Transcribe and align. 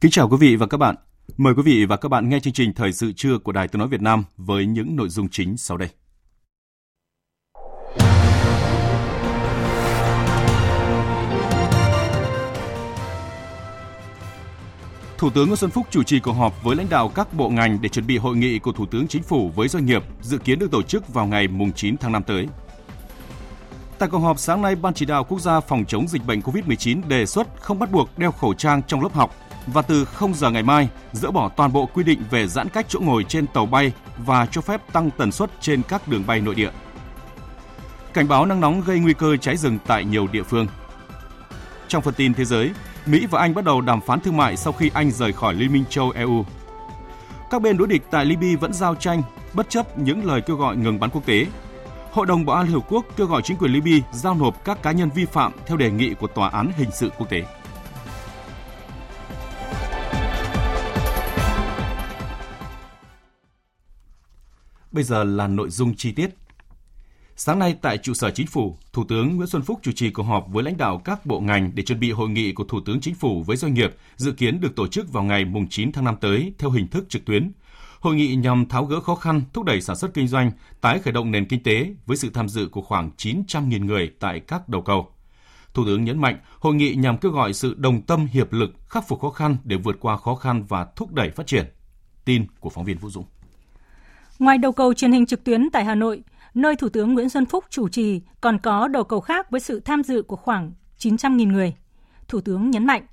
Kính 0.00 0.10
chào 0.10 0.28
quý 0.28 0.36
vị 0.40 0.56
và 0.56 0.66
các 0.66 0.76
bạn. 0.76 0.96
Mời 1.36 1.54
quý 1.54 1.62
vị 1.62 1.84
và 1.84 1.96
các 1.96 2.08
bạn 2.08 2.28
nghe 2.28 2.40
chương 2.40 2.52
trình 2.52 2.72
Thời 2.74 2.92
sự 2.92 3.12
trưa 3.12 3.38
của 3.38 3.52
Đài 3.52 3.68
Tiếng 3.68 3.78
Nói 3.78 3.88
Việt 3.88 4.02
Nam 4.02 4.24
với 4.36 4.66
những 4.66 4.96
nội 4.96 5.08
dung 5.08 5.28
chính 5.28 5.56
sau 5.56 5.76
đây. 5.76 5.88
Thủ 15.18 15.30
tướng 15.30 15.46
Nguyễn 15.46 15.56
Xuân 15.56 15.70
Phúc 15.70 15.86
chủ 15.90 16.02
trì 16.02 16.20
cuộc 16.20 16.32
họp 16.32 16.64
với 16.64 16.76
lãnh 16.76 16.88
đạo 16.90 17.08
các 17.14 17.34
bộ 17.34 17.48
ngành 17.48 17.78
để 17.82 17.88
chuẩn 17.88 18.06
bị 18.06 18.18
hội 18.18 18.36
nghị 18.36 18.58
của 18.58 18.72
Thủ 18.72 18.86
tướng 18.86 19.08
Chính 19.08 19.22
phủ 19.22 19.50
với 19.56 19.68
doanh 19.68 19.86
nghiệp 19.86 20.02
dự 20.22 20.38
kiến 20.38 20.58
được 20.58 20.70
tổ 20.70 20.82
chức 20.82 21.14
vào 21.14 21.26
ngày 21.26 21.48
9 21.74 21.96
tháng 21.96 22.12
5 22.12 22.22
tới. 22.22 22.48
Tại 23.98 24.08
cuộc 24.08 24.18
họp 24.18 24.38
sáng 24.38 24.62
nay, 24.62 24.74
Ban 24.74 24.94
chỉ 24.94 25.06
đạo 25.06 25.24
quốc 25.24 25.40
gia 25.40 25.60
phòng 25.60 25.84
chống 25.88 26.08
dịch 26.08 26.26
bệnh 26.26 26.40
COVID-19 26.40 27.08
đề 27.08 27.26
xuất 27.26 27.46
không 27.60 27.78
bắt 27.78 27.92
buộc 27.92 28.18
đeo 28.18 28.32
khẩu 28.32 28.54
trang 28.54 28.82
trong 28.86 29.02
lớp 29.02 29.12
học 29.14 29.34
và 29.66 29.82
từ 29.82 30.04
0 30.04 30.34
giờ 30.34 30.50
ngày 30.50 30.62
mai 30.62 30.88
dỡ 31.12 31.30
bỏ 31.30 31.48
toàn 31.48 31.72
bộ 31.72 31.86
quy 31.86 32.04
định 32.04 32.22
về 32.30 32.46
giãn 32.46 32.68
cách 32.68 32.86
chỗ 32.88 33.00
ngồi 33.00 33.24
trên 33.24 33.46
tàu 33.46 33.66
bay 33.66 33.92
và 34.18 34.46
cho 34.46 34.60
phép 34.60 34.92
tăng 34.92 35.10
tần 35.10 35.32
suất 35.32 35.50
trên 35.60 35.82
các 35.82 36.08
đường 36.08 36.24
bay 36.26 36.40
nội 36.40 36.54
địa. 36.54 36.70
Cảnh 38.12 38.28
báo 38.28 38.46
nắng 38.46 38.60
nóng 38.60 38.82
gây 38.86 38.98
nguy 38.98 39.14
cơ 39.14 39.36
cháy 39.36 39.56
rừng 39.56 39.78
tại 39.86 40.04
nhiều 40.04 40.26
địa 40.32 40.42
phương. 40.42 40.66
Trong 41.88 42.02
phần 42.02 42.14
tin 42.14 42.34
thế 42.34 42.44
giới, 42.44 42.70
Mỹ 43.06 43.26
và 43.30 43.40
Anh 43.40 43.54
bắt 43.54 43.64
đầu 43.64 43.80
đàm 43.80 44.00
phán 44.00 44.20
thương 44.20 44.36
mại 44.36 44.56
sau 44.56 44.72
khi 44.72 44.90
Anh 44.94 45.10
rời 45.10 45.32
khỏi 45.32 45.54
Liên 45.54 45.72
minh 45.72 45.84
châu 45.90 46.10
EU. 46.10 46.44
Các 47.50 47.62
bên 47.62 47.76
đối 47.76 47.88
địch 47.88 48.02
tại 48.10 48.24
Libya 48.24 48.56
vẫn 48.60 48.72
giao 48.72 48.94
tranh 48.94 49.22
bất 49.52 49.70
chấp 49.70 49.98
những 49.98 50.24
lời 50.24 50.40
kêu 50.40 50.56
gọi 50.56 50.76
ngừng 50.76 51.00
bắn 51.00 51.10
quốc 51.10 51.26
tế. 51.26 51.46
Hội 52.12 52.26
đồng 52.26 52.46
Bảo 52.46 52.56
an 52.56 52.66
Liên 52.66 52.74
Hợp 52.74 52.86
Quốc 52.88 53.04
kêu 53.16 53.26
gọi 53.26 53.42
chính 53.42 53.56
quyền 53.56 53.72
Libya 53.72 54.06
giao 54.12 54.34
nộp 54.34 54.64
các 54.64 54.82
cá 54.82 54.92
nhân 54.92 55.10
vi 55.14 55.24
phạm 55.24 55.52
theo 55.66 55.76
đề 55.76 55.90
nghị 55.90 56.14
của 56.14 56.26
Tòa 56.26 56.48
án 56.48 56.70
Hình 56.76 56.90
sự 56.92 57.10
Quốc 57.18 57.30
tế. 57.30 57.44
Bây 64.96 65.04
giờ 65.04 65.24
là 65.24 65.46
nội 65.46 65.70
dung 65.70 65.94
chi 65.94 66.12
tiết. 66.12 66.30
Sáng 67.36 67.58
nay 67.58 67.76
tại 67.82 67.98
trụ 67.98 68.14
sở 68.14 68.30
Chính 68.30 68.46
phủ, 68.46 68.76
Thủ 68.92 69.04
tướng 69.04 69.36
Nguyễn 69.36 69.48
Xuân 69.48 69.62
Phúc 69.62 69.80
chủ 69.82 69.92
trì 69.92 70.10
cuộc 70.10 70.22
họp 70.22 70.46
với 70.48 70.64
lãnh 70.64 70.76
đạo 70.76 70.98
các 71.04 71.26
bộ 71.26 71.40
ngành 71.40 71.70
để 71.74 71.82
chuẩn 71.82 72.00
bị 72.00 72.10
hội 72.10 72.28
nghị 72.28 72.52
của 72.52 72.64
Thủ 72.64 72.80
tướng 72.80 73.00
Chính 73.00 73.14
phủ 73.14 73.42
với 73.42 73.56
doanh 73.56 73.74
nghiệp 73.74 73.96
dự 74.16 74.32
kiến 74.32 74.60
được 74.60 74.76
tổ 74.76 74.86
chức 74.86 75.12
vào 75.12 75.24
ngày 75.24 75.44
9 75.70 75.92
tháng 75.92 76.04
5 76.04 76.16
tới 76.20 76.52
theo 76.58 76.70
hình 76.70 76.88
thức 76.88 77.04
trực 77.08 77.24
tuyến. 77.24 77.52
Hội 78.00 78.14
nghị 78.14 78.34
nhằm 78.34 78.66
tháo 78.68 78.84
gỡ 78.84 79.00
khó 79.00 79.14
khăn, 79.14 79.42
thúc 79.52 79.64
đẩy 79.64 79.80
sản 79.80 79.96
xuất 79.96 80.14
kinh 80.14 80.28
doanh, 80.28 80.50
tái 80.80 80.98
khởi 80.98 81.12
động 81.12 81.30
nền 81.30 81.48
kinh 81.48 81.62
tế 81.62 81.94
với 82.06 82.16
sự 82.16 82.30
tham 82.30 82.48
dự 82.48 82.68
của 82.68 82.82
khoảng 82.82 83.10
900.000 83.16 83.84
người 83.84 84.10
tại 84.20 84.40
các 84.40 84.68
đầu 84.68 84.82
cầu. 84.82 85.08
Thủ 85.74 85.84
tướng 85.86 86.04
nhấn 86.04 86.18
mạnh, 86.18 86.38
hội 86.58 86.74
nghị 86.74 86.94
nhằm 86.94 87.18
kêu 87.18 87.32
gọi 87.32 87.52
sự 87.52 87.74
đồng 87.78 88.02
tâm 88.02 88.26
hiệp 88.26 88.52
lực, 88.52 88.74
khắc 88.88 89.08
phục 89.08 89.20
khó 89.20 89.30
khăn 89.30 89.56
để 89.64 89.76
vượt 89.76 89.96
qua 90.00 90.16
khó 90.16 90.34
khăn 90.34 90.64
và 90.68 90.86
thúc 90.96 91.12
đẩy 91.12 91.30
phát 91.30 91.46
triển. 91.46 91.66
Tin 92.24 92.46
của 92.60 92.70
phóng 92.70 92.84
viên 92.84 92.98
Vũ 92.98 93.10
Dũng. 93.10 93.24
Ngoài 94.38 94.58
đầu 94.58 94.72
cầu 94.72 94.94
truyền 94.94 95.12
hình 95.12 95.26
trực 95.26 95.44
tuyến 95.44 95.70
tại 95.70 95.84
Hà 95.84 95.94
Nội, 95.94 96.22
nơi 96.54 96.76
Thủ 96.76 96.88
tướng 96.88 97.14
Nguyễn 97.14 97.28
Xuân 97.28 97.46
Phúc 97.46 97.64
chủ 97.70 97.88
trì, 97.88 98.20
còn 98.40 98.58
có 98.62 98.88
đầu 98.88 99.04
cầu 99.04 99.20
khác 99.20 99.50
với 99.50 99.60
sự 99.60 99.80
tham 99.80 100.02
dự 100.02 100.22
của 100.22 100.36
khoảng 100.36 100.72
900.000 100.98 101.52
người. 101.52 101.74
Thủ 102.28 102.40
tướng 102.40 102.70
nhấn 102.70 102.86
mạnh, 102.86 103.06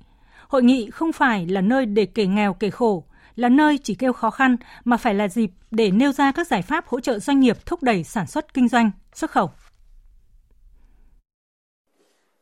hội 0.48 0.62
nghị 0.62 0.90
không 0.90 1.12
phải 1.12 1.46
là 1.46 1.60
nơi 1.60 1.86
để 1.86 2.06
kể 2.06 2.26
nghèo 2.26 2.54
kể 2.54 2.70
khổ, 2.70 3.04
là 3.36 3.48
nơi 3.48 3.78
chỉ 3.82 3.94
kêu 3.94 4.12
khó 4.12 4.30
khăn 4.30 4.56
mà 4.84 4.96
phải 4.96 5.14
là 5.14 5.28
dịp 5.28 5.50
để 5.70 5.90
nêu 5.90 6.12
ra 6.12 6.32
các 6.32 6.46
giải 6.46 6.62
pháp 6.62 6.86
hỗ 6.86 7.00
trợ 7.00 7.18
doanh 7.18 7.40
nghiệp 7.40 7.66
thúc 7.66 7.82
đẩy 7.82 8.04
sản 8.04 8.26
xuất 8.26 8.54
kinh 8.54 8.68
doanh, 8.68 8.90
xuất 9.14 9.30
khẩu. 9.30 9.50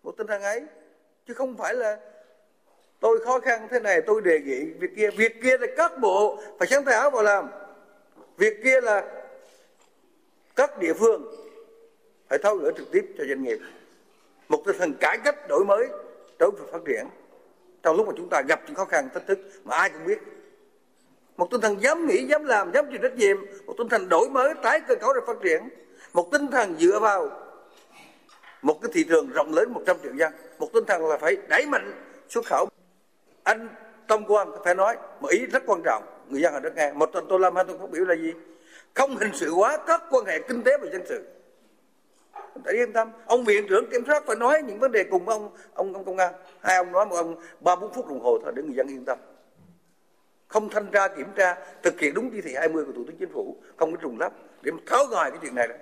Một 0.03 0.14
tinh 0.19 0.26
thần 0.26 0.43
ấy, 0.43 0.62
chứ 1.28 1.34
không 1.34 1.56
phải 1.56 1.75
là 1.75 1.97
tôi 3.00 3.19
khó 3.25 3.41
khăn 3.41 3.69
thế 3.70 3.81
này 3.81 4.00
tôi 4.06 4.20
đề 4.25 4.41
nghị 4.41 4.64
việc 4.81 4.91
kia, 4.97 5.10
việc 5.16 5.43
kia 5.43 5.59
là 5.59 5.66
các 5.76 5.93
bộ 6.00 6.38
phải 6.59 6.69
sáng 6.69 6.84
tạo 6.84 7.10
vào 7.10 7.22
làm 7.22 7.62
việc 8.37 8.65
kia 8.65 8.81
là 8.81 9.04
các 10.56 10.78
địa 10.78 10.94
phương 10.94 11.34
phải 12.28 12.38
tháo 12.38 12.56
gỡ 12.56 12.70
trực 12.76 12.93
tiếp 12.93 13.15
cho 13.19 13.25
doanh 13.25 13.43
nghiệp. 13.43 13.59
Một 14.48 14.62
tinh 14.66 14.76
thần 14.78 14.94
cải 15.00 15.19
cách 15.25 15.48
đổi 15.48 15.65
mới 15.65 15.88
đối 16.38 16.50
với 16.50 16.72
phát 16.72 16.78
triển. 16.87 17.06
Trong 17.82 17.97
lúc 17.97 18.06
mà 18.06 18.12
chúng 18.16 18.28
ta 18.28 18.43
gặp 18.48 18.60
những 18.66 18.75
khó 18.75 18.84
khăn, 18.84 19.09
thách 19.15 19.26
thức 19.26 19.38
mà 19.65 19.76
ai 19.76 19.91
cũng 19.91 20.04
biết. 20.04 20.19
Một 21.37 21.48
tinh 21.50 21.60
thần 21.60 21.82
dám 21.82 22.06
nghĩ, 22.06 22.26
dám 22.26 22.44
làm, 22.44 22.72
dám 22.72 22.87
chịu 22.91 22.98
trách 23.03 23.16
nhiệm. 23.16 23.37
Một 23.66 23.75
tinh 23.78 23.88
thần 23.88 24.09
đổi 24.09 24.28
mới, 24.31 24.54
tái 24.62 24.81
cơ 24.88 24.94
cấu 24.94 25.12
để 25.14 25.20
phát 25.26 25.37
triển. 25.43 25.69
Một 26.12 26.28
tinh 26.32 26.47
thần 26.50 26.76
dựa 26.78 26.99
vào 26.99 27.31
một 28.62 28.78
cái 28.82 28.91
thị 28.94 29.04
trường 29.09 29.31
rộng 29.31 29.54
lớn 29.54 29.72
100 29.72 29.97
triệu 30.03 30.14
dân. 30.14 30.32
Một 30.59 30.69
tinh 30.72 30.84
thần 30.84 31.06
là 31.06 31.19
phải 31.19 31.37
đẩy 31.49 31.66
mạnh 31.66 31.93
xuất 32.28 32.47
khẩu. 32.47 32.69
Anh 33.43 33.69
Tâm 34.06 34.26
Quang 34.26 34.53
phải 34.64 34.75
nói 34.75 34.97
một 35.20 35.28
ý 35.28 35.47
rất 35.47 35.62
quan 35.66 35.82
trọng 35.84 36.03
người 36.28 36.43
dân 36.43 36.55
ở 36.55 36.60
đất 36.60 36.77
nghe 36.77 36.93
một 36.93 37.06
tuần 37.12 37.27
tôi 37.28 37.41
làm 37.41 37.56
hai 37.56 37.65
tuần 37.65 37.78
phát 37.78 37.91
biểu 37.91 38.05
là 38.05 38.15
gì? 38.15 38.33
Không 38.94 39.16
hình 39.16 39.31
sự 39.34 39.50
hóa 39.50 39.78
các 39.87 40.03
quan 40.10 40.25
hệ 40.25 40.38
kinh 40.49 40.62
tế 40.62 40.78
và 40.78 40.88
dân 40.93 41.03
sự. 41.09 41.25
Để 42.65 42.72
yên 42.72 42.93
tâm. 42.93 43.10
Ông 43.27 43.44
viện 43.44 43.66
trưởng 43.69 43.91
kiểm 43.91 44.05
soát 44.06 44.22
phải 44.27 44.37
nói 44.37 44.62
những 44.62 44.78
vấn 44.78 44.93
đề 44.93 45.05
cùng 45.05 45.28
ông 45.28 45.50
ông 45.75 45.94
ông 45.94 46.05
công 46.05 46.16
an. 46.16 46.34
Hai 46.61 46.77
ông 46.77 46.93
nói, 46.93 47.06
một 47.06 47.16
ông 47.16 47.37
ba, 47.61 47.77
bốn 47.77 47.93
phút 47.93 48.09
đồng 48.09 48.21
hồ 48.21 48.38
thôi 48.43 48.53
để 48.56 48.62
người 48.62 48.75
dân 48.75 48.88
yên 48.88 49.05
tâm. 49.05 49.19
Không 50.49 50.69
thanh 50.69 50.87
tra, 50.87 51.09
kiểm 51.09 51.27
tra, 51.37 51.56
thực 51.82 52.00
hiện 52.00 52.15
đúng 52.15 52.31
chỉ 52.31 52.41
thị 52.41 52.55
20 52.55 52.84
của 52.84 52.93
thủ 52.93 53.05
tướng 53.06 53.16
chính 53.16 53.32
phủ. 53.32 53.56
Không 53.77 53.93
có 53.93 53.99
trùng 54.03 54.19
lắp 54.21 54.32
để 54.62 54.72
tháo 54.87 55.05
gỡ 55.05 55.31
cái 55.31 55.38
chuyện 55.43 55.55
này 55.55 55.69
đó. 55.69 55.75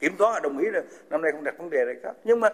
kiểm 0.00 0.16
toán 0.16 0.34
là 0.34 0.40
đồng 0.40 0.58
ý 0.58 0.68
rồi, 0.70 0.82
năm 1.10 1.22
nay 1.22 1.32
không 1.32 1.44
đặt 1.44 1.54
vấn 1.58 1.70
đề 1.70 1.84
này 1.84 1.94
khác. 2.02 2.12
Nhưng 2.24 2.40
mà 2.40 2.48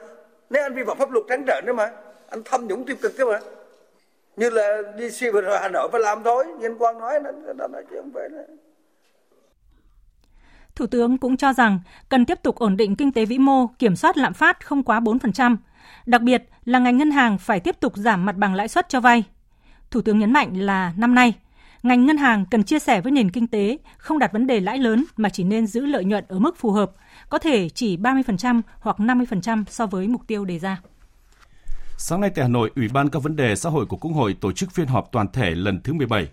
nếu 0.51 0.63
anh 0.63 0.75
vi 0.75 0.85
phạm 0.87 0.99
pháp 0.99 1.11
luật 1.11 1.25
trắng 1.29 1.45
trợn 1.47 1.67
đó 1.67 1.73
mà, 1.73 1.91
anh 2.29 2.43
thâm 2.45 2.67
nhũng 2.67 2.87
tiêu 2.87 2.97
cực 3.03 3.13
thế 3.19 3.25
mà 3.25 3.41
như 4.37 4.51
là 4.51 4.83
đi 4.97 5.11
siêu 5.11 5.33
về 5.33 5.59
Hà 5.61 5.69
Nội 5.69 5.89
phải 5.93 6.01
làm 6.01 6.23
thôi 6.25 6.45
nhân 6.61 6.77
quan 6.79 6.99
nói 6.99 7.21
nó 7.25 7.31
nó 7.57 7.69
nói 7.69 7.85
chứ 7.91 7.97
không 8.03 8.11
phải 8.15 8.29
là 8.31 8.43
Thủ 10.75 10.87
tướng 10.87 11.19
cũng 11.19 11.37
cho 11.37 11.53
rằng 11.53 11.81
cần 12.09 12.25
tiếp 12.25 12.39
tục 12.43 12.57
ổn 12.57 12.77
định 12.77 12.97
kinh 12.97 13.13
tế 13.13 13.25
vĩ 13.25 13.39
mô, 13.39 13.67
kiểm 13.67 13.97
soát 13.97 14.17
lạm 14.17 14.35
phát 14.35 14.67
không 14.67 14.83
quá 14.83 15.01
4%. 15.01 15.57
Đặc 16.07 16.23
biệt 16.23 16.43
là 16.65 16.79
ngành 16.79 16.97
ngân 16.97 17.11
hàng 17.11 17.39
phải 17.39 17.61
tiếp 17.61 17.81
tục 17.81 17.97
giảm 17.97 18.27
mặt 18.27 18.37
bằng 18.37 18.55
lãi 18.55 18.69
suất 18.69 18.89
cho 18.89 19.01
vay. 19.01 19.25
Thủ 19.91 20.01
tướng 20.01 20.19
nhấn 20.19 20.33
mạnh 20.33 20.61
là 20.61 20.93
năm 20.97 21.15
nay, 21.15 21.35
ngành 21.83 22.07
ngân 22.07 22.17
hàng 22.17 22.45
cần 22.51 22.63
chia 22.63 22.79
sẻ 22.79 23.01
với 23.01 23.13
nền 23.13 23.31
kinh 23.31 23.47
tế, 23.47 23.79
không 23.97 24.19
đặt 24.19 24.33
vấn 24.33 24.47
đề 24.47 24.61
lãi 24.61 24.79
lớn 24.79 25.05
mà 25.17 25.29
chỉ 25.29 25.45
nên 25.45 25.67
giữ 25.67 25.87
lợi 25.87 26.05
nhuận 26.05 26.25
ở 26.29 26.39
mức 26.39 26.57
phù 26.57 26.71
hợp, 26.71 26.91
có 27.29 27.39
thể 27.39 27.69
chỉ 27.69 27.97
30% 27.97 28.61
hoặc 28.81 28.97
50% 28.99 29.65
so 29.69 29.87
với 29.87 30.09
mục 30.09 30.27
tiêu 30.27 30.45
đề 30.45 30.59
ra. 30.59 30.81
Sáng 31.99 32.21
nay 32.21 32.31
tại 32.35 32.45
Hà 32.45 32.49
Nội, 32.49 32.71
Ủy 32.77 32.89
ban 32.89 33.09
các 33.09 33.23
vấn 33.23 33.37
đề 33.37 33.57
xã 33.57 33.71
hội 33.71 33.87
của 33.87 33.97
Quốc 33.97 34.13
hội 34.13 34.37
tổ 34.41 34.53
chức 34.53 34.71
phiên 34.71 34.87
họp 34.87 35.13
toàn 35.13 35.27
thể 35.33 35.51
lần 35.51 35.81
thứ 35.85 35.93
17. 35.93 36.29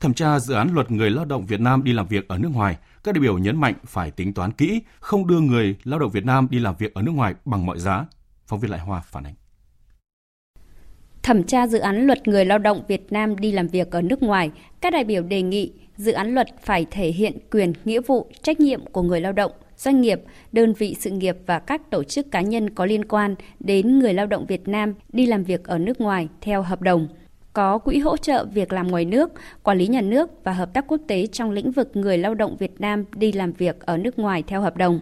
Thẩm 0.00 0.14
tra 0.14 0.38
dự 0.38 0.54
án 0.54 0.74
luật 0.74 0.90
người 0.90 1.10
lao 1.10 1.24
động 1.24 1.46
Việt 1.46 1.60
Nam 1.60 1.84
đi 1.84 1.92
làm 1.92 2.06
việc 2.06 2.28
ở 2.28 2.38
nước 2.38 2.50
ngoài, 2.52 2.76
các 3.04 3.14
đại 3.14 3.20
biểu 3.20 3.38
nhấn 3.38 3.60
mạnh 3.60 3.74
phải 3.84 4.10
tính 4.10 4.34
toán 4.34 4.52
kỹ, 4.52 4.80
không 5.00 5.26
đưa 5.26 5.40
người 5.40 5.76
lao 5.84 5.98
động 5.98 6.10
Việt 6.10 6.24
Nam 6.24 6.46
đi 6.50 6.58
làm 6.58 6.74
việc 6.78 6.94
ở 6.94 7.02
nước 7.02 7.12
ngoài 7.12 7.34
bằng 7.44 7.66
mọi 7.66 7.78
giá. 7.78 8.06
Phóng 8.46 8.60
viên 8.60 8.70
Lại 8.70 8.80
Hoa 8.80 9.00
phản 9.00 9.24
ánh. 9.24 9.34
Thẩm 11.22 11.44
tra 11.44 11.66
dự 11.66 11.78
án 11.78 12.06
luật 12.06 12.28
người 12.28 12.44
lao 12.44 12.58
động 12.58 12.82
Việt 12.88 13.12
Nam 13.12 13.36
đi 13.36 13.52
làm 13.52 13.68
việc 13.68 13.90
ở 13.90 14.02
nước 14.02 14.22
ngoài, 14.22 14.50
các 14.80 14.92
đại 14.92 15.04
biểu 15.04 15.22
đề 15.22 15.42
nghị 15.42 15.72
dự 15.96 16.12
án 16.12 16.34
luật 16.34 16.46
phải 16.62 16.86
thể 16.90 17.08
hiện 17.08 17.38
quyền, 17.50 17.72
nghĩa 17.84 18.00
vụ, 18.00 18.30
trách 18.42 18.60
nhiệm 18.60 18.86
của 18.86 19.02
người 19.02 19.20
lao 19.20 19.32
động, 19.32 19.52
doanh 19.84 20.00
nghiệp, 20.00 20.20
đơn 20.52 20.72
vị 20.72 20.96
sự 21.00 21.10
nghiệp 21.10 21.36
và 21.46 21.58
các 21.58 21.90
tổ 21.90 22.04
chức 22.04 22.30
cá 22.30 22.40
nhân 22.40 22.70
có 22.70 22.86
liên 22.86 23.04
quan 23.04 23.34
đến 23.60 23.98
người 23.98 24.14
lao 24.14 24.26
động 24.26 24.46
Việt 24.46 24.68
Nam 24.68 24.94
đi 25.12 25.26
làm 25.26 25.44
việc 25.44 25.64
ở 25.64 25.78
nước 25.78 26.00
ngoài 26.00 26.28
theo 26.40 26.62
hợp 26.62 26.82
đồng 26.82 27.08
có 27.52 27.78
quỹ 27.78 27.98
hỗ 27.98 28.16
trợ 28.16 28.44
việc 28.44 28.72
làm 28.72 28.88
ngoài 28.88 29.04
nước, 29.04 29.32
quản 29.62 29.78
lý 29.78 29.86
nhà 29.86 30.00
nước 30.00 30.44
và 30.44 30.52
hợp 30.52 30.74
tác 30.74 30.84
quốc 30.88 31.00
tế 31.08 31.26
trong 31.26 31.50
lĩnh 31.50 31.70
vực 31.72 31.90
người 31.94 32.18
lao 32.18 32.34
động 32.34 32.56
Việt 32.56 32.80
Nam 32.80 33.04
đi 33.14 33.32
làm 33.32 33.52
việc 33.52 33.80
ở 33.80 33.96
nước 33.96 34.18
ngoài 34.18 34.42
theo 34.46 34.60
hợp 34.60 34.76
đồng. 34.76 35.00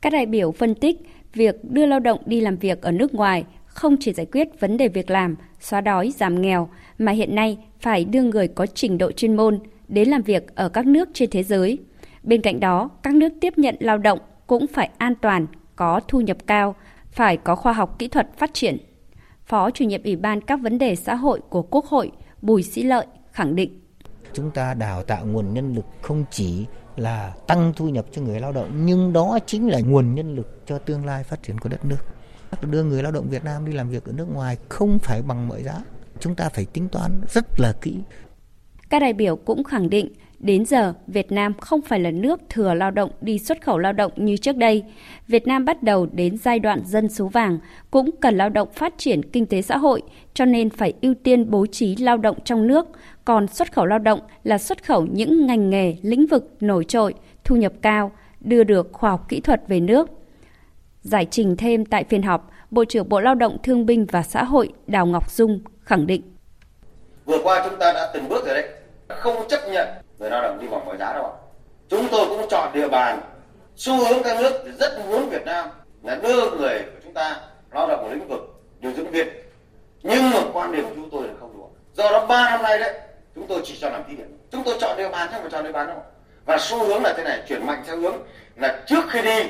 Các 0.00 0.12
đại 0.12 0.26
biểu 0.26 0.52
phân 0.52 0.74
tích 0.74 0.96
việc 1.34 1.64
đưa 1.64 1.86
lao 1.86 2.00
động 2.00 2.20
đi 2.26 2.40
làm 2.40 2.56
việc 2.56 2.82
ở 2.82 2.92
nước 2.92 3.14
ngoài 3.14 3.44
không 3.66 3.96
chỉ 4.00 4.12
giải 4.12 4.26
quyết 4.32 4.60
vấn 4.60 4.76
đề 4.76 4.88
việc 4.88 5.10
làm, 5.10 5.36
xóa 5.60 5.80
đói, 5.80 6.12
giảm 6.16 6.42
nghèo, 6.42 6.68
mà 6.98 7.12
hiện 7.12 7.34
nay 7.34 7.58
phải 7.80 8.04
đưa 8.04 8.22
người 8.22 8.48
có 8.48 8.66
trình 8.66 8.98
độ 8.98 9.12
chuyên 9.12 9.36
môn 9.36 9.58
đến 9.88 10.08
làm 10.08 10.22
việc 10.22 10.54
ở 10.54 10.68
các 10.68 10.86
nước 10.86 11.08
trên 11.12 11.30
thế 11.30 11.42
giới. 11.42 11.78
Bên 12.22 12.42
cạnh 12.42 12.60
đó, 12.60 12.90
các 13.02 13.14
nước 13.14 13.32
tiếp 13.40 13.52
nhận 13.56 13.76
lao 13.80 13.98
động 13.98 14.18
cũng 14.46 14.66
phải 14.66 14.90
an 14.98 15.14
toàn, 15.14 15.46
có 15.76 16.00
thu 16.08 16.20
nhập 16.20 16.36
cao, 16.46 16.74
phải 17.12 17.36
có 17.36 17.56
khoa 17.56 17.72
học 17.72 17.98
kỹ 17.98 18.08
thuật 18.08 18.28
phát 18.38 18.50
triển. 18.54 18.76
Phó 19.46 19.70
chủ 19.70 19.84
nhiệm 19.84 20.02
Ủy 20.02 20.16
ban 20.16 20.40
các 20.40 20.60
vấn 20.62 20.78
đề 20.78 20.96
xã 20.96 21.14
hội 21.14 21.40
của 21.48 21.62
Quốc 21.62 21.84
hội 21.84 22.12
Bùi 22.42 22.62
Sĩ 22.62 22.82
Lợi 22.82 23.06
khẳng 23.32 23.54
định. 23.54 23.80
Chúng 24.32 24.50
ta 24.50 24.74
đào 24.74 25.02
tạo 25.02 25.26
nguồn 25.26 25.54
nhân 25.54 25.74
lực 25.74 25.84
không 26.02 26.24
chỉ 26.30 26.66
là 26.96 27.34
tăng 27.46 27.72
thu 27.76 27.88
nhập 27.88 28.06
cho 28.12 28.22
người 28.22 28.40
lao 28.40 28.52
động 28.52 28.70
nhưng 28.84 29.12
đó 29.12 29.38
chính 29.46 29.68
là 29.68 29.80
nguồn 29.80 30.14
nhân 30.14 30.34
lực 30.34 30.62
cho 30.66 30.78
tương 30.78 31.06
lai 31.06 31.24
phát 31.24 31.42
triển 31.42 31.58
của 31.58 31.68
đất 31.68 31.84
nước. 31.84 31.96
Đưa 32.70 32.84
người 32.84 33.02
lao 33.02 33.12
động 33.12 33.28
Việt 33.28 33.44
Nam 33.44 33.66
đi 33.66 33.72
làm 33.72 33.88
việc 33.88 34.04
ở 34.04 34.12
nước 34.12 34.26
ngoài 34.32 34.56
không 34.68 34.98
phải 34.98 35.22
bằng 35.22 35.48
mọi 35.48 35.62
giá. 35.62 35.74
Chúng 36.20 36.34
ta 36.34 36.48
phải 36.48 36.64
tính 36.64 36.88
toán 36.88 37.20
rất 37.28 37.60
là 37.60 37.72
kỹ. 37.80 37.98
Các 38.88 38.98
đại 38.98 39.12
biểu 39.12 39.36
cũng 39.36 39.64
khẳng 39.64 39.90
định 39.90 40.12
Đến 40.40 40.64
giờ, 40.64 40.94
Việt 41.06 41.32
Nam 41.32 41.54
không 41.60 41.82
phải 41.82 42.00
là 42.00 42.10
nước 42.10 42.40
thừa 42.48 42.74
lao 42.74 42.90
động 42.90 43.10
đi 43.20 43.38
xuất 43.38 43.62
khẩu 43.62 43.78
lao 43.78 43.92
động 43.92 44.12
như 44.16 44.36
trước 44.36 44.56
đây. 44.56 44.84
Việt 45.28 45.46
Nam 45.46 45.64
bắt 45.64 45.82
đầu 45.82 46.06
đến 46.12 46.36
giai 46.38 46.58
đoạn 46.58 46.80
dân 46.84 47.08
số 47.08 47.26
vàng, 47.26 47.58
cũng 47.90 48.10
cần 48.20 48.36
lao 48.36 48.48
động 48.48 48.68
phát 48.74 48.94
triển 48.96 49.22
kinh 49.22 49.46
tế 49.46 49.62
xã 49.62 49.76
hội, 49.76 50.02
cho 50.34 50.44
nên 50.44 50.70
phải 50.70 50.92
ưu 51.02 51.14
tiên 51.14 51.50
bố 51.50 51.66
trí 51.66 51.96
lao 51.96 52.16
động 52.16 52.36
trong 52.44 52.66
nước. 52.66 52.86
Còn 53.24 53.46
xuất 53.46 53.72
khẩu 53.72 53.86
lao 53.86 53.98
động 53.98 54.20
là 54.44 54.58
xuất 54.58 54.84
khẩu 54.84 55.06
những 55.06 55.46
ngành 55.46 55.70
nghề, 55.70 55.96
lĩnh 56.02 56.26
vực 56.26 56.56
nổi 56.60 56.84
trội, 56.84 57.14
thu 57.44 57.56
nhập 57.56 57.72
cao, 57.82 58.12
đưa 58.40 58.64
được 58.64 58.88
khoa 58.92 59.10
học 59.10 59.26
kỹ 59.28 59.40
thuật 59.40 59.62
về 59.68 59.80
nước. 59.80 60.10
Giải 61.02 61.26
trình 61.30 61.56
thêm 61.56 61.84
tại 61.84 62.04
phiên 62.04 62.22
họp, 62.22 62.50
Bộ 62.70 62.84
trưởng 62.84 63.08
Bộ 63.08 63.20
Lao 63.20 63.34
động 63.34 63.56
Thương 63.62 63.86
binh 63.86 64.06
và 64.06 64.22
Xã 64.22 64.44
hội 64.44 64.72
Đào 64.86 65.06
Ngọc 65.06 65.30
Dung 65.30 65.60
khẳng 65.80 66.06
định. 66.06 66.22
Vừa 67.24 67.38
qua 67.42 67.68
chúng 67.68 67.78
ta 67.78 67.92
đã 67.92 68.10
từng 68.14 68.28
bước 68.28 68.46
rồi 68.46 68.54
đấy, 68.54 68.68
không 69.08 69.36
chấp 69.48 69.60
nhận 69.72 69.88
người 70.20 70.30
lao 70.30 70.42
động 70.42 70.58
đi 70.60 70.68
bằng 70.68 70.86
mọi 70.86 70.96
giá 70.96 71.12
đâu 71.12 71.24
ạ. 71.24 71.32
Chúng 71.88 72.08
tôi 72.10 72.26
cũng 72.28 72.48
chọn 72.48 72.72
địa 72.72 72.88
bàn, 72.88 73.20
xu 73.76 73.96
hướng 73.96 74.22
các 74.22 74.40
nước 74.40 74.64
rất 74.78 75.06
muốn 75.06 75.28
Việt 75.28 75.44
Nam 75.44 75.68
là 76.02 76.14
đưa 76.14 76.50
người 76.50 76.78
của 76.78 77.00
chúng 77.04 77.14
ta 77.14 77.36
lao 77.70 77.88
động 77.88 78.08
ở 78.08 78.14
lĩnh 78.14 78.28
vực 78.28 78.40
điều 78.80 78.92
dưỡng 78.92 79.10
viên. 79.10 79.28
Nhưng 80.02 80.30
mà 80.30 80.40
quan 80.52 80.72
điểm 80.72 80.84
của 80.84 80.94
chúng 80.94 81.10
tôi 81.10 81.28
là 81.28 81.34
không 81.40 81.52
đủ 81.56 81.70
do 81.92 82.10
đó 82.10 82.26
ba 82.26 82.50
năm 82.50 82.62
nay 82.62 82.78
đấy, 82.78 83.00
chúng 83.34 83.46
tôi 83.46 83.60
chỉ 83.64 83.78
cho 83.80 83.90
làm 83.90 84.04
thí 84.08 84.16
điểm. 84.16 84.38
Chúng 84.52 84.64
tôi 84.64 84.74
chọn 84.80 84.96
địa 84.96 85.08
bàn 85.08 85.28
chứ 85.30 85.38
không 85.42 85.50
chọn 85.50 85.64
địa 85.64 85.72
bàn 85.72 85.86
đâu 85.86 86.02
và 86.44 86.58
xu 86.60 86.84
hướng 86.84 87.02
là 87.02 87.14
thế 87.16 87.24
này, 87.24 87.42
chuyển 87.48 87.66
mạnh 87.66 87.82
theo 87.86 87.96
hướng 87.96 88.14
là 88.56 88.82
trước 88.86 89.04
khi 89.10 89.22
đi 89.22 89.42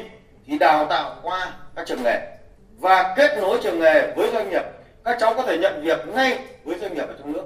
thì 0.46 0.58
đào 0.58 0.87
tạo 0.87 1.16
qua 1.23 1.52
các 1.76 1.87
trường 1.87 2.02
nghề 2.02 2.37
và 2.78 3.14
kết 3.16 3.38
nối 3.38 3.58
trường 3.62 3.81
nghề 3.81 4.12
với 4.16 4.31
doanh 4.32 4.50
nghiệp. 4.50 4.62
Các 5.05 5.16
cháu 5.20 5.34
có 5.34 5.43
thể 5.43 5.58
nhận 5.58 5.82
việc 5.82 5.99
ngay 6.06 6.38
với 6.64 6.78
doanh 6.78 6.94
nghiệp 6.94 7.08
ở 7.08 7.14
trong 7.19 7.32
nước. 7.32 7.44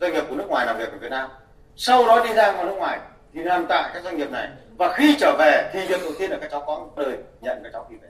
Doanh 0.00 0.12
nghiệp 0.12 0.24
của 0.28 0.36
nước 0.36 0.46
ngoài 0.48 0.66
làm 0.66 0.78
việc 0.78 0.92
ở 0.92 0.98
Việt 0.98 1.10
Nam 1.10 1.30
sau 1.76 2.06
đó 2.06 2.24
đi 2.26 2.34
ra 2.34 2.52
ngoài 2.52 2.64
nước 2.66 2.76
ngoài 2.78 2.98
thì 3.34 3.40
làm 3.42 3.66
tại 3.68 3.90
các 3.94 4.04
doanh 4.04 4.16
nghiệp 4.16 4.30
này 4.30 4.48
và 4.78 4.94
khi 4.96 5.16
trở 5.20 5.36
về 5.38 5.70
thì 5.72 5.86
việc 5.86 6.00
đầu 6.02 6.12
tiên 6.18 6.30
là 6.30 6.38
các 6.40 6.48
cháu 6.50 6.62
có 6.66 6.86
đời 6.96 7.16
nhận 7.40 7.58
các 7.62 7.70
cháu 7.72 7.86
đi 7.90 7.96
về 8.02 8.08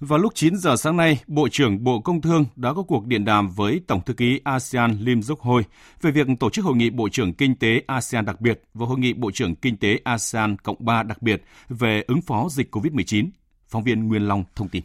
vào 0.00 0.18
lúc 0.18 0.34
9 0.34 0.56
giờ 0.56 0.76
sáng 0.76 0.96
nay, 0.96 1.20
Bộ 1.26 1.48
trưởng 1.48 1.84
Bộ 1.84 2.00
Công 2.00 2.20
Thương 2.20 2.44
đã 2.56 2.72
có 2.72 2.82
cuộc 2.82 3.06
điện 3.06 3.24
đàm 3.24 3.48
với 3.48 3.80
Tổng 3.86 4.00
thư 4.00 4.14
ký 4.14 4.40
ASEAN 4.44 4.98
Lim 5.00 5.22
Dốc 5.22 5.40
Hôi 5.40 5.64
về 6.02 6.10
việc 6.10 6.26
tổ 6.40 6.50
chức 6.50 6.64
hội 6.64 6.76
nghị 6.76 6.90
Bộ 6.90 7.08
trưởng 7.08 7.34
Kinh 7.34 7.56
tế 7.56 7.80
ASEAN 7.86 8.24
đặc 8.24 8.40
biệt 8.40 8.62
và 8.74 8.86
hội 8.86 8.98
nghị 8.98 9.12
Bộ 9.12 9.30
trưởng 9.30 9.54
Kinh 9.54 9.76
tế 9.76 9.98
ASEAN 10.04 10.56
Cộng 10.56 10.76
3 10.78 11.02
đặc 11.02 11.22
biệt 11.22 11.42
về 11.68 12.04
ứng 12.08 12.22
phó 12.22 12.48
dịch 12.50 12.76
COVID-19. 12.76 13.28
Phóng 13.68 13.82
viên 13.82 14.08
Nguyên 14.08 14.28
Long 14.28 14.44
thông 14.54 14.68
tin. 14.68 14.82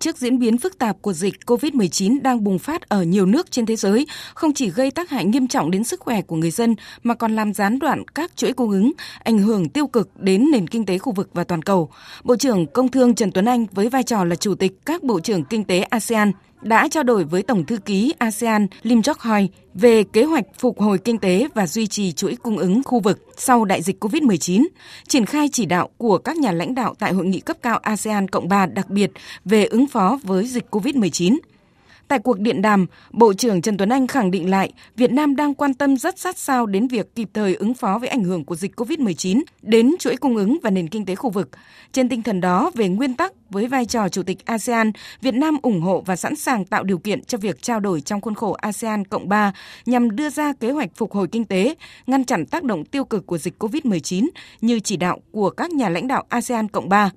Trước 0.00 0.18
diễn 0.18 0.38
biến 0.38 0.58
phức 0.58 0.78
tạp 0.78 1.02
của 1.02 1.12
dịch 1.12 1.34
COVID-19 1.46 2.22
đang 2.22 2.44
bùng 2.44 2.58
phát 2.58 2.88
ở 2.88 3.02
nhiều 3.02 3.26
nước 3.26 3.50
trên 3.50 3.66
thế 3.66 3.76
giới, 3.76 4.06
không 4.34 4.52
chỉ 4.52 4.70
gây 4.70 4.90
tác 4.90 5.10
hại 5.10 5.24
nghiêm 5.24 5.48
trọng 5.48 5.70
đến 5.70 5.84
sức 5.84 6.00
khỏe 6.00 6.22
của 6.22 6.36
người 6.36 6.50
dân 6.50 6.74
mà 7.02 7.14
còn 7.14 7.36
làm 7.36 7.54
gián 7.54 7.78
đoạn 7.78 8.04
các 8.14 8.36
chuỗi 8.36 8.52
cung 8.52 8.70
ứng, 8.70 8.92
ảnh 9.24 9.38
hưởng 9.38 9.68
tiêu 9.68 9.86
cực 9.86 10.10
đến 10.16 10.50
nền 10.52 10.68
kinh 10.68 10.86
tế 10.86 10.98
khu 10.98 11.12
vực 11.12 11.30
và 11.34 11.44
toàn 11.44 11.62
cầu. 11.62 11.90
Bộ 12.24 12.36
trưởng 12.36 12.66
Công 12.66 12.88
Thương 12.88 13.14
Trần 13.14 13.32
Tuấn 13.32 13.44
Anh 13.44 13.66
với 13.72 13.88
vai 13.88 14.02
trò 14.02 14.24
là 14.24 14.36
chủ 14.36 14.54
tịch 14.54 14.72
các 14.86 15.02
bộ 15.02 15.20
trưởng 15.20 15.44
kinh 15.44 15.64
tế 15.64 15.80
ASEAN 15.80 16.32
đã 16.62 16.88
trao 16.88 17.02
đổi 17.02 17.24
với 17.24 17.42
Tổng 17.42 17.66
thư 17.66 17.76
ký 17.76 18.14
ASEAN 18.18 18.66
Lim 18.82 19.02
Chok 19.02 19.18
Hoi 19.18 19.48
về 19.74 20.02
kế 20.02 20.24
hoạch 20.24 20.44
phục 20.58 20.80
hồi 20.80 20.98
kinh 20.98 21.18
tế 21.18 21.48
và 21.54 21.66
duy 21.66 21.86
trì 21.86 22.12
chuỗi 22.12 22.36
cung 22.42 22.58
ứng 22.58 22.82
khu 22.82 23.00
vực 23.00 23.18
sau 23.36 23.64
đại 23.64 23.82
dịch 23.82 24.04
COVID-19, 24.04 24.66
triển 25.08 25.26
khai 25.26 25.48
chỉ 25.52 25.66
đạo 25.66 25.88
của 25.98 26.18
các 26.18 26.36
nhà 26.36 26.52
lãnh 26.52 26.74
đạo 26.74 26.94
tại 26.98 27.12
hội 27.12 27.26
nghị 27.26 27.40
cấp 27.40 27.56
cao 27.62 27.78
ASEAN 27.78 28.28
Cộng 28.28 28.48
3 28.48 28.66
đặc 28.66 28.90
biệt 28.90 29.10
về 29.44 29.64
ứng 29.64 29.86
phó 29.86 30.18
với 30.22 30.46
dịch 30.46 30.66
COVID-19. 30.70 31.38
Tại 32.10 32.18
cuộc 32.18 32.40
điện 32.40 32.62
đàm, 32.62 32.86
Bộ 33.12 33.32
trưởng 33.32 33.62
Trần 33.62 33.76
Tuấn 33.76 33.88
Anh 33.88 34.06
khẳng 34.06 34.30
định 34.30 34.50
lại 34.50 34.72
Việt 34.96 35.12
Nam 35.12 35.36
đang 35.36 35.54
quan 35.54 35.74
tâm 35.74 35.96
rất 35.96 36.18
sát 36.18 36.38
sao 36.38 36.66
đến 36.66 36.88
việc 36.88 37.14
kịp 37.14 37.28
thời 37.34 37.54
ứng 37.54 37.74
phó 37.74 37.98
với 37.98 38.08
ảnh 38.08 38.24
hưởng 38.24 38.44
của 38.44 38.54
dịch 38.54 38.80
COVID-19 38.80 39.42
đến 39.62 39.94
chuỗi 39.98 40.16
cung 40.16 40.36
ứng 40.36 40.58
và 40.62 40.70
nền 40.70 40.88
kinh 40.88 41.04
tế 41.04 41.14
khu 41.14 41.30
vực. 41.30 41.48
Trên 41.92 42.08
tinh 42.08 42.22
thần 42.22 42.40
đó, 42.40 42.70
về 42.74 42.88
nguyên 42.88 43.14
tắc, 43.14 43.32
với 43.50 43.66
vai 43.66 43.86
trò 43.86 44.08
Chủ 44.08 44.22
tịch 44.22 44.44
ASEAN, 44.44 44.92
Việt 45.20 45.34
Nam 45.34 45.56
ủng 45.62 45.80
hộ 45.80 46.02
và 46.06 46.16
sẵn 46.16 46.36
sàng 46.36 46.64
tạo 46.64 46.84
điều 46.84 46.98
kiện 46.98 47.24
cho 47.24 47.38
việc 47.38 47.62
trao 47.62 47.80
đổi 47.80 48.00
trong 48.00 48.20
khuôn 48.20 48.34
khổ 48.34 48.52
ASEAN 48.52 49.04
Cộng 49.04 49.28
3 49.28 49.52
nhằm 49.86 50.16
đưa 50.16 50.30
ra 50.30 50.52
kế 50.52 50.70
hoạch 50.70 50.90
phục 50.94 51.12
hồi 51.12 51.28
kinh 51.32 51.44
tế, 51.44 51.74
ngăn 52.06 52.24
chặn 52.24 52.46
tác 52.46 52.64
động 52.64 52.84
tiêu 52.84 53.04
cực 53.04 53.26
của 53.26 53.38
dịch 53.38 53.62
COVID-19 53.62 54.28
như 54.60 54.80
chỉ 54.80 54.96
đạo 54.96 55.20
của 55.32 55.50
các 55.50 55.70
nhà 55.70 55.88
lãnh 55.88 56.08
đạo 56.08 56.24
ASEAN 56.28 56.68
Cộng 56.68 56.88
3. 56.88 57.10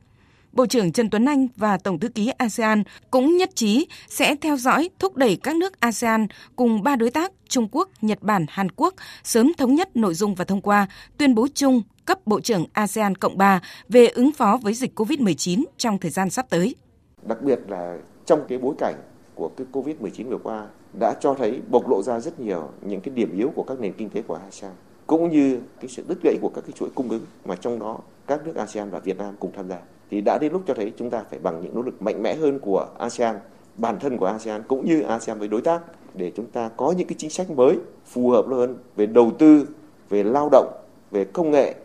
Bộ 0.53 0.65
trưởng 0.65 0.91
Trần 0.91 1.09
Tuấn 1.09 1.25
Anh 1.25 1.47
và 1.55 1.77
Tổng 1.77 1.99
thư 1.99 2.09
ký 2.09 2.31
ASEAN 2.37 2.83
cũng 3.11 3.37
nhất 3.37 3.49
trí 3.55 3.87
sẽ 4.07 4.35
theo 4.35 4.57
dõi 4.57 4.89
thúc 4.99 5.15
đẩy 5.15 5.37
các 5.43 5.55
nước 5.55 5.79
ASEAN 5.79 6.27
cùng 6.55 6.83
ba 6.83 6.95
đối 6.95 7.11
tác 7.11 7.31
Trung 7.47 7.67
Quốc, 7.71 7.89
Nhật 8.01 8.21
Bản, 8.21 8.45
Hàn 8.49 8.71
Quốc 8.71 8.93
sớm 9.23 9.51
thống 9.57 9.75
nhất 9.75 9.95
nội 9.95 10.13
dung 10.13 10.35
và 10.35 10.45
thông 10.45 10.61
qua 10.61 10.87
tuyên 11.17 11.35
bố 11.35 11.47
chung 11.53 11.81
cấp 12.05 12.19
Bộ 12.25 12.39
trưởng 12.39 12.65
ASEAN 12.73 13.15
Cộng 13.15 13.37
3 13.37 13.61
về 13.89 14.07
ứng 14.07 14.31
phó 14.31 14.59
với 14.61 14.73
dịch 14.73 14.99
COVID-19 14.99 15.63
trong 15.77 15.97
thời 15.97 16.11
gian 16.11 16.29
sắp 16.29 16.45
tới. 16.49 16.75
Đặc 17.23 17.41
biệt 17.41 17.59
là 17.67 17.97
trong 18.25 18.45
cái 18.47 18.57
bối 18.57 18.75
cảnh 18.77 18.95
của 19.35 19.49
cái 19.57 19.67
COVID-19 19.71 20.29
vừa 20.29 20.39
qua 20.43 20.67
đã 20.99 21.13
cho 21.21 21.33
thấy 21.33 21.61
bộc 21.69 21.89
lộ 21.89 22.01
ra 22.01 22.19
rất 22.19 22.39
nhiều 22.39 22.69
những 22.81 23.01
cái 23.01 23.15
điểm 23.15 23.37
yếu 23.37 23.51
của 23.55 23.63
các 23.63 23.79
nền 23.79 23.93
kinh 23.93 24.09
tế 24.09 24.21
của 24.21 24.35
ASEAN 24.35 24.71
cũng 25.13 25.29
như 25.29 25.59
cái 25.79 25.89
sự 25.89 26.03
đứt 26.07 26.17
gãy 26.23 26.37
của 26.41 26.49
các 26.55 26.61
cái 26.61 26.71
chuỗi 26.71 26.89
cung 26.95 27.09
ứng 27.09 27.21
mà 27.45 27.55
trong 27.55 27.79
đó 27.79 27.99
các 28.27 28.45
nước 28.45 28.55
ASEAN 28.55 28.89
và 28.89 28.99
Việt 28.99 29.17
Nam 29.17 29.35
cùng 29.39 29.51
tham 29.55 29.69
gia. 29.69 29.79
Thì 30.11 30.21
đã 30.21 30.37
đến 30.41 30.53
lúc 30.53 30.61
cho 30.67 30.73
thấy 30.73 30.93
chúng 30.97 31.09
ta 31.09 31.23
phải 31.29 31.39
bằng 31.39 31.61
những 31.61 31.75
nỗ 31.75 31.81
lực 31.81 32.01
mạnh 32.01 32.23
mẽ 32.23 32.35
hơn 32.35 32.59
của 32.59 32.87
ASEAN, 32.99 33.35
bản 33.77 33.99
thân 33.99 34.17
của 34.17 34.25
ASEAN 34.25 34.63
cũng 34.67 34.85
như 34.85 35.01
ASEAN 35.01 35.39
với 35.39 35.47
đối 35.47 35.61
tác 35.61 35.81
để 36.13 36.31
chúng 36.35 36.45
ta 36.45 36.69
có 36.77 36.93
những 36.97 37.07
cái 37.07 37.15
chính 37.17 37.29
sách 37.29 37.51
mới 37.51 37.77
phù 38.05 38.29
hợp 38.29 38.45
hơn 38.49 38.77
về 38.95 39.05
đầu 39.05 39.31
tư, 39.39 39.67
về 40.09 40.23
lao 40.23 40.49
động, 40.51 40.73
về 41.11 41.23
công 41.23 41.51
nghệ, 41.51 41.75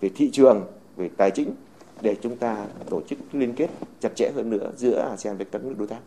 về 0.00 0.10
thị 0.16 0.30
trường, 0.32 0.62
về 0.96 1.10
tài 1.16 1.30
chính 1.30 1.50
để 2.00 2.16
chúng 2.22 2.36
ta 2.36 2.66
tổ 2.90 3.00
chức 3.00 3.18
liên 3.32 3.52
kết 3.52 3.68
chặt 4.00 4.16
chẽ 4.16 4.30
hơn 4.34 4.50
nữa 4.50 4.70
giữa 4.76 4.98
ASEAN 5.10 5.36
với 5.36 5.46
các 5.52 5.64
nước 5.64 5.74
đối 5.78 5.88
tác. 5.88 6.00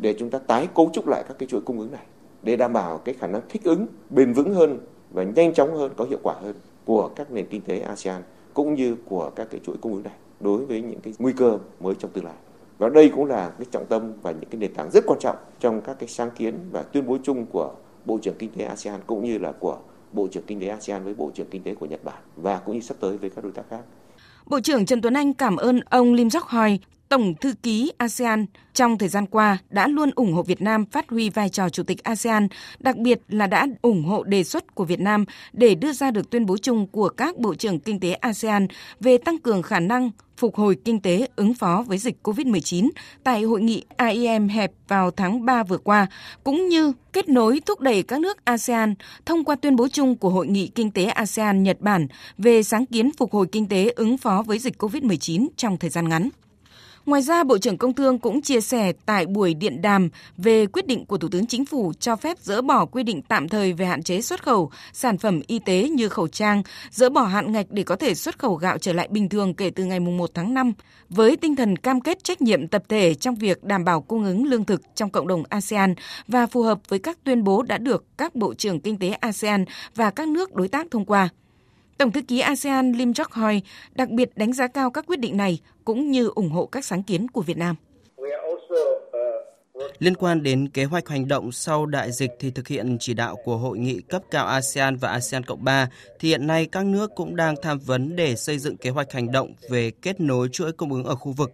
Để 0.00 0.14
chúng 0.18 0.30
ta 0.30 0.38
tái 0.38 0.68
cấu 0.74 0.90
trúc 0.92 1.08
lại 1.08 1.24
các 1.28 1.38
cái 1.38 1.46
chuỗi 1.46 1.60
cung 1.60 1.80
ứng 1.80 1.92
này 1.92 2.04
để 2.42 2.56
đảm 2.56 2.72
bảo 2.72 2.98
cái 2.98 3.14
khả 3.14 3.26
năng 3.26 3.40
thích 3.48 3.64
ứng 3.64 3.86
bền 4.10 4.32
vững 4.32 4.54
hơn 4.54 4.78
và 5.14 5.22
nhanh 5.22 5.54
chóng 5.54 5.74
hơn 5.76 5.92
có 5.96 6.04
hiệu 6.04 6.18
quả 6.22 6.34
hơn 6.42 6.54
của 6.84 7.10
các 7.16 7.32
nền 7.32 7.46
kinh 7.46 7.60
tế 7.60 7.78
ASEAN 7.78 8.22
cũng 8.54 8.74
như 8.74 8.96
của 9.04 9.30
các 9.36 9.48
cái 9.50 9.60
chuỗi 9.64 9.76
cung 9.76 9.92
ứng 9.92 10.02
này 10.02 10.12
đối 10.40 10.66
với 10.66 10.82
những 10.82 11.00
cái 11.00 11.14
nguy 11.18 11.32
cơ 11.32 11.58
mới 11.80 11.94
trong 11.98 12.10
tương 12.10 12.24
lai. 12.24 12.34
Và 12.78 12.88
đây 12.88 13.10
cũng 13.14 13.24
là 13.24 13.50
cái 13.58 13.66
trọng 13.70 13.86
tâm 13.86 14.12
và 14.22 14.30
những 14.30 14.50
cái 14.50 14.60
nền 14.60 14.74
tảng 14.74 14.90
rất 14.90 15.04
quan 15.06 15.18
trọng 15.20 15.36
trong 15.60 15.80
các 15.80 15.96
cái 15.98 16.08
sáng 16.08 16.30
kiến 16.30 16.54
và 16.72 16.82
tuyên 16.82 17.06
bố 17.06 17.18
chung 17.22 17.46
của 17.46 17.72
Bộ 18.04 18.18
trưởng 18.22 18.34
Kinh 18.38 18.50
tế 18.50 18.64
ASEAN 18.64 19.00
cũng 19.06 19.24
như 19.24 19.38
là 19.38 19.52
của 19.52 19.78
Bộ 20.12 20.28
trưởng 20.28 20.44
Kinh 20.46 20.60
tế 20.60 20.66
ASEAN 20.66 21.04
với 21.04 21.14
Bộ 21.14 21.30
trưởng 21.34 21.46
Kinh 21.50 21.62
tế 21.62 21.74
của 21.74 21.86
Nhật 21.86 22.04
Bản 22.04 22.22
và 22.36 22.58
cũng 22.58 22.74
như 22.74 22.80
sắp 22.80 22.96
tới 23.00 23.16
với 23.16 23.30
các 23.30 23.44
đối 23.44 23.52
tác 23.52 23.62
khác. 23.70 23.80
Bộ 24.46 24.60
trưởng 24.60 24.86
Trần 24.86 25.00
Tuấn 25.00 25.14
Anh 25.14 25.34
cảm 25.34 25.56
ơn 25.56 25.80
ông 25.90 26.14
Lim 26.14 26.28
Jock 26.28 26.44
Hoi, 26.46 26.78
Tổng 27.14 27.34
thư 27.34 27.54
ký 27.62 27.92
ASEAN 27.98 28.46
trong 28.72 28.98
thời 28.98 29.08
gian 29.08 29.26
qua 29.26 29.58
đã 29.70 29.88
luôn 29.88 30.10
ủng 30.14 30.32
hộ 30.32 30.42
Việt 30.42 30.62
Nam 30.62 30.86
phát 30.86 31.10
huy 31.10 31.30
vai 31.30 31.48
trò 31.48 31.68
chủ 31.68 31.82
tịch 31.82 32.02
ASEAN, 32.02 32.48
đặc 32.78 32.96
biệt 32.96 33.20
là 33.28 33.46
đã 33.46 33.66
ủng 33.82 34.04
hộ 34.04 34.22
đề 34.22 34.44
xuất 34.44 34.74
của 34.74 34.84
Việt 34.84 35.00
Nam 35.00 35.24
để 35.52 35.74
đưa 35.74 35.92
ra 35.92 36.10
được 36.10 36.30
tuyên 36.30 36.46
bố 36.46 36.56
chung 36.56 36.86
của 36.86 37.08
các 37.08 37.38
bộ 37.38 37.54
trưởng 37.54 37.80
kinh 37.80 38.00
tế 38.00 38.12
ASEAN 38.12 38.66
về 39.00 39.18
tăng 39.18 39.38
cường 39.38 39.62
khả 39.62 39.80
năng 39.80 40.10
phục 40.36 40.56
hồi 40.56 40.76
kinh 40.84 41.00
tế 41.00 41.28
ứng 41.36 41.54
phó 41.54 41.84
với 41.86 41.98
dịch 41.98 42.16
COVID-19 42.22 42.90
tại 43.24 43.42
hội 43.42 43.60
nghị 43.60 43.84
AIM 43.96 44.48
hẹp 44.48 44.72
vào 44.88 45.10
tháng 45.10 45.44
3 45.44 45.62
vừa 45.62 45.78
qua, 45.78 46.06
cũng 46.44 46.68
như 46.68 46.92
kết 47.12 47.28
nối 47.28 47.60
thúc 47.66 47.80
đẩy 47.80 48.02
các 48.02 48.20
nước 48.20 48.44
ASEAN 48.44 48.94
thông 49.26 49.44
qua 49.44 49.56
tuyên 49.56 49.76
bố 49.76 49.88
chung 49.88 50.16
của 50.16 50.30
Hội 50.30 50.46
nghị 50.46 50.66
Kinh 50.66 50.90
tế 50.90 51.04
ASEAN 51.04 51.62
Nhật 51.62 51.80
Bản 51.80 52.06
về 52.38 52.62
sáng 52.62 52.86
kiến 52.86 53.10
phục 53.18 53.32
hồi 53.32 53.46
kinh 53.52 53.68
tế 53.68 53.92
ứng 53.96 54.18
phó 54.18 54.42
với 54.46 54.58
dịch 54.58 54.82
COVID-19 54.82 55.48
trong 55.56 55.76
thời 55.76 55.90
gian 55.90 56.08
ngắn. 56.08 56.28
Ngoài 57.06 57.22
ra, 57.22 57.44
Bộ 57.44 57.58
trưởng 57.58 57.78
Công 57.78 57.92
Thương 57.92 58.18
cũng 58.18 58.42
chia 58.42 58.60
sẻ 58.60 58.92
tại 59.06 59.26
buổi 59.26 59.54
điện 59.54 59.82
đàm 59.82 60.08
về 60.36 60.66
quyết 60.66 60.86
định 60.86 61.06
của 61.06 61.18
Thủ 61.18 61.28
tướng 61.28 61.46
Chính 61.46 61.64
phủ 61.64 61.92
cho 62.00 62.16
phép 62.16 62.38
dỡ 62.40 62.62
bỏ 62.62 62.86
quy 62.86 63.02
định 63.02 63.22
tạm 63.22 63.48
thời 63.48 63.72
về 63.72 63.86
hạn 63.86 64.02
chế 64.02 64.20
xuất 64.20 64.42
khẩu 64.42 64.70
sản 64.92 65.18
phẩm 65.18 65.40
y 65.46 65.58
tế 65.58 65.88
như 65.88 66.08
khẩu 66.08 66.28
trang, 66.28 66.62
dỡ 66.90 67.08
bỏ 67.08 67.22
hạn 67.22 67.52
ngạch 67.52 67.66
để 67.70 67.82
có 67.82 67.96
thể 67.96 68.14
xuất 68.14 68.38
khẩu 68.38 68.54
gạo 68.54 68.78
trở 68.78 68.92
lại 68.92 69.08
bình 69.10 69.28
thường 69.28 69.54
kể 69.54 69.70
từ 69.70 69.84
ngày 69.84 70.00
1 70.00 70.30
tháng 70.34 70.54
5, 70.54 70.72
với 71.08 71.36
tinh 71.36 71.56
thần 71.56 71.76
cam 71.76 72.00
kết 72.00 72.24
trách 72.24 72.42
nhiệm 72.42 72.68
tập 72.68 72.82
thể 72.88 73.14
trong 73.14 73.34
việc 73.34 73.64
đảm 73.64 73.84
bảo 73.84 74.00
cung 74.00 74.24
ứng 74.24 74.46
lương 74.46 74.64
thực 74.64 74.82
trong 74.94 75.10
cộng 75.10 75.28
đồng 75.28 75.42
ASEAN 75.48 75.94
và 76.28 76.46
phù 76.46 76.62
hợp 76.62 76.78
với 76.88 76.98
các 76.98 77.18
tuyên 77.24 77.44
bố 77.44 77.62
đã 77.62 77.78
được 77.78 78.04
các 78.18 78.34
bộ 78.34 78.54
trưởng 78.54 78.80
kinh 78.80 78.98
tế 78.98 79.08
ASEAN 79.08 79.64
và 79.94 80.10
các 80.10 80.28
nước 80.28 80.54
đối 80.54 80.68
tác 80.68 80.86
thông 80.90 81.04
qua. 81.04 81.28
Tổng 81.98 82.12
thư 82.12 82.22
ký 82.22 82.40
ASEAN 82.40 82.92
Lim 82.92 83.14
Chok 83.14 83.32
Hoi 83.32 83.62
đặc 83.94 84.10
biệt 84.10 84.30
đánh 84.36 84.52
giá 84.52 84.66
cao 84.66 84.90
các 84.90 85.06
quyết 85.06 85.20
định 85.20 85.36
này 85.36 85.60
cũng 85.84 86.10
như 86.10 86.30
ủng 86.34 86.50
hộ 86.50 86.66
các 86.66 86.84
sáng 86.84 87.02
kiến 87.02 87.28
của 87.28 87.42
Việt 87.42 87.56
Nam. 87.56 87.76
Liên 89.98 90.14
quan 90.14 90.42
đến 90.42 90.68
kế 90.68 90.84
hoạch 90.84 91.08
hành 91.08 91.28
động 91.28 91.52
sau 91.52 91.86
đại 91.86 92.12
dịch 92.12 92.30
thì 92.40 92.50
thực 92.50 92.68
hiện 92.68 92.96
chỉ 93.00 93.14
đạo 93.14 93.36
của 93.44 93.56
hội 93.56 93.78
nghị 93.78 94.00
cấp 94.00 94.22
cao 94.30 94.46
ASEAN 94.46 94.96
và 94.96 95.08
ASEAN 95.08 95.44
Cộng 95.44 95.64
3 95.64 95.88
thì 96.18 96.28
hiện 96.28 96.46
nay 96.46 96.66
các 96.66 96.86
nước 96.86 97.10
cũng 97.14 97.36
đang 97.36 97.54
tham 97.62 97.78
vấn 97.78 98.16
để 98.16 98.36
xây 98.36 98.58
dựng 98.58 98.76
kế 98.76 98.90
hoạch 98.90 99.12
hành 99.12 99.32
động 99.32 99.54
về 99.70 99.90
kết 99.90 100.20
nối 100.20 100.48
chuỗi 100.52 100.72
cung 100.72 100.92
ứng 100.92 101.04
ở 101.04 101.14
khu 101.14 101.32
vực. 101.32 101.52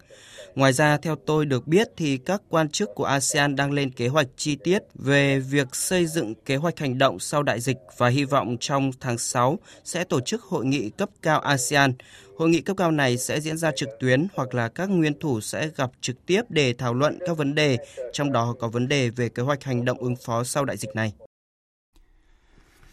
Ngoài 0.54 0.72
ra, 0.72 0.96
theo 0.96 1.16
tôi 1.26 1.46
được 1.46 1.66
biết 1.66 1.88
thì 1.96 2.16
các 2.16 2.42
quan 2.48 2.68
chức 2.68 2.90
của 2.94 3.04
ASEAN 3.04 3.56
đang 3.56 3.72
lên 3.72 3.90
kế 3.90 4.08
hoạch 4.08 4.26
chi 4.36 4.56
tiết 4.56 4.82
về 4.94 5.38
việc 5.38 5.74
xây 5.74 6.06
dựng 6.06 6.34
kế 6.34 6.56
hoạch 6.56 6.78
hành 6.78 6.98
động 6.98 7.18
sau 7.18 7.42
đại 7.42 7.60
dịch 7.60 7.76
và 7.98 8.08
hy 8.08 8.24
vọng 8.24 8.56
trong 8.60 8.90
tháng 9.00 9.18
6 9.18 9.58
sẽ 9.84 10.04
tổ 10.04 10.20
chức 10.20 10.42
hội 10.42 10.64
nghị 10.64 10.90
cấp 10.90 11.08
cao 11.22 11.40
ASEAN. 11.40 11.92
Hội 12.38 12.48
nghị 12.48 12.60
cấp 12.60 12.76
cao 12.76 12.90
này 12.90 13.18
sẽ 13.18 13.40
diễn 13.40 13.56
ra 13.56 13.70
trực 13.76 13.88
tuyến 14.00 14.26
hoặc 14.34 14.54
là 14.54 14.68
các 14.68 14.90
nguyên 14.90 15.18
thủ 15.20 15.40
sẽ 15.40 15.68
gặp 15.76 15.90
trực 16.00 16.26
tiếp 16.26 16.42
để 16.48 16.74
thảo 16.78 16.94
luận 16.94 17.18
các 17.26 17.36
vấn 17.36 17.54
đề, 17.54 17.76
trong 18.12 18.32
đó 18.32 18.54
có 18.60 18.68
vấn 18.68 18.88
đề 18.88 19.10
về 19.10 19.28
kế 19.28 19.42
hoạch 19.42 19.64
hành 19.64 19.84
động 19.84 19.98
ứng 19.98 20.16
phó 20.16 20.44
sau 20.44 20.64
đại 20.64 20.76
dịch 20.76 20.90
này. 20.94 21.12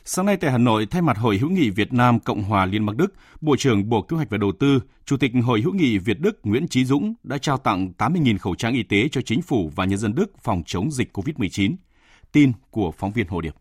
Sáng 0.09 0.25
nay 0.25 0.37
tại 0.37 0.51
Hà 0.51 0.57
Nội, 0.57 0.85
thay 0.85 1.01
mặt 1.01 1.17
Hội 1.17 1.37
hữu 1.37 1.49
nghị 1.49 1.69
Việt 1.69 1.93
Nam 1.93 2.19
Cộng 2.19 2.43
hòa 2.43 2.65
Liên 2.65 2.85
bang 2.85 2.97
Đức, 2.97 3.13
Bộ 3.41 3.55
trưởng 3.55 3.89
Bộ 3.89 4.01
Kế 4.01 4.15
hoạch 4.15 4.29
và 4.29 4.37
Đầu 4.37 4.51
tư, 4.59 4.79
Chủ 5.05 5.17
tịch 5.17 5.31
Hội 5.43 5.61
hữu 5.61 5.73
nghị 5.73 5.97
Việt 5.97 6.19
Đức 6.19 6.39
Nguyễn 6.43 6.67
Chí 6.67 6.85
Dũng 6.85 7.13
đã 7.23 7.37
trao 7.37 7.57
tặng 7.57 7.93
80.000 7.97 8.37
khẩu 8.37 8.55
trang 8.55 8.73
y 8.73 8.83
tế 8.83 9.07
cho 9.11 9.21
chính 9.21 9.41
phủ 9.41 9.71
và 9.75 9.85
nhân 9.85 9.99
dân 9.99 10.15
Đức 10.15 10.31
phòng 10.43 10.63
chống 10.65 10.91
dịch 10.91 11.17
COVID-19. 11.17 11.75
Tin 12.31 12.51
của 12.71 12.91
phóng 12.91 13.11
viên 13.11 13.27
Hồ 13.27 13.41
Điệp. 13.41 13.55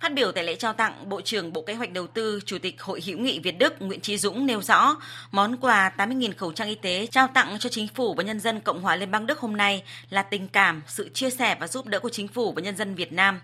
Phát 0.00 0.14
biểu 0.14 0.32
tại 0.32 0.44
lễ 0.44 0.56
trao 0.56 0.72
tặng, 0.72 1.08
Bộ 1.08 1.20
trưởng 1.20 1.52
Bộ 1.52 1.62
Kế 1.62 1.74
hoạch 1.74 1.92
Đầu 1.92 2.06
tư, 2.06 2.40
Chủ 2.46 2.58
tịch 2.58 2.82
Hội 2.82 3.02
hữu 3.06 3.18
nghị 3.18 3.38
Việt 3.38 3.58
Đức 3.58 3.82
Nguyễn 3.82 4.00
Chí 4.00 4.18
Dũng 4.18 4.46
nêu 4.46 4.62
rõ, 4.62 4.96
món 5.30 5.56
quà 5.56 5.92
80.000 5.96 6.32
khẩu 6.36 6.52
trang 6.52 6.68
y 6.68 6.74
tế 6.74 7.06
trao 7.06 7.28
tặng 7.34 7.56
cho 7.58 7.68
chính 7.68 7.88
phủ 7.88 8.14
và 8.14 8.22
nhân 8.22 8.40
dân 8.40 8.60
Cộng 8.60 8.82
hòa 8.82 8.96
Liên 8.96 9.10
bang 9.10 9.26
Đức 9.26 9.38
hôm 9.38 9.56
nay 9.56 9.82
là 10.10 10.22
tình 10.22 10.48
cảm, 10.48 10.82
sự 10.86 11.08
chia 11.08 11.30
sẻ 11.30 11.56
và 11.60 11.68
giúp 11.68 11.86
đỡ 11.86 12.00
của 12.00 12.08
chính 12.08 12.28
phủ 12.28 12.52
và 12.52 12.62
nhân 12.62 12.76
dân 12.76 12.94
Việt 12.94 13.12
Nam. 13.12 13.40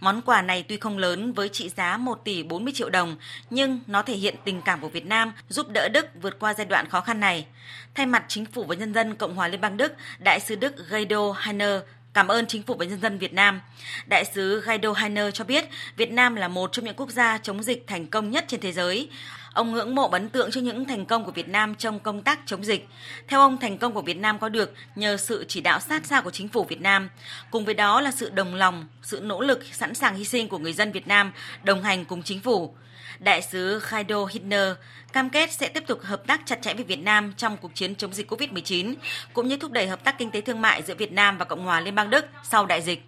Món 0.00 0.22
quà 0.22 0.42
này 0.42 0.64
tuy 0.68 0.76
không 0.76 0.98
lớn 0.98 1.32
với 1.32 1.48
trị 1.48 1.68
giá 1.68 1.96
1 1.96 2.24
tỷ 2.24 2.42
40 2.42 2.72
triệu 2.76 2.90
đồng, 2.90 3.16
nhưng 3.50 3.80
nó 3.86 4.02
thể 4.02 4.14
hiện 4.14 4.34
tình 4.44 4.62
cảm 4.62 4.80
của 4.80 4.88
Việt 4.88 5.06
Nam 5.06 5.32
giúp 5.48 5.68
đỡ 5.68 5.88
Đức 5.88 6.06
vượt 6.22 6.38
qua 6.38 6.54
giai 6.54 6.64
đoạn 6.64 6.88
khó 6.88 7.00
khăn 7.00 7.20
này. 7.20 7.46
Thay 7.94 8.06
mặt 8.06 8.24
chính 8.28 8.46
phủ 8.46 8.64
và 8.64 8.74
nhân 8.74 8.94
dân 8.94 9.14
Cộng 9.14 9.34
hòa 9.34 9.48
Liên 9.48 9.60
bang 9.60 9.76
Đức, 9.76 9.92
Đại 10.18 10.40
sứ 10.40 10.56
Đức 10.56 10.88
Guido 10.90 11.32
Heiner 11.32 11.80
cảm 12.16 12.28
ơn 12.28 12.46
chính 12.46 12.62
phủ 12.62 12.74
và 12.74 12.84
nhân 12.84 13.00
dân 13.00 13.18
Việt 13.18 13.32
Nam. 13.32 13.60
Đại 14.06 14.24
sứ 14.24 14.60
Guido 14.60 14.92
Heiner 14.92 15.34
cho 15.34 15.44
biết 15.44 15.64
Việt 15.96 16.10
Nam 16.10 16.34
là 16.34 16.48
một 16.48 16.72
trong 16.72 16.84
những 16.84 16.94
quốc 16.96 17.10
gia 17.10 17.38
chống 17.38 17.62
dịch 17.62 17.84
thành 17.86 18.06
công 18.06 18.30
nhất 18.30 18.44
trên 18.48 18.60
thế 18.60 18.72
giới. 18.72 19.08
Ông 19.52 19.72
ngưỡng 19.72 19.94
mộ 19.94 20.08
ấn 20.08 20.28
tượng 20.28 20.50
cho 20.50 20.60
những 20.60 20.84
thành 20.84 21.06
công 21.06 21.24
của 21.24 21.30
Việt 21.30 21.48
Nam 21.48 21.74
trong 21.74 22.00
công 22.00 22.22
tác 22.22 22.38
chống 22.46 22.64
dịch. 22.64 22.88
Theo 23.28 23.40
ông, 23.40 23.58
thành 23.58 23.78
công 23.78 23.92
của 23.92 24.02
Việt 24.02 24.16
Nam 24.16 24.38
có 24.38 24.48
được 24.48 24.74
nhờ 24.94 25.16
sự 25.16 25.44
chỉ 25.48 25.60
đạo 25.60 25.80
sát 25.80 26.06
sao 26.06 26.22
của 26.22 26.30
chính 26.30 26.48
phủ 26.48 26.64
Việt 26.64 26.80
Nam. 26.80 27.08
Cùng 27.50 27.64
với 27.64 27.74
đó 27.74 28.00
là 28.00 28.10
sự 28.10 28.30
đồng 28.30 28.54
lòng, 28.54 28.86
sự 29.02 29.20
nỗ 29.20 29.40
lực, 29.40 29.64
sẵn 29.72 29.94
sàng 29.94 30.16
hy 30.16 30.24
sinh 30.24 30.48
của 30.48 30.58
người 30.58 30.72
dân 30.72 30.92
Việt 30.92 31.08
Nam 31.08 31.32
đồng 31.62 31.82
hành 31.82 32.04
cùng 32.04 32.22
chính 32.22 32.40
phủ. 32.40 32.74
Đại 33.20 33.42
sứ 33.42 33.80
Kaido 33.90 34.24
Hitner 34.24 34.72
cam 35.12 35.30
kết 35.30 35.52
sẽ 35.52 35.68
tiếp 35.68 35.82
tục 35.86 35.98
hợp 36.02 36.26
tác 36.26 36.40
chặt 36.46 36.62
chẽ 36.62 36.74
với 36.74 36.84
Việt 36.84 37.02
Nam 37.02 37.32
trong 37.36 37.56
cuộc 37.56 37.74
chiến 37.74 37.94
chống 37.94 38.12
dịch 38.12 38.32
COVID-19, 38.32 38.94
cũng 39.32 39.48
như 39.48 39.56
thúc 39.56 39.72
đẩy 39.72 39.86
hợp 39.86 40.04
tác 40.04 40.18
kinh 40.18 40.30
tế 40.30 40.40
thương 40.40 40.60
mại 40.60 40.82
giữa 40.82 40.94
Việt 40.94 41.12
Nam 41.12 41.38
và 41.38 41.44
Cộng 41.44 41.64
hòa 41.64 41.80
Liên 41.80 41.94
bang 41.94 42.10
Đức 42.10 42.24
sau 42.50 42.66
đại 42.66 42.82
dịch. 42.82 43.02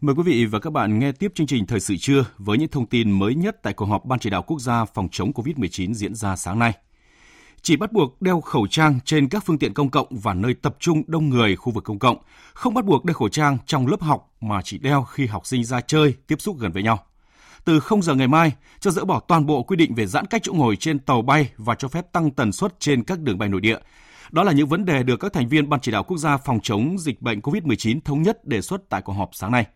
Mời 0.00 0.14
quý 0.14 0.22
vị 0.26 0.46
và 0.46 0.58
các 0.60 0.70
bạn 0.70 0.98
nghe 0.98 1.12
tiếp 1.12 1.32
chương 1.34 1.46
trình 1.46 1.66
Thời 1.66 1.80
sự 1.80 1.96
trưa 1.96 2.24
với 2.38 2.58
những 2.58 2.68
thông 2.68 2.86
tin 2.86 3.10
mới 3.10 3.34
nhất 3.34 3.56
tại 3.62 3.72
cuộc 3.72 3.86
họp 3.86 4.04
Ban 4.04 4.18
chỉ 4.18 4.30
đạo 4.30 4.42
quốc 4.42 4.60
gia 4.60 4.84
phòng 4.84 5.08
chống 5.12 5.32
COVID-19 5.32 5.94
diễn 5.94 6.14
ra 6.14 6.36
sáng 6.36 6.58
nay. 6.58 6.72
Chỉ 7.68 7.76
bắt 7.76 7.92
buộc 7.92 8.22
đeo 8.22 8.40
khẩu 8.40 8.66
trang 8.66 8.98
trên 9.04 9.28
các 9.28 9.44
phương 9.46 9.58
tiện 9.58 9.74
công 9.74 9.90
cộng 9.90 10.06
và 10.10 10.34
nơi 10.34 10.54
tập 10.54 10.76
trung 10.78 11.02
đông 11.06 11.28
người 11.28 11.56
khu 11.56 11.72
vực 11.72 11.84
công 11.84 11.98
cộng, 11.98 12.16
không 12.54 12.74
bắt 12.74 12.84
buộc 12.84 13.04
đeo 13.04 13.14
khẩu 13.14 13.28
trang 13.28 13.58
trong 13.66 13.86
lớp 13.86 14.02
học 14.02 14.34
mà 14.40 14.62
chỉ 14.62 14.78
đeo 14.78 15.02
khi 15.02 15.26
học 15.26 15.46
sinh 15.46 15.64
ra 15.64 15.80
chơi, 15.80 16.14
tiếp 16.26 16.40
xúc 16.40 16.58
gần 16.58 16.72
với 16.72 16.82
nhau. 16.82 16.98
Từ 17.64 17.80
0 17.80 18.02
giờ 18.02 18.14
ngày 18.14 18.28
mai, 18.28 18.52
cho 18.80 18.90
dỡ 18.90 19.04
bỏ 19.04 19.20
toàn 19.20 19.46
bộ 19.46 19.62
quy 19.62 19.76
định 19.76 19.94
về 19.94 20.06
giãn 20.06 20.26
cách 20.26 20.42
chỗ 20.44 20.52
ngồi 20.52 20.76
trên 20.76 20.98
tàu 20.98 21.22
bay 21.22 21.50
và 21.56 21.74
cho 21.74 21.88
phép 21.88 22.12
tăng 22.12 22.30
tần 22.30 22.52
suất 22.52 22.80
trên 22.80 23.04
các 23.04 23.20
đường 23.20 23.38
bay 23.38 23.48
nội 23.48 23.60
địa. 23.60 23.78
Đó 24.30 24.42
là 24.42 24.52
những 24.52 24.68
vấn 24.68 24.84
đề 24.84 25.02
được 25.02 25.16
các 25.16 25.32
thành 25.32 25.48
viên 25.48 25.68
Ban 25.68 25.80
chỉ 25.80 25.92
đạo 25.92 26.04
quốc 26.04 26.18
gia 26.18 26.36
phòng 26.36 26.60
chống 26.62 26.98
dịch 26.98 27.22
bệnh 27.22 27.40
COVID-19 27.40 28.00
thống 28.04 28.22
nhất 28.22 28.44
đề 28.46 28.60
xuất 28.60 28.88
tại 28.88 29.02
cuộc 29.02 29.12
họp 29.12 29.30
sáng 29.32 29.52
nay. 29.52 29.66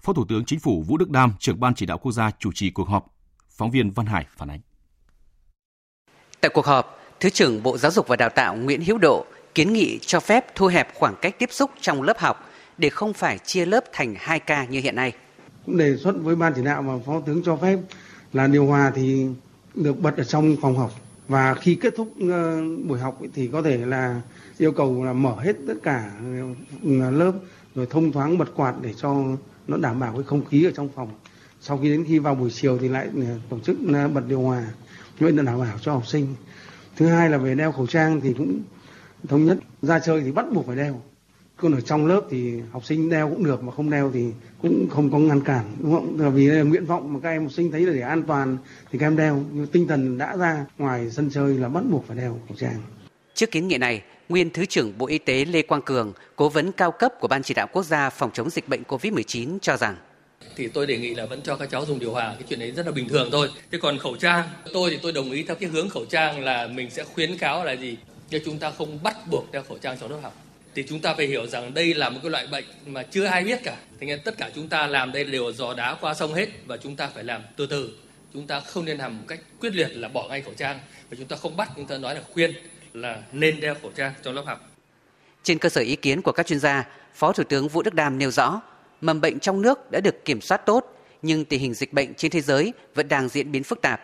Phó 0.00 0.12
Thủ 0.12 0.24
tướng 0.28 0.44
Chính 0.44 0.60
phủ 0.60 0.82
Vũ 0.82 0.96
Đức 0.96 1.10
Đam, 1.10 1.32
trưởng 1.38 1.60
Ban 1.60 1.74
chỉ 1.74 1.86
đạo 1.86 1.98
quốc 1.98 2.12
gia 2.12 2.30
chủ 2.38 2.50
trì 2.54 2.70
cuộc 2.70 2.88
họp. 2.88 3.06
Phóng 3.50 3.70
viên 3.70 3.90
Văn 3.90 4.06
Hải 4.06 4.26
phản 4.36 4.50
ánh. 4.50 4.60
Tại 6.40 6.50
cuộc 6.54 6.66
họp, 6.66 6.97
Thứ 7.20 7.30
trưởng 7.30 7.62
Bộ 7.62 7.78
Giáo 7.78 7.90
dục 7.90 8.08
và 8.08 8.16
Đào 8.16 8.28
tạo 8.28 8.56
Nguyễn 8.56 8.80
Hữu 8.84 8.98
Độ 8.98 9.24
kiến 9.54 9.72
nghị 9.72 9.98
cho 9.98 10.20
phép 10.20 10.54
thu 10.54 10.66
hẹp 10.66 10.94
khoảng 10.94 11.14
cách 11.22 11.38
tiếp 11.38 11.48
xúc 11.52 11.70
trong 11.80 12.02
lớp 12.02 12.18
học 12.18 12.50
để 12.78 12.88
không 12.88 13.12
phải 13.12 13.38
chia 13.38 13.66
lớp 13.66 13.84
thành 13.92 14.14
2 14.18 14.40
ca 14.40 14.64
như 14.64 14.80
hiện 14.80 14.96
nay. 14.96 15.12
Cũng 15.66 15.76
đề 15.76 15.96
xuất 15.96 16.14
với 16.22 16.36
ban 16.36 16.52
chỉ 16.56 16.62
đạo 16.64 16.82
và 16.82 16.94
phó 17.06 17.20
tướng 17.26 17.42
cho 17.44 17.56
phép 17.56 17.78
là 18.32 18.46
điều 18.46 18.66
hòa 18.66 18.92
thì 18.94 19.26
được 19.74 20.00
bật 20.00 20.16
ở 20.16 20.24
trong 20.24 20.56
phòng 20.62 20.76
học. 20.76 20.90
Và 21.28 21.54
khi 21.54 21.74
kết 21.74 21.94
thúc 21.96 22.12
ờ, 22.30 22.62
buổi 22.86 22.98
học 22.98 23.20
thì 23.34 23.48
có 23.52 23.62
thể 23.62 23.76
là 23.76 24.20
yêu 24.58 24.72
cầu 24.72 25.04
là 25.04 25.12
mở 25.12 25.34
hết 25.38 25.56
tất 25.68 25.74
cả 25.82 26.10
ờ, 26.84 27.10
lớp 27.10 27.32
rồi 27.74 27.86
thông 27.90 28.12
thoáng, 28.12 28.38
bật 28.38 28.48
quạt 28.54 28.74
để 28.82 28.94
cho 29.02 29.24
nó 29.68 29.76
đảm 29.76 30.00
bảo 30.00 30.12
cái 30.12 30.22
không 30.22 30.44
khí 30.44 30.64
ở 30.64 30.70
trong 30.74 30.88
phòng. 30.94 31.08
Sau 31.60 31.78
khi 31.78 31.90
đến 31.90 32.04
khi 32.08 32.18
vào 32.18 32.34
buổi 32.34 32.50
chiều 32.50 32.78
thì 32.78 32.88
lại 32.88 33.08
ờ, 33.16 33.38
tổ 33.48 33.58
chức 33.58 33.76
bật 34.14 34.22
điều 34.28 34.40
hòa 34.40 34.64
vậy 35.18 35.32
là 35.32 35.42
đảm 35.42 35.60
bảo 35.60 35.78
cho 35.82 35.92
học 35.92 36.06
sinh 36.06 36.34
thứ 36.98 37.06
hai 37.06 37.30
là 37.30 37.38
về 37.38 37.54
đeo 37.54 37.72
khẩu 37.72 37.86
trang 37.86 38.20
thì 38.20 38.34
cũng 38.38 38.62
thống 39.28 39.44
nhất 39.44 39.58
ra 39.82 39.98
chơi 39.98 40.20
thì 40.20 40.32
bắt 40.32 40.46
buộc 40.52 40.66
phải 40.66 40.76
đeo. 40.76 41.02
Còn 41.56 41.74
ở 41.74 41.80
trong 41.80 42.06
lớp 42.06 42.22
thì 42.30 42.60
học 42.72 42.84
sinh 42.84 43.10
đeo 43.10 43.28
cũng 43.28 43.44
được 43.44 43.62
mà 43.62 43.72
không 43.72 43.90
đeo 43.90 44.10
thì 44.14 44.24
cũng 44.62 44.88
không 44.90 45.10
có 45.10 45.18
ngăn 45.18 45.40
cản 45.40 45.64
đúng 45.78 45.94
không? 45.94 46.20
Là 46.20 46.28
vì 46.28 46.46
là 46.46 46.62
nguyện 46.62 46.86
vọng 46.86 47.12
mà 47.12 47.20
các 47.22 47.30
em 47.30 47.42
học 47.42 47.52
sinh 47.52 47.72
thấy 47.72 47.80
là 47.80 47.92
để 47.92 48.00
an 48.00 48.22
toàn 48.22 48.56
thì 48.92 48.98
các 48.98 49.06
em 49.06 49.16
đeo. 49.16 49.44
Nhưng 49.52 49.66
tinh 49.66 49.86
thần 49.88 50.18
đã 50.18 50.36
ra 50.36 50.66
ngoài 50.78 51.10
sân 51.10 51.30
chơi 51.30 51.54
là 51.54 51.68
bắt 51.68 51.84
buộc 51.90 52.06
phải 52.06 52.16
đeo 52.16 52.40
khẩu 52.48 52.56
trang. 52.56 52.82
Trước 53.34 53.50
kiến 53.50 53.68
nghị 53.68 53.78
này 53.78 54.02
nguyên 54.28 54.50
Thứ 54.50 54.64
trưởng 54.64 54.98
Bộ 54.98 55.06
Y 55.06 55.18
tế 55.18 55.44
Lê 55.44 55.62
Quang 55.62 55.82
Cường, 55.82 56.12
cố 56.36 56.48
vấn 56.48 56.72
cao 56.72 56.90
cấp 56.90 57.12
của 57.20 57.28
Ban 57.28 57.42
chỉ 57.42 57.54
đạo 57.54 57.66
quốc 57.72 57.82
gia 57.86 58.10
phòng 58.10 58.30
chống 58.32 58.50
dịch 58.50 58.68
bệnh 58.68 58.82
COVID-19 58.82 59.58
cho 59.58 59.76
rằng 59.76 59.96
thì 60.58 60.68
tôi 60.68 60.86
đề 60.86 60.98
nghị 60.98 61.14
là 61.14 61.26
vẫn 61.26 61.40
cho 61.42 61.56
các 61.56 61.70
cháu 61.70 61.86
dùng 61.86 61.98
điều 61.98 62.12
hòa, 62.12 62.34
cái 62.34 62.42
chuyện 62.48 62.60
đấy 62.60 62.70
rất 62.70 62.86
là 62.86 62.92
bình 62.92 63.08
thường 63.08 63.28
thôi. 63.32 63.50
Thế 63.72 63.78
còn 63.82 63.98
khẩu 63.98 64.16
trang, 64.16 64.48
tôi 64.72 64.90
thì 64.90 64.98
tôi 65.02 65.12
đồng 65.12 65.30
ý 65.30 65.42
theo 65.42 65.56
cái 65.56 65.68
hướng 65.68 65.88
khẩu 65.88 66.04
trang 66.04 66.44
là 66.44 66.66
mình 66.66 66.90
sẽ 66.90 67.04
khuyến 67.04 67.38
cáo 67.38 67.64
là 67.64 67.72
gì? 67.72 67.96
Nhưng 68.30 68.42
chúng 68.44 68.58
ta 68.58 68.70
không 68.70 69.02
bắt 69.02 69.16
buộc 69.30 69.52
đeo 69.52 69.62
khẩu 69.62 69.78
trang 69.78 69.96
trong 70.00 70.10
lớp 70.10 70.18
học, 70.22 70.36
thì 70.74 70.84
chúng 70.88 71.00
ta 71.00 71.14
phải 71.14 71.26
hiểu 71.26 71.46
rằng 71.46 71.74
đây 71.74 71.94
là 71.94 72.10
một 72.10 72.20
cái 72.22 72.30
loại 72.30 72.46
bệnh 72.46 72.64
mà 72.86 73.02
chưa 73.02 73.24
ai 73.24 73.44
biết 73.44 73.60
cả. 73.64 73.76
Thế 74.00 74.06
nên 74.06 74.20
tất 74.24 74.34
cả 74.38 74.50
chúng 74.54 74.68
ta 74.68 74.86
làm 74.86 75.12
đây 75.12 75.24
đều 75.24 75.52
dò 75.52 75.74
đá 75.74 75.96
qua 76.00 76.14
sông 76.14 76.34
hết 76.34 76.48
và 76.66 76.76
chúng 76.76 76.96
ta 76.96 77.08
phải 77.14 77.24
làm 77.24 77.42
từ 77.56 77.66
từ. 77.66 77.90
Chúng 78.34 78.46
ta 78.46 78.60
không 78.60 78.84
nên 78.84 78.98
làm 78.98 79.18
một 79.18 79.24
cách 79.28 79.40
quyết 79.60 79.74
liệt 79.74 79.88
là 79.88 80.08
bỏ 80.08 80.28
ngay 80.28 80.40
khẩu 80.40 80.54
trang 80.54 80.78
và 81.10 81.16
chúng 81.18 81.28
ta 81.28 81.36
không 81.36 81.56
bắt, 81.56 81.68
chúng 81.76 81.86
ta 81.86 81.98
nói 81.98 82.14
là 82.14 82.20
khuyên 82.32 82.52
là 82.92 83.22
nên 83.32 83.60
đeo 83.60 83.74
khẩu 83.82 83.90
trang 83.96 84.12
trong 84.22 84.34
lớp 84.34 84.42
học. 84.46 84.70
Trên 85.42 85.58
cơ 85.58 85.68
sở 85.68 85.80
ý 85.80 85.96
kiến 85.96 86.22
của 86.22 86.32
các 86.32 86.46
chuyên 86.46 86.60
gia, 86.60 86.84
phó 87.14 87.32
thủ 87.32 87.44
tướng 87.44 87.68
vũ 87.68 87.82
đức 87.82 87.94
đam 87.94 88.18
nêu 88.18 88.30
rõ 88.30 88.60
mầm 89.00 89.20
bệnh 89.20 89.38
trong 89.38 89.62
nước 89.62 89.90
đã 89.90 90.00
được 90.00 90.24
kiểm 90.24 90.40
soát 90.40 90.56
tốt, 90.66 90.84
nhưng 91.22 91.44
tình 91.44 91.60
hình 91.60 91.74
dịch 91.74 91.92
bệnh 91.92 92.14
trên 92.14 92.30
thế 92.30 92.40
giới 92.40 92.72
vẫn 92.94 93.08
đang 93.08 93.28
diễn 93.28 93.52
biến 93.52 93.62
phức 93.62 93.82
tạp. 93.82 94.00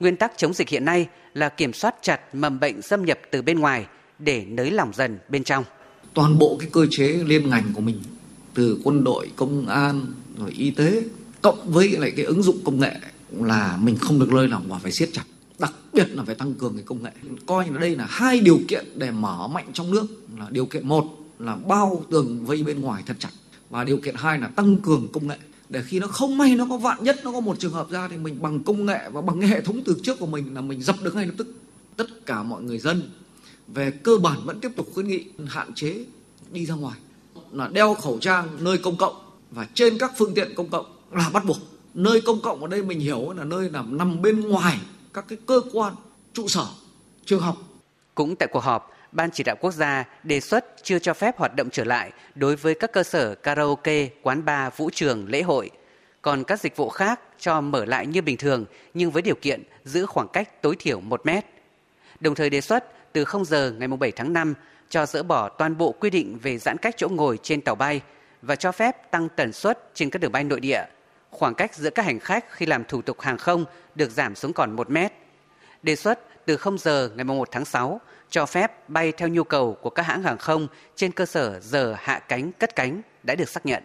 Nguyên 0.00 0.16
tắc 0.16 0.32
chống 0.36 0.54
dịch 0.54 0.68
hiện 0.68 0.84
nay 0.84 1.06
là 1.34 1.48
kiểm 1.48 1.72
soát 1.72 1.94
chặt 2.02 2.34
mầm 2.34 2.60
bệnh 2.60 2.82
xâm 2.82 3.04
nhập 3.04 3.18
từ 3.30 3.42
bên 3.42 3.58
ngoài 3.58 3.86
để 4.18 4.44
nới 4.44 4.70
lỏng 4.70 4.92
dần 4.94 5.18
bên 5.28 5.44
trong. 5.44 5.64
Toàn 6.14 6.38
bộ 6.38 6.56
cái 6.60 6.68
cơ 6.72 6.86
chế 6.90 7.08
liên 7.26 7.50
ngành 7.50 7.64
của 7.74 7.80
mình 7.80 8.02
từ 8.54 8.80
quân 8.84 9.04
đội, 9.04 9.30
công 9.36 9.66
an, 9.68 10.06
rồi 10.38 10.50
y 10.50 10.70
tế 10.70 11.02
cộng 11.42 11.72
với 11.72 11.88
lại 11.88 12.12
cái 12.16 12.24
ứng 12.24 12.42
dụng 12.42 12.56
công 12.64 12.80
nghệ 12.80 12.92
là 13.30 13.78
mình 13.82 13.96
không 13.96 14.18
được 14.18 14.32
lơi 14.32 14.48
lỏng 14.48 14.64
và 14.68 14.78
phải 14.78 14.92
siết 14.92 15.08
chặt 15.12 15.22
đặc 15.58 15.72
biệt 15.92 16.08
là 16.10 16.24
phải 16.24 16.34
tăng 16.34 16.54
cường 16.54 16.74
cái 16.74 16.82
công 16.86 17.02
nghệ 17.02 17.10
coi 17.46 17.70
là 17.70 17.80
đây 17.80 17.96
là 17.96 18.06
hai 18.08 18.40
điều 18.40 18.60
kiện 18.68 18.84
để 18.94 19.10
mở 19.10 19.48
mạnh 19.48 19.66
trong 19.72 19.90
nước 19.90 20.06
là 20.38 20.46
điều 20.50 20.66
kiện 20.66 20.88
một 20.88 21.04
là 21.38 21.56
bao 21.56 22.04
tường 22.10 22.46
vây 22.46 22.62
bên 22.62 22.80
ngoài 22.80 23.02
thật 23.06 23.16
chặt 23.18 23.28
và 23.74 23.84
điều 23.84 23.96
kiện 23.96 24.14
hai 24.14 24.38
là 24.38 24.48
tăng 24.48 24.76
cường 24.76 25.08
công 25.12 25.28
nghệ. 25.28 25.36
Để 25.68 25.82
khi 25.86 25.98
nó 25.98 26.06
không 26.06 26.38
may 26.38 26.56
nó 26.56 26.66
có 26.70 26.76
vạn 26.76 27.04
nhất, 27.04 27.20
nó 27.24 27.32
có 27.32 27.40
một 27.40 27.58
trường 27.58 27.72
hợp 27.72 27.90
ra 27.90 28.08
thì 28.08 28.16
mình 28.16 28.42
bằng 28.42 28.62
công 28.62 28.86
nghệ 28.86 28.98
và 29.12 29.20
bằng 29.20 29.40
cái 29.40 29.48
hệ 29.48 29.60
thống 29.60 29.80
từ 29.84 29.96
trước 30.02 30.18
của 30.18 30.26
mình 30.26 30.54
là 30.54 30.60
mình 30.60 30.82
dập 30.82 30.96
được 31.02 31.14
ngay 31.14 31.26
lập 31.26 31.34
tức. 31.36 31.54
Tất 31.96 32.26
cả 32.26 32.42
mọi 32.42 32.62
người 32.62 32.78
dân 32.78 33.10
về 33.68 33.90
cơ 33.90 34.16
bản 34.16 34.38
vẫn 34.44 34.60
tiếp 34.60 34.70
tục 34.76 34.88
khuyến 34.94 35.08
nghị 35.08 35.24
hạn 35.46 35.74
chế 35.74 36.04
đi 36.52 36.66
ra 36.66 36.74
ngoài. 36.74 36.98
Là 37.52 37.68
đeo 37.68 37.94
khẩu 37.94 38.18
trang 38.18 38.48
nơi 38.60 38.78
công 38.78 38.96
cộng 38.96 39.14
và 39.50 39.66
trên 39.74 39.98
các 39.98 40.12
phương 40.18 40.34
tiện 40.34 40.54
công 40.54 40.68
cộng 40.68 40.86
là 41.12 41.30
bắt 41.32 41.44
buộc. 41.44 41.58
Nơi 41.94 42.20
công 42.20 42.40
cộng 42.40 42.60
ở 42.60 42.66
đây 42.66 42.82
mình 42.82 43.00
hiểu 43.00 43.32
là 43.36 43.44
nơi 43.44 43.70
nằm 43.70 43.98
nằm 43.98 44.22
bên 44.22 44.40
ngoài 44.40 44.78
các 45.12 45.24
cái 45.28 45.38
cơ 45.46 45.60
quan, 45.72 45.94
trụ 46.32 46.48
sở, 46.48 46.66
trường 47.24 47.40
học. 47.40 47.56
Cũng 48.14 48.36
tại 48.36 48.48
cuộc 48.52 48.62
họp 48.64 48.90
Ban 49.14 49.30
chỉ 49.30 49.44
đạo 49.44 49.56
quốc 49.60 49.74
gia 49.74 50.04
đề 50.22 50.40
xuất 50.40 50.66
chưa 50.82 50.98
cho 50.98 51.14
phép 51.14 51.38
hoạt 51.38 51.56
động 51.56 51.68
trở 51.70 51.84
lại 51.84 52.12
đối 52.34 52.56
với 52.56 52.74
các 52.74 52.92
cơ 52.92 53.02
sở 53.02 53.34
karaoke, 53.34 54.08
quán 54.22 54.44
bar, 54.44 54.72
vũ 54.76 54.90
trường, 54.92 55.28
lễ 55.28 55.42
hội. 55.42 55.70
Còn 56.22 56.44
các 56.44 56.60
dịch 56.60 56.76
vụ 56.76 56.88
khác 56.88 57.20
cho 57.38 57.60
mở 57.60 57.84
lại 57.84 58.06
như 58.06 58.22
bình 58.22 58.36
thường 58.36 58.64
nhưng 58.94 59.10
với 59.10 59.22
điều 59.22 59.34
kiện 59.34 59.62
giữ 59.84 60.06
khoảng 60.06 60.28
cách 60.28 60.62
tối 60.62 60.76
thiểu 60.78 61.00
1 61.00 61.26
mét. 61.26 61.44
Đồng 62.20 62.34
thời 62.34 62.50
đề 62.50 62.60
xuất 62.60 63.12
từ 63.12 63.24
0 63.24 63.44
giờ 63.44 63.72
ngày 63.78 63.88
7 63.88 64.12
tháng 64.12 64.32
5 64.32 64.54
cho 64.88 65.06
dỡ 65.06 65.22
bỏ 65.22 65.48
toàn 65.48 65.78
bộ 65.78 65.92
quy 65.92 66.10
định 66.10 66.38
về 66.42 66.58
giãn 66.58 66.76
cách 66.76 66.94
chỗ 66.96 67.08
ngồi 67.08 67.38
trên 67.42 67.60
tàu 67.60 67.74
bay 67.74 68.00
và 68.42 68.56
cho 68.56 68.72
phép 68.72 69.10
tăng 69.10 69.28
tần 69.36 69.52
suất 69.52 69.90
trên 69.94 70.10
các 70.10 70.18
đường 70.22 70.32
bay 70.32 70.44
nội 70.44 70.60
địa. 70.60 70.84
Khoảng 71.30 71.54
cách 71.54 71.74
giữa 71.74 71.90
các 71.90 72.04
hành 72.04 72.20
khách 72.20 72.44
khi 72.50 72.66
làm 72.66 72.84
thủ 72.84 73.02
tục 73.02 73.20
hàng 73.20 73.38
không 73.38 73.64
được 73.94 74.10
giảm 74.10 74.34
xuống 74.34 74.52
còn 74.52 74.76
1 74.76 74.90
mét. 74.90 75.12
Đề 75.82 75.96
xuất 75.96 76.46
từ 76.46 76.56
0 76.56 76.78
giờ 76.78 77.10
ngày 77.14 77.24
1 77.24 77.48
tháng 77.50 77.64
6 77.64 78.00
cho 78.30 78.46
phép 78.46 78.88
bay 78.88 79.12
theo 79.12 79.28
nhu 79.28 79.44
cầu 79.44 79.76
của 79.82 79.90
các 79.90 80.06
hãng 80.06 80.22
hàng 80.22 80.38
không 80.38 80.66
trên 80.96 81.12
cơ 81.12 81.26
sở 81.26 81.60
giờ 81.60 81.94
hạ 81.98 82.18
cánh 82.18 82.52
cất 82.52 82.76
cánh 82.76 83.02
đã 83.22 83.34
được 83.34 83.48
xác 83.48 83.66
nhận. 83.66 83.82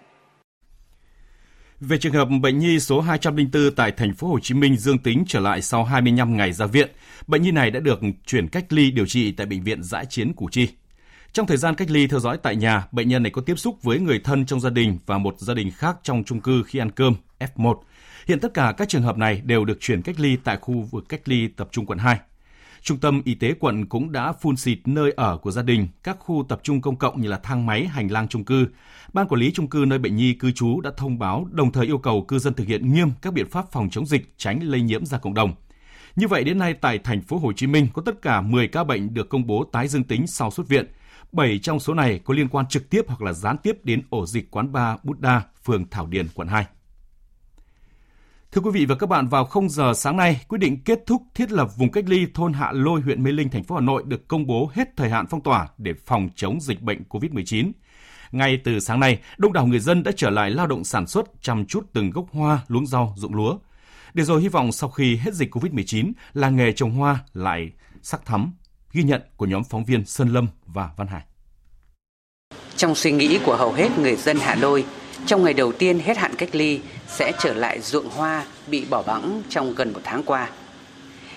Về 1.80 1.98
trường 1.98 2.14
hợp 2.14 2.28
bệnh 2.42 2.60
nhi 2.60 2.80
số 2.80 3.02
204 3.02 3.76
tại 3.76 3.92
thành 3.92 4.14
phố 4.14 4.28
Hồ 4.28 4.40
Chí 4.40 4.54
Minh 4.54 4.78
dương 4.78 5.00
tính 5.00 5.24
trở 5.28 5.40
lại 5.40 5.62
sau 5.62 5.84
25 5.84 6.38
ngày 6.38 6.52
ra 6.52 6.66
viện, 6.66 6.90
bệnh 7.28 7.42
nhi 7.42 7.52
này 7.52 7.72
đã 7.72 7.80
được 7.80 8.00
chuyển 8.26 8.48
cách 8.48 8.74
ly 8.74 8.92
điều 8.92 9.06
trị 9.06 9.32
tại 9.32 9.48
bệnh 9.48 9.64
viện 9.64 9.84
dã 9.84 10.04
chiến 10.04 10.34
Củ 10.34 10.50
Chi. 10.52 10.68
Trong 11.34 11.48
thời 11.48 11.58
gian 11.58 11.76
cách 11.76 11.90
ly 11.90 12.08
theo 12.08 12.20
dõi 12.20 12.38
tại 12.44 12.56
nhà, 12.56 12.88
bệnh 12.92 13.10
nhân 13.10 13.24
này 13.24 13.32
có 13.32 13.42
tiếp 13.42 13.60
xúc 13.60 13.84
với 13.84 14.00
người 14.00 14.20
thân 14.24 14.46
trong 14.46 14.60
gia 14.60 14.70
đình 14.70 14.98
và 15.06 15.18
một 15.18 15.36
gia 15.40 15.54
đình 15.54 15.72
khác 15.72 15.98
trong 16.04 16.24
chung 16.24 16.42
cư 16.42 16.64
khi 16.64 16.80
ăn 16.80 16.92
cơm 16.92 17.16
F1. 17.40 17.76
Hiện 18.28 18.40
tất 18.40 18.54
cả 18.54 18.74
các 18.78 18.90
trường 18.90 19.02
hợp 19.02 19.18
này 19.18 19.42
đều 19.46 19.66
được 19.66 19.78
chuyển 19.80 20.02
cách 20.02 20.20
ly 20.20 20.38
tại 20.44 20.58
khu 20.62 20.88
vực 20.92 21.06
cách 21.10 21.22
ly 21.26 21.48
tập 21.48 21.68
trung 21.72 21.86
quận 21.86 22.00
2. 22.00 22.20
Trung 22.82 22.98
tâm 22.98 23.22
Y 23.26 23.36
tế 23.36 23.54
quận 23.60 23.86
cũng 23.86 24.12
đã 24.12 24.34
phun 24.34 24.56
xịt 24.56 24.80
nơi 24.86 25.12
ở 25.12 25.38
của 25.38 25.52
gia 25.52 25.62
đình, 25.62 25.88
các 26.04 26.18
khu 26.20 26.46
tập 26.50 26.60
trung 26.64 26.82
công 26.82 26.96
cộng 26.96 27.22
như 27.22 27.30
là 27.30 27.40
thang 27.44 27.66
máy, 27.66 27.88
hành 27.88 28.12
lang 28.12 28.28
chung 28.28 28.46
cư. 28.46 28.68
Ban 29.14 29.28
quản 29.28 29.42
lý 29.42 29.52
chung 29.52 29.68
cư 29.68 29.86
nơi 29.88 30.00
bệnh 30.00 30.16
nhi 30.16 30.34
cư 30.34 30.52
trú 30.52 30.82
đã 30.82 30.92
thông 30.98 31.20
báo 31.20 31.48
đồng 31.52 31.72
thời 31.72 31.86
yêu 31.86 31.98
cầu 31.98 32.22
cư 32.22 32.40
dân 32.40 32.54
thực 32.54 32.68
hiện 32.68 32.94
nghiêm 32.94 33.12
các 33.22 33.34
biện 33.34 33.50
pháp 33.50 33.72
phòng 33.72 33.90
chống 33.90 34.06
dịch, 34.06 34.34
tránh 34.38 34.60
lây 34.64 34.82
nhiễm 34.82 35.06
ra 35.06 35.18
cộng 35.18 35.34
đồng. 35.34 35.54
Như 36.16 36.28
vậy 36.28 36.44
đến 36.44 36.60
nay 36.60 36.74
tại 36.74 36.98
thành 36.98 37.22
phố 37.22 37.38
Hồ 37.38 37.54
Chí 37.54 37.68
Minh 37.68 37.88
có 37.94 38.02
tất 38.06 38.22
cả 38.22 38.42
10 38.42 38.68
ca 38.68 38.84
bệnh 38.84 39.14
được 39.14 39.30
công 39.30 39.48
bố 39.48 39.64
tái 39.64 39.88
dương 39.88 40.04
tính 40.04 40.28
sau 40.28 40.52
xuất 40.52 40.68
viện. 40.68 40.86
7 41.32 41.60
trong 41.60 41.80
số 41.80 41.94
này 41.94 42.20
có 42.26 42.34
liên 42.34 42.48
quan 42.48 42.66
trực 42.68 42.90
tiếp 42.90 43.06
hoặc 43.08 43.22
là 43.22 43.34
gián 43.34 43.58
tiếp 43.58 43.78
đến 43.84 44.02
ổ 44.10 44.26
dịch 44.26 44.52
quán 44.52 44.72
bar 44.72 45.00
Buddha, 45.04 45.42
phường 45.64 45.90
Thảo 45.90 46.08
Điền, 46.08 46.28
quận 46.34 46.48
2. 46.48 46.66
Thưa 48.52 48.62
quý 48.62 48.72
vị 48.74 48.86
và 48.86 48.96
các 48.96 49.10
bạn, 49.10 49.28
vào 49.28 49.46
0 49.46 49.70
giờ 49.70 49.94
sáng 49.96 50.18
nay, 50.18 50.42
quyết 50.48 50.58
định 50.58 50.84
kết 50.84 51.00
thúc 51.06 51.22
thiết 51.36 51.52
lập 51.52 51.70
vùng 51.78 51.92
cách 51.92 52.04
ly 52.08 52.28
thôn 52.34 52.54
Hạ 52.54 52.72
Lôi, 52.72 53.02
huyện 53.02 53.24
Mê 53.24 53.32
Linh, 53.32 53.50
thành 53.50 53.64
phố 53.64 53.76
Hà 53.76 53.82
Nội 53.82 54.04
được 54.06 54.28
công 54.28 54.48
bố 54.48 54.72
hết 54.74 54.88
thời 54.98 55.10
hạn 55.10 55.26
phong 55.30 55.44
tỏa 55.44 55.68
để 55.78 55.94
phòng 56.06 56.30
chống 56.36 56.62
dịch 56.62 56.82
bệnh 56.82 57.04
COVID-19. 57.10 57.72
Ngay 58.32 58.62
từ 58.64 58.80
sáng 58.80 59.00
nay, 59.00 59.20
đông 59.38 59.54
đảo 59.54 59.66
người 59.66 59.80
dân 59.80 60.04
đã 60.04 60.12
trở 60.16 60.30
lại 60.30 60.52
lao 60.52 60.68
động 60.68 60.84
sản 60.84 61.08
xuất, 61.08 61.26
chăm 61.42 61.66
chút 61.66 61.86
từng 61.94 62.10
gốc 62.10 62.26
hoa, 62.32 62.60
luống 62.68 62.88
rau, 62.88 63.14
ruộng 63.18 63.36
lúa. 63.36 63.58
Để 64.14 64.24
rồi 64.24 64.42
hy 64.42 64.48
vọng 64.48 64.72
sau 64.72 64.90
khi 64.90 65.16
hết 65.16 65.34
dịch 65.34 65.56
COVID-19, 65.56 66.12
làng 66.34 66.56
nghề 66.56 66.72
trồng 66.72 66.92
hoa 66.92 67.20
lại 67.34 67.72
sắc 68.02 68.26
thắm. 68.26 68.54
Ghi 68.92 69.04
nhận 69.04 69.22
của 69.38 69.46
nhóm 69.46 69.64
phóng 69.64 69.86
viên 69.86 70.06
Sơn 70.06 70.34
Lâm 70.34 70.48
và 70.66 70.90
Văn 70.98 71.08
Hải. 71.08 71.24
Trong 72.76 72.96
suy 72.96 73.12
nghĩ 73.12 73.40
của 73.46 73.56
hầu 73.56 73.74
hết 73.74 73.98
người 73.98 74.16
dân 74.16 74.38
Hạ 74.38 74.56
Lôi, 74.56 74.86
trong 75.26 75.44
ngày 75.44 75.54
đầu 75.54 75.72
tiên 75.72 76.00
hết 76.00 76.18
hạn 76.18 76.36
cách 76.36 76.56
ly 76.56 76.80
sẽ 77.08 77.32
trở 77.40 77.54
lại 77.54 77.80
ruộng 77.80 78.10
hoa 78.10 78.46
bị 78.68 78.86
bỏ 78.90 79.02
bẵng 79.02 79.42
trong 79.50 79.76
gần 79.76 79.94
một 79.94 80.02
tháng 80.04 80.24
qua. 80.24 80.50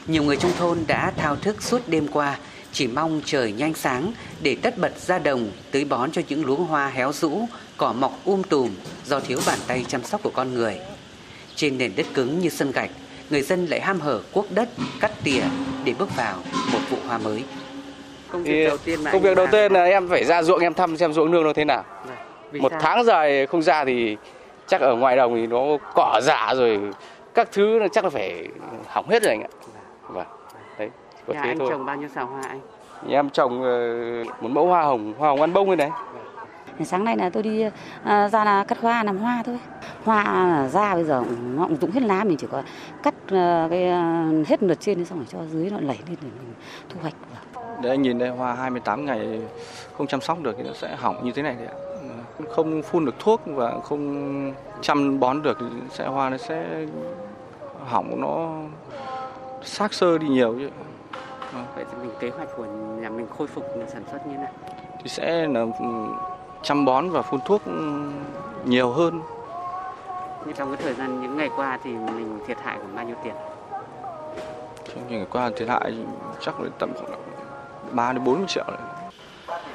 Nhiều 0.06 0.22
người 0.22 0.36
trong 0.36 0.52
thôn 0.58 0.78
đã 0.86 1.12
thao 1.16 1.36
thức 1.36 1.62
suốt 1.62 1.88
đêm 1.88 2.08
qua, 2.08 2.38
chỉ 2.72 2.86
mong 2.86 3.20
trời 3.24 3.52
nhanh 3.52 3.74
sáng 3.74 4.12
để 4.42 4.56
tất 4.62 4.78
bật 4.78 4.98
ra 4.98 5.18
đồng 5.18 5.50
tưới 5.70 5.84
bón 5.84 6.10
cho 6.12 6.22
những 6.28 6.46
luống 6.46 6.64
hoa 6.64 6.88
héo 6.88 7.12
rũ, 7.12 7.48
cỏ 7.76 7.92
mọc 7.92 8.20
um 8.24 8.42
tùm 8.42 8.70
do 9.06 9.20
thiếu 9.20 9.40
bàn 9.46 9.58
tay 9.66 9.84
chăm 9.88 10.04
sóc 10.04 10.22
của 10.22 10.30
con 10.34 10.54
người. 10.54 10.78
Trên 11.56 11.78
nền 11.78 11.92
đất 11.96 12.06
cứng 12.14 12.38
như 12.38 12.48
sân 12.48 12.72
gạch, 12.72 12.90
người 13.30 13.42
dân 13.42 13.66
lại 13.66 13.80
ham 13.80 14.00
hở 14.00 14.20
cuốc 14.32 14.46
đất, 14.50 14.68
cắt 15.00 15.12
tỉa 15.24 15.42
để 15.84 15.94
bước 15.98 16.16
vào 16.16 16.38
một 16.72 16.78
vụ 16.90 16.96
hoa 17.06 17.18
mới. 17.18 17.44
Công 18.30 18.44
việc 18.44 18.68
đầu 18.68 18.76
tiên, 18.76 19.04
công 19.12 19.22
việc 19.22 19.36
đầu 19.36 19.46
tiên 19.52 19.72
là 19.72 19.84
em 19.84 20.08
phải 20.08 20.24
ra 20.24 20.42
ruộng 20.42 20.60
em 20.60 20.74
thăm 20.74 20.96
xem 20.96 21.12
ruộng 21.12 21.30
nương 21.30 21.44
nó 21.44 21.52
thế 21.52 21.64
nào. 21.64 21.84
Vì 22.52 22.60
một 22.60 22.68
sao? 22.70 22.80
tháng 22.82 23.04
dài 23.04 23.46
không 23.46 23.62
ra 23.62 23.84
thì 23.84 24.16
chắc 24.66 24.80
ở 24.80 24.94
ngoài 24.96 25.16
đồng 25.16 25.34
thì 25.34 25.46
nó 25.46 25.58
cỏ 25.94 26.20
giả 26.22 26.54
rồi 26.54 26.80
các 27.34 27.48
thứ 27.52 27.78
nó 27.80 27.88
chắc 27.88 28.04
là 28.04 28.10
phải 28.10 28.48
hỏng 28.86 29.08
hết 29.08 29.22
rồi 29.22 29.30
anh 29.30 29.42
ạ. 29.42 29.48
Vâng. 30.08 30.26
Đấy, 30.78 30.90
có 31.26 31.34
Nhà 31.34 31.40
thế 31.42 31.50
anh 31.50 31.58
thôi. 31.58 31.68
trồng 31.70 31.86
bao 31.86 31.96
nhiêu 31.96 32.08
sào 32.08 32.26
hoa 32.26 32.42
anh? 32.48 32.60
Nhà 33.06 33.18
em 33.18 33.30
trồng 33.30 33.62
ờ, 33.62 34.24
một 34.40 34.48
mẫu 34.48 34.66
hoa 34.66 34.82
hồng, 34.82 35.14
hoa 35.18 35.28
hồng 35.28 35.40
ăn 35.40 35.52
bông 35.52 35.66
này 35.66 35.76
này. 35.76 35.90
Sáng 36.84 37.04
nay 37.04 37.16
là 37.16 37.30
tôi 37.30 37.42
đi 37.42 37.66
uh, 37.66 37.72
ra 38.04 38.44
là 38.44 38.64
cắt 38.64 38.78
hoa 38.80 39.04
làm 39.04 39.18
hoa 39.18 39.42
thôi. 39.46 39.58
Hoa 40.04 40.68
ra 40.72 40.94
bây 40.94 41.04
giờ 41.04 41.22
nó 41.54 41.66
cũng 41.66 41.76
rụng 41.76 41.90
hết 41.90 42.02
lá 42.02 42.24
mình 42.24 42.36
chỉ 42.36 42.46
có 42.50 42.62
cắt 43.02 43.14
uh, 43.24 43.70
cái 43.70 43.84
hết 44.46 44.62
lượt 44.62 44.80
trên 44.80 45.04
xong 45.04 45.18
rồi 45.18 45.26
cho 45.28 45.38
dưới 45.52 45.70
nó 45.70 45.76
lẩy 45.80 45.98
lên 46.08 46.16
để 46.22 46.28
mình 46.32 46.54
thu 46.88 47.00
hoạch. 47.00 47.14
Đấy 47.82 47.90
anh 47.90 48.02
nhìn 48.02 48.18
đây 48.18 48.28
hoa 48.28 48.54
28 48.54 49.06
ngày 49.06 49.40
không 49.98 50.06
chăm 50.06 50.20
sóc 50.20 50.38
được 50.42 50.54
thì 50.58 50.62
nó 50.62 50.72
sẽ 50.74 50.96
hỏng 50.96 51.24
như 51.24 51.32
thế 51.32 51.42
này 51.42 51.54
đấy 51.54 51.66
ạ 51.66 51.91
không 52.50 52.82
phun 52.82 53.04
được 53.04 53.14
thuốc 53.18 53.40
và 53.46 53.80
không 53.84 54.54
chăm 54.80 55.20
bón 55.20 55.42
được 55.42 55.58
thì 55.60 55.66
sẽ 55.90 56.06
hoa 56.06 56.30
nó 56.30 56.36
sẽ 56.36 56.86
hỏng 57.86 58.20
nó 58.20 58.48
xác 59.64 59.94
sơ 59.94 60.18
đi 60.18 60.28
nhiều 60.28 60.54
chứ. 60.58 60.70
Vậy 61.74 61.84
thì 61.90 61.96
mình 62.00 62.10
kế 62.20 62.30
hoạch 62.30 62.48
của 62.56 62.64
nhà 63.00 63.08
mình 63.08 63.26
khôi 63.38 63.46
phục 63.46 63.64
sản 63.92 64.02
xuất 64.10 64.26
như 64.26 64.32
thế 64.32 64.38
nào? 64.38 64.52
Thì 65.02 65.08
sẽ 65.08 65.46
là 65.46 65.60
ừ, 65.60 65.86
chăm 66.62 66.84
bón 66.84 67.10
và 67.10 67.22
phun 67.22 67.40
thuốc 67.44 67.62
nhiều 68.64 68.90
hơn. 68.90 69.20
Như 70.46 70.52
trong 70.52 70.68
cái 70.68 70.82
thời 70.82 70.94
gian 70.94 71.22
những 71.22 71.36
ngày 71.36 71.50
qua 71.56 71.78
thì 71.84 71.90
mình 71.90 72.38
thiệt 72.46 72.58
hại 72.62 72.78
khoảng 72.78 72.96
bao 72.96 73.04
nhiêu 73.04 73.16
tiền? 73.24 73.34
Trong 74.88 75.08
những 75.08 75.18
ngày 75.18 75.26
qua 75.30 75.50
thiệt 75.56 75.68
hại 75.68 75.94
chắc 76.40 76.60
là 76.60 76.68
tầm 76.78 76.92
khoảng 76.94 77.20
3 77.90 78.12
đến 78.12 78.24
40 78.24 78.44
triệu. 78.48 78.64
Đấy. 78.68 79.12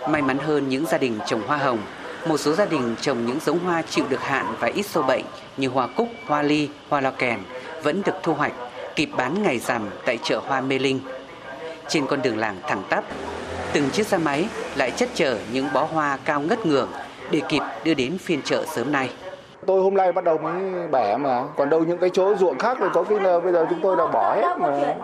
May 0.09 0.21
mắn 0.21 0.37
hơn 0.37 0.69
những 0.69 0.85
gia 0.85 0.97
đình 0.97 1.19
trồng 1.25 1.41
hoa 1.47 1.57
hồng 1.57 1.79
một 2.27 2.37
số 2.37 2.53
gia 2.53 2.65
đình 2.65 2.95
trồng 3.01 3.25
những 3.25 3.39
giống 3.45 3.59
hoa 3.59 3.81
chịu 3.81 4.05
được 4.09 4.21
hạn 4.21 4.55
và 4.59 4.67
ít 4.67 4.85
sâu 4.85 5.03
bệnh 5.03 5.25
như 5.57 5.67
hoa 5.67 5.87
cúc, 5.87 6.09
hoa 6.25 6.41
ly, 6.41 6.69
hoa 6.89 7.01
lo 7.01 7.11
kèn 7.11 7.39
vẫn 7.83 8.01
được 8.05 8.15
thu 8.23 8.33
hoạch, 8.33 8.53
kịp 8.95 9.09
bán 9.17 9.43
ngày 9.43 9.59
rằm 9.59 9.89
tại 10.05 10.17
chợ 10.23 10.41
hoa 10.47 10.61
Mê 10.61 10.79
Linh. 10.79 10.99
Trên 11.87 12.07
con 12.07 12.21
đường 12.21 12.37
làng 12.37 12.61
thẳng 12.67 12.83
tắp, 12.89 13.03
từng 13.73 13.89
chiếc 13.89 14.07
xe 14.07 14.17
máy 14.17 14.47
lại 14.75 14.91
chất 14.91 15.09
chở 15.15 15.37
những 15.51 15.67
bó 15.73 15.83
hoa 15.83 16.17
cao 16.25 16.41
ngất 16.41 16.65
ngường 16.65 16.91
để 17.31 17.41
kịp 17.49 17.61
đưa 17.83 17.93
đến 17.93 18.17
phiên 18.17 18.41
chợ 18.41 18.65
sớm 18.75 18.91
nay. 18.91 19.09
Tôi 19.67 19.81
hôm 19.81 19.93
nay 19.93 20.11
bắt 20.11 20.23
đầu 20.23 20.37
mới 20.37 20.87
bẻ 20.91 21.17
mà, 21.17 21.43
còn 21.57 21.69
đâu 21.69 21.83
những 21.83 21.97
cái 21.97 22.09
chỗ 22.09 22.35
ruộng 22.35 22.57
khác 22.57 22.77
thì 22.79 22.85
có 22.93 23.03
khi 23.03 23.19
là 23.19 23.39
bây 23.39 23.53
giờ 23.53 23.65
chúng 23.69 23.79
tôi 23.81 23.95
đã 23.97 24.07
bỏ 24.07 24.35
hết 24.35 24.57
mà. 24.59 24.95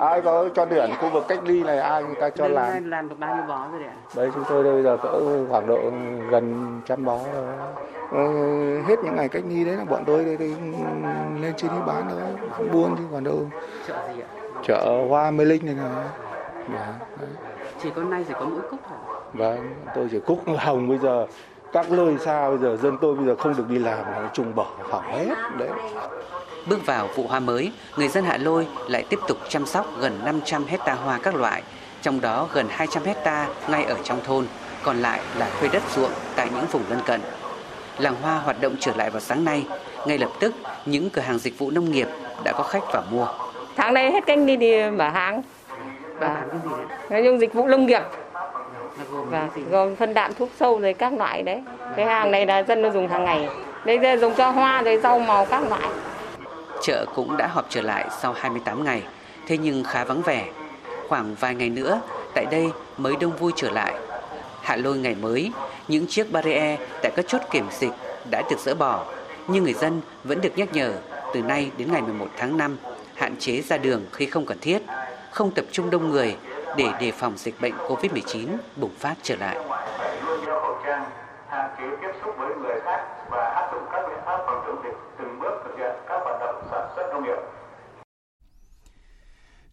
Ai 0.00 0.20
có 0.20 0.48
cho 0.54 0.64
tuyển 0.64 0.90
khu 1.00 1.10
vực 1.10 1.24
cách 1.28 1.38
ly 1.44 1.62
này 1.62 1.78
ai 1.78 2.04
người 2.04 2.14
ta 2.14 2.30
cho 2.30 2.48
làm. 2.48 2.90
Làm 2.90 3.08
được 3.08 3.14
bao 3.18 3.36
nhiêu 3.36 3.44
bó 3.48 3.68
rồi 3.72 3.84
ạ? 3.84 3.94
Đấy 4.16 4.30
chúng 4.34 4.44
tôi 4.48 4.64
đây 4.64 4.72
bây 4.72 4.82
giờ 4.82 4.96
cỡ 5.02 5.20
khoảng 5.50 5.66
độ 5.66 5.78
gần 6.30 6.80
trăm 6.86 7.04
bó 7.04 7.18
rồi. 7.34 7.44
Ừ, 8.10 8.82
hết 8.88 8.96
những 9.04 9.16
ngày 9.16 9.28
cách 9.28 9.42
ly 9.48 9.64
đấy 9.64 9.76
là 9.76 9.84
bọn 9.84 10.04
tôi 10.06 10.24
đây, 10.24 10.36
đây 10.36 10.54
lên 11.40 11.54
trên 11.56 11.70
đi 11.70 11.78
bán 11.86 12.04
thôi, 12.10 12.20
buôn 12.72 12.96
chứ 12.98 13.04
còn 13.12 13.24
đâu. 13.24 13.38
Chợ 13.88 13.94
gì 14.14 14.20
ạ? 14.20 14.28
Chợ 14.62 15.04
Hoa 15.08 15.30
Mê 15.30 15.44
Linh 15.44 15.66
này 15.66 15.74
nè. 15.74 15.88
Dạ, 16.74 16.94
chỉ 17.82 17.90
có 17.96 18.02
nay 18.02 18.24
chỉ 18.28 18.34
có 18.38 18.44
mỗi 18.44 18.60
cúc 18.70 18.80
thôi. 18.88 18.98
Vâng, 19.32 19.74
tôi 19.94 20.08
chỉ 20.10 20.20
cúc 20.26 20.38
hồng 20.58 20.88
bây 20.88 20.98
giờ 20.98 21.26
các 21.72 21.90
nơi 21.90 22.14
xa 22.24 22.48
bây 22.48 22.58
giờ 22.58 22.76
dân 22.82 22.98
tôi 23.00 23.14
bây 23.14 23.26
giờ 23.26 23.34
không 23.38 23.56
được 23.56 23.68
đi 23.68 23.78
làm 23.78 23.98
là 23.98 24.30
trùng 24.32 24.54
bỏ 24.54 24.66
hỏng 24.90 25.12
hết 25.12 25.34
đấy 25.58 25.68
Bước 26.66 26.86
vào 26.86 27.08
vụ 27.16 27.26
hoa 27.26 27.40
mới, 27.40 27.72
người 27.96 28.08
dân 28.08 28.24
Hạ 28.24 28.36
Lôi 28.36 28.66
lại 28.88 29.04
tiếp 29.08 29.18
tục 29.28 29.36
chăm 29.48 29.66
sóc 29.66 29.86
gần 30.00 30.20
500 30.24 30.64
hecta 30.64 30.94
hoa 30.94 31.18
các 31.22 31.34
loại, 31.34 31.62
trong 32.02 32.20
đó 32.20 32.48
gần 32.52 32.66
200 32.70 33.04
hecta 33.04 33.48
ngay 33.68 33.84
ở 33.84 33.96
trong 34.04 34.20
thôn, 34.24 34.46
còn 34.82 34.96
lại 34.96 35.20
là 35.38 35.50
thuê 35.60 35.68
đất 35.72 35.82
ruộng 35.94 36.10
tại 36.36 36.48
những 36.54 36.66
vùng 36.66 36.82
lân 36.88 36.98
cận. 37.06 37.20
Làng 37.98 38.14
hoa 38.22 38.38
hoạt 38.38 38.60
động 38.60 38.74
trở 38.80 38.92
lại 38.96 39.10
vào 39.10 39.20
sáng 39.20 39.44
nay, 39.44 39.66
ngay 40.06 40.18
lập 40.18 40.30
tức 40.40 40.54
những 40.86 41.10
cửa 41.10 41.22
hàng 41.22 41.38
dịch 41.38 41.58
vụ 41.58 41.70
nông 41.70 41.90
nghiệp 41.90 42.08
đã 42.44 42.52
có 42.52 42.62
khách 42.64 42.92
vào 42.92 43.02
mua. 43.10 43.26
Tháng 43.76 43.94
này 43.94 44.12
hết 44.12 44.26
canh 44.26 44.46
đi 44.46 44.56
thì 44.56 44.90
mở 44.90 45.08
hàng. 45.08 45.42
Và 46.18 46.42
nói 47.10 47.22
chung 47.24 47.40
dịch 47.40 47.54
vụ 47.54 47.66
nông 47.66 47.86
nghiệp 47.86 48.02
và 49.30 49.48
gồm 49.70 49.96
phân 49.96 50.14
đạm 50.14 50.34
thuốc 50.34 50.48
sâu 50.60 50.80
rồi 50.80 50.94
các 50.94 51.12
loại 51.12 51.42
đấy 51.42 51.62
cái 51.96 52.06
hàng 52.06 52.30
này 52.30 52.46
là 52.46 52.62
dân 52.62 52.82
nó 52.82 52.90
dùng 52.90 53.08
hàng 53.08 53.24
ngày 53.24 53.48
Bây 53.86 53.98
giờ 53.98 54.16
dùng 54.16 54.34
cho 54.36 54.50
hoa 54.50 54.82
rồi 54.82 54.98
rau 55.02 55.18
màu 55.18 55.46
các 55.46 55.68
loại. 55.68 55.90
Chợ 56.82 57.06
cũng 57.14 57.36
đã 57.36 57.46
họp 57.46 57.66
trở 57.68 57.82
lại 57.82 58.08
sau 58.20 58.32
28 58.32 58.84
ngày, 58.84 59.02
thế 59.46 59.58
nhưng 59.58 59.84
khá 59.84 60.04
vắng 60.04 60.22
vẻ. 60.22 60.48
Khoảng 61.08 61.34
vài 61.34 61.54
ngày 61.54 61.68
nữa, 61.68 62.00
tại 62.34 62.46
đây 62.50 62.70
mới 62.96 63.16
đông 63.20 63.36
vui 63.36 63.52
trở 63.56 63.70
lại. 63.70 63.94
Hạ 64.62 64.76
lôi 64.76 64.98
ngày 64.98 65.16
mới, 65.20 65.52
những 65.88 66.06
chiếc 66.06 66.32
barrier 66.32 66.80
tại 67.02 67.12
các 67.16 67.24
chốt 67.28 67.40
kiểm 67.50 67.66
dịch 67.70 67.92
đã 68.30 68.42
được 68.50 68.58
dỡ 68.58 68.74
bỏ, 68.74 69.04
nhưng 69.48 69.64
người 69.64 69.74
dân 69.74 70.00
vẫn 70.24 70.40
được 70.40 70.58
nhắc 70.58 70.68
nhở 70.72 70.92
từ 71.34 71.42
nay 71.42 71.70
đến 71.78 71.92
ngày 71.92 72.02
11 72.02 72.26
tháng 72.36 72.56
5 72.56 72.76
hạn 73.14 73.36
chế 73.38 73.60
ra 73.60 73.76
đường 73.76 74.04
khi 74.12 74.26
không 74.26 74.46
cần 74.46 74.58
thiết, 74.60 74.82
không 75.30 75.50
tập 75.50 75.64
trung 75.72 75.90
đông 75.90 76.10
người 76.10 76.36
để 76.76 76.92
đề 77.00 77.12
phòng 77.12 77.36
dịch 77.36 77.60
bệnh 77.60 77.74
COVID-19 77.88 78.56
bùng 78.76 78.94
phát 78.98 79.16
trở 79.22 79.36
lại. 79.36 79.56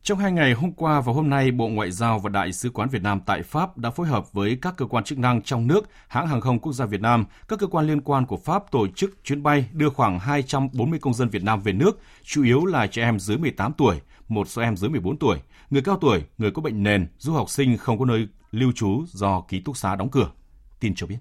Trong 0.04 0.18
hai 0.18 0.32
ngày 0.32 0.54
hôm 0.54 0.72
qua 0.72 1.02
và 1.02 1.14
hôm 1.14 1.30
nay, 1.30 1.52
Bộ 1.52 1.68
Ngoại 1.68 1.92
giao 1.92 2.20
và 2.20 2.30
Đại 2.30 2.54
sứ 2.54 2.70
quán 2.70 2.90
Việt 2.90 3.02
Nam 3.02 3.20
tại 3.26 3.44
Pháp 3.44 3.78
đã 3.78 3.90
phối 3.90 4.08
hợp 4.08 4.34
với 4.34 4.58
các 4.62 4.74
cơ 4.78 4.86
quan 4.86 5.04
chức 5.04 5.18
năng 5.18 5.42
trong 5.42 5.68
nước, 5.68 5.90
hãng 6.08 6.28
hàng 6.28 6.42
không 6.42 6.60
quốc 6.60 6.74
gia 6.74 6.86
Việt 6.86 7.02
Nam, 7.02 7.26
các 7.48 7.60
cơ 7.60 7.68
quan 7.68 7.88
liên 7.88 8.02
quan 8.02 8.26
của 8.26 8.38
Pháp 8.38 8.72
tổ 8.72 8.88
chức 8.88 9.24
chuyến 9.24 9.44
bay 9.44 9.66
đưa 9.74 9.90
khoảng 9.90 10.20
240 10.20 11.00
công 11.00 11.14
dân 11.14 11.30
Việt 11.30 11.44
Nam 11.44 11.62
về 11.62 11.74
nước, 11.74 12.00
chủ 12.24 12.44
yếu 12.44 12.66
là 12.66 12.88
trẻ 12.88 13.02
em 13.04 13.20
dưới 13.20 13.38
18 13.38 13.74
tuổi, 13.74 14.02
một 14.28 14.48
số 14.48 14.62
em 14.62 14.78
dưới 14.78 14.90
14 14.90 15.18
tuổi, 15.18 15.38
người 15.70 15.82
cao 15.82 15.98
tuổi, 15.98 16.24
người 16.38 16.52
có 16.52 16.62
bệnh 16.62 16.84
nền, 16.84 17.08
du 17.18 17.34
học 17.34 17.50
sinh 17.50 17.78
không 17.78 18.00
có 18.00 18.06
nơi 18.06 18.28
lưu 18.52 18.72
trú 18.76 19.04
do 19.08 19.42
ký 19.42 19.60
túc 19.60 19.78
xá 19.78 19.96
đóng 19.96 20.10
cửa. 20.10 20.32
Tin 20.80 20.96
cho 20.96 21.08
biết. 21.08 21.18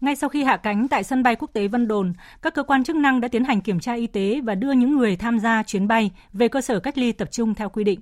Ngay 0.00 0.16
sau 0.16 0.28
khi 0.28 0.44
hạ 0.44 0.56
cánh 0.56 0.88
tại 0.88 1.04
sân 1.04 1.22
bay 1.22 1.36
quốc 1.36 1.50
tế 1.52 1.68
Vân 1.68 1.88
Đồn, 1.88 2.12
các 2.42 2.54
cơ 2.54 2.62
quan 2.62 2.84
chức 2.84 2.96
năng 2.96 3.20
đã 3.20 3.28
tiến 3.28 3.44
hành 3.44 3.60
kiểm 3.60 3.80
tra 3.80 3.94
y 3.94 4.06
tế 4.06 4.40
và 4.44 4.54
đưa 4.54 4.72
những 4.72 4.96
người 4.96 5.16
tham 5.16 5.38
gia 5.38 5.62
chuyến 5.62 5.88
bay 5.88 6.10
về 6.32 6.48
cơ 6.48 6.60
sở 6.60 6.80
cách 6.80 6.98
ly 6.98 7.12
tập 7.12 7.28
trung 7.32 7.54
theo 7.54 7.68
quy 7.68 7.84
định. 7.84 8.00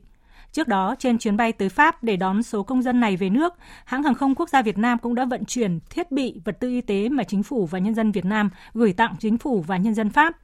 Trước 0.53 0.69
đó, 0.69 0.95
trên 0.99 1.19
chuyến 1.19 1.37
bay 1.37 1.53
tới 1.53 1.69
Pháp 1.69 2.05
để 2.05 2.17
đón 2.17 2.43
số 2.43 2.63
công 2.63 2.83
dân 2.83 3.01
này 3.01 3.17
về 3.17 3.31
nước, 3.31 3.55
hãng 3.85 4.03
hàng 4.03 4.15
không 4.15 4.35
quốc 4.35 4.49
gia 4.49 4.63
Việt 4.63 4.79
Nam 4.79 4.99
cũng 4.99 5.15
đã 5.15 5.25
vận 5.25 5.45
chuyển 5.45 5.79
thiết 5.91 6.13
bị, 6.13 6.41
vật 6.45 6.57
tư 6.61 6.69
y 6.69 6.81
tế 6.81 7.09
mà 7.09 7.25
chính 7.25 7.43
phủ 7.43 7.67
và 7.67 7.79
nhân 7.79 7.95
dân 7.95 8.13
Việt 8.13 8.25
Nam 8.25 8.51
gửi 8.75 8.93
tặng 8.93 9.15
chính 9.19 9.39
phủ 9.39 9.65
và 9.67 9.77
nhân 9.77 9.95
dân 9.95 10.11
Pháp. 10.11 10.37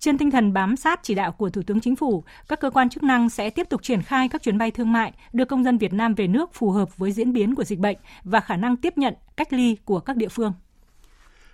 Trên 0.00 0.18
tinh 0.18 0.30
thần 0.30 0.52
bám 0.52 0.76
sát 0.76 1.00
chỉ 1.02 1.14
đạo 1.14 1.32
của 1.32 1.50
Thủ 1.50 1.62
tướng 1.66 1.80
Chính 1.80 1.96
phủ, 1.96 2.24
các 2.48 2.60
cơ 2.60 2.70
quan 2.70 2.88
chức 2.88 3.02
năng 3.02 3.30
sẽ 3.30 3.50
tiếp 3.50 3.68
tục 3.68 3.82
triển 3.82 4.02
khai 4.02 4.28
các 4.28 4.42
chuyến 4.42 4.58
bay 4.58 4.70
thương 4.70 4.92
mại 4.92 5.12
đưa 5.32 5.44
công 5.44 5.64
dân 5.64 5.78
Việt 5.78 5.92
Nam 5.92 6.14
về 6.14 6.26
nước 6.26 6.54
phù 6.54 6.70
hợp 6.70 6.98
với 6.98 7.12
diễn 7.12 7.32
biến 7.32 7.54
của 7.54 7.64
dịch 7.64 7.78
bệnh 7.78 7.96
và 8.24 8.40
khả 8.40 8.56
năng 8.56 8.76
tiếp 8.76 8.98
nhận, 8.98 9.14
cách 9.36 9.52
ly 9.52 9.76
của 9.84 10.00
các 10.00 10.16
địa 10.16 10.28
phương. 10.28 10.52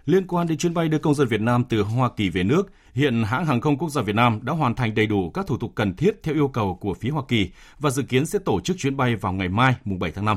Liên 0.04 0.26
quan 0.26 0.46
đến 0.46 0.58
chuyến 0.58 0.74
bay 0.74 0.88
đưa 0.88 0.98
công 0.98 1.14
dân 1.14 1.28
Việt 1.28 1.40
Nam 1.40 1.64
từ 1.68 1.82
Hoa 1.82 2.10
Kỳ 2.16 2.30
về 2.30 2.42
nước, 2.42 2.72
hiện 2.94 3.24
hãng 3.24 3.46
hàng 3.46 3.60
không 3.60 3.78
quốc 3.78 3.88
gia 3.88 4.02
Việt 4.02 4.16
Nam 4.16 4.40
đã 4.42 4.52
hoàn 4.52 4.74
thành 4.74 4.94
đầy 4.94 5.06
đủ 5.06 5.30
các 5.30 5.46
thủ 5.46 5.56
tục 5.58 5.72
cần 5.74 5.96
thiết 5.96 6.22
theo 6.22 6.34
yêu 6.34 6.48
cầu 6.48 6.78
của 6.80 6.94
phía 6.94 7.10
Hoa 7.10 7.22
Kỳ 7.28 7.50
và 7.78 7.90
dự 7.90 8.02
kiến 8.02 8.26
sẽ 8.26 8.38
tổ 8.38 8.60
chức 8.60 8.78
chuyến 8.78 8.96
bay 8.96 9.16
vào 9.16 9.32
ngày 9.32 9.48
mai, 9.48 9.74
mùng 9.84 9.98
7 9.98 10.10
tháng 10.10 10.24
5. 10.24 10.36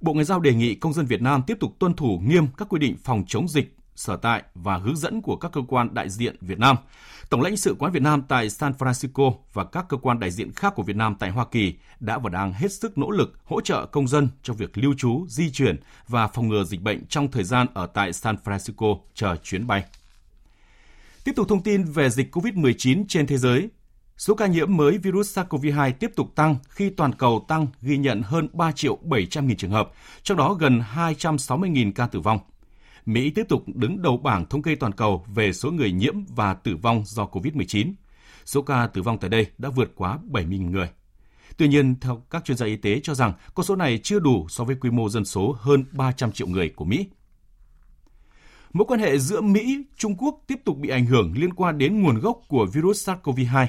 Bộ 0.00 0.12
Ngoại 0.12 0.24
giao 0.24 0.40
đề 0.40 0.54
nghị 0.54 0.74
công 0.74 0.92
dân 0.92 1.06
Việt 1.06 1.22
Nam 1.22 1.42
tiếp 1.46 1.56
tục 1.60 1.76
tuân 1.78 1.94
thủ 1.94 2.20
nghiêm 2.26 2.46
các 2.56 2.68
quy 2.68 2.78
định 2.78 2.96
phòng 3.04 3.24
chống 3.26 3.48
dịch 3.48 3.76
sở 3.96 4.16
tại 4.16 4.42
và 4.54 4.76
hướng 4.76 4.96
dẫn 4.96 5.22
của 5.22 5.36
các 5.36 5.52
cơ 5.52 5.60
quan 5.68 5.94
đại 5.94 6.08
diện 6.08 6.36
Việt 6.40 6.58
Nam. 6.58 6.76
Tổng 7.30 7.42
lãnh 7.42 7.56
sự 7.56 7.76
quán 7.78 7.92
Việt 7.92 8.02
Nam 8.02 8.22
tại 8.28 8.50
San 8.50 8.72
Francisco 8.78 9.34
và 9.52 9.64
các 9.64 9.86
cơ 9.88 9.96
quan 9.96 10.20
đại 10.20 10.30
diện 10.30 10.52
khác 10.52 10.72
của 10.76 10.82
Việt 10.82 10.96
Nam 10.96 11.14
tại 11.18 11.30
Hoa 11.30 11.46
Kỳ 11.50 11.74
đã 12.00 12.18
và 12.18 12.30
đang 12.30 12.52
hết 12.52 12.72
sức 12.72 12.98
nỗ 12.98 13.10
lực 13.10 13.32
hỗ 13.44 13.60
trợ 13.60 13.86
công 13.86 14.08
dân 14.08 14.28
trong 14.42 14.56
việc 14.56 14.78
lưu 14.78 14.94
trú, 14.98 15.26
di 15.28 15.50
chuyển 15.50 15.76
và 16.08 16.26
phòng 16.26 16.48
ngừa 16.48 16.64
dịch 16.64 16.82
bệnh 16.82 17.06
trong 17.06 17.30
thời 17.30 17.44
gian 17.44 17.66
ở 17.74 17.86
tại 17.86 18.12
San 18.12 18.36
Francisco 18.44 18.98
chờ 19.14 19.36
chuyến 19.36 19.66
bay. 19.66 19.84
Tiếp 21.24 21.32
tục 21.36 21.48
thông 21.48 21.62
tin 21.62 21.84
về 21.84 22.10
dịch 22.10 22.36
COVID-19 22.36 23.04
trên 23.08 23.26
thế 23.26 23.38
giới. 23.38 23.68
Số 24.16 24.34
ca 24.34 24.46
nhiễm 24.46 24.76
mới 24.76 24.98
virus 24.98 25.38
SARS-CoV-2 25.38 25.92
tiếp 25.92 26.12
tục 26.16 26.32
tăng 26.34 26.56
khi 26.68 26.90
toàn 26.90 27.12
cầu 27.12 27.44
tăng 27.48 27.66
ghi 27.82 27.96
nhận 27.96 28.22
hơn 28.22 28.48
3 28.52 28.72
triệu 28.72 28.96
700 29.02 29.46
nghìn 29.46 29.56
trường 29.56 29.70
hợp, 29.70 29.90
trong 30.22 30.38
đó 30.38 30.54
gần 30.54 30.80
260 30.80 31.70
nghìn 31.70 31.92
ca 31.92 32.06
tử 32.06 32.20
vong. 32.20 32.38
Mỹ 33.06 33.30
tiếp 33.30 33.46
tục 33.48 33.64
đứng 33.66 34.02
đầu 34.02 34.16
bảng 34.16 34.46
thống 34.46 34.62
kê 34.62 34.74
toàn 34.74 34.92
cầu 34.92 35.24
về 35.34 35.52
số 35.52 35.70
người 35.70 35.92
nhiễm 35.92 36.14
và 36.28 36.54
tử 36.54 36.76
vong 36.76 37.02
do 37.06 37.24
COVID-19. 37.32 37.92
Số 38.44 38.62
ca 38.62 38.86
tử 38.86 39.02
vong 39.02 39.18
tại 39.18 39.30
đây 39.30 39.46
đã 39.58 39.68
vượt 39.68 39.92
quá 39.94 40.18
70.000 40.30 40.70
người. 40.70 40.88
Tuy 41.56 41.68
nhiên, 41.68 42.00
theo 42.00 42.22
các 42.30 42.44
chuyên 42.44 42.56
gia 42.56 42.66
y 42.66 42.76
tế 42.76 43.00
cho 43.02 43.14
rằng 43.14 43.32
con 43.54 43.66
số 43.66 43.76
này 43.76 43.98
chưa 44.02 44.18
đủ 44.18 44.46
so 44.48 44.64
với 44.64 44.76
quy 44.80 44.90
mô 44.90 45.08
dân 45.08 45.24
số 45.24 45.56
hơn 45.60 45.84
300 45.92 46.32
triệu 46.32 46.46
người 46.46 46.68
của 46.68 46.84
Mỹ. 46.84 47.06
Mối 48.72 48.86
quan 48.88 49.00
hệ 49.00 49.18
giữa 49.18 49.40
Mỹ, 49.40 49.84
Trung 49.96 50.16
Quốc 50.16 50.40
tiếp 50.46 50.60
tục 50.64 50.78
bị 50.78 50.88
ảnh 50.88 51.06
hưởng 51.06 51.32
liên 51.36 51.54
quan 51.54 51.78
đến 51.78 52.02
nguồn 52.02 52.18
gốc 52.18 52.40
của 52.48 52.66
virus 52.66 53.08
SARS-CoV-2. 53.08 53.66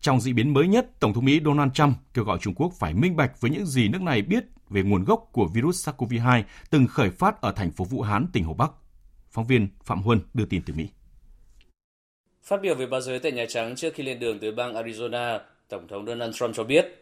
Trong 0.00 0.20
diễn 0.20 0.34
biến 0.34 0.52
mới 0.52 0.68
nhất, 0.68 1.00
Tổng 1.00 1.12
thống 1.12 1.24
Mỹ 1.24 1.40
Donald 1.44 1.72
Trump 1.72 1.96
kêu 2.14 2.24
gọi 2.24 2.38
Trung 2.40 2.54
Quốc 2.54 2.72
phải 2.78 2.94
minh 2.94 3.16
bạch 3.16 3.40
với 3.40 3.50
những 3.50 3.66
gì 3.66 3.88
nước 3.88 4.02
này 4.02 4.22
biết 4.22 4.44
về 4.70 4.82
nguồn 4.82 5.04
gốc 5.04 5.28
của 5.32 5.46
virus 5.46 5.88
SARS-CoV-2 5.88 6.42
từng 6.70 6.86
khởi 6.86 7.10
phát 7.10 7.40
ở 7.40 7.52
thành 7.52 7.70
phố 7.70 7.84
Vũ 7.84 8.02
Hán, 8.02 8.26
tỉnh 8.32 8.44
Hồ 8.44 8.54
Bắc. 8.54 8.72
Phóng 9.30 9.46
viên 9.46 9.68
Phạm 9.84 10.02
Huân 10.02 10.20
đưa 10.34 10.44
tin 10.44 10.62
từ 10.66 10.74
Mỹ. 10.74 10.88
Phát 12.42 12.62
biểu 12.62 12.74
về 12.74 12.86
báo 12.86 13.00
giới 13.00 13.18
tại 13.18 13.32
Nhà 13.32 13.44
Trắng 13.48 13.76
trước 13.76 13.94
khi 13.94 14.02
lên 14.02 14.18
đường 14.18 14.38
tới 14.38 14.52
bang 14.52 14.74
Arizona, 14.74 15.38
Tổng 15.68 15.88
thống 15.88 16.06
Donald 16.06 16.34
Trump 16.34 16.54
cho 16.54 16.64
biết 16.64 17.00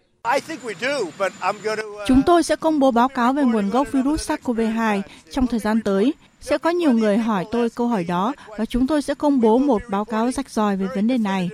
Chúng 2.06 2.22
tôi 2.26 2.42
sẽ 2.42 2.56
công 2.56 2.78
bố 2.78 2.90
báo 2.90 3.08
cáo 3.08 3.32
về 3.32 3.44
nguồn 3.44 3.70
gốc 3.70 3.92
virus 3.92 4.30
SARS-CoV-2 4.30 5.02
trong 5.30 5.46
thời 5.46 5.60
gian 5.60 5.80
tới. 5.80 6.14
Sẽ 6.40 6.58
có 6.58 6.70
nhiều 6.70 6.92
người 6.92 7.18
hỏi 7.18 7.44
tôi 7.50 7.70
câu 7.70 7.88
hỏi 7.88 8.04
đó 8.04 8.34
và 8.58 8.64
chúng 8.64 8.86
tôi 8.86 9.02
sẽ 9.02 9.14
công 9.14 9.40
bố 9.40 9.58
một 9.58 9.82
báo 9.88 10.04
cáo 10.04 10.30
rạch 10.30 10.50
ròi 10.50 10.76
về 10.76 10.86
vấn 10.94 11.06
đề 11.06 11.18
này. 11.18 11.50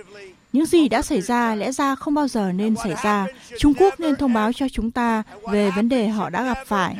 Những 0.55 0.65
gì 0.65 0.89
đã 0.89 1.01
xảy 1.01 1.21
ra 1.21 1.55
lẽ 1.55 1.71
ra 1.71 1.95
không 1.95 2.13
bao 2.13 2.27
giờ 2.27 2.51
nên 2.51 2.75
xảy 2.75 2.93
ra. 3.03 3.27
Trung 3.57 3.73
Quốc 3.79 3.99
nên 3.99 4.15
thông 4.15 4.33
báo 4.33 4.53
cho 4.53 4.69
chúng 4.69 4.91
ta 4.91 5.23
về 5.51 5.71
vấn 5.75 5.89
đề 5.89 6.07
họ 6.07 6.29
đã 6.29 6.43
gặp 6.43 6.57
phải. 6.65 6.95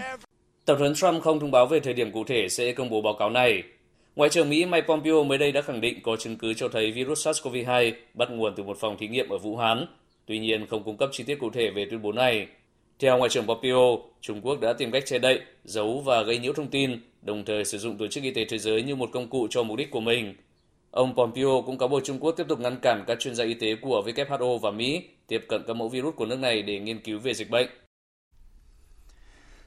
Tổng 0.66 0.80
thống 0.80 0.96
Trump 0.96 1.24
không 1.24 1.40
thông 1.40 1.52
báo 1.52 1.66
về 1.66 1.80
thời 1.80 1.94
điểm 1.94 2.12
cụ 2.12 2.24
thể 2.24 2.50
sẽ 2.50 2.72
công 2.72 2.90
bố 2.90 3.02
báo 3.02 3.14
cáo 3.20 3.30
này. 3.30 3.64
Ngoại 4.16 4.30
trưởng 4.30 4.50
Mỹ 4.50 4.66
Mike 4.66 4.88
Pompeo 4.88 5.24
mới 5.24 5.38
đây 5.38 5.52
đã 5.52 5.62
khẳng 5.62 5.82
định 5.82 6.00
có 6.04 6.16
chứng 6.16 6.36
cứ 6.36 6.54
cho 6.54 6.68
thấy 6.68 6.92
virus 6.92 7.28
SARS-CoV-2 7.28 7.92
bắt 8.14 8.32
nguồn 8.32 8.54
từ 8.56 8.64
một 8.64 8.78
phòng 8.80 8.98
thí 8.98 9.08
nghiệm 9.08 9.30
ở 9.30 9.38
Vũ 9.38 9.58
Hán, 9.58 9.86
tuy 10.26 10.40
nhiên 10.40 10.68
không 10.68 10.84
cung 10.84 10.98
cấp 10.98 11.10
chi 11.14 11.24
tiết 11.24 11.40
cụ 11.40 11.50
thể 11.50 11.70
về 11.70 11.86
tuyên 11.90 12.02
bố 12.02 12.12
này. 12.12 12.48
Theo 13.00 13.18
Ngoại 13.18 13.30
trưởng 13.30 13.46
Pompeo, 13.48 14.00
Trung 14.22 14.42
Quốc 14.42 14.60
đã 14.62 14.74
tìm 14.74 14.92
cách 14.92 15.04
che 15.06 15.20
đậy, 15.20 15.40
giấu 15.64 16.02
và 16.06 16.24
gây 16.24 16.38
nhiễu 16.38 16.54
thông 16.54 16.68
tin, 16.68 17.00
đồng 17.22 17.46
thời 17.46 17.66
sử 17.66 17.78
dụng 17.78 17.98
Tổ 17.98 18.08
chức 18.08 18.24
Y 18.24 18.32
tế 18.32 18.46
Thế 18.46 18.58
giới 18.58 18.82
như 18.82 18.96
một 18.96 19.10
công 19.14 19.28
cụ 19.28 19.48
cho 19.50 19.64
mục 19.64 19.78
đích 19.78 19.92
của 19.92 20.00
mình. 20.00 20.34
Ông 20.96 21.16
Pompeo 21.16 21.64
cũng 21.66 21.78
cáo 21.78 21.90
buộc 21.90 22.04
Trung 22.04 22.20
Quốc 22.20 22.32
tiếp 22.32 22.46
tục 22.48 22.60
ngăn 22.60 22.80
cản 22.80 23.04
các 23.08 23.20
chuyên 23.20 23.36
gia 23.36 23.44
y 23.44 23.54
tế 23.54 23.76
của 23.82 24.04
WHO 24.06 24.58
và 24.58 24.72
Mỹ 24.72 25.04
tiếp 25.28 25.46
cận 25.50 25.64
các 25.68 25.76
mẫu 25.76 25.90
virus 25.90 26.16
của 26.16 26.26
nước 26.26 26.40
này 26.40 26.62
để 26.62 26.80
nghiên 26.80 27.04
cứu 27.04 27.20
về 27.20 27.34
dịch 27.34 27.50
bệnh. 27.50 27.68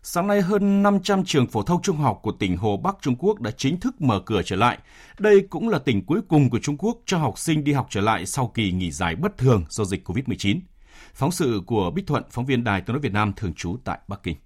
Sáng 0.03 0.27
nay, 0.27 0.41
hơn 0.41 0.83
500 0.83 1.25
trường 1.25 1.47
phổ 1.47 1.63
thông 1.63 1.83
trung 1.83 1.97
học 1.97 2.19
của 2.23 2.33
tỉnh 2.33 2.57
Hồ 2.57 2.77
Bắc 2.77 2.97
Trung 3.01 3.17
Quốc 3.19 3.41
đã 3.41 3.51
chính 3.51 3.81
thức 3.81 4.01
mở 4.01 4.21
cửa 4.27 4.43
trở 4.45 4.57
lại. 4.57 4.79
Đây 5.19 5.47
cũng 5.51 5.69
là 5.69 5.79
tỉnh 5.79 6.07
cuối 6.07 6.21
cùng 6.29 6.51
của 6.51 6.59
Trung 6.63 6.77
Quốc 6.79 6.99
cho 7.07 7.19
học 7.19 7.39
sinh 7.39 7.65
đi 7.65 7.73
học 7.73 7.87
trở 7.91 8.01
lại 8.01 8.27
sau 8.27 8.51
kỳ 8.55 8.73
nghỉ 8.73 8.91
dài 8.91 9.17
bất 9.17 9.39
thường 9.39 9.65
do 9.69 9.85
dịch 9.85 10.09
COVID-19. 10.09 10.61
Phóng 11.15 11.31
sự 11.31 11.61
của 11.67 11.91
Bích 11.95 12.07
Thuận, 12.07 12.23
phóng 12.31 12.47
viên 12.47 12.65
Đài 12.65 12.81
tiếng 12.81 12.95
nói 12.95 13.01
Việt 13.01 13.13
Nam 13.13 13.33
thường 13.37 13.55
trú 13.55 13.77
tại 13.85 13.99
Bắc 14.09 14.23
Kinh. 14.23 14.37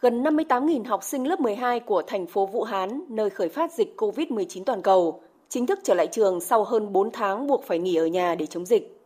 Gần 0.00 0.22
58.000 0.22 0.84
học 0.84 1.02
sinh 1.02 1.28
lớp 1.28 1.40
12 1.40 1.80
của 1.80 2.02
thành 2.06 2.26
phố 2.26 2.46
Vũ 2.46 2.62
Hán, 2.62 3.00
nơi 3.08 3.30
khởi 3.30 3.48
phát 3.48 3.72
dịch 3.72 3.94
COVID-19 3.96 4.64
toàn 4.64 4.82
cầu, 4.82 5.22
chính 5.50 5.66
thức 5.66 5.78
trở 5.84 5.94
lại 5.94 6.06
trường 6.06 6.40
sau 6.40 6.64
hơn 6.64 6.92
4 6.92 7.10
tháng 7.10 7.46
buộc 7.46 7.64
phải 7.64 7.78
nghỉ 7.78 7.96
ở 7.96 8.06
nhà 8.06 8.34
để 8.34 8.46
chống 8.46 8.66
dịch. 8.66 9.00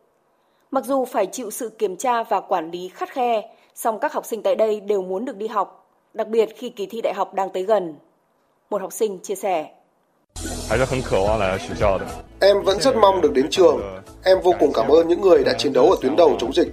Mặc 0.71 0.85
dù 0.85 1.05
phải 1.05 1.25
chịu 1.25 1.51
sự 1.51 1.69
kiểm 1.69 1.95
tra 1.97 2.23
và 2.23 2.41
quản 2.41 2.71
lý 2.71 2.89
khắt 2.93 3.09
khe, 3.09 3.55
song 3.75 3.99
các 3.99 4.13
học 4.13 4.25
sinh 4.25 4.43
tại 4.43 4.55
đây 4.55 4.79
đều 4.79 5.01
muốn 5.01 5.25
được 5.25 5.37
đi 5.37 5.47
học, 5.47 5.89
đặc 6.13 6.27
biệt 6.27 6.49
khi 6.55 6.69
kỳ 6.69 6.85
thi 6.85 7.01
đại 7.01 7.13
học 7.13 7.33
đang 7.33 7.49
tới 7.49 7.63
gần. 7.63 7.95
Một 8.69 8.81
học 8.81 8.93
sinh 8.93 9.19
chia 9.19 9.35
sẻ. 9.35 9.69
Em 12.41 12.63
vẫn 12.63 12.79
rất 12.81 12.95
mong 12.95 13.21
được 13.21 13.33
đến 13.33 13.47
trường. 13.49 13.81
Em 14.23 14.37
vô 14.43 14.53
cùng 14.59 14.71
cảm 14.73 14.87
ơn 14.87 15.07
những 15.07 15.21
người 15.21 15.43
đã 15.43 15.53
chiến 15.57 15.73
đấu 15.73 15.91
ở 15.91 15.97
tuyến 16.01 16.15
đầu 16.15 16.35
chống 16.39 16.53
dịch. 16.53 16.67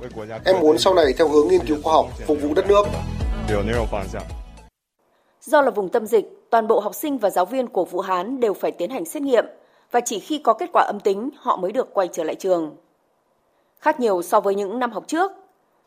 Em 0.45 0.61
muốn 0.61 0.79
sau 0.79 0.95
này 0.95 1.13
theo 1.19 1.29
hướng 1.29 1.49
nghiên 1.49 1.67
cứu 1.67 1.77
khoa 1.83 1.93
học, 1.93 2.07
phục 2.27 2.39
vụ 2.43 2.55
đất 2.55 2.67
nước. 2.69 2.87
Do 5.41 5.61
là 5.63 5.71
vùng 5.71 5.89
tâm 5.89 6.07
dịch, 6.07 6.27
toàn 6.51 6.69
bộ 6.69 6.81
học 6.81 6.95
sinh 6.95 7.19
và 7.19 7.31
giáo 7.31 7.45
viên 7.45 7.67
của 7.67 7.85
Vũ 7.85 8.01
Hán 8.01 8.41
đều 8.41 8.55
phải 8.55 8.73
tiến 8.73 8.91
hành 8.91 9.05
xét 9.05 9.23
nghiệm 9.23 9.45
và 9.93 10.01
chỉ 10.01 10.19
khi 10.19 10.39
có 10.39 10.53
kết 10.53 10.71
quả 10.73 10.83
âm 10.83 11.01
tính 11.01 11.31
họ 11.37 11.57
mới 11.57 11.73
được 11.73 11.95
quay 11.95 12.09
trở 12.13 12.25
lại 12.25 12.35
trường. 12.35 12.77
Khác 13.79 14.01
nhiều 14.01 14.23
so 14.23 14.41
với 14.41 14.55
những 14.55 14.79
năm 14.79 14.93
học 14.93 15.05
trước, 15.07 15.33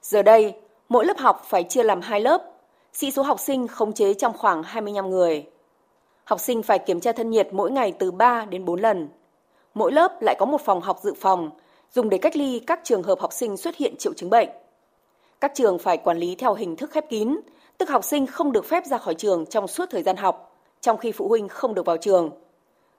giờ 0.01 0.21
đây 0.21 0.53
mỗi 0.89 1.05
lớp 1.05 1.17
học 1.17 1.41
phải 1.45 1.63
chia 1.63 1.83
làm 1.83 2.01
hai 2.01 2.21
lớp, 2.21 2.41
sĩ 2.93 3.11
số 3.11 3.23
học 3.23 3.39
sinh 3.39 3.67
khống 3.67 3.93
chế 3.93 4.13
trong 4.13 4.37
khoảng 4.37 4.63
25 4.63 5.09
người. 5.09 5.45
Học 6.23 6.39
sinh 6.39 6.63
phải 6.63 6.79
kiểm 6.79 6.99
tra 6.99 7.11
thân 7.11 7.29
nhiệt 7.29 7.47
mỗi 7.51 7.71
ngày 7.71 7.91
từ 7.99 8.11
3 8.11 8.45
đến 8.45 8.65
4 8.65 8.81
lần. 8.81 9.09
Mỗi 9.73 9.91
lớp 9.91 10.21
lại 10.21 10.35
có 10.39 10.45
một 10.45 10.61
phòng 10.61 10.81
học 10.81 10.99
dự 11.03 11.13
phòng, 11.13 11.51
dùng 11.93 12.09
để 12.09 12.17
cách 12.17 12.35
ly 12.35 12.59
các 12.59 12.79
trường 12.83 13.03
hợp 13.03 13.19
học 13.19 13.33
sinh 13.33 13.57
xuất 13.57 13.75
hiện 13.75 13.95
triệu 13.97 14.13
chứng 14.13 14.29
bệnh. 14.29 14.49
Các 15.39 15.51
trường 15.55 15.79
phải 15.79 15.97
quản 15.97 16.17
lý 16.17 16.35
theo 16.35 16.53
hình 16.53 16.75
thức 16.75 16.91
khép 16.91 17.09
kín, 17.09 17.37
tức 17.77 17.89
học 17.89 18.03
sinh 18.03 18.25
không 18.27 18.51
được 18.51 18.65
phép 18.65 18.85
ra 18.85 18.97
khỏi 18.97 19.13
trường 19.13 19.45
trong 19.45 19.67
suốt 19.67 19.89
thời 19.89 20.03
gian 20.03 20.17
học, 20.17 20.57
trong 20.81 20.97
khi 20.97 21.11
phụ 21.11 21.27
huynh 21.27 21.47
không 21.47 21.73
được 21.73 21.85
vào 21.85 21.97
trường 21.97 22.31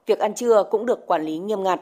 việc 0.06 0.18
ăn 0.18 0.34
trưa 0.34 0.64
cũng 0.70 0.86
được 0.86 1.06
quản 1.06 1.22
lý 1.22 1.38
nghiêm 1.38 1.62
ngặt. 1.62 1.80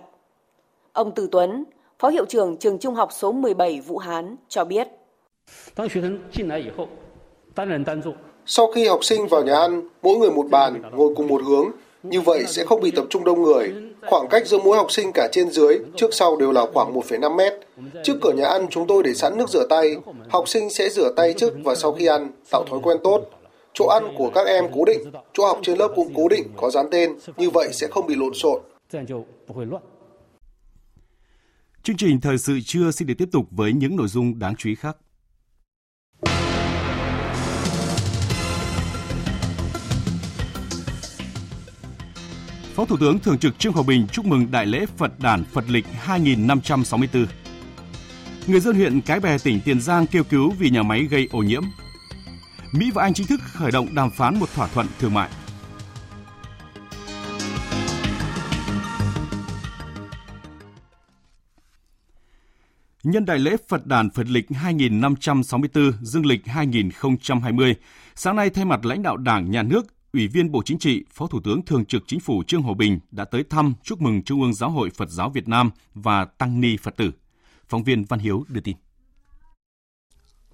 Ông 0.93 1.13
Từ 1.15 1.29
Tuấn, 1.33 1.65
Phó 1.99 2.09
Hiệu 2.09 2.25
trưởng 2.27 2.57
trường 2.57 2.79
Trung 2.79 2.95
học 2.95 3.09
số 3.13 3.33
17 3.33 3.81
Vũ 3.81 3.99
Hán 3.99 4.37
cho 4.49 4.65
biết. 4.65 4.89
Sau 8.47 8.73
khi 8.73 8.87
học 8.87 9.05
sinh 9.05 9.27
vào 9.27 9.43
nhà 9.43 9.57
ăn, 9.59 9.89
mỗi 10.03 10.17
người 10.17 10.31
một 10.31 10.47
bàn, 10.51 10.83
ngồi 10.93 11.15
cùng 11.17 11.29
một 11.29 11.43
hướng, 11.45 11.71
như 12.03 12.21
vậy 12.21 12.45
sẽ 12.47 12.65
không 12.65 12.81
bị 12.81 12.91
tập 12.91 13.05
trung 13.11 13.25
đông 13.25 13.43
người. 13.43 13.75
Khoảng 14.07 14.29
cách 14.29 14.47
giữa 14.47 14.59
mỗi 14.65 14.77
học 14.77 14.93
sinh 14.93 15.13
cả 15.15 15.29
trên 15.33 15.51
dưới, 15.51 15.79
trước 15.97 16.15
sau 16.15 16.37
đều 16.37 16.53
là 16.53 16.67
khoảng 16.75 16.95
1,5 16.95 17.37
mét. 17.37 17.53
Trước 18.03 18.15
cửa 18.23 18.33
nhà 18.33 18.47
ăn 18.47 18.67
chúng 18.71 18.87
tôi 18.87 19.03
để 19.03 19.15
sẵn 19.15 19.39
nước 19.39 19.49
rửa 19.49 19.67
tay. 19.71 19.97
Học 20.29 20.49
sinh 20.49 20.71
sẽ 20.71 20.89
rửa 20.89 21.13
tay 21.17 21.33
trước 21.33 21.55
và 21.65 21.75
sau 21.75 21.93
khi 21.93 22.07
ăn, 22.07 22.29
tạo 22.51 22.65
thói 22.71 22.81
quen 22.83 22.97
tốt. 23.05 23.21
Chỗ 23.75 23.87
ăn 23.87 24.15
của 24.19 24.31
các 24.35 24.47
em 24.47 24.65
cố 24.73 24.85
định, 24.85 25.13
chỗ 25.33 25.47
học 25.47 25.59
trên 25.63 25.79
lớp 25.79 25.93
cũng 25.97 26.13
cố 26.15 26.29
định, 26.29 26.47
có 26.57 26.71
dán 26.71 26.87
tên. 26.91 27.11
Như 27.37 27.51
vậy 27.51 27.69
sẽ 27.73 27.87
không 27.91 28.07
bị 28.07 28.15
lộn 28.15 28.35
xộn. 28.35 28.63
Chương 31.83 31.97
trình 31.97 32.21
thời 32.21 32.39
sự 32.39 32.61
trưa 32.65 32.91
xin 32.91 33.09
được 33.09 33.15
tiếp 33.19 33.29
tục 33.33 33.47
với 33.51 33.73
những 33.73 33.97
nội 33.97 34.09
dung 34.09 34.39
đáng 34.39 34.57
chú 34.57 34.69
ý 34.69 34.75
khác. 34.75 34.97
Phó 42.75 42.85
Thủ 42.85 42.97
tướng 43.01 43.19
Thường 43.19 43.39
trực 43.39 43.59
Trương 43.59 43.73
Hòa 43.73 43.83
Bình 43.87 44.07
chúc 44.13 44.25
mừng 44.25 44.51
Đại 44.51 44.67
lễ 44.67 44.87
Phật 44.97 45.13
đản 45.19 45.45
Phật 45.45 45.65
lịch 45.69 45.87
2564. 45.87 47.27
Người 48.47 48.61
dân 48.61 48.77
huyện 48.77 49.01
Cái 49.01 49.21
Bè, 49.21 49.39
tỉnh 49.39 49.61
Tiền 49.65 49.81
Giang 49.81 50.07
kêu 50.07 50.25
cứu 50.25 50.53
vì 50.59 50.71
nhà 50.71 50.83
máy 50.83 51.07
gây 51.11 51.29
ô 51.33 51.39
nhiễm. 51.39 51.63
Mỹ 52.79 52.91
và 52.91 53.03
Anh 53.03 53.15
chính 53.15 53.27
thức 53.27 53.41
khởi 53.43 53.71
động 53.71 53.95
đàm 53.95 54.11
phán 54.11 54.39
một 54.41 54.49
thỏa 54.55 54.69
thuận 54.69 54.87
thương 54.99 55.15
mại. 55.15 55.31
Nhân 63.03 63.25
đại 63.25 63.39
lễ 63.39 63.57
Phật 63.69 63.87
đàn 63.87 64.11
Phật 64.11 64.27
lịch 64.29 64.47
2564, 64.51 65.93
dương 66.03 66.27
lịch 66.27 66.47
2020, 66.47 67.75
sáng 68.15 68.37
nay 68.37 68.51
thay 68.51 68.65
mặt 68.65 68.85
lãnh 68.85 69.03
đạo 69.03 69.17
Đảng, 69.17 69.51
Nhà 69.51 69.63
nước, 69.63 69.87
Ủy 70.13 70.29
viên 70.29 70.53
Bộ 70.53 70.63
Chính 70.65 70.79
trị, 70.79 71.05
Phó 71.13 71.27
Thủ 71.27 71.41
tướng 71.45 71.65
Thường 71.65 71.85
trực 71.85 72.03
Chính 72.07 72.21
phủ 72.21 72.43
Trương 72.47 72.63
Hòa 72.63 72.75
Bình 72.79 73.01
đã 73.11 73.25
tới 73.25 73.45
thăm 73.51 73.75
chúc 73.83 74.01
mừng 74.01 74.23
Trung 74.23 74.43
ương 74.43 74.55
Giáo 74.55 74.71
hội 74.71 74.91
Phật 74.91 75.09
giáo 75.09 75.31
Việt 75.31 75.49
Nam 75.49 75.71
và 75.95 76.25
Tăng 76.25 76.61
Ni 76.61 76.77
Phật 76.77 76.97
tử. 76.97 77.13
Phóng 77.69 77.85
viên 77.85 78.05
Văn 78.05 78.21
Hiếu 78.21 78.45
đưa 78.49 78.61
tin. 78.61 78.77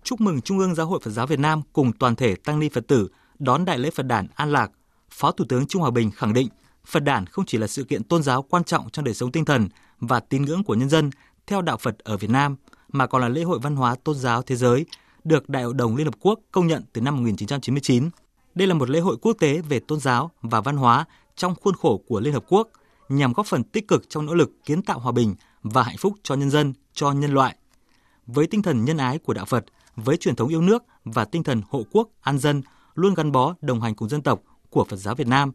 Chúc 0.03 0.21
mừng 0.21 0.41
Trung 0.41 0.59
ương 0.59 0.75
Giáo 0.75 0.87
hội 0.87 1.01
Phật 1.03 1.11
giáo 1.11 1.27
Việt 1.27 1.39
Nam 1.39 1.63
cùng 1.73 1.93
toàn 1.93 2.17
thể 2.17 2.35
Tăng 2.35 2.59
Ni 2.59 2.69
Phật 2.69 2.87
tử 2.89 3.09
đón 3.39 3.65
Đại 3.65 3.79
lễ 3.79 3.91
Phật 3.91 4.07
đản 4.07 4.27
An 4.35 4.53
Lạc. 4.53 4.71
Phó 5.11 5.33
Thủ 5.33 5.45
tướng 5.49 5.67
Trung 5.67 5.83
Hòa 5.83 5.91
Bình 5.91 6.11
khẳng 6.11 6.33
định 6.33 6.49
Phật 6.87 7.01
đản 7.01 7.27
không 7.27 7.45
chỉ 7.47 7.59
là 7.59 7.67
sự 7.67 7.85
kiện 7.85 8.05
tôn 8.05 8.23
giáo 8.23 8.43
quan 8.43 8.65
trọng 8.65 8.91
trong 8.91 9.05
đời 9.05 9.15
sống 9.15 9.33
tinh 9.33 9.45
thần 9.45 9.69
và 10.01 10.21
tín 10.21 10.43
ngưỡng 10.43 10.65
của 10.65 10.75
nhân 10.75 10.89
dân 10.89 11.11
theo 11.47 11.63
đạo 11.63 11.77
Phật 11.77 11.99
ở 11.99 12.17
Việt 12.17 12.31
Nam, 12.31 12.57
mà 12.93 13.07
còn 13.07 13.23
là 13.23 13.29
lễ 13.29 13.43
hội 13.43 13.59
văn 13.63 13.77
hóa 13.77 13.95
tôn 14.05 14.17
giáo 14.17 14.43
thế 14.43 14.57
giới, 14.57 14.87
được 15.25 15.49
Đại 15.49 15.63
hội 15.63 15.75
đồng 15.75 15.97
Liên 15.97 16.07
Hợp 16.07 16.15
Quốc 16.21 16.41
công 16.53 16.67
nhận 16.67 16.83
từ 16.93 17.01
năm 17.01 17.17
1999. 17.17 18.11
Đây 18.55 18.69
là 18.69 18.75
một 18.75 18.91
lễ 18.91 19.01
hội 19.01 19.17
quốc 19.23 19.37
tế 19.41 19.61
về 19.69 19.81
tôn 19.81 20.01
giáo 20.01 20.31
và 20.43 20.61
văn 20.61 20.77
hóa 20.77 21.05
trong 21.37 21.55
khuôn 21.55 21.75
khổ 21.75 22.03
của 22.09 22.21
Liên 22.21 22.33
Hợp 22.33 22.45
Quốc 22.49 22.69
nhằm 23.09 23.33
góp 23.33 23.47
phần 23.47 23.65
tích 23.65 23.89
cực 23.89 24.09
trong 24.09 24.27
nỗ 24.27 24.35
lực 24.35 24.51
kiến 24.65 24.83
tạo 24.83 24.99
hòa 24.99 25.13
bình 25.13 25.35
và 25.63 25.83
hạnh 25.83 25.97
phúc 25.97 26.15
cho 26.23 26.35
nhân 26.35 26.51
dân, 26.51 26.73
cho 26.93 27.13
nhân 27.13 27.35
loại. 27.35 27.57
Với 28.27 28.47
tinh 28.47 28.63
thần 28.63 28.85
nhân 28.85 28.97
ái 28.97 29.19
của 29.19 29.35
đạo 29.35 29.45
Phật, 29.45 29.65
với 29.97 30.17
truyền 30.17 30.37
thống 30.37 30.49
yêu 30.49 30.63
nước 30.63 30.85
và 31.05 31.25
tinh 31.25 31.43
thần 31.43 31.63
hộ 31.71 31.83
quốc, 31.91 32.09
an 32.21 32.39
dân 32.39 32.63
luôn 32.95 33.15
gắn 33.15 33.33
bó 33.33 33.55
đồng 33.61 33.81
hành 33.81 33.95
cùng 33.95 34.09
dân 34.09 34.23
tộc 34.23 34.41
của 34.71 34.85
Phật 34.85 34.97
giáo 34.97 35.15
Việt 35.15 35.27
Nam. 35.27 35.53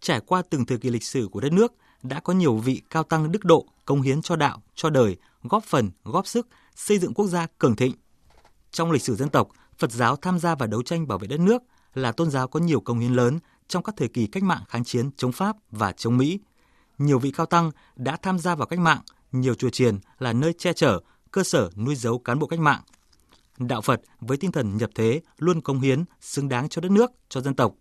Trải 0.00 0.20
qua 0.20 0.42
từng 0.50 0.66
thời 0.66 0.78
kỳ 0.78 0.90
lịch 0.90 1.04
sử 1.04 1.28
của 1.32 1.40
đất 1.40 1.52
nước, 1.52 1.74
đã 2.02 2.20
có 2.20 2.32
nhiều 2.32 2.56
vị 2.56 2.82
cao 2.90 3.02
tăng 3.02 3.32
đức 3.32 3.44
độ 3.44 3.66
công 3.84 4.02
hiến 4.02 4.22
cho 4.22 4.36
đạo, 4.36 4.62
cho 4.74 4.90
đời, 4.90 5.16
góp 5.42 5.64
phần, 5.64 5.90
góp 6.04 6.26
sức 6.26 6.48
xây 6.74 6.98
dựng 6.98 7.14
quốc 7.14 7.26
gia 7.26 7.46
cường 7.58 7.76
thịnh. 7.76 7.94
Trong 8.70 8.90
lịch 8.90 9.02
sử 9.02 9.16
dân 9.16 9.28
tộc, 9.28 9.48
Phật 9.78 9.92
giáo 9.92 10.16
tham 10.16 10.38
gia 10.38 10.54
vào 10.54 10.66
đấu 10.66 10.82
tranh 10.82 11.08
bảo 11.08 11.18
vệ 11.18 11.26
đất 11.26 11.40
nước 11.40 11.62
là 11.94 12.12
tôn 12.12 12.30
giáo 12.30 12.48
có 12.48 12.60
nhiều 12.60 12.80
công 12.80 12.98
hiến 12.98 13.14
lớn 13.14 13.38
trong 13.68 13.82
các 13.82 13.94
thời 13.98 14.08
kỳ 14.08 14.26
cách 14.26 14.42
mạng 14.42 14.62
kháng 14.68 14.84
chiến 14.84 15.10
chống 15.16 15.32
Pháp 15.32 15.56
và 15.70 15.92
chống 15.92 16.16
Mỹ. 16.16 16.40
Nhiều 16.98 17.18
vị 17.18 17.30
cao 17.30 17.46
tăng 17.46 17.70
đã 17.96 18.16
tham 18.22 18.38
gia 18.38 18.54
vào 18.54 18.66
cách 18.66 18.78
mạng, 18.78 19.00
nhiều 19.32 19.54
chùa 19.54 19.70
chiền 19.70 19.98
là 20.18 20.32
nơi 20.32 20.52
che 20.52 20.72
chở, 20.72 21.00
cơ 21.30 21.42
sở 21.42 21.70
nuôi 21.76 21.94
giấu 21.94 22.18
cán 22.18 22.38
bộ 22.38 22.46
cách 22.46 22.60
mạng. 22.60 22.80
Đạo 23.58 23.80
Phật 23.80 24.00
với 24.20 24.36
tinh 24.36 24.52
thần 24.52 24.76
nhập 24.76 24.90
thế 24.94 25.20
luôn 25.38 25.60
công 25.60 25.80
hiến, 25.80 26.04
xứng 26.20 26.48
đáng 26.48 26.68
cho 26.68 26.80
đất 26.80 26.90
nước, 26.90 27.10
cho 27.28 27.40
dân 27.40 27.54
tộc. 27.54 27.74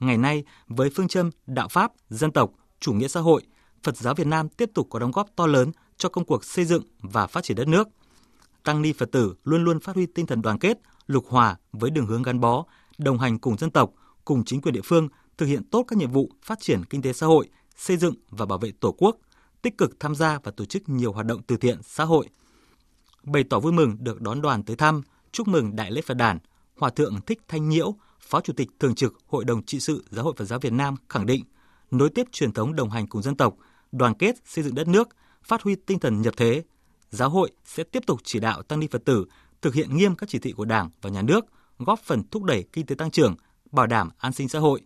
Ngày 0.00 0.18
nay, 0.18 0.44
với 0.66 0.90
phương 0.94 1.08
châm 1.08 1.30
đạo 1.46 1.68
Pháp, 1.68 1.92
dân 2.08 2.32
tộc, 2.32 2.50
chủ 2.80 2.92
nghĩa 2.92 3.08
xã 3.08 3.20
hội, 3.20 3.42
Phật 3.82 3.96
giáo 3.96 4.14
Việt 4.14 4.26
Nam 4.26 4.48
tiếp 4.48 4.70
tục 4.74 4.86
có 4.90 4.98
đóng 4.98 5.10
góp 5.10 5.28
to 5.36 5.46
lớn 5.46 5.72
cho 5.96 6.08
công 6.08 6.24
cuộc 6.24 6.44
xây 6.44 6.64
dựng 6.64 6.82
và 6.98 7.26
phát 7.26 7.44
triển 7.44 7.56
đất 7.56 7.68
nước. 7.68 7.88
Tăng 8.64 8.82
ni 8.82 8.92
Phật 8.92 9.12
tử 9.12 9.34
luôn 9.44 9.64
luôn 9.64 9.80
phát 9.80 9.96
huy 9.96 10.06
tinh 10.06 10.26
thần 10.26 10.42
đoàn 10.42 10.58
kết, 10.58 10.78
lục 11.06 11.24
hòa 11.28 11.56
với 11.72 11.90
đường 11.90 12.06
hướng 12.06 12.22
gắn 12.22 12.40
bó, 12.40 12.64
đồng 12.98 13.18
hành 13.18 13.38
cùng 13.38 13.58
dân 13.58 13.70
tộc, 13.70 13.90
cùng 14.24 14.44
chính 14.44 14.60
quyền 14.60 14.74
địa 14.74 14.80
phương 14.84 15.08
thực 15.38 15.46
hiện 15.46 15.64
tốt 15.70 15.84
các 15.88 15.98
nhiệm 15.98 16.10
vụ 16.10 16.30
phát 16.42 16.60
triển 16.60 16.84
kinh 16.84 17.02
tế 17.02 17.12
xã 17.12 17.26
hội, 17.26 17.48
xây 17.76 17.96
dựng 17.96 18.14
và 18.30 18.46
bảo 18.46 18.58
vệ 18.58 18.72
Tổ 18.80 18.92
quốc, 18.92 19.16
tích 19.62 19.78
cực 19.78 20.00
tham 20.00 20.14
gia 20.14 20.38
và 20.38 20.50
tổ 20.56 20.64
chức 20.64 20.88
nhiều 20.88 21.12
hoạt 21.12 21.26
động 21.26 21.42
từ 21.42 21.56
thiện 21.56 21.78
xã 21.82 22.04
hội. 22.04 22.28
Bày 23.22 23.44
tỏ 23.44 23.60
vui 23.60 23.72
mừng 23.72 23.96
được 24.00 24.20
đón 24.20 24.42
đoàn 24.42 24.62
tới 24.62 24.76
thăm, 24.76 25.02
chúc 25.32 25.48
mừng 25.48 25.76
Đại 25.76 25.90
lễ 25.90 26.02
Phật 26.02 26.14
đản, 26.14 26.38
Hòa 26.76 26.90
thượng 26.90 27.20
Thích 27.26 27.40
Thanh 27.48 27.68
Nhiễu, 27.68 27.94
Phó 28.20 28.40
Chủ 28.40 28.52
tịch 28.52 28.68
Thường 28.80 28.94
trực 28.94 29.18
Hội 29.26 29.44
đồng 29.44 29.62
trị 29.62 29.80
sự 29.80 30.04
Giáo 30.10 30.24
hội 30.24 30.34
Phật 30.36 30.44
giáo 30.44 30.58
Việt 30.58 30.72
Nam 30.72 30.94
khẳng 31.08 31.26
định, 31.26 31.44
nối 31.90 32.10
tiếp 32.10 32.26
truyền 32.32 32.52
thống 32.52 32.76
đồng 32.76 32.90
hành 32.90 33.06
cùng 33.06 33.22
dân 33.22 33.36
tộc, 33.36 33.54
đoàn 33.92 34.14
kết 34.14 34.36
xây 34.44 34.64
dựng 34.64 34.74
đất 34.74 34.88
nước, 34.88 35.08
phát 35.42 35.62
huy 35.62 35.74
tinh 35.74 35.98
thần 35.98 36.22
nhập 36.22 36.34
thế, 36.36 36.62
giáo 37.10 37.30
hội 37.30 37.50
sẽ 37.64 37.84
tiếp 37.84 38.02
tục 38.06 38.20
chỉ 38.24 38.40
đạo 38.40 38.62
tăng 38.62 38.80
ni 38.80 38.86
Phật 38.90 39.04
tử 39.04 39.24
thực 39.62 39.74
hiện 39.74 39.96
nghiêm 39.96 40.14
các 40.14 40.28
chỉ 40.28 40.38
thị 40.38 40.52
của 40.52 40.64
Đảng 40.64 40.90
và 41.02 41.10
Nhà 41.10 41.22
nước, 41.22 41.44
góp 41.78 42.00
phần 42.00 42.22
thúc 42.30 42.42
đẩy 42.42 42.64
kinh 42.72 42.86
tế 42.86 42.94
tăng 42.94 43.10
trưởng, 43.10 43.34
bảo 43.72 43.86
đảm 43.86 44.10
an 44.18 44.32
sinh 44.32 44.48
xã 44.48 44.58
hội. 44.58 44.80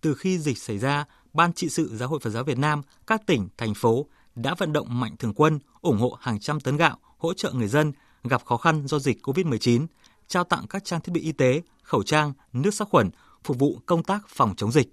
Từ 0.00 0.14
khi 0.14 0.38
dịch 0.38 0.58
xảy 0.58 0.78
ra, 0.78 1.04
Ban 1.32 1.52
trị 1.52 1.68
sự 1.68 1.96
Giáo 1.96 2.08
hội 2.08 2.18
Phật 2.22 2.30
giáo 2.30 2.44
Việt 2.44 2.58
Nam, 2.58 2.82
các 3.06 3.26
tỉnh, 3.26 3.48
thành 3.56 3.74
phố 3.74 4.06
đã 4.34 4.54
vận 4.58 4.72
động 4.72 5.00
mạnh 5.00 5.16
thường 5.18 5.34
quân 5.34 5.58
ủng 5.80 5.98
hộ 5.98 6.16
hàng 6.20 6.40
trăm 6.40 6.60
tấn 6.60 6.76
gạo 6.76 6.98
hỗ 7.16 7.34
trợ 7.34 7.52
người 7.52 7.68
dân 7.68 7.92
gặp 8.24 8.44
khó 8.44 8.56
khăn 8.56 8.86
do 8.86 8.98
dịch 8.98 9.26
COVID-19, 9.26 9.86
trao 10.26 10.44
tặng 10.44 10.66
các 10.70 10.84
trang 10.84 11.00
thiết 11.00 11.12
bị 11.12 11.20
y 11.20 11.32
tế, 11.32 11.62
khẩu 11.82 12.02
trang, 12.02 12.32
nước 12.52 12.74
sát 12.74 12.88
khuẩn 12.88 13.10
phục 13.44 13.58
vụ 13.58 13.78
công 13.86 14.02
tác 14.02 14.28
phòng 14.28 14.54
chống 14.56 14.72
dịch. 14.72 14.88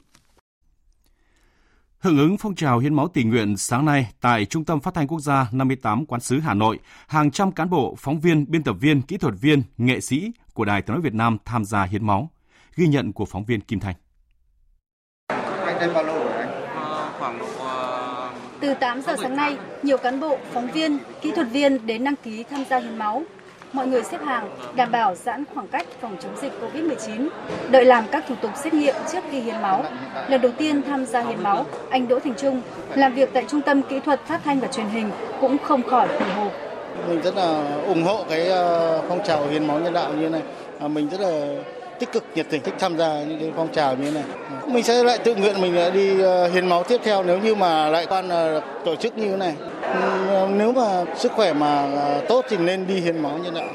Hưởng 1.99 2.17
ứng 2.17 2.37
phong 2.37 2.55
trào 2.55 2.79
hiến 2.79 2.93
máu 2.93 3.07
tình 3.07 3.29
nguyện 3.29 3.57
sáng 3.57 3.85
nay 3.85 4.11
tại 4.21 4.45
Trung 4.45 4.65
tâm 4.65 4.79
Phát 4.79 4.93
thanh 4.93 5.07
Quốc 5.07 5.19
gia 5.19 5.49
58 5.51 6.05
Quán 6.05 6.21
sứ 6.21 6.39
Hà 6.39 6.53
Nội, 6.53 6.79
hàng 7.07 7.31
trăm 7.31 7.51
cán 7.51 7.69
bộ, 7.69 7.95
phóng 7.99 8.19
viên, 8.19 8.51
biên 8.51 8.63
tập 8.63 8.75
viên, 8.79 9.01
kỹ 9.01 9.17
thuật 9.17 9.33
viên, 9.41 9.63
nghệ 9.77 9.99
sĩ 9.99 10.31
của 10.53 10.65
Đài 10.65 10.81
Tiếng 10.81 10.93
nói 10.93 11.01
Việt 11.01 11.13
Nam 11.13 11.37
tham 11.45 11.65
gia 11.65 11.83
hiến 11.83 12.05
máu. 12.05 12.29
Ghi 12.75 12.87
nhận 12.87 13.13
của 13.13 13.25
phóng 13.25 13.45
viên 13.45 13.61
Kim 13.61 13.79
Thành. 13.79 13.95
Anh 15.27 15.79
đây 15.79 15.93
bao 15.93 16.03
lâu 16.03 16.15
rồi 16.15 16.33
anh? 16.33 16.63
khoảng 17.19 17.39
độ 17.39 17.47
từ 18.63 18.73
8 18.73 19.01
giờ 19.01 19.15
sáng 19.21 19.35
nay, 19.35 19.55
nhiều 19.83 19.97
cán 19.97 20.19
bộ, 20.19 20.37
phóng 20.53 20.67
viên, 20.67 20.97
kỹ 21.21 21.31
thuật 21.31 21.47
viên 21.51 21.87
đến 21.87 22.03
đăng 22.03 22.15
ký 22.15 22.43
tham 22.49 22.63
gia 22.69 22.79
hiến 22.79 22.97
máu. 22.97 23.23
Mọi 23.73 23.87
người 23.87 24.03
xếp 24.03 24.17
hàng, 24.25 24.49
đảm 24.75 24.91
bảo 24.91 25.15
giãn 25.15 25.43
khoảng 25.53 25.67
cách 25.67 25.87
phòng 26.01 26.17
chống 26.19 26.35
dịch 26.41 26.51
COVID-19, 26.61 27.29
đợi 27.71 27.85
làm 27.85 28.05
các 28.11 28.23
thủ 28.27 28.35
tục 28.41 28.51
xét 28.63 28.73
nghiệm 28.73 28.95
trước 29.11 29.23
khi 29.31 29.39
hiến 29.39 29.61
máu. 29.61 29.85
Lần 30.27 30.41
đầu 30.41 30.51
tiên 30.57 30.81
tham 30.81 31.05
gia 31.05 31.21
hiến 31.21 31.43
máu, 31.43 31.65
anh 31.89 32.07
Đỗ 32.07 32.19
Thành 32.19 32.33
Trung, 32.37 32.61
làm 32.95 33.13
việc 33.13 33.29
tại 33.33 33.45
Trung 33.47 33.61
tâm 33.61 33.81
Kỹ 33.81 33.99
thuật 33.99 34.25
Phát 34.25 34.41
thanh 34.43 34.59
và 34.59 34.67
Truyền 34.67 34.87
hình, 34.87 35.11
cũng 35.41 35.57
không 35.57 35.83
khỏi 35.83 36.07
hồi 36.07 36.29
hộp. 36.35 36.51
Mình 37.07 37.21
rất 37.21 37.35
là 37.35 37.77
ủng 37.87 38.03
hộ 38.03 38.23
cái 38.29 38.47
ờ, 38.47 39.01
phong 39.09 39.23
trào 39.23 39.47
hiến 39.47 39.67
máu 39.67 39.79
nhân 39.79 39.93
đạo 39.93 40.13
như 40.13 40.29
này. 40.29 40.41
À, 40.79 40.87
mình 40.87 41.09
rất 41.09 41.19
là 41.19 41.55
tích 42.03 42.11
cực 42.11 42.23
nhiệt 42.35 42.45
tình 42.49 42.61
thích 42.63 42.73
tham 42.79 42.97
gia 42.97 43.23
những 43.23 43.39
cái 43.39 43.51
phong 43.55 43.71
trào 43.73 43.95
như 43.95 44.03
thế 44.05 44.11
này. 44.11 44.23
Mình 44.67 44.83
sẽ 44.83 45.03
lại 45.03 45.17
tự 45.17 45.35
nguyện 45.35 45.61
mình 45.61 45.75
đi 45.93 46.21
ờ, 46.21 46.47
hiến 46.47 46.69
máu 46.69 46.83
tiếp 46.83 47.01
theo 47.03 47.23
nếu 47.23 47.39
như 47.39 47.55
mà 47.55 47.89
lại 47.89 48.05
quan 48.09 48.29
ờ, 48.29 48.61
tổ 48.85 48.95
chức 48.95 49.17
như 49.17 49.31
thế 49.31 49.37
này. 49.37 49.55
Ờ, 50.27 50.49
nếu 50.55 50.71
mà 50.71 51.05
sức 51.15 51.31
khỏe 51.31 51.53
mà 51.53 51.87
tốt 52.29 52.45
thì 52.49 52.57
nên 52.57 52.87
đi 52.87 52.93
hiến 52.93 53.19
máu 53.19 53.37
nhân 53.37 53.53
đạo. 53.53 53.67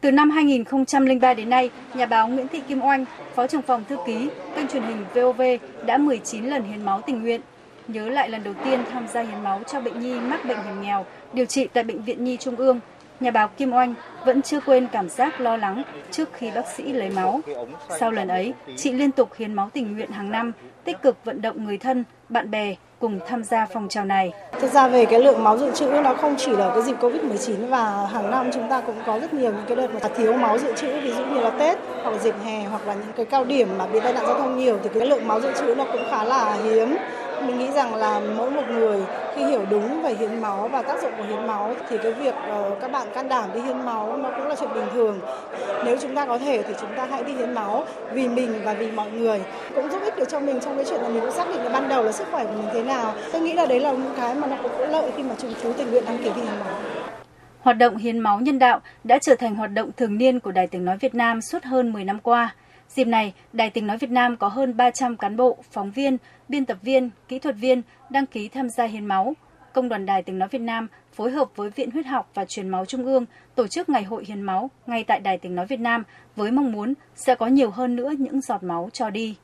Từ 0.00 0.10
năm 0.10 0.30
2003 0.30 1.34
đến 1.34 1.50
nay, 1.50 1.70
nhà 1.94 2.06
báo 2.06 2.28
Nguyễn 2.28 2.48
Thị 2.48 2.60
Kim 2.68 2.82
Oanh, 2.84 3.04
Phó 3.34 3.46
trưởng 3.46 3.62
phòng 3.62 3.84
thư 3.88 3.96
ký 4.06 4.28
kênh 4.56 4.68
truyền 4.68 4.82
hình 4.82 5.04
VOV 5.14 5.42
đã 5.86 5.96
19 5.96 6.44
lần 6.44 6.62
hiến 6.64 6.84
máu 6.84 7.00
tình 7.06 7.22
nguyện. 7.22 7.40
Nhớ 7.88 8.08
lại 8.08 8.28
lần 8.28 8.44
đầu 8.44 8.54
tiên 8.64 8.80
tham 8.92 9.06
gia 9.12 9.22
hiến 9.22 9.42
máu 9.42 9.60
cho 9.66 9.80
bệnh 9.80 10.00
nhi 10.00 10.14
mắc 10.20 10.44
bệnh 10.44 10.58
hiểm 10.64 10.82
nghèo, 10.82 11.06
điều 11.32 11.46
trị 11.46 11.68
tại 11.72 11.84
Bệnh 11.84 12.02
viện 12.02 12.24
Nhi 12.24 12.36
Trung 12.36 12.56
ương, 12.56 12.80
nhà 13.20 13.30
báo 13.30 13.48
Kim 13.48 13.72
Oanh 13.72 13.94
vẫn 14.24 14.42
chưa 14.42 14.60
quên 14.60 14.86
cảm 14.92 15.08
giác 15.08 15.40
lo 15.40 15.56
lắng 15.56 15.82
trước 16.10 16.28
khi 16.32 16.50
bác 16.50 16.66
sĩ 16.76 16.92
lấy 16.92 17.10
máu. 17.10 17.40
Sau 17.98 18.10
lần 18.10 18.28
ấy, 18.28 18.52
chị 18.76 18.92
liên 18.92 19.12
tục 19.12 19.30
hiến 19.36 19.54
máu 19.54 19.70
tình 19.72 19.94
nguyện 19.94 20.10
hàng 20.10 20.30
năm, 20.30 20.52
tích 20.84 21.02
cực 21.02 21.16
vận 21.24 21.42
động 21.42 21.64
người 21.64 21.78
thân, 21.78 22.04
bạn 22.28 22.50
bè 22.50 22.74
cùng 22.98 23.20
tham 23.26 23.44
gia 23.44 23.66
phong 23.66 23.88
trào 23.88 24.04
này. 24.04 24.32
Thực 24.60 24.72
ra 24.72 24.88
về 24.88 25.04
cái 25.04 25.20
lượng 25.20 25.44
máu 25.44 25.58
dự 25.58 25.70
trữ 25.70 25.86
nó 26.04 26.14
không 26.14 26.34
chỉ 26.38 26.50
là 26.50 26.70
cái 26.74 26.82
dịch 26.82 26.96
Covid-19 27.00 27.66
và 27.66 28.06
hàng 28.12 28.30
năm 28.30 28.50
chúng 28.54 28.68
ta 28.68 28.80
cũng 28.80 28.96
có 29.06 29.20
rất 29.20 29.34
nhiều 29.34 29.52
những 29.52 29.64
cái 29.68 29.76
đợt 29.76 29.88
mà 29.94 30.08
thiếu 30.16 30.32
máu 30.32 30.58
dự 30.58 30.72
trữ 30.76 31.00
ví 31.00 31.12
dụ 31.12 31.24
như 31.24 31.40
là 31.40 31.50
Tết 31.50 31.78
hoặc 32.02 32.10
là 32.10 32.18
dịp 32.18 32.34
hè 32.44 32.64
hoặc 32.64 32.86
là 32.86 32.94
những 32.94 33.12
cái 33.16 33.26
cao 33.26 33.44
điểm 33.44 33.68
mà 33.78 33.86
bị 33.86 34.00
tai 34.00 34.12
nạn 34.12 34.26
giao 34.26 34.38
thông 34.38 34.58
nhiều 34.58 34.78
thì 34.82 34.90
cái 34.94 35.08
lượng 35.08 35.28
máu 35.28 35.40
dự 35.40 35.52
trữ 35.58 35.74
nó 35.74 35.84
cũng 35.92 36.02
khá 36.10 36.24
là 36.24 36.56
hiếm 36.64 36.96
mình 37.46 37.58
nghĩ 37.58 37.70
rằng 37.70 37.94
là 37.94 38.20
mỗi 38.36 38.50
một 38.50 38.62
người 38.68 39.00
khi 39.34 39.44
hiểu 39.44 39.64
đúng 39.70 40.02
về 40.02 40.14
hiến 40.14 40.40
máu 40.40 40.68
và 40.68 40.82
tác 40.82 41.02
dụng 41.02 41.12
của 41.18 41.24
hiến 41.24 41.46
máu 41.46 41.74
thì 41.88 41.98
cái 42.02 42.12
việc 42.12 42.34
ờ, 42.46 42.76
các 42.80 42.92
bạn 42.92 43.06
can 43.14 43.28
đảm 43.28 43.50
đi 43.54 43.60
hiến 43.60 43.84
máu 43.84 44.16
nó 44.16 44.30
cũng 44.30 44.46
là 44.46 44.54
chuyện 44.60 44.74
bình 44.74 44.86
thường. 44.92 45.20
Nếu 45.84 45.96
chúng 46.00 46.14
ta 46.14 46.26
có 46.26 46.38
thể 46.38 46.62
thì 46.62 46.74
chúng 46.80 46.90
ta 46.96 47.06
hãy 47.10 47.22
đi 47.22 47.32
hiến 47.32 47.54
máu 47.54 47.84
vì 48.12 48.28
mình 48.28 48.60
và 48.64 48.74
vì 48.74 48.90
mọi 48.90 49.10
người. 49.10 49.40
Cũng 49.74 49.90
giúp 49.90 50.02
ích 50.02 50.16
được 50.16 50.28
cho 50.28 50.40
mình 50.40 50.60
trong 50.60 50.76
cái 50.76 50.84
chuyện 50.88 51.00
là 51.00 51.08
mình 51.08 51.20
cũng 51.20 51.32
xác 51.32 51.48
định 51.48 51.64
là 51.64 51.70
ban 51.70 51.88
đầu 51.88 52.02
là 52.02 52.12
sức 52.12 52.26
khỏe 52.30 52.44
của 52.44 52.52
mình 52.52 52.68
thế 52.72 52.82
nào. 52.82 53.14
Tôi 53.32 53.42
nghĩ 53.42 53.52
là 53.52 53.66
đấy 53.66 53.80
là 53.80 53.92
những 53.92 54.14
cái 54.16 54.34
mà 54.34 54.46
nó 54.46 54.56
cũng 54.62 54.72
có 54.78 54.86
lợi 54.86 55.10
khi 55.16 55.22
mà 55.22 55.34
chúng 55.38 55.54
chú 55.62 55.72
tình 55.72 55.90
nguyện 55.90 56.04
đăng 56.06 56.18
ký 56.18 56.24
đi 56.24 56.42
hiến 56.42 56.60
máu. 56.60 56.78
Hoạt 57.60 57.76
động 57.76 57.96
hiến 57.96 58.18
máu 58.18 58.40
nhân 58.40 58.58
đạo 58.58 58.80
đã 59.04 59.18
trở 59.18 59.34
thành 59.34 59.54
hoạt 59.54 59.70
động 59.70 59.90
thường 59.96 60.18
niên 60.18 60.40
của 60.40 60.52
Đài 60.52 60.66
Tiếng 60.66 60.84
Nói 60.84 60.96
Việt 61.00 61.14
Nam 61.14 61.40
suốt 61.40 61.64
hơn 61.64 61.92
10 61.92 62.04
năm 62.04 62.18
qua. 62.22 62.54
Dịp 62.94 63.04
này, 63.04 63.34
Đài 63.52 63.70
Tiếng 63.70 63.86
Nói 63.86 63.98
Việt 63.98 64.10
Nam 64.10 64.36
có 64.36 64.48
hơn 64.48 64.76
300 64.76 65.16
cán 65.16 65.36
bộ, 65.36 65.58
phóng 65.70 65.90
viên, 65.90 66.16
biên 66.48 66.66
tập 66.66 66.78
viên, 66.82 67.10
kỹ 67.28 67.38
thuật 67.38 67.56
viên 67.56 67.82
đăng 68.10 68.26
ký 68.26 68.48
tham 68.48 68.68
gia 68.68 68.84
hiến 68.84 69.06
máu. 69.06 69.34
Công 69.72 69.88
đoàn 69.88 70.06
Đài 70.06 70.22
Tiếng 70.22 70.38
Nói 70.38 70.48
Việt 70.48 70.60
Nam 70.60 70.88
phối 71.12 71.30
hợp 71.30 71.48
với 71.56 71.70
Viện 71.70 71.90
Huyết 71.90 72.06
học 72.06 72.30
và 72.34 72.44
Truyền 72.44 72.68
máu 72.68 72.86
Trung 72.86 73.04
ương 73.04 73.24
tổ 73.54 73.66
chức 73.66 73.88
Ngày 73.88 74.04
hội 74.04 74.24
hiến 74.26 74.42
máu 74.42 74.70
ngay 74.86 75.04
tại 75.04 75.20
Đài 75.20 75.38
Tiếng 75.38 75.54
Nói 75.54 75.66
Việt 75.66 75.80
Nam 75.80 76.02
với 76.36 76.50
mong 76.50 76.72
muốn 76.72 76.94
sẽ 77.14 77.34
có 77.34 77.46
nhiều 77.46 77.70
hơn 77.70 77.96
nữa 77.96 78.12
những 78.18 78.40
giọt 78.40 78.62
máu 78.62 78.90
cho 78.92 79.10
đi. 79.10 79.36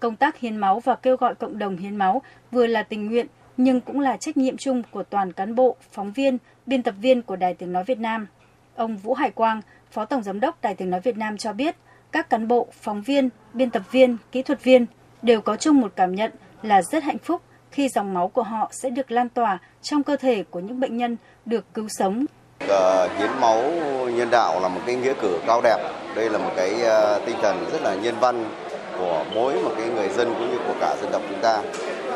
Công 0.00 0.16
tác 0.16 0.38
hiến 0.38 0.56
máu 0.56 0.80
và 0.80 0.94
kêu 0.94 1.16
gọi 1.16 1.34
cộng 1.34 1.58
đồng 1.58 1.76
hiến 1.76 1.96
máu 1.96 2.22
vừa 2.50 2.66
là 2.66 2.82
tình 2.82 3.06
nguyện 3.06 3.26
nhưng 3.56 3.80
cũng 3.80 4.00
là 4.00 4.16
trách 4.16 4.36
nhiệm 4.36 4.56
chung 4.56 4.82
của 4.90 5.02
toàn 5.02 5.32
cán 5.32 5.54
bộ, 5.54 5.76
phóng 5.92 6.12
viên, 6.12 6.38
biên 6.66 6.82
tập 6.82 6.94
viên 7.00 7.22
của 7.22 7.36
Đài 7.36 7.54
Tiếng 7.54 7.72
Nói 7.72 7.84
Việt 7.84 7.98
Nam. 7.98 8.26
Ông 8.74 8.96
Vũ 8.96 9.14
Hải 9.14 9.30
Quang, 9.30 9.60
Phó 9.90 10.04
Tổng 10.04 10.22
Giám 10.22 10.40
đốc 10.40 10.62
Đài 10.62 10.74
Tiếng 10.74 10.90
Nói 10.90 11.00
Việt 11.00 11.16
Nam 11.16 11.36
cho 11.36 11.52
biết, 11.52 11.76
các 12.12 12.30
cán 12.30 12.48
bộ, 12.48 12.66
phóng 12.82 13.02
viên, 13.02 13.28
biên 13.52 13.70
tập 13.70 13.82
viên, 13.90 14.16
kỹ 14.32 14.42
thuật 14.42 14.64
viên 14.64 14.86
đều 15.22 15.40
có 15.40 15.56
chung 15.56 15.80
một 15.80 15.92
cảm 15.96 16.14
nhận 16.14 16.30
là 16.62 16.82
rất 16.82 17.04
hạnh 17.04 17.18
phúc 17.18 17.42
khi 17.70 17.88
dòng 17.88 18.14
máu 18.14 18.28
của 18.28 18.42
họ 18.42 18.70
sẽ 18.72 18.90
được 18.90 19.10
lan 19.10 19.28
tỏa 19.28 19.58
trong 19.82 20.02
cơ 20.02 20.16
thể 20.16 20.44
của 20.50 20.60
những 20.60 20.80
bệnh 20.80 20.96
nhân 20.96 21.16
được 21.46 21.64
cứu 21.74 21.88
sống. 21.88 22.24
Ờ, 22.68 23.08
hiến 23.18 23.30
máu 23.40 23.62
nhân 24.16 24.28
đạo 24.30 24.60
là 24.60 24.68
một 24.68 24.80
cái 24.86 24.96
nghĩa 24.96 25.14
cử 25.22 25.38
cao 25.46 25.60
đẹp. 25.64 25.78
Đây 26.14 26.30
là 26.30 26.38
một 26.38 26.50
cái 26.56 26.82
ờ, 26.82 27.20
tinh 27.26 27.36
thần 27.42 27.66
rất 27.72 27.82
là 27.82 27.94
nhân 27.94 28.14
văn 28.20 28.44
của 28.98 29.24
mỗi 29.34 29.54
một 29.54 29.70
cái 29.78 29.88
người 29.88 30.08
dân 30.08 30.34
cũng 30.38 30.50
như 30.50 30.58
của 30.58 30.74
cả 30.80 30.96
dân 31.02 31.12
tộc 31.12 31.22
chúng 31.28 31.40
ta. 31.42 31.62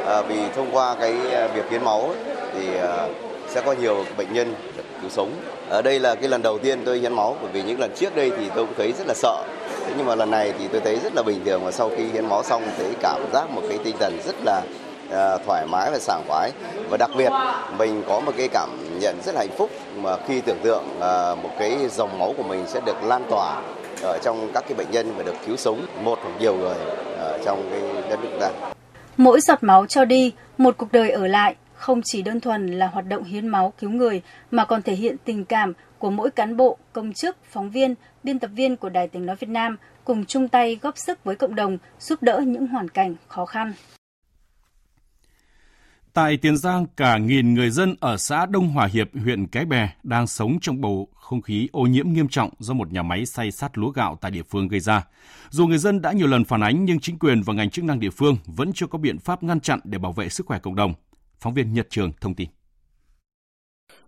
Ờ, 0.04 0.22
vì 0.22 0.48
thông 0.56 0.70
qua 0.72 0.96
cái 1.00 1.12
việc 1.54 1.70
hiến 1.70 1.84
máu 1.84 2.10
thì 2.54 2.68
sẽ 3.54 3.60
có 3.60 3.72
nhiều 3.72 4.04
bệnh 4.16 4.32
nhân 4.32 4.54
được 4.76 4.82
cứu 5.00 5.10
sống. 5.10 5.32
Ở 5.68 5.82
đây 5.82 6.00
là 6.00 6.14
cái 6.14 6.28
lần 6.28 6.42
đầu 6.42 6.58
tiên 6.58 6.82
tôi 6.84 6.98
hiến 6.98 7.12
máu 7.12 7.36
bởi 7.42 7.52
vì 7.52 7.62
những 7.62 7.80
lần 7.80 7.90
trước 7.96 8.16
đây 8.16 8.30
thì 8.38 8.50
tôi 8.54 8.66
cũng 8.66 8.74
thấy 8.76 8.92
rất 8.98 9.06
là 9.06 9.14
sợ 9.14 9.44
thế 9.86 9.92
nhưng 9.96 10.06
mà 10.06 10.14
lần 10.14 10.30
này 10.30 10.52
thì 10.58 10.68
tôi 10.68 10.80
thấy 10.80 10.98
rất 11.04 11.12
là 11.14 11.22
bình 11.22 11.44
thường 11.44 11.64
và 11.64 11.70
sau 11.70 11.90
khi 11.96 12.04
hiến 12.04 12.28
máu 12.28 12.42
xong 12.42 12.62
thấy 12.78 12.86
cảm 13.00 13.20
giác 13.32 13.50
một 13.50 13.62
cái 13.68 13.78
tinh 13.84 13.96
thần 13.98 14.18
rất 14.26 14.34
là 14.44 14.62
à, 15.10 15.38
thoải 15.46 15.66
mái 15.66 15.90
và 15.90 15.98
sảng 15.98 16.22
khoái 16.28 16.50
và 16.90 16.96
đặc 16.96 17.10
biệt 17.16 17.32
mình 17.78 18.02
có 18.08 18.20
một 18.20 18.32
cái 18.36 18.48
cảm 18.48 18.98
nhận 19.00 19.16
rất 19.24 19.34
là 19.34 19.40
hạnh 19.40 19.56
phúc 19.58 19.70
mà 19.96 20.16
khi 20.26 20.40
tưởng 20.40 20.58
tượng 20.62 20.84
à, 21.00 21.34
một 21.34 21.50
cái 21.58 21.78
dòng 21.90 22.18
máu 22.18 22.34
của 22.36 22.42
mình 22.42 22.64
sẽ 22.66 22.80
được 22.86 23.04
lan 23.04 23.24
tỏa 23.30 23.62
ở 24.02 24.18
trong 24.22 24.50
các 24.54 24.64
cái 24.68 24.74
bệnh 24.74 24.90
nhân 24.90 25.14
và 25.16 25.22
được 25.22 25.34
cứu 25.46 25.56
sống 25.56 25.86
một 26.02 26.18
hoặc 26.22 26.32
nhiều 26.38 26.54
người 26.54 26.76
ở 27.18 27.38
trong 27.44 27.68
cái 27.70 27.80
đất 28.10 28.18
nước 28.22 28.36
ta. 28.40 28.50
Mỗi 29.16 29.40
giọt 29.40 29.62
máu 29.62 29.86
cho 29.86 30.04
đi, 30.04 30.32
một 30.58 30.74
cuộc 30.78 30.92
đời 30.92 31.10
ở 31.10 31.26
lại 31.26 31.54
không 31.84 32.00
chỉ 32.04 32.22
đơn 32.22 32.40
thuần 32.40 32.66
là 32.66 32.86
hoạt 32.86 33.06
động 33.08 33.24
hiến 33.24 33.48
máu 33.48 33.72
cứu 33.78 33.90
người 33.90 34.22
mà 34.50 34.64
còn 34.64 34.82
thể 34.82 34.94
hiện 34.94 35.16
tình 35.24 35.44
cảm 35.44 35.72
của 35.98 36.10
mỗi 36.10 36.30
cán 36.30 36.56
bộ, 36.56 36.78
công 36.92 37.12
chức, 37.12 37.36
phóng 37.50 37.70
viên, 37.70 37.94
biên 38.22 38.38
tập 38.38 38.50
viên 38.54 38.76
của 38.76 38.88
Đài 38.88 39.08
Tiếng 39.08 39.26
Nói 39.26 39.36
Việt 39.36 39.48
Nam 39.48 39.76
cùng 40.04 40.24
chung 40.24 40.48
tay 40.48 40.78
góp 40.82 40.98
sức 40.98 41.24
với 41.24 41.36
cộng 41.36 41.54
đồng 41.54 41.78
giúp 42.00 42.22
đỡ 42.22 42.42
những 42.46 42.66
hoàn 42.66 42.88
cảnh 42.88 43.14
khó 43.28 43.46
khăn. 43.46 43.72
Tại 46.12 46.36
Tiền 46.36 46.56
Giang, 46.56 46.86
cả 46.96 47.18
nghìn 47.18 47.54
người 47.54 47.70
dân 47.70 47.94
ở 48.00 48.16
xã 48.16 48.46
Đông 48.46 48.68
Hòa 48.68 48.86
Hiệp, 48.86 49.08
huyện 49.14 49.46
Cái 49.46 49.64
Bè 49.64 49.88
đang 50.02 50.26
sống 50.26 50.58
trong 50.60 50.80
bầu 50.80 51.08
không 51.14 51.42
khí 51.42 51.68
ô 51.72 51.82
nhiễm 51.82 52.12
nghiêm 52.12 52.28
trọng 52.28 52.50
do 52.58 52.74
một 52.74 52.92
nhà 52.92 53.02
máy 53.02 53.26
xay 53.26 53.50
sát 53.50 53.78
lúa 53.78 53.90
gạo 53.90 54.18
tại 54.20 54.30
địa 54.30 54.42
phương 54.42 54.68
gây 54.68 54.80
ra. 54.80 55.06
Dù 55.50 55.66
người 55.66 55.78
dân 55.78 56.02
đã 56.02 56.12
nhiều 56.12 56.26
lần 56.26 56.44
phản 56.44 56.60
ánh 56.60 56.84
nhưng 56.84 57.00
chính 57.00 57.18
quyền 57.18 57.42
và 57.42 57.54
ngành 57.54 57.70
chức 57.70 57.84
năng 57.84 58.00
địa 58.00 58.10
phương 58.10 58.36
vẫn 58.46 58.72
chưa 58.72 58.86
có 58.86 58.98
biện 58.98 59.18
pháp 59.18 59.42
ngăn 59.42 59.60
chặn 59.60 59.80
để 59.84 59.98
bảo 59.98 60.12
vệ 60.12 60.28
sức 60.28 60.46
khỏe 60.46 60.58
cộng 60.58 60.74
đồng. 60.74 60.94
Phóng 61.40 61.54
viên 61.54 61.74
Nhật 61.74 61.86
Trường 61.90 62.12
thông 62.20 62.34
tin. 62.34 62.48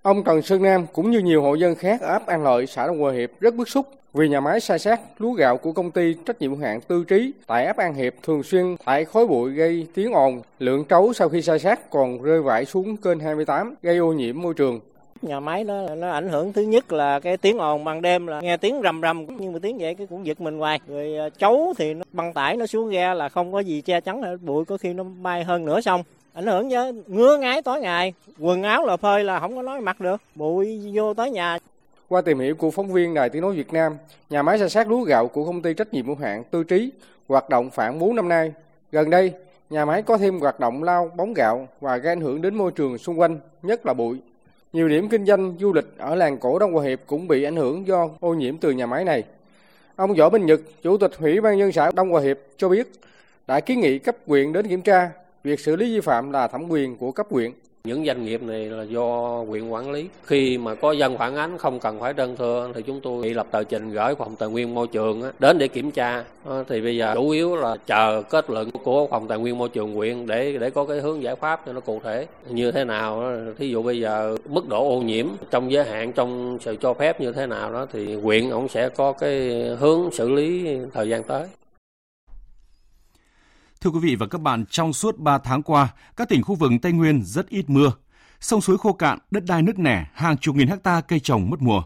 Ông 0.03 0.25
Trần 0.25 0.43
Sơn 0.43 0.62
Nam 0.62 0.87
cũng 0.93 1.11
như 1.11 1.19
nhiều 1.19 1.43
hộ 1.43 1.55
dân 1.55 1.75
khác 1.75 2.01
ở 2.01 2.09
ấp 2.09 2.27
An 2.27 2.45
Lợi, 2.45 2.67
xã 2.67 2.87
Đông 2.87 2.99
Hòa 2.99 3.12
Hiệp 3.12 3.31
rất 3.41 3.55
bức 3.55 3.69
xúc 3.69 3.87
vì 4.17 4.29
nhà 4.29 4.41
máy 4.41 4.61
sai 4.61 4.79
sát 4.79 5.01
lúa 5.19 5.33
gạo 5.33 5.57
của 5.57 5.73
công 5.73 5.91
ty 5.91 6.15
trách 6.27 6.41
nhiệm 6.41 6.51
hữu 6.51 6.61
hạn 6.61 6.81
Tư 6.81 7.05
Trí 7.05 7.33
tại 7.47 7.67
ấp 7.67 7.77
An 7.77 7.95
Hiệp 7.95 8.15
thường 8.23 8.43
xuyên 8.43 8.77
thải 8.85 9.05
khói 9.05 9.27
bụi 9.27 9.53
gây 9.53 9.87
tiếng 9.95 10.12
ồn, 10.12 10.43
lượng 10.59 10.85
trấu 10.85 11.12
sau 11.12 11.29
khi 11.29 11.43
sai 11.43 11.59
sát 11.59 11.91
còn 11.91 12.23
rơi 12.23 12.43
vãi 12.43 12.65
xuống 12.65 12.97
kênh 12.97 13.21
28 13.21 13.75
gây 13.83 13.97
ô 13.97 14.12
nhiễm 14.12 14.43
môi 14.43 14.55
trường. 14.55 14.81
Nhà 15.23 15.41
máy 15.41 15.65
đó 15.65 15.87
nó 15.97 16.11
ảnh 16.11 16.29
hưởng 16.29 16.53
thứ 16.53 16.62
nhất 16.62 16.93
là 16.93 17.21
cái 17.21 17.37
tiếng 17.37 17.59
ồn 17.59 17.85
ban 17.85 18.03
đêm 18.03 18.27
là 18.27 18.41
nghe 18.41 18.57
tiếng 18.57 18.81
rầm 18.83 19.03
rầm 19.03 19.27
nhưng 19.39 19.53
mà 19.53 19.59
tiếng 19.62 19.79
vậy 19.79 19.95
cái 19.95 20.07
cũng 20.07 20.27
giật 20.27 20.41
mình 20.41 20.59
hoài. 20.59 20.81
Rồi 20.89 21.17
à, 21.17 21.29
chấu 21.39 21.75
thì 21.79 21.95
nó 21.95 22.05
băng 22.12 22.33
tải 22.33 22.57
nó 22.57 22.67
xuống 22.67 22.91
ghe 22.91 23.15
là 23.15 23.29
không 23.29 23.53
có 23.53 23.61
gì 23.61 23.81
che 23.81 24.01
chắn 24.01 24.23
bụi 24.41 24.65
có 24.65 24.77
khi 24.77 24.93
nó 24.93 25.05
bay 25.05 25.45
hơn 25.45 25.65
nửa 25.65 25.81
xong 25.81 26.03
ảnh 26.37 26.46
hưởng 26.46 26.70
chứ 26.70 27.03
ngứa 27.07 27.38
ngáy 27.38 27.62
tối 27.62 27.81
ngày 27.81 28.14
quần 28.38 28.62
áo 28.62 28.87
là 28.87 28.96
phơi 28.96 29.25
là 29.25 29.40
không 29.40 29.57
có 29.57 29.62
nói 29.62 29.81
mặc 29.81 30.01
được 30.01 30.20
bụi 30.35 30.90
vô 30.94 31.14
tới 31.14 31.31
nhà 31.31 31.59
qua 32.09 32.20
tìm 32.20 32.38
hiểu 32.38 32.55
của 32.55 32.70
phóng 32.70 32.92
viên 32.92 33.14
Đài 33.14 33.31
Tiếng 33.31 33.42
Nói 33.42 33.55
Việt 33.55 33.72
Nam, 33.72 33.96
nhà 34.31 34.42
máy 34.42 34.59
sản 34.59 34.68
xuất 34.68 34.88
lúa 34.88 35.03
gạo 35.03 35.29
của 35.29 35.44
công 35.44 35.62
ty 35.62 35.75
trách 35.75 35.94
nhiệm 35.94 36.07
hữu 36.07 36.16
hạn 36.16 36.44
Tư 36.51 36.64
Trí 36.64 36.90
hoạt 37.29 37.49
động 37.49 37.70
khoảng 37.75 37.99
4 37.99 38.16
năm 38.16 38.29
nay. 38.29 38.53
Gần 38.92 39.11
đây, 39.11 39.33
nhà 39.70 39.85
máy 39.85 40.03
có 40.03 40.18
thêm 40.18 40.40
hoạt 40.40 40.61
động 40.61 40.83
lao 40.83 41.11
bóng 41.16 41.35
gạo 41.35 41.68
và 41.81 41.96
gây 41.96 42.12
ảnh 42.12 42.20
hưởng 42.20 42.42
đến 42.42 42.55
môi 42.55 42.72
trường 42.72 42.99
xung 42.99 43.20
quanh, 43.20 43.38
nhất 43.62 43.87
là 43.87 43.94
bụi. 43.94 44.16
Nhiều 44.72 44.88
điểm 44.88 45.09
kinh 45.09 45.27
doanh 45.27 45.55
du 45.61 45.72
lịch 45.72 45.99
ở 45.99 46.14
làng 46.14 46.38
cổ 46.38 46.59
Đông 46.59 46.72
Hòa 46.72 46.85
Hiệp 46.85 47.01
cũng 47.07 47.29
bị 47.29 47.44
ảnh 47.44 47.57
hưởng 47.57 47.87
do 47.87 48.09
ô 48.20 48.35
nhiễm 48.35 48.57
từ 48.57 48.70
nhà 48.70 48.87
máy 48.87 49.05
này. 49.05 49.25
Ông 49.96 50.14
Võ 50.14 50.31
Minh 50.31 50.46
Nhật, 50.46 50.61
Chủ 50.83 50.96
tịch 50.99 51.12
Ủy 51.20 51.40
ban 51.40 51.59
nhân 51.59 51.72
xã 51.72 51.90
Đông 51.94 52.11
Hòa 52.11 52.20
Hiệp 52.20 52.38
cho 52.57 52.68
biết 52.68 52.92
đã 53.46 53.61
kiến 53.61 53.81
nghị 53.81 53.99
cấp 53.99 54.16
quyền 54.27 54.53
đến 54.53 54.68
kiểm 54.68 54.83
tra 54.83 55.11
Việc 55.47 55.61
xử 55.61 55.77
lý 55.77 55.95
vi 55.95 56.01
phạm 56.01 56.33
là 56.33 56.49
thẩm 56.49 56.69
quyền 56.69 56.97
của 56.97 57.13
cấp 57.13 57.27
huyện. 57.31 57.51
Những 57.85 58.07
doanh 58.07 58.25
nghiệp 58.25 58.43
này 58.43 58.65
là 58.65 58.83
do 58.83 59.45
huyện 59.49 59.69
quản 59.69 59.91
lý. 59.91 60.09
Khi 60.25 60.59
mà 60.59 60.75
có 60.75 60.93
dân 60.93 61.19
phản 61.19 61.37
ánh 61.37 61.59
không 61.59 61.81
cần 61.81 62.01
phải 62.01 62.13
đơn 62.13 62.37
thư 62.37 62.73
thì 62.75 62.83
chúng 62.83 63.01
tôi 63.01 63.35
lập 63.35 63.47
tờ 63.51 63.65
trình 63.65 63.91
gửi 63.91 64.15
phòng 64.15 64.37
tài 64.37 64.49
nguyên 64.49 64.75
môi 64.75 64.87
trường 64.87 65.23
đến 65.39 65.59
để 65.59 65.69
kiểm 65.69 65.91
tra. 65.91 66.25
Ờ, 66.45 66.65
thì 66.69 66.81
bây 66.81 66.97
giờ 66.97 67.13
chủ 67.15 67.31
yếu 67.31 67.57
là 67.57 67.77
chờ 67.87 68.23
kết 68.31 68.51
luận 68.51 68.71
của 68.71 69.07
phòng 69.11 69.29
tài 69.29 69.39
nguyên 69.39 69.59
môi 69.59 69.69
trường 69.69 69.95
huyện 69.95 70.27
để 70.27 70.59
để 70.61 70.71
có 70.71 70.85
cái 70.85 71.01
hướng 71.01 71.23
giải 71.23 71.37
pháp 71.37 71.67
cho 71.67 71.73
nó 71.73 71.81
cụ 71.81 72.01
thể 72.05 72.27
như 72.51 72.73
thế 72.73 72.85
nào. 72.85 73.33
Thí 73.59 73.69
dụ 73.69 73.83
bây 73.83 74.01
giờ 74.01 74.37
mức 74.49 74.69
độ 74.69 74.89
ô 74.89 75.03
nhiễm 75.03 75.27
trong 75.51 75.73
giới 75.73 75.85
hạn, 75.85 76.13
trong 76.13 76.59
sự 76.61 76.77
cho 76.81 76.95
phép 76.95 77.21
như 77.21 77.33
thế 77.33 77.47
nào 77.47 77.73
đó, 77.73 77.87
thì 77.93 78.15
huyện 78.15 78.51
cũng 78.51 78.69
sẽ 78.69 78.89
có 78.89 79.13
cái 79.13 79.63
hướng 79.79 80.11
xử 80.13 80.33
lý 80.33 80.79
thời 80.95 81.09
gian 81.09 81.23
tới. 81.23 81.43
Thưa 83.81 83.91
quý 83.91 83.99
vị 84.03 84.17
và 84.17 84.27
các 84.27 84.41
bạn, 84.41 84.65
trong 84.71 84.93
suốt 84.93 85.19
3 85.19 85.39
tháng 85.39 85.62
qua, 85.62 85.89
các 86.17 86.29
tỉnh 86.29 86.43
khu 86.43 86.55
vực 86.55 86.73
Tây 86.83 86.93
Nguyên 86.93 87.23
rất 87.25 87.49
ít 87.49 87.71
mưa. 87.71 87.93
Sông 88.41 88.61
suối 88.61 88.79
khô 88.79 88.93
cạn, 88.93 89.19
đất 89.31 89.45
đai 89.47 89.62
nứt 89.62 89.79
nẻ, 89.79 90.07
hàng 90.15 90.39
chục 90.39 90.57
nghìn 90.57 90.69
hecta 90.69 91.01
cây 91.01 91.21
trồng 91.21 91.51
mất 91.51 91.62
mùa. 91.62 91.83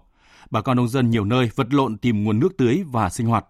Bà 0.50 0.60
con 0.60 0.76
nông 0.76 0.88
dân 0.88 1.10
nhiều 1.10 1.24
nơi 1.24 1.50
vật 1.54 1.74
lộn 1.74 1.98
tìm 1.98 2.24
nguồn 2.24 2.40
nước 2.40 2.56
tưới 2.58 2.82
và 2.86 3.10
sinh 3.10 3.26
hoạt. 3.26 3.44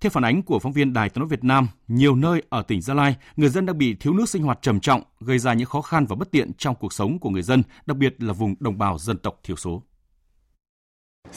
Theo 0.00 0.10
phản 0.10 0.24
ánh 0.24 0.42
của 0.42 0.58
phóng 0.58 0.72
viên 0.72 0.92
Đài 0.92 1.08
Tiếng 1.08 1.20
nói 1.20 1.28
Việt 1.28 1.44
Nam, 1.44 1.68
nhiều 1.88 2.16
nơi 2.16 2.42
ở 2.48 2.62
tỉnh 2.62 2.80
Gia 2.80 2.94
Lai, 2.94 3.16
người 3.36 3.48
dân 3.48 3.66
đang 3.66 3.78
bị 3.78 3.94
thiếu 3.94 4.12
nước 4.12 4.28
sinh 4.28 4.42
hoạt 4.42 4.58
trầm 4.62 4.80
trọng, 4.80 5.02
gây 5.20 5.38
ra 5.38 5.52
những 5.52 5.66
khó 5.66 5.82
khăn 5.82 6.06
và 6.06 6.16
bất 6.16 6.30
tiện 6.30 6.52
trong 6.58 6.74
cuộc 6.74 6.92
sống 6.92 7.18
của 7.18 7.30
người 7.30 7.42
dân, 7.42 7.62
đặc 7.86 7.96
biệt 7.96 8.22
là 8.22 8.32
vùng 8.32 8.54
đồng 8.60 8.78
bào 8.78 8.98
dân 8.98 9.18
tộc 9.18 9.40
thiểu 9.42 9.56
số. 9.56 9.82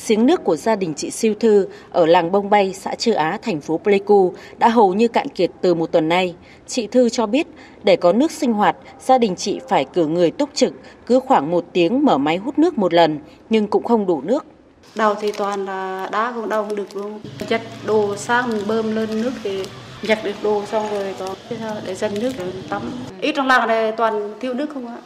Giếng 0.08 0.26
nước 0.26 0.43
của 0.43 0.56
gia 0.56 0.76
đình 0.76 0.93
chị 0.93 1.12
Siêu 1.12 1.34
Thư 1.39 1.67
ở 1.91 2.06
làng 2.06 2.32
Bông 2.32 2.50
Bay, 2.50 2.74
xã 2.74 2.95
Chư 2.95 3.13
Á, 3.13 3.38
thành 3.41 3.62
phố 3.62 3.78
Pleiku 3.78 4.34
đã 4.58 4.69
hầu 4.69 4.93
như 4.93 5.08
cạn 5.08 5.28
kiệt 5.28 5.52
từ 5.62 5.74
một 5.74 5.91
tuần 5.91 6.10
nay. 6.10 6.36
Chị 6.67 6.88
Thư 6.88 7.10
cho 7.10 7.26
biết, 7.26 7.48
để 7.84 7.95
có 7.95 8.13
nước 8.13 8.32
sinh 8.32 8.54
hoạt, 8.54 8.76
gia 9.00 9.17
đình 9.17 9.36
chị 9.36 9.60
phải 9.69 9.86
cử 9.86 10.08
người 10.08 10.32
túc 10.32 10.50
trực, 10.54 10.74
cứ 11.06 11.19
khoảng 11.19 11.52
một 11.52 11.65
tiếng 11.74 12.06
mở 12.06 12.17
máy 12.17 12.38
hút 12.38 12.60
nước 12.60 12.78
một 12.78 12.93
lần, 12.93 13.19
nhưng 13.50 13.67
cũng 13.67 13.84
không 13.84 14.06
đủ 14.06 14.21
nước. 14.21 14.45
Đầu 14.95 15.15
thì 15.21 15.32
toàn 15.32 15.65
là 15.65 16.10
đá 16.12 16.32
không 16.32 16.50
đâu 16.50 16.63
không 16.63 16.76
được 16.76 16.95
luôn. 16.95 17.19
Giặt 17.50 17.62
đồ 17.86 18.15
sang 18.15 18.50
mình 18.50 18.62
bơm 18.67 18.95
lên 18.95 19.21
nước 19.21 19.32
thì 19.43 19.63
giặt 20.04 20.19
được 20.24 20.36
đồ 20.43 20.65
xong 20.65 20.89
rồi 20.91 21.15
có 21.19 21.36
để 21.88 21.95
dân 21.95 22.13
nước 22.13 22.32
rồi 22.38 22.48
tắm. 22.69 22.82
Ít 23.21 23.32
trong 23.36 23.48
làng 23.48 23.67
này 23.67 23.91
toàn 23.91 24.34
thiếu 24.39 24.54
nước 24.54 24.69
không 24.74 24.88
ạ. 24.88 24.98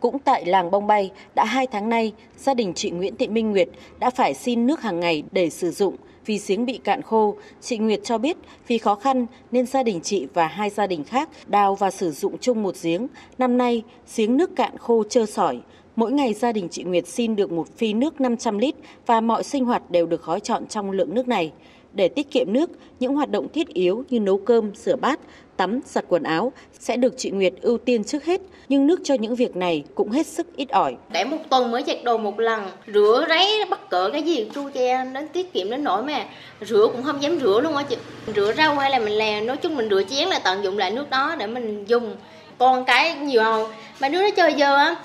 Cũng 0.00 0.18
tại 0.18 0.46
làng 0.46 0.70
Bông 0.70 0.86
Bay, 0.86 1.10
đã 1.34 1.44
hai 1.44 1.66
tháng 1.66 1.88
nay, 1.88 2.12
gia 2.36 2.54
đình 2.54 2.74
chị 2.74 2.90
Nguyễn 2.90 3.16
Thị 3.16 3.28
Minh 3.28 3.50
Nguyệt 3.50 3.68
đã 3.98 4.10
phải 4.10 4.34
xin 4.34 4.66
nước 4.66 4.80
hàng 4.80 5.00
ngày 5.00 5.22
để 5.32 5.50
sử 5.50 5.70
dụng 5.70 5.96
vì 6.26 6.40
giếng 6.46 6.66
bị 6.66 6.80
cạn 6.84 7.02
khô. 7.02 7.34
Chị 7.60 7.78
Nguyệt 7.78 8.00
cho 8.04 8.18
biết 8.18 8.36
vì 8.66 8.78
khó 8.78 8.94
khăn 8.94 9.26
nên 9.50 9.66
gia 9.66 9.82
đình 9.82 10.00
chị 10.00 10.26
và 10.34 10.46
hai 10.46 10.70
gia 10.70 10.86
đình 10.86 11.04
khác 11.04 11.28
đào 11.46 11.74
và 11.74 11.90
sử 11.90 12.10
dụng 12.10 12.38
chung 12.38 12.62
một 12.62 12.74
giếng. 12.82 13.06
Năm 13.38 13.58
nay, 13.58 13.82
giếng 14.16 14.36
nước 14.36 14.56
cạn 14.56 14.78
khô 14.78 15.04
trơ 15.08 15.26
sỏi. 15.26 15.60
Mỗi 15.96 16.12
ngày 16.12 16.34
gia 16.34 16.52
đình 16.52 16.68
chị 16.70 16.82
Nguyệt 16.82 17.06
xin 17.06 17.36
được 17.36 17.52
một 17.52 17.76
phi 17.76 17.92
nước 17.92 18.20
500 18.20 18.58
lít 18.58 18.74
và 19.06 19.20
mọi 19.20 19.44
sinh 19.44 19.64
hoạt 19.64 19.90
đều 19.90 20.06
được 20.06 20.24
gói 20.24 20.40
chọn 20.40 20.66
trong 20.66 20.90
lượng 20.90 21.14
nước 21.14 21.28
này. 21.28 21.52
Để 21.92 22.08
tiết 22.08 22.30
kiệm 22.30 22.52
nước, 22.52 22.70
những 23.00 23.14
hoạt 23.14 23.30
động 23.30 23.48
thiết 23.48 23.68
yếu 23.68 24.04
như 24.10 24.20
nấu 24.20 24.38
cơm, 24.38 24.74
rửa 24.74 24.96
bát, 24.96 25.20
tắm, 25.60 25.80
giặt 25.86 26.04
quần 26.08 26.22
áo 26.22 26.52
sẽ 26.78 26.96
được 26.96 27.14
chị 27.16 27.30
Nguyệt 27.30 27.52
ưu 27.62 27.78
tiên 27.78 28.04
trước 28.04 28.24
hết, 28.24 28.40
nhưng 28.68 28.86
nước 28.86 29.00
cho 29.04 29.14
những 29.14 29.34
việc 29.34 29.56
này 29.56 29.84
cũng 29.94 30.10
hết 30.10 30.26
sức 30.26 30.56
ít 30.56 30.68
ỏi. 30.70 30.96
Để 31.12 31.24
một 31.24 31.36
tuần 31.50 31.70
mới 31.70 31.82
giặt 31.86 31.96
đồ 32.04 32.18
một 32.18 32.40
lần, 32.40 32.62
rửa 32.94 33.26
ráy 33.28 33.46
bắt 33.70 33.90
cỡ 33.90 34.10
cái 34.12 34.22
gì 34.22 34.48
chu 34.54 34.70
che 34.74 35.04
đến 35.14 35.28
tiết 35.28 35.52
kiệm 35.52 35.70
đến 35.70 35.84
nỗi 35.84 36.02
mà 36.02 36.24
rửa 36.60 36.86
cũng 36.92 37.02
không 37.02 37.22
dám 37.22 37.38
rửa 37.40 37.60
luôn 37.62 37.76
á 37.76 37.82
chị. 37.82 37.96
Rửa 38.36 38.52
rau 38.56 38.74
hay 38.74 38.90
là 38.90 38.98
mình 38.98 39.12
làm, 39.12 39.46
nói 39.46 39.56
chung 39.56 39.76
mình 39.76 39.90
rửa 39.90 40.02
chén 40.10 40.28
là 40.28 40.38
tận 40.38 40.64
dụng 40.64 40.78
lại 40.78 40.90
nước 40.90 41.10
đó 41.10 41.34
để 41.38 41.46
mình 41.46 41.84
dùng. 41.84 42.16
Còn 42.58 42.84
cái 42.84 43.14
nhiều 43.14 43.42
không, 43.42 43.70
mà 44.00 44.08
nước 44.08 44.22
nó 44.22 44.30
chơi 44.36 44.54
giờ 44.54 44.76
á, 44.76 44.96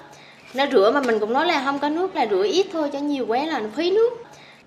nó 0.53 0.65
rửa 0.71 0.91
mà 0.93 1.01
mình 1.01 1.19
cũng 1.19 1.33
nói 1.33 1.45
là 1.45 1.61
không 1.65 1.79
có 1.79 1.89
nước 1.89 2.15
là 2.15 2.27
rửa 2.31 2.43
ít 2.43 2.67
thôi 2.73 2.89
cho 2.93 2.99
nhiều 2.99 3.25
quá 3.27 3.45
là 3.45 3.59
nó 3.59 3.69
phí 3.75 3.91
nước 3.91 4.09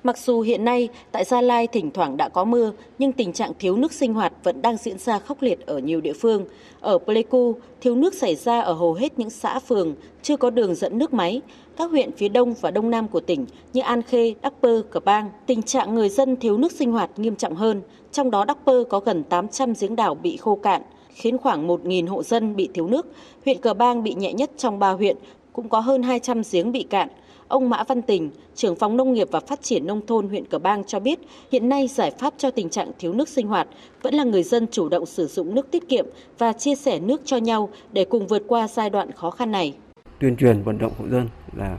Mặc 0.04 0.18
dù 0.18 0.40
hiện 0.40 0.64
nay 0.64 0.88
tại 1.12 1.24
Gia 1.24 1.40
Lai 1.40 1.66
thỉnh 1.66 1.90
thoảng 1.90 2.16
đã 2.16 2.28
có 2.28 2.44
mưa, 2.44 2.72
nhưng 2.98 3.12
tình 3.12 3.32
trạng 3.32 3.52
thiếu 3.58 3.76
nước 3.76 3.92
sinh 3.92 4.14
hoạt 4.14 4.32
vẫn 4.42 4.62
đang 4.62 4.76
diễn 4.76 4.98
ra 4.98 5.18
khốc 5.18 5.42
liệt 5.42 5.66
ở 5.66 5.78
nhiều 5.78 6.00
địa 6.00 6.12
phương. 6.12 6.44
Ở 6.80 6.98
Pleiku, 6.98 7.54
thiếu 7.80 7.94
nước 7.94 8.14
xảy 8.14 8.34
ra 8.34 8.60
ở 8.60 8.72
hầu 8.72 8.94
hết 8.94 9.18
những 9.18 9.30
xã 9.30 9.58
phường, 9.58 9.94
chưa 10.22 10.36
có 10.36 10.50
đường 10.50 10.74
dẫn 10.74 10.98
nước 10.98 11.14
máy. 11.14 11.40
Các 11.76 11.90
huyện 11.90 12.12
phía 12.12 12.28
đông 12.28 12.54
và 12.60 12.70
đông 12.70 12.90
nam 12.90 13.08
của 13.08 13.20
tỉnh 13.20 13.46
như 13.72 13.80
An 13.80 14.02
Khê, 14.02 14.34
Đắc 14.42 14.52
Pơ, 14.62 14.82
Cờ 14.90 15.00
Bang, 15.00 15.30
tình 15.46 15.62
trạng 15.62 15.94
người 15.94 16.08
dân 16.08 16.36
thiếu 16.36 16.56
nước 16.58 16.72
sinh 16.72 16.92
hoạt 16.92 17.10
nghiêm 17.18 17.36
trọng 17.36 17.54
hơn. 17.54 17.82
Trong 18.12 18.30
đó 18.30 18.44
Đắc 18.44 18.58
Pơ 18.64 18.84
có 18.88 19.00
gần 19.00 19.24
800 19.24 19.72
giếng 19.80 19.96
đảo 19.96 20.14
bị 20.14 20.36
khô 20.36 20.56
cạn, 20.56 20.82
khiến 21.08 21.38
khoảng 21.38 21.68
1.000 21.68 22.08
hộ 22.08 22.22
dân 22.22 22.56
bị 22.56 22.68
thiếu 22.74 22.86
nước. 22.86 23.06
Huyện 23.44 23.60
Cờ 23.60 23.74
Bang 23.74 24.02
bị 24.02 24.14
nhẹ 24.14 24.32
nhất 24.32 24.50
trong 24.56 24.78
ba 24.78 24.90
huyện, 24.90 25.16
cũng 25.52 25.68
có 25.68 25.80
hơn 25.80 26.02
200 26.02 26.42
giếng 26.52 26.72
bị 26.72 26.82
cạn. 26.82 27.08
Ông 27.48 27.70
Mã 27.70 27.84
Văn 27.88 28.02
Tình, 28.02 28.30
trưởng 28.54 28.76
phòng 28.76 28.96
nông 28.96 29.12
nghiệp 29.12 29.28
và 29.30 29.40
phát 29.40 29.62
triển 29.62 29.86
nông 29.86 30.06
thôn 30.06 30.28
huyện 30.28 30.46
Cờ 30.46 30.58
Bang 30.58 30.84
cho 30.84 31.00
biết, 31.00 31.18
hiện 31.52 31.68
nay 31.68 31.88
giải 31.88 32.10
pháp 32.18 32.34
cho 32.38 32.50
tình 32.50 32.68
trạng 32.68 32.92
thiếu 32.98 33.12
nước 33.12 33.28
sinh 33.28 33.46
hoạt 33.46 33.68
vẫn 34.02 34.14
là 34.14 34.24
người 34.24 34.42
dân 34.42 34.66
chủ 34.70 34.88
động 34.88 35.06
sử 35.06 35.26
dụng 35.26 35.54
nước 35.54 35.70
tiết 35.70 35.88
kiệm 35.88 36.06
và 36.38 36.52
chia 36.52 36.74
sẻ 36.74 37.00
nước 37.00 37.20
cho 37.24 37.36
nhau 37.36 37.68
để 37.92 38.04
cùng 38.04 38.26
vượt 38.26 38.42
qua 38.48 38.68
giai 38.68 38.90
đoạn 38.90 39.12
khó 39.12 39.30
khăn 39.30 39.50
này. 39.50 39.76
Tuyên 40.18 40.36
truyền 40.36 40.62
vận 40.62 40.78
động 40.78 40.92
hộ 40.98 41.04
dân 41.08 41.28
là 41.56 41.78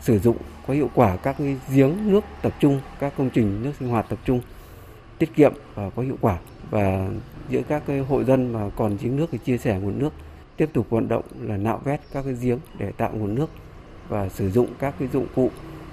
sử 0.00 0.18
dụng 0.18 0.36
có 0.66 0.74
hiệu 0.74 0.90
quả 0.94 1.16
các 1.16 1.36
cái 1.38 1.56
giếng 1.74 2.12
nước 2.12 2.24
tập 2.42 2.52
trung, 2.60 2.80
các 3.00 3.12
công 3.18 3.30
trình 3.30 3.62
nước 3.62 3.72
sinh 3.78 3.88
hoạt 3.88 4.06
tập 4.08 4.18
trung 4.24 4.40
tiết 5.18 5.34
kiệm 5.36 5.52
và 5.74 5.90
có 5.90 6.02
hiệu 6.02 6.16
quả 6.20 6.38
và 6.70 7.08
giữa 7.50 7.62
các 7.68 7.82
cái 7.86 7.98
hộ 7.98 8.24
dân 8.24 8.52
mà 8.52 8.70
còn 8.76 8.96
giếng 9.02 9.16
nước 9.16 9.26
thì 9.32 9.38
chia 9.44 9.58
sẻ 9.58 9.78
nguồn 9.82 9.98
nước 9.98 10.12
tiếp 10.56 10.70
tục 10.72 10.86
vận 10.90 11.08
động 11.08 11.24
là 11.40 11.56
nạo 11.56 11.80
vét 11.84 12.00
các 12.12 12.22
cái 12.24 12.34
giếng 12.42 12.58
để 12.78 12.92
tạo 12.96 13.10
nguồn 13.14 13.34
nước 13.34 13.46
và 14.08 14.28
sử 14.28 14.50
dụng 14.50 14.68
các 14.78 14.94
cái 14.98 15.08
dụng 15.12 15.26
cụ 15.34 15.50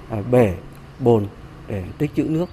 à, 0.10 0.22
bể, 0.32 0.58
bồn 1.00 1.28
để 1.68 1.84
tích 1.98 2.12
trữ 2.16 2.24
nước. 2.24 2.50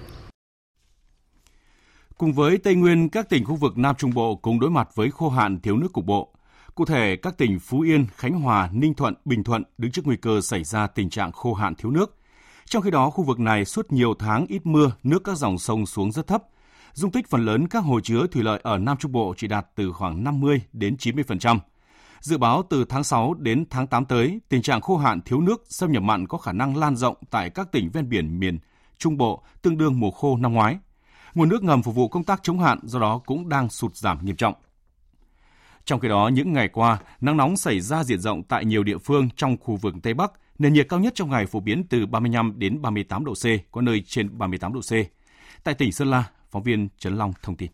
Cùng 2.18 2.32
với 2.32 2.58
Tây 2.58 2.74
Nguyên, 2.74 3.08
các 3.08 3.28
tỉnh 3.28 3.44
khu 3.44 3.54
vực 3.54 3.78
Nam 3.78 3.94
Trung 3.98 4.14
Bộ 4.14 4.36
cũng 4.36 4.60
đối 4.60 4.70
mặt 4.70 4.88
với 4.94 5.10
khô 5.10 5.28
hạn 5.28 5.60
thiếu 5.60 5.76
nước 5.76 5.92
cục 5.92 6.04
bộ. 6.04 6.32
Cụ 6.74 6.84
thể, 6.84 7.16
các 7.16 7.38
tỉnh 7.38 7.58
Phú 7.60 7.80
Yên, 7.80 8.06
Khánh 8.16 8.32
Hòa, 8.32 8.70
Ninh 8.72 8.94
Thuận, 8.94 9.14
Bình 9.24 9.44
Thuận 9.44 9.62
đứng 9.78 9.90
trước 9.90 10.06
nguy 10.06 10.16
cơ 10.16 10.40
xảy 10.40 10.64
ra 10.64 10.86
tình 10.86 11.10
trạng 11.10 11.32
khô 11.32 11.54
hạn 11.54 11.74
thiếu 11.74 11.90
nước. 11.90 12.16
Trong 12.64 12.82
khi 12.82 12.90
đó, 12.90 13.10
khu 13.10 13.24
vực 13.24 13.40
này 13.40 13.64
suốt 13.64 13.92
nhiều 13.92 14.14
tháng 14.18 14.46
ít 14.46 14.66
mưa, 14.66 14.90
nước 15.02 15.24
các 15.24 15.36
dòng 15.36 15.58
sông 15.58 15.86
xuống 15.86 16.12
rất 16.12 16.26
thấp. 16.26 16.42
Dung 16.92 17.10
tích 17.10 17.30
phần 17.30 17.44
lớn 17.44 17.68
các 17.68 17.78
hồ 17.78 18.00
chứa 18.00 18.26
thủy 18.32 18.42
lợi 18.42 18.60
ở 18.62 18.78
Nam 18.78 18.96
Trung 18.96 19.12
Bộ 19.12 19.34
chỉ 19.36 19.46
đạt 19.46 19.66
từ 19.74 19.92
khoảng 19.92 20.24
50 20.24 20.60
đến 20.72 20.96
90%. 20.98 21.58
Dự 22.26 22.38
báo 22.38 22.62
từ 22.70 22.84
tháng 22.84 23.04
6 23.04 23.34
đến 23.34 23.64
tháng 23.70 23.86
8 23.86 24.04
tới, 24.04 24.40
tình 24.48 24.62
trạng 24.62 24.80
khô 24.80 24.96
hạn 24.96 25.20
thiếu 25.20 25.40
nước 25.40 25.64
xâm 25.68 25.92
nhập 25.92 26.02
mặn 26.02 26.26
có 26.26 26.38
khả 26.38 26.52
năng 26.52 26.76
lan 26.76 26.96
rộng 26.96 27.16
tại 27.30 27.50
các 27.50 27.72
tỉnh 27.72 27.90
ven 27.90 28.08
biển 28.08 28.40
miền 28.40 28.58
Trung 28.98 29.16
Bộ, 29.16 29.42
tương 29.62 29.78
đương 29.78 30.00
mùa 30.00 30.10
khô 30.10 30.36
năm 30.36 30.52
ngoái. 30.52 30.78
Nguồn 31.34 31.48
nước 31.48 31.62
ngầm 31.62 31.82
phục 31.82 31.94
vụ 31.94 32.08
công 32.08 32.24
tác 32.24 32.40
chống 32.42 32.58
hạn 32.58 32.78
do 32.82 32.98
đó 32.98 33.20
cũng 33.26 33.48
đang 33.48 33.68
sụt 33.68 33.96
giảm 33.96 34.24
nghiêm 34.24 34.36
trọng. 34.36 34.54
Trong 35.84 36.00
khi 36.00 36.08
đó, 36.08 36.30
những 36.32 36.52
ngày 36.52 36.68
qua, 36.68 36.98
nắng 37.20 37.36
nóng 37.36 37.56
xảy 37.56 37.80
ra 37.80 38.04
diện 38.04 38.20
rộng 38.20 38.42
tại 38.42 38.64
nhiều 38.64 38.82
địa 38.82 38.98
phương 38.98 39.28
trong 39.36 39.56
khu 39.60 39.76
vực 39.76 39.94
Tây 40.02 40.14
Bắc, 40.14 40.32
nền 40.58 40.72
nhiệt 40.72 40.86
cao 40.88 41.00
nhất 41.00 41.12
trong 41.14 41.30
ngày 41.30 41.46
phổ 41.46 41.60
biến 41.60 41.84
từ 41.88 42.06
35 42.06 42.58
đến 42.58 42.82
38 42.82 43.24
độ 43.24 43.32
C, 43.34 43.72
có 43.72 43.80
nơi 43.80 44.02
trên 44.06 44.38
38 44.38 44.72
độ 44.72 44.80
C. 44.80 44.92
Tại 45.64 45.74
tỉnh 45.74 45.92
Sơn 45.92 46.10
La, 46.10 46.24
phóng 46.50 46.62
viên 46.62 46.88
Trấn 46.98 47.16
Long 47.16 47.32
thông 47.42 47.56
tin. 47.56 47.70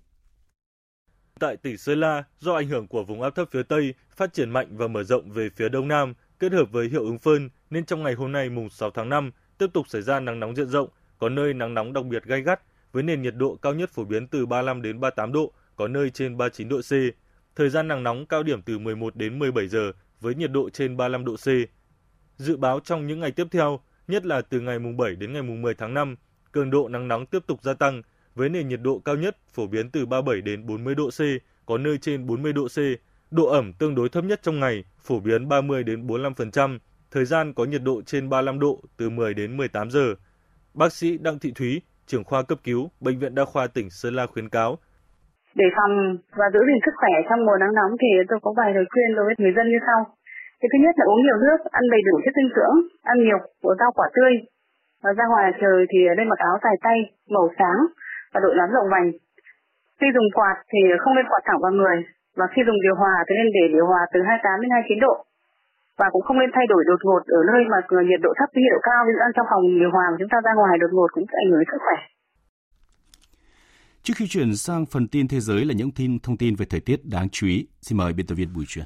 Tại 1.43 1.57
tỉnh 1.57 1.79
Sơn 1.79 2.01
La, 2.01 2.25
do 2.39 2.55
ảnh 2.55 2.69
hưởng 2.69 2.87
của 2.87 3.05
vùng 3.05 3.23
áp 3.23 3.31
thấp 3.31 3.49
phía 3.51 3.63
Tây 3.63 3.95
phát 4.17 4.33
triển 4.33 4.51
mạnh 4.51 4.67
và 4.71 4.89
mở 4.89 5.03
rộng 5.03 5.31
về 5.31 5.49
phía 5.57 5.69
Đông 5.69 5.89
Nam, 5.89 6.15
kết 6.39 6.53
hợp 6.53 6.65
với 6.73 6.89
hiệu 6.89 7.05
ứng 7.05 7.19
phơn 7.19 7.49
nên 7.71 7.85
trong 7.85 8.03
ngày 8.03 8.15
hôm 8.15 8.33
nay 8.33 8.51
mùng 8.51 8.71
6 8.71 8.91
tháng 8.91 9.09
5 9.09 9.31
tiếp 9.59 9.67
tục 9.73 9.89
xảy 9.89 10.03
ra 10.03 10.21
nắng 10.21 10.41
nóng 10.41 10.57
diện 10.57 10.69
rộng, 10.69 10.89
có 11.19 11.29
nơi 11.29 11.55
nắng 11.55 11.75
nóng 11.75 11.93
đặc 11.93 12.05
biệt 12.05 12.25
gay 12.25 12.43
gắt 12.43 12.61
với 12.93 13.03
nền 13.03 13.23
nhiệt 13.23 13.35
độ 13.37 13.57
cao 13.63 13.75
nhất 13.75 13.91
phổ 13.91 14.05
biến 14.05 14.27
từ 14.27 14.47
35 14.47 14.83
đến 14.83 15.01
38 15.01 15.33
độ, 15.33 15.53
có 15.77 15.89
nơi 15.89 16.11
trên 16.11 16.37
39 16.37 16.69
độ 16.69 16.81
C. 16.81 16.93
Thời 17.57 17.69
gian 17.69 17.89
nắng 17.89 18.03
nóng 18.03 18.27
cao 18.27 18.43
điểm 18.43 18.63
từ 18.63 18.79
11 18.79 19.17
đến 19.17 19.39
17 19.39 19.69
giờ 19.69 19.93
với 20.21 20.35
nhiệt 20.35 20.51
độ 20.51 20.71
trên 20.71 20.97
35 20.97 21.25
độ 21.25 21.37
C. 21.37 21.49
Dự 22.37 22.57
báo 22.57 22.81
trong 22.81 23.07
những 23.07 23.21
ngày 23.21 23.31
tiếp 23.31 23.47
theo, 23.51 23.81
nhất 24.09 24.27
là 24.27 24.41
từ 24.41 24.61
ngày 24.61 24.79
mùng 24.79 24.97
7 24.97 25.17
đến 25.17 25.33
ngày 25.33 25.43
mùng 25.43 25.63
10 25.63 25.75
tháng 25.75 25.95
5, 25.95 26.17
cường 26.53 26.71
độ 26.71 26.89
nắng 26.89 27.09
nóng 27.09 27.27
tiếp 27.27 27.43
tục 27.47 27.63
gia 27.63 27.75
tăng 27.75 28.03
với 28.35 28.49
nền 28.49 28.69
nhiệt 28.69 28.81
độ 28.83 28.99
cao 29.05 29.17
nhất 29.17 29.37
phổ 29.55 29.67
biến 29.67 29.91
từ 29.91 30.07
37 30.07 30.41
đến 30.41 30.67
40 30.67 30.95
độ 30.95 31.09
C, 31.09 31.21
có 31.67 31.79
nơi 31.79 31.99
trên 31.99 32.27
40 32.27 32.53
độ 32.53 32.67
C. 32.69 32.79
Độ 33.31 33.47
ẩm 33.47 33.73
tương 33.79 33.95
đối 33.95 34.09
thấp 34.09 34.25
nhất 34.25 34.41
trong 34.43 34.61
ngày 34.61 34.85
phổ 35.07 35.21
biến 35.21 35.49
30 35.49 35.83
đến 35.83 36.07
45%, 36.07 36.79
thời 37.11 37.25
gian 37.25 37.53
có 37.55 37.65
nhiệt 37.65 37.83
độ 37.85 38.03
trên 38.03 38.29
35 38.29 38.59
độ 38.59 38.81
từ 38.99 39.11
10 39.11 39.35
đến 39.35 39.57
18 39.57 39.91
giờ. 39.91 40.15
Bác 40.75 40.93
sĩ 40.93 41.19
Đặng 41.19 41.39
Thị 41.39 41.53
Thúy, 41.55 41.83
trưởng 42.07 42.25
khoa 42.25 42.43
cấp 42.43 42.59
cứu, 42.65 42.91
Bệnh 43.01 43.19
viện 43.19 43.35
Đa 43.35 43.45
khoa 43.45 43.67
tỉnh 43.67 43.91
Sơn 43.91 44.15
La 44.15 44.27
khuyến 44.27 44.49
cáo 44.49 44.79
để 45.61 45.67
phòng 45.77 45.95
và 46.39 46.47
giữ 46.55 46.61
gìn 46.69 46.81
sức 46.85 46.95
khỏe 47.01 47.15
trong 47.29 47.45
mùa 47.47 47.59
nắng 47.61 47.75
nóng 47.79 47.93
thì 48.03 48.11
tôi 48.29 48.39
có 48.43 48.51
vài 48.59 48.71
lời 48.77 48.87
khuyên 48.93 49.11
đối 49.17 49.25
với 49.27 49.35
người 49.39 49.55
dân 49.57 49.67
như 49.69 49.79
sau. 49.87 50.01
Cái 50.61 50.69
thứ 50.71 50.79
nhất 50.85 50.95
là 50.99 51.05
uống 51.11 51.23
nhiều 51.23 51.39
nước, 51.45 51.59
ăn 51.79 51.85
đầy 51.95 52.03
đủ 52.09 52.15
chất 52.25 52.35
dinh 52.37 52.51
dưỡng, 52.57 52.77
ăn 53.13 53.17
nhiều 53.25 53.41
của 53.63 53.75
rau 53.81 53.91
quả 53.99 54.07
tươi. 54.17 54.33
Và 55.03 55.11
ra 55.19 55.25
ngoài 55.29 55.47
trời 55.63 55.79
thì 55.91 55.99
nên 56.17 56.29
mặc 56.29 56.41
áo 56.51 56.57
dài 56.65 56.77
tay 56.87 56.99
màu 57.35 57.47
sáng 57.59 57.81
và 58.33 58.39
đội 58.45 58.55
nón 58.57 58.71
rộng 58.75 58.89
vành. 58.95 59.07
Khi 59.99 60.09
dùng 60.15 60.29
quạt 60.37 60.57
thì 60.71 60.81
không 61.03 61.15
nên 61.17 61.27
quạt 61.31 61.43
thẳng 61.45 61.63
vào 61.65 61.73
người 61.79 61.97
và 62.39 62.47
khi 62.53 62.61
dùng 62.67 62.81
điều 62.85 62.97
hòa 63.01 63.15
thì 63.27 63.33
nên 63.39 63.49
để 63.57 63.65
điều 63.75 63.87
hòa 63.91 64.03
từ 64.13 64.19
28 64.29 64.61
đến 64.63 64.71
29 64.71 65.01
độ 65.07 65.17
và 66.01 66.07
cũng 66.13 66.25
không 66.27 66.39
nên 66.39 66.51
thay 66.55 66.67
đổi 66.73 66.83
đột 66.91 67.01
ngột 67.07 67.23
ở 67.39 67.41
nơi 67.51 67.61
mà 67.73 67.79
nhiệt 68.09 68.21
độ 68.27 68.31
thấp 68.39 68.49
với 68.55 68.61
nhiệt 68.63 68.73
độ 68.75 68.81
cao 68.89 69.01
ví 69.07 69.13
dụ 69.15 69.21
ăn 69.27 69.33
trong 69.37 69.47
phòng 69.51 69.63
điều 69.83 69.91
hòa 69.95 70.07
mà 70.11 70.17
chúng 70.21 70.33
ta 70.33 70.39
ra 70.47 70.53
ngoài 70.57 70.75
đột 70.83 70.93
ngột 70.97 71.11
cũng 71.15 71.27
sẽ 71.31 71.37
ảnh 71.43 71.51
hưởng 71.51 71.61
đến 71.61 71.69
sức 71.73 71.83
khỏe. 71.87 71.99
Trước 74.05 74.15
khi 74.17 74.27
chuyển 74.29 74.51
sang 74.57 74.87
phần 74.93 75.05
tin 75.13 75.29
thế 75.29 75.41
giới 75.41 75.65
là 75.65 75.75
những 75.77 75.93
tin 75.99 76.11
thông 76.25 76.37
tin 76.37 76.55
về 76.59 76.67
thời 76.71 76.81
tiết 76.87 76.99
đáng 77.15 77.29
chú 77.33 77.47
ý, 77.47 77.67
xin 77.81 77.99
mời 77.99 78.13
biên 78.17 78.27
tập 78.27 78.35
viên 78.35 78.49
Bùi 78.55 78.65
Truyền. 78.69 78.85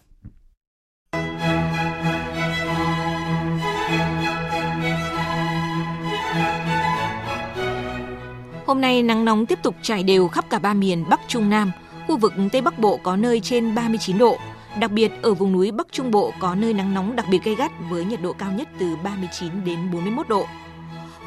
Hôm 8.67 8.81
nay 8.81 9.03
nắng 9.03 9.25
nóng 9.25 9.47
tiếp 9.47 9.59
tục 9.63 9.75
trải 9.83 10.03
đều 10.03 10.29
khắp 10.29 10.45
cả 10.51 10.59
ba 10.59 10.75
miền 10.75 11.05
Bắc 11.09 11.21
Trung 11.29 11.51
Nam. 11.51 11.73
Khu 12.07 12.17
vực 12.17 12.33
Tây 12.53 12.63
Bắc 12.63 12.79
Bộ 12.79 12.97
có 13.03 13.17
nơi 13.17 13.41
trên 13.41 13.75
39 13.75 14.19
độ. 14.19 14.39
Đặc 14.81 14.91
biệt 14.93 15.13
ở 15.23 15.35
vùng 15.35 15.53
núi 15.53 15.71
Bắc 15.71 15.87
Trung 15.93 16.11
Bộ 16.11 16.33
có 16.41 16.55
nơi 16.55 16.75
nắng 16.75 16.95
nóng 16.95 17.17
đặc 17.17 17.27
biệt 17.31 17.45
gay 17.45 17.55
gắt 17.55 17.73
với 17.91 18.05
nhiệt 18.05 18.23
độ 18.23 18.33
cao 18.33 18.53
nhất 18.53 18.69
từ 18.79 18.97
39 19.05 19.65
đến 19.65 19.79
41 19.93 20.29
độ. 20.29 20.47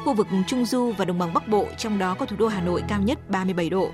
Khu 0.04 0.14
vực 0.14 0.26
Trung 0.46 0.64
Du 0.64 0.92
và 0.98 1.04
Đồng 1.04 1.18
bằng 1.18 1.34
Bắc 1.34 1.48
Bộ, 1.48 1.66
trong 1.78 1.98
đó 1.98 2.14
có 2.18 2.26
thủ 2.26 2.36
đô 2.38 2.48
Hà 2.48 2.60
Nội 2.60 2.82
cao 2.88 3.00
nhất 3.00 3.30
37 3.30 3.70
độ. 3.70 3.90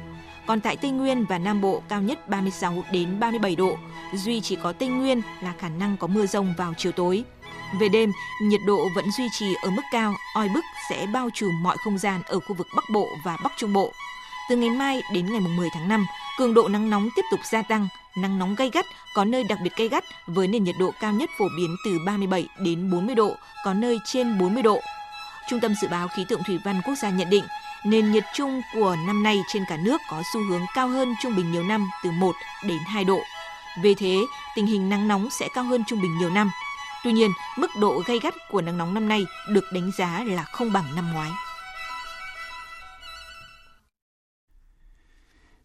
Còn 0.46 0.60
tại 0.60 0.76
Tây 0.76 0.90
Nguyên 0.90 1.24
và 1.24 1.38
Nam 1.38 1.60
Bộ 1.60 1.82
cao 1.88 2.02
nhất 2.02 2.28
36 2.28 2.84
đến 2.92 3.20
37 3.20 3.56
độ, 3.56 3.76
duy 4.14 4.40
chỉ 4.40 4.56
có 4.56 4.72
Tây 4.72 4.88
Nguyên 4.88 5.22
là 5.42 5.54
khả 5.58 5.68
năng 5.68 5.96
có 5.96 6.06
mưa 6.06 6.26
rông 6.26 6.54
vào 6.56 6.74
chiều 6.76 6.92
tối. 6.92 7.24
Về 7.72 7.88
đêm, 7.88 8.12
nhiệt 8.42 8.60
độ 8.64 8.88
vẫn 8.94 9.10
duy 9.10 9.28
trì 9.32 9.54
ở 9.62 9.70
mức 9.70 9.82
cao, 9.90 10.14
oi 10.34 10.48
bức 10.48 10.64
sẽ 10.90 11.06
bao 11.06 11.30
trùm 11.34 11.62
mọi 11.62 11.76
không 11.76 11.98
gian 11.98 12.22
ở 12.26 12.40
khu 12.40 12.54
vực 12.54 12.68
Bắc 12.76 12.84
Bộ 12.92 13.08
và 13.24 13.36
Bắc 13.44 13.52
Trung 13.56 13.72
Bộ. 13.72 13.92
Từ 14.48 14.56
ngày 14.56 14.70
mai 14.70 15.02
đến 15.12 15.32
ngày 15.32 15.40
10 15.40 15.68
tháng 15.74 15.88
5, 15.88 16.06
cường 16.38 16.54
độ 16.54 16.68
nắng 16.68 16.90
nóng 16.90 17.08
tiếp 17.16 17.22
tục 17.30 17.40
gia 17.44 17.62
tăng, 17.62 17.88
nắng 18.16 18.38
nóng 18.38 18.54
gay 18.54 18.70
gắt, 18.72 18.86
có 19.14 19.24
nơi 19.24 19.44
đặc 19.44 19.58
biệt 19.62 19.76
gay 19.76 19.88
gắt 19.88 20.04
với 20.26 20.48
nền 20.48 20.64
nhiệt 20.64 20.74
độ 20.78 20.90
cao 21.00 21.12
nhất 21.12 21.30
phổ 21.38 21.44
biến 21.56 21.76
từ 21.84 21.98
37 22.06 22.48
đến 22.58 22.90
40 22.90 23.14
độ, 23.14 23.36
có 23.64 23.74
nơi 23.74 23.98
trên 24.04 24.38
40 24.38 24.62
độ. 24.62 24.80
Trung 25.48 25.60
tâm 25.60 25.74
Dự 25.82 25.88
báo 25.88 26.08
Khí 26.08 26.24
tượng 26.28 26.42
Thủy 26.46 26.58
văn 26.64 26.80
Quốc 26.84 26.94
gia 26.94 27.10
nhận 27.10 27.30
định, 27.30 27.44
nền 27.84 28.12
nhiệt 28.12 28.24
chung 28.34 28.62
của 28.74 28.96
năm 29.06 29.22
nay 29.22 29.42
trên 29.52 29.64
cả 29.68 29.76
nước 29.76 30.00
có 30.10 30.22
xu 30.32 30.40
hướng 30.48 30.62
cao 30.74 30.88
hơn 30.88 31.14
trung 31.22 31.36
bình 31.36 31.52
nhiều 31.52 31.62
năm 31.62 31.90
từ 32.04 32.10
1 32.10 32.36
đến 32.64 32.78
2 32.86 33.04
độ. 33.04 33.20
Vì 33.82 33.94
thế, 33.94 34.16
tình 34.54 34.66
hình 34.66 34.88
nắng 34.88 35.08
nóng 35.08 35.30
sẽ 35.30 35.48
cao 35.54 35.64
hơn 35.64 35.84
trung 35.86 36.02
bình 36.02 36.18
nhiều 36.18 36.30
năm. 36.30 36.50
Tuy 37.06 37.12
nhiên, 37.12 37.30
mức 37.58 37.70
độ 37.80 38.02
gay 38.06 38.18
gắt 38.22 38.34
của 38.50 38.62
nắng 38.62 38.78
nóng 38.78 38.94
năm 38.94 39.08
nay 39.08 39.26
được 39.48 39.64
đánh 39.72 39.90
giá 39.96 40.24
là 40.24 40.42
không 40.42 40.72
bằng 40.72 40.84
năm 40.96 41.12
ngoái. 41.12 41.30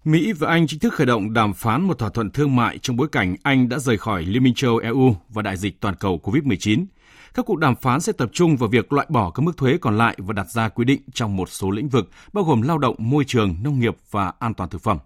Mỹ 0.04 0.34
và 0.34 0.50
Anh 0.50 0.68
chính 0.68 0.80
thức 0.80 0.94
khởi 0.94 1.08
động 1.08 1.34
đàm 1.34 1.54
phán 1.54 1.82
một 1.82 2.00
thỏa 2.00 2.10
thuận 2.10 2.32
thương 2.32 2.56
mại 2.56 2.78
trong 2.78 2.96
bối 2.96 3.08
cảnh 3.12 3.36
Anh 3.44 3.70
đã 3.70 3.80
rời 3.80 3.98
khỏi 3.98 4.24
Liên 4.24 4.44
minh 4.44 4.54
châu 4.54 4.78
EU 4.78 5.16
và 5.30 5.42
đại 5.42 5.58
dịch 5.58 5.82
toàn 5.82 5.96
cầu 5.96 6.20
COVID-19. 6.24 6.86
Các 7.34 7.46
cuộc 7.46 7.58
đàm 7.58 7.76
phán 7.76 8.02
sẽ 8.02 8.14
tập 8.14 8.30
trung 8.34 8.58
vào 8.58 8.70
việc 8.70 8.94
loại 8.94 9.08
bỏ 9.10 9.32
các 9.32 9.42
mức 9.42 9.58
thuế 9.58 9.78
còn 9.82 9.98
lại 9.98 10.16
và 10.18 10.34
đặt 10.34 10.48
ra 10.48 10.70
quy 10.70 10.86
định 10.86 11.02
trong 11.14 11.38
một 11.38 11.50
số 11.50 11.72
lĩnh 11.72 11.90
vực, 11.90 12.10
bao 12.34 12.44
gồm 12.44 12.62
lao 12.62 12.78
động, 12.78 12.96
môi 12.98 13.24
trường, 13.28 13.56
nông 13.64 13.80
nghiệp 13.80 13.98
và 14.12 14.34
an 14.40 14.54
toàn 14.54 14.70
thực 14.70 14.82
phẩm. 14.82 14.98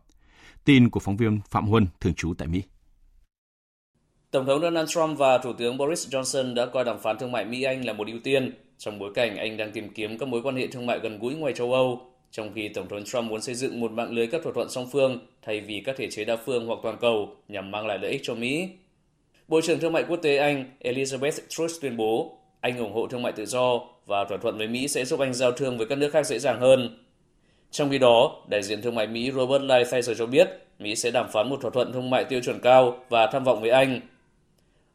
Tin 0.66 0.90
của 0.90 1.00
phóng 1.00 1.18
viên 1.18 1.40
Phạm 1.50 1.68
Huân, 1.68 1.88
thường 2.02 2.14
trú 2.14 2.34
tại 2.38 2.48
Mỹ. 2.48 2.62
Tổng 4.36 4.46
thống 4.46 4.62
Donald 4.62 4.90
Trump 4.90 5.18
và 5.18 5.38
Thủ 5.38 5.54
tướng 5.54 5.78
Boris 5.78 6.08
Johnson 6.08 6.54
đã 6.54 6.66
coi 6.66 6.84
đàm 6.84 7.00
phán 7.00 7.18
thương 7.18 7.32
mại 7.32 7.46
Mỹ-Anh 7.46 7.86
là 7.86 7.94
một 7.94 8.08
ưu 8.08 8.20
tiên, 8.24 8.54
trong 8.78 9.00
bối 9.00 9.12
cảnh 9.16 9.38
Anh 9.38 9.58
đang 9.58 9.72
tìm 9.72 9.90
kiếm 9.90 10.18
các 10.18 10.30
mối 10.30 10.42
quan 10.42 10.56
hệ 10.56 10.68
thương 10.68 10.86
mại 10.86 11.00
gần 11.00 11.20
gũi 11.20 11.36
ngoài 11.36 11.54
châu 11.54 11.74
Âu, 11.74 12.02
trong 12.32 12.52
khi 12.56 12.68
Tổng 12.68 12.88
thống 12.90 13.04
Trump 13.04 13.24
muốn 13.24 13.42
xây 13.42 13.56
dựng 13.56 13.80
một 13.80 13.92
mạng 13.92 14.12
lưới 14.12 14.28
các 14.28 14.44
thỏa 14.44 14.54
thuận 14.54 14.70
song 14.70 14.88
phương 14.92 15.20
thay 15.42 15.62
vì 15.62 15.82
các 15.86 15.96
thể 15.98 16.08
chế 16.12 16.26
đa 16.26 16.36
phương 16.36 16.68
hoặc 16.68 16.80
toàn 16.84 16.98
cầu 17.02 17.36
nhằm 17.48 17.72
mang 17.72 17.88
lại 17.88 18.00
lợi 18.02 18.12
ích 18.12 18.22
cho 18.24 18.36
Mỹ. 18.36 18.70
Bộ 19.48 19.62
trưởng 19.62 19.80
Thương 19.80 19.94
mại 19.94 20.04
Quốc 20.04 20.20
tế 20.22 20.38
Anh 20.38 20.66
Elizabeth 20.84 21.40
Truss 21.50 21.82
tuyên 21.82 21.98
bố 21.98 22.38
Anh 22.62 22.78
ủng 22.78 22.94
hộ 22.94 23.08
thương 23.08 23.22
mại 23.22 23.32
tự 23.32 23.46
do 23.46 23.80
và 24.06 24.26
thỏa 24.30 24.38
thuận 24.38 24.58
với 24.58 24.68
Mỹ 24.68 24.88
sẽ 24.88 25.06
giúp 25.06 25.20
Anh 25.20 25.34
giao 25.34 25.52
thương 25.52 25.78
với 25.78 25.88
các 25.88 25.98
nước 25.98 26.10
khác 26.14 26.26
dễ 26.26 26.40
dàng 26.40 26.60
hơn. 26.60 26.98
Trong 27.72 27.90
khi 27.90 27.98
đó, 27.98 28.44
đại 28.48 28.64
diện 28.64 28.82
thương 28.82 28.96
mại 28.96 29.08
Mỹ 29.08 29.32
Robert 29.32 29.64
Lighthizer 29.64 30.14
cho 30.14 30.26
biết 30.26 30.50
Mỹ 30.80 30.96
sẽ 30.96 31.12
đàm 31.12 31.32
phán 31.32 31.50
một 31.50 31.62
thỏa 31.62 31.72
thuận 31.72 31.94
thương 31.94 32.10
mại 32.10 32.24
tiêu 32.24 32.40
chuẩn 32.42 32.60
cao 32.60 32.98
và 33.10 33.28
tham 33.28 33.44
vọng 33.44 33.62
với 33.62 33.70
Anh. 33.70 34.02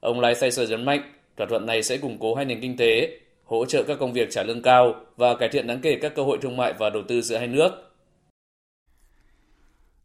Ông 0.01 0.21
Lighthizer 0.21 0.69
nhấn 0.71 0.85
mạnh 0.85 1.01
thỏa 1.37 1.47
thuận 1.47 1.67
này 1.67 1.83
sẽ 1.83 1.97
củng 1.97 2.19
cố 2.21 2.35
hai 2.35 2.45
nền 2.45 2.61
kinh 2.61 2.77
tế, 2.77 3.19
hỗ 3.45 3.65
trợ 3.65 3.83
các 3.83 3.99
công 4.01 4.13
việc 4.13 4.29
trả 4.31 4.43
lương 4.43 4.63
cao 4.63 4.95
và 5.17 5.37
cải 5.37 5.49
thiện 5.49 5.67
đáng 5.67 5.81
kể 5.81 5.99
các 6.03 6.13
cơ 6.17 6.23
hội 6.23 6.39
thương 6.43 6.57
mại 6.57 6.73
và 6.79 6.91
đầu 6.91 7.03
tư 7.09 7.23
giữa 7.23 7.39
hai 7.39 7.47
nước. 7.47 7.71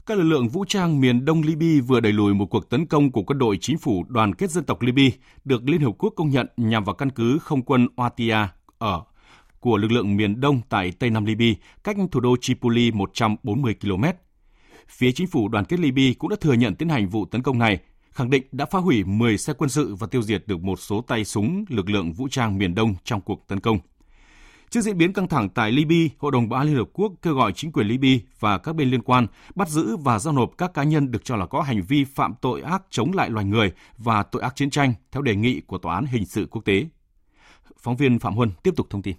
Các 0.05 0.17
lực 0.17 0.23
lượng 0.23 0.47
vũ 0.47 0.65
trang 0.65 1.01
miền 1.01 1.25
đông 1.25 1.41
Libya 1.41 1.83
vừa 1.87 1.99
đẩy 1.99 2.13
lùi 2.13 2.33
một 2.33 2.45
cuộc 2.45 2.69
tấn 2.69 2.85
công 2.85 3.11
của 3.11 3.23
quân 3.23 3.37
đội 3.39 3.57
chính 3.61 3.77
phủ 3.77 4.05
đoàn 4.09 4.35
kết 4.35 4.51
dân 4.51 4.63
tộc 4.63 4.81
Libya 4.81 5.09
được 5.45 5.61
Liên 5.65 5.81
Hợp 5.81 5.91
Quốc 5.97 6.13
công 6.15 6.29
nhận 6.29 6.47
nhằm 6.57 6.83
vào 6.83 6.95
căn 6.95 7.09
cứ 7.09 7.37
không 7.41 7.61
quân 7.61 7.87
Oatia 7.95 8.37
ở 8.77 9.01
của 9.59 9.77
lực 9.77 9.91
lượng 9.91 10.17
miền 10.17 10.41
đông 10.41 10.61
tại 10.69 10.91
Tây 10.99 11.09
Nam 11.09 11.25
Libya, 11.25 11.53
cách 11.83 11.95
thủ 12.11 12.19
đô 12.19 12.35
Tripoli 12.41 12.91
140 12.91 13.75
km. 13.81 14.03
Phía 14.87 15.11
chính 15.11 15.27
phủ 15.27 15.47
đoàn 15.47 15.65
kết 15.65 15.79
Libya 15.79 16.13
cũng 16.19 16.29
đã 16.29 16.35
thừa 16.41 16.53
nhận 16.53 16.75
tiến 16.75 16.89
hành 16.89 17.09
vụ 17.09 17.25
tấn 17.25 17.43
công 17.43 17.59
này, 17.59 17.79
khẳng 18.15 18.29
định 18.29 18.43
đã 18.51 18.65
phá 18.65 18.79
hủy 18.79 19.03
10 19.03 19.37
xe 19.37 19.53
quân 19.53 19.69
sự 19.69 19.95
và 19.95 20.07
tiêu 20.07 20.21
diệt 20.21 20.43
được 20.47 20.63
một 20.63 20.79
số 20.79 21.01
tay 21.01 21.25
súng 21.25 21.65
lực 21.69 21.89
lượng 21.89 22.13
vũ 22.13 22.27
trang 22.31 22.57
miền 22.57 22.75
đông 22.75 22.95
trong 23.03 23.21
cuộc 23.21 23.47
tấn 23.47 23.59
công. 23.59 23.79
Trước 24.69 24.81
diễn 24.81 24.97
biến 24.97 25.13
căng 25.13 25.27
thẳng 25.27 25.49
tại 25.49 25.71
Libya, 25.71 26.15
Hội 26.17 26.31
đồng 26.31 26.49
Bảo 26.49 26.59
an 26.59 26.67
Liên 26.67 26.75
Hợp 26.75 26.87
Quốc 26.93 27.11
kêu 27.21 27.33
gọi 27.33 27.51
chính 27.51 27.71
quyền 27.71 27.87
Libya 27.87 28.25
và 28.39 28.57
các 28.57 28.75
bên 28.75 28.89
liên 28.89 29.01
quan 29.01 29.27
bắt 29.55 29.69
giữ 29.69 29.97
và 29.97 30.19
giao 30.19 30.33
nộp 30.33 30.57
các 30.57 30.73
cá 30.73 30.83
nhân 30.83 31.11
được 31.11 31.23
cho 31.25 31.35
là 31.35 31.45
có 31.45 31.61
hành 31.61 31.81
vi 31.81 32.03
phạm 32.03 32.33
tội 32.41 32.61
ác 32.61 32.83
chống 32.89 33.11
lại 33.13 33.29
loài 33.29 33.45
người 33.45 33.71
và 33.97 34.23
tội 34.23 34.41
ác 34.41 34.55
chiến 34.55 34.69
tranh 34.69 34.93
theo 35.11 35.21
đề 35.21 35.35
nghị 35.35 35.61
của 35.61 35.77
Tòa 35.77 35.95
án 35.95 36.05
Hình 36.05 36.25
sự 36.25 36.47
Quốc 36.51 36.65
tế. 36.65 36.85
Phóng 37.79 37.95
viên 37.95 38.19
Phạm 38.19 38.35
Huân 38.35 38.49
tiếp 38.63 38.73
tục 38.75 38.87
thông 38.89 39.01
tin. 39.01 39.15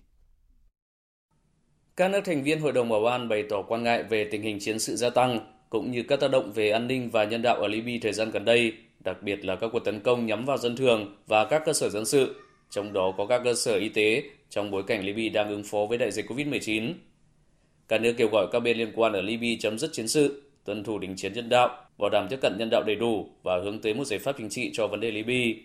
Các 1.96 2.10
nước 2.10 2.20
thành 2.24 2.42
viên 2.42 2.60
Hội 2.60 2.72
đồng 2.72 2.88
Bảo 2.88 3.06
an 3.06 3.28
bày 3.28 3.44
tỏ 3.50 3.62
quan 3.62 3.82
ngại 3.82 4.02
về 4.02 4.28
tình 4.30 4.42
hình 4.42 4.58
chiến 4.60 4.78
sự 4.78 4.96
gia 4.96 5.10
tăng, 5.10 5.38
cũng 5.70 5.90
như 5.90 6.02
các 6.02 6.20
tác 6.20 6.30
động 6.30 6.52
về 6.52 6.70
an 6.70 6.86
ninh 6.86 7.10
và 7.10 7.24
nhân 7.24 7.42
đạo 7.42 7.56
ở 7.56 7.68
Libya 7.68 7.98
thời 8.02 8.12
gian 8.12 8.30
gần 8.30 8.44
đây, 8.44 8.72
đặc 9.06 9.22
biệt 9.22 9.44
là 9.44 9.56
các 9.56 9.70
cuộc 9.72 9.78
tấn 9.78 10.00
công 10.00 10.26
nhắm 10.26 10.44
vào 10.44 10.58
dân 10.58 10.76
thường 10.76 11.16
và 11.26 11.44
các 11.44 11.62
cơ 11.66 11.72
sở 11.72 11.88
dân 11.88 12.06
sự, 12.06 12.34
trong 12.70 12.92
đó 12.92 13.14
có 13.18 13.26
các 13.26 13.40
cơ 13.44 13.54
sở 13.54 13.76
y 13.76 13.88
tế 13.88 14.22
trong 14.50 14.70
bối 14.70 14.82
cảnh 14.86 15.04
Libya 15.04 15.28
đang 15.32 15.48
ứng 15.50 15.62
phó 15.64 15.78
với 15.88 15.98
đại 15.98 16.10
dịch 16.10 16.30
COVID-19. 16.30 16.92
Cả 17.88 17.98
nước 17.98 18.14
kêu 18.16 18.28
gọi 18.28 18.46
các 18.52 18.60
bên 18.60 18.78
liên 18.78 18.92
quan 18.94 19.12
ở 19.12 19.20
Libya 19.20 19.56
chấm 19.60 19.78
dứt 19.78 19.92
chiến 19.92 20.08
sự, 20.08 20.42
tuân 20.64 20.84
thủ 20.84 20.98
đình 20.98 21.16
chiến 21.16 21.32
nhân 21.32 21.48
đạo, 21.48 21.84
bảo 21.98 22.10
đảm 22.10 22.26
tiếp 22.30 22.38
cận 22.42 22.56
nhân 22.58 22.68
đạo 22.70 22.82
đầy 22.86 22.96
đủ 22.96 23.28
và 23.42 23.58
hướng 23.58 23.78
tới 23.78 23.94
một 23.94 24.04
giải 24.04 24.18
pháp 24.18 24.34
chính 24.38 24.48
trị 24.48 24.70
cho 24.72 24.86
vấn 24.86 25.00
đề 25.00 25.10
Libya. 25.10 25.60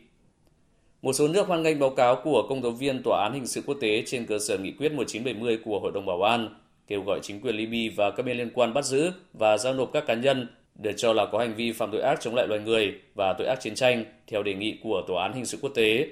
Một 1.01 1.13
số 1.13 1.27
nước 1.27 1.47
hoan 1.47 1.63
nghênh 1.63 1.79
báo 1.79 1.89
cáo 1.89 2.21
của 2.23 2.45
công 2.49 2.61
tố 2.61 2.71
viên 2.71 3.03
Tòa 3.03 3.23
án 3.23 3.33
Hình 3.33 3.47
sự 3.47 3.61
Quốc 3.65 3.77
tế 3.81 4.03
trên 4.05 4.25
cơ 4.25 4.39
sở 4.39 4.57
nghị 4.57 4.71
quyết 4.71 4.91
1970 4.91 5.57
của 5.65 5.79
Hội 5.79 5.91
đồng 5.91 6.05
Bảo 6.05 6.21
an, 6.21 6.55
kêu 6.87 7.01
gọi 7.01 7.19
chính 7.23 7.41
quyền 7.41 7.55
Libya 7.55 7.93
và 7.95 8.11
các 8.11 8.25
bên 8.25 8.37
liên 8.37 8.49
quan 8.53 8.73
bắt 8.73 8.85
giữ 8.85 9.11
và 9.33 9.57
giao 9.57 9.73
nộp 9.73 9.89
các 9.93 10.03
cá 10.07 10.13
nhân 10.13 10.47
được 10.75 10.91
cho 10.97 11.13
là 11.13 11.25
có 11.25 11.39
hành 11.39 11.55
vi 11.55 11.71
phạm 11.71 11.91
tội 11.91 12.01
ác 12.01 12.21
chống 12.21 12.35
lại 12.35 12.47
loài 12.47 12.61
người 12.61 12.93
và 13.15 13.33
tội 13.37 13.47
ác 13.47 13.61
chiến 13.61 13.75
tranh 13.75 14.05
theo 14.27 14.43
đề 14.43 14.53
nghị 14.53 14.77
của 14.83 15.01
Tòa 15.07 15.23
án 15.23 15.33
Hình 15.33 15.45
sự 15.45 15.57
Quốc 15.61 15.71
tế. 15.75 16.07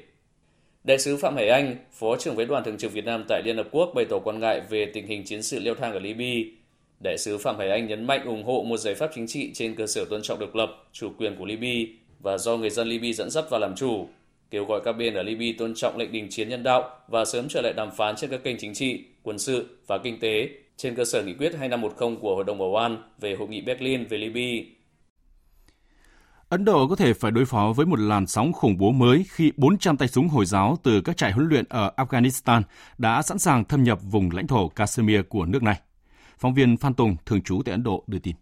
Đại 0.83 0.99
sứ 0.99 1.17
Phạm 1.17 1.35
Hải 1.35 1.49
Anh, 1.49 1.75
Phó 1.91 2.15
trưởng 2.17 2.35
phái 2.35 2.45
đoàn 2.45 2.63
thường 2.63 2.77
trực 2.77 2.93
Việt 2.93 3.05
Nam 3.05 3.25
tại 3.27 3.41
Liên 3.45 3.57
Hợp 3.57 3.67
Quốc 3.71 3.91
bày 3.95 4.05
tỏ 4.05 4.19
quan 4.19 4.39
ngại 4.39 4.61
về 4.69 4.85
tình 4.93 5.07
hình 5.07 5.23
chiến 5.25 5.43
sự 5.43 5.59
leo 5.59 5.75
thang 5.75 5.93
ở 5.93 5.99
Libya. 5.99 6.49
Đại 7.03 7.17
sứ 7.17 7.37
Phạm 7.37 7.57
Hải 7.57 7.69
Anh 7.69 7.87
nhấn 7.87 8.07
mạnh 8.07 8.25
ủng 8.25 8.43
hộ 8.43 8.63
một 8.67 8.77
giải 8.77 8.95
pháp 8.95 9.11
chính 9.15 9.27
trị 9.27 9.51
trên 9.53 9.75
cơ 9.75 9.87
sở 9.87 10.05
tôn 10.09 10.21
trọng 10.21 10.39
độc 10.39 10.55
lập, 10.55 10.69
chủ 10.91 11.09
quyền 11.17 11.35
của 11.35 11.45
Libya 11.45 11.93
và 12.19 12.37
do 12.37 12.57
người 12.57 12.69
dân 12.69 12.87
Libya 12.87 13.13
dẫn 13.13 13.29
dắt 13.29 13.45
và 13.49 13.59
làm 13.59 13.75
chủ, 13.75 14.07
kêu 14.51 14.65
gọi 14.65 14.81
các 14.85 14.93
bên 14.93 15.13
ở 15.13 15.23
Libya 15.23 15.47
tôn 15.57 15.73
trọng 15.75 15.97
lệnh 15.97 16.11
đình 16.11 16.27
chiến 16.29 16.49
nhân 16.49 16.63
đạo 16.63 16.99
và 17.07 17.25
sớm 17.25 17.47
trở 17.49 17.61
lại 17.61 17.73
đàm 17.77 17.91
phán 17.91 18.15
trên 18.15 18.29
các 18.29 18.43
kênh 18.43 18.57
chính 18.57 18.73
trị, 18.73 18.99
quân 19.23 19.39
sự 19.39 19.65
và 19.87 19.97
kinh 19.97 20.19
tế 20.19 20.49
trên 20.79 20.95
cơ 20.95 21.05
sở 21.05 21.23
nghị 21.23 21.33
quyết 21.33 21.55
2510 21.59 22.17
của 22.21 22.35
Hội 22.35 22.43
đồng 22.43 22.57
Bảo 22.57 22.75
an 22.75 22.97
về 23.21 23.35
Hội 23.39 23.47
nghị 23.47 23.61
Berlin 23.61 24.05
về 24.05 24.17
Libya. 24.17 24.69
Ấn 26.49 26.65
Độ 26.65 26.87
có 26.87 26.95
thể 26.95 27.13
phải 27.13 27.31
đối 27.31 27.45
phó 27.45 27.73
với 27.75 27.85
một 27.85 27.99
làn 27.99 28.27
sóng 28.27 28.53
khủng 28.53 28.77
bố 28.77 28.91
mới 28.91 29.25
khi 29.29 29.51
400 29.57 29.97
tay 29.97 30.07
súng 30.07 30.27
Hồi 30.27 30.45
giáo 30.45 30.77
từ 30.83 31.01
các 31.01 31.17
trại 31.17 31.31
huấn 31.31 31.49
luyện 31.49 31.65
ở 31.69 31.91
Afghanistan 31.97 32.61
đã 32.97 33.21
sẵn 33.21 33.39
sàng 33.39 33.65
thâm 33.65 33.83
nhập 33.83 33.99
vùng 34.03 34.31
lãnh 34.31 34.47
thổ 34.47 34.67
Kashmir 34.67 35.19
của 35.29 35.45
nước 35.45 35.63
này. 35.63 35.79
Phóng 36.37 36.53
viên 36.53 36.77
Phan 36.77 36.93
Tùng, 36.93 37.15
thường 37.25 37.41
trú 37.41 37.61
tại 37.65 37.71
Ấn 37.71 37.83
Độ, 37.83 38.03
đưa 38.07 38.19
tin. 38.19 38.35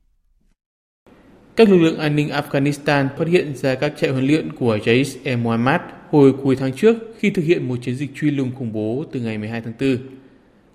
Các 1.56 1.70
lực 1.70 1.78
lượng 1.78 2.00
an 2.00 2.16
ninh 2.16 2.30
Afghanistan 2.30 3.08
phát 3.18 3.28
hiện 3.28 3.56
ra 3.56 3.76
các 3.76 3.94
trại 3.98 4.10
huấn 4.10 4.28
luyện 4.28 4.56
của 4.56 4.78
Jaish-e-Mohammed 4.78 5.80
hồi 6.10 6.34
cuối 6.44 6.56
tháng 6.56 6.74
trước 6.74 6.96
khi 7.20 7.30
thực 7.30 7.42
hiện 7.42 7.68
một 7.68 7.76
chiến 7.82 7.96
dịch 7.96 8.10
truy 8.16 8.32
lùng 8.32 8.52
khủng 8.56 8.74
bố 8.74 9.06
từ 9.12 9.20
ngày 9.20 9.38
12 9.38 9.62
tháng 9.62 9.74
4. 9.80 9.98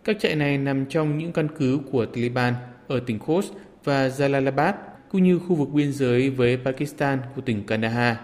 Các 0.04 0.16
trại 0.20 0.36
này 0.36 0.58
nằm 0.58 0.86
trong 0.86 1.18
những 1.18 1.32
căn 1.32 1.48
cứ 1.58 1.78
của 1.92 2.06
Taliban 2.06 2.54
ở 2.88 3.00
tỉnh 3.06 3.18
Khost 3.18 3.52
và 3.84 4.08
Jalalabad, 4.08 4.72
cũng 5.08 5.22
như 5.22 5.38
khu 5.38 5.54
vực 5.54 5.68
biên 5.72 5.92
giới 5.92 6.30
với 6.30 6.56
Pakistan 6.56 7.18
của 7.34 7.40
tỉnh 7.40 7.66
Kandahar. 7.66 8.16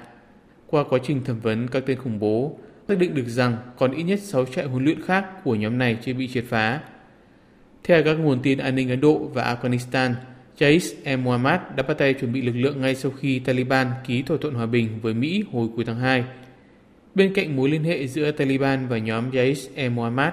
Qua 0.67 0.85
quá 0.85 0.99
trình 1.03 1.25
thẩm 1.25 1.41
vấn 1.41 1.69
các 1.69 1.83
tên 1.87 1.99
khủng 1.99 2.19
bố, 2.19 2.59
xác 2.89 2.99
định 2.99 3.15
được 3.15 3.27
rằng 3.27 3.57
còn 3.77 3.93
ít 3.93 4.03
nhất 4.03 4.21
6 4.21 4.47
trại 4.47 4.65
huấn 4.65 4.85
luyện 4.85 5.03
khác 5.03 5.45
của 5.45 5.55
nhóm 5.55 5.79
này 5.79 5.99
chưa 6.03 6.15
bị 6.15 6.29
triệt 6.29 6.45
phá. 6.49 6.81
Theo 7.85 8.03
các 8.05 8.15
nguồn 8.15 8.43
tin 8.43 8.59
an 8.59 8.75
ninh 8.75 8.91
Ấn 8.91 9.01
Độ 9.01 9.31
và 9.35 9.57
Afghanistan, 9.57 10.13
Jaish-e-Mohammad 10.59 11.59
đã 11.77 11.83
bắt 11.83 11.99
tay 11.99 12.15
chuẩn 12.15 12.33
bị 12.33 12.43
lực 12.43 12.57
lượng 12.57 12.81
ngay 12.81 12.95
sau 12.95 13.13
khi 13.13 13.39
Taliban 13.39 13.87
ký 14.07 14.23
thỏa 14.23 14.37
thuận 14.41 14.55
hòa 14.55 14.67
bình 14.67 14.89
với 15.03 15.15
Mỹ 15.15 15.45
hồi 15.53 15.69
cuối 15.77 15.85
tháng 15.85 15.99
2. 15.99 16.25
Bên 17.15 17.35
cạnh 17.35 17.57
mối 17.57 17.69
liên 17.71 17.85
hệ 17.85 18.07
giữa 18.07 18.31
Taliban 18.31 18.89
và 18.89 18.99
nhóm 18.99 19.31
Jaish-e-Mohammad, 19.31 20.33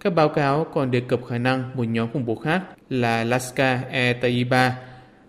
các 0.00 0.14
báo 0.14 0.28
cáo 0.28 0.66
còn 0.74 0.90
đề 0.90 1.00
cập 1.00 1.26
khả 1.26 1.38
năng 1.38 1.76
một 1.76 1.84
nhóm 1.84 2.08
khủng 2.12 2.26
bố 2.26 2.34
khác 2.34 2.62
là 2.90 3.24
Laskar-e 3.24 4.12
Taiba 4.12 4.76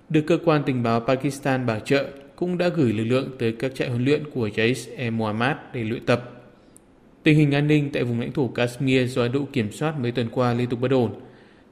được 0.10 0.22
cơ 0.28 0.38
quan 0.46 0.64
tình 0.66 0.84
báo 0.84 1.00
Pakistan 1.00 1.66
bảo 1.66 1.80
trợ 1.80 2.06
cũng 2.36 2.58
đã 2.58 2.68
gửi 2.68 2.94
lực 2.94 3.04
lượng 3.04 3.30
tới 3.40 3.56
các 3.60 3.76
trại 3.76 3.90
huấn 3.90 4.06
luyện 4.06 4.24
của 4.34 4.48
Jaish-e-Mohammed 4.48 5.56
để 5.74 5.84
luyện 5.84 6.06
tập. 6.06 6.32
Tình 7.24 7.38
hình 7.38 7.52
an 7.52 7.68
ninh 7.68 7.90
tại 7.94 8.04
vùng 8.04 8.20
lãnh 8.20 8.32
thổ 8.32 8.48
Kashmir 8.48 9.16
do 9.16 9.22
Ấn 9.22 9.32
Độ 9.32 9.48
kiểm 9.54 9.72
soát 9.72 10.00
mấy 10.00 10.12
tuần 10.12 10.30
qua 10.32 10.54
liên 10.54 10.70
tục 10.70 10.80
bất 10.80 10.92
ổn. 10.92 11.14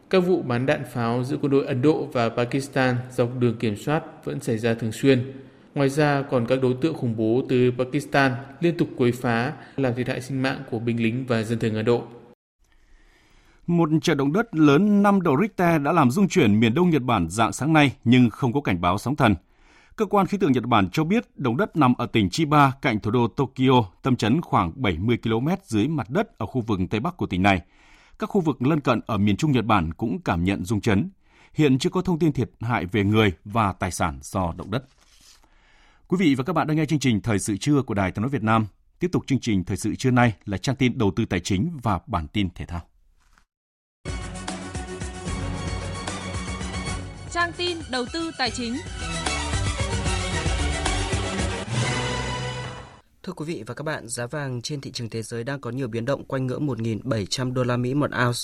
Các 0.10 0.20
vụ 0.20 0.42
bắn 0.42 0.66
đạn 0.66 0.82
pháo 0.94 1.24
giữa 1.24 1.38
quân 1.42 1.52
đội 1.52 1.66
Ấn 1.66 1.82
Độ 1.82 2.10
và 2.14 2.30
Pakistan 2.30 2.96
dọc 3.12 3.40
đường 3.40 3.56
kiểm 3.58 3.76
soát 3.76 4.04
vẫn 4.26 4.40
xảy 4.40 4.58
ra 4.58 4.74
thường 4.74 4.92
xuyên. 4.92 5.34
Ngoài 5.76 5.90
ra, 5.90 6.22
còn 6.22 6.46
các 6.46 6.62
đối 6.62 6.74
tượng 6.82 6.94
khủng 6.94 7.18
bố 7.18 7.44
từ 7.50 7.72
Pakistan 7.78 8.32
liên 8.62 8.78
tục 8.78 8.90
quấy 8.98 9.12
phá, 9.12 9.54
làm 9.78 9.96
thiệt 9.96 10.08
hại 10.08 10.22
sinh 10.22 10.42
mạng 10.42 10.60
của 10.72 10.80
binh 10.80 11.04
lính 11.04 11.26
và 11.28 11.44
dân 11.44 11.60
thường 11.60 11.76
Ấn 11.76 11.86
Độ. 11.86 12.04
Một 13.70 13.90
trận 14.02 14.18
động 14.18 14.34
đất 14.34 14.56
lớn 14.56 15.04
5 15.04 15.22
độ 15.22 15.38
Richter 15.42 15.82
đã 15.82 15.92
làm 15.92 16.12
rung 16.12 16.28
chuyển 16.28 16.60
miền 16.60 16.74
đông 16.74 16.90
Nhật 16.90 17.02
Bản 17.02 17.30
dạng 17.30 17.54
sáng 17.54 17.74
nay 17.74 17.96
nhưng 18.04 18.30
không 18.30 18.54
có 18.54 18.62
cảnh 18.62 18.82
báo 18.82 18.98
sóng 18.98 19.16
thần. 19.16 19.36
Cơ 19.96 20.06
quan 20.06 20.28
khí 20.28 20.38
tượng 20.38 20.52
Nhật 20.52 20.64
Bản 20.64 20.90
cho 20.90 21.04
biết 21.04 21.38
động 21.38 21.58
đất 21.58 21.76
nằm 21.76 21.94
ở 21.98 22.06
tỉnh 22.06 22.30
Chiba 22.30 22.72
cạnh 22.82 23.00
thủ 23.00 23.12
đô 23.12 23.28
Tokyo, 23.28 23.84
tâm 24.02 24.16
chấn 24.16 24.42
khoảng 24.42 24.72
70 24.76 25.18
km 25.24 25.48
dưới 25.64 25.88
mặt 25.88 26.10
đất 26.10 26.38
ở 26.38 26.46
khu 26.46 26.62
vực 26.62 26.80
Tây 26.90 27.00
Bắc 27.00 27.18
của 27.18 27.26
tỉnh 27.26 27.44
này. 27.44 27.62
Các 28.20 28.30
khu 28.30 28.42
vực 28.42 28.62
lân 28.62 28.80
cận 28.80 29.02
ở 29.06 29.18
miền 29.18 29.38
Trung 29.38 29.52
Nhật 29.52 29.66
Bản 29.66 29.94
cũng 29.94 30.20
cảm 30.26 30.44
nhận 30.44 30.66
rung 30.66 30.82
chấn. 30.82 31.10
Hiện 31.54 31.80
chưa 31.80 31.90
có 31.90 32.02
thông 32.02 32.20
tin 32.20 32.34
thiệt 32.34 32.52
hại 32.62 32.86
về 32.86 33.04
người 33.04 33.32
và 33.46 33.74
tài 33.74 33.92
sản 33.92 34.20
do 34.22 34.54
động 34.58 34.72
đất. 34.72 34.86
Quý 36.08 36.18
vị 36.20 36.36
và 36.36 36.44
các 36.44 36.54
bạn 36.54 36.68
đang 36.68 36.78
nghe 36.78 36.86
chương 36.86 37.00
trình 37.00 37.22
Thời 37.22 37.40
sự 37.40 37.58
trưa 37.58 37.82
của 37.82 37.94
Đài 37.94 38.12
Tiếng 38.12 38.22
nói 38.22 38.30
Việt 38.30 38.44
Nam. 38.44 38.66
Tiếp 39.00 39.10
tục 39.12 39.24
chương 39.28 39.40
trình 39.40 39.64
Thời 39.64 39.78
sự 39.78 39.96
trưa 39.96 40.12
nay 40.12 40.34
là 40.46 40.58
trang 40.58 40.76
tin 40.76 40.98
đầu 40.98 41.12
tư 41.16 41.26
tài 41.26 41.40
chính 41.40 41.78
và 41.84 42.00
bản 42.08 42.28
tin 42.28 42.50
thể 42.56 42.66
thao. 42.66 42.82
Trang 47.32 47.52
tin 47.58 47.78
đầu 47.90 48.06
tư 48.14 48.32
tài 48.38 48.52
chính. 48.52 48.78
Thưa 53.24 53.34
quý 53.34 53.46
vị 53.46 53.64
và 53.68 53.74
các 53.74 53.84
bạn, 53.84 54.08
giá 54.08 54.28
vàng 54.28 54.62
trên 54.62 54.82
thị 54.82 54.92
trường 54.92 55.10
thế 55.10 55.22
giới 55.22 55.44
đang 55.44 55.62
có 55.62 55.70
nhiều 55.70 55.88
biến 55.88 56.06
động 56.06 56.24
quanh 56.24 56.48
ngưỡng 56.48 56.68
1.700 56.68 57.54
đô 57.54 57.64
la 57.64 57.78
Mỹ 57.78 57.94
một 57.94 58.12
ounce. 58.26 58.40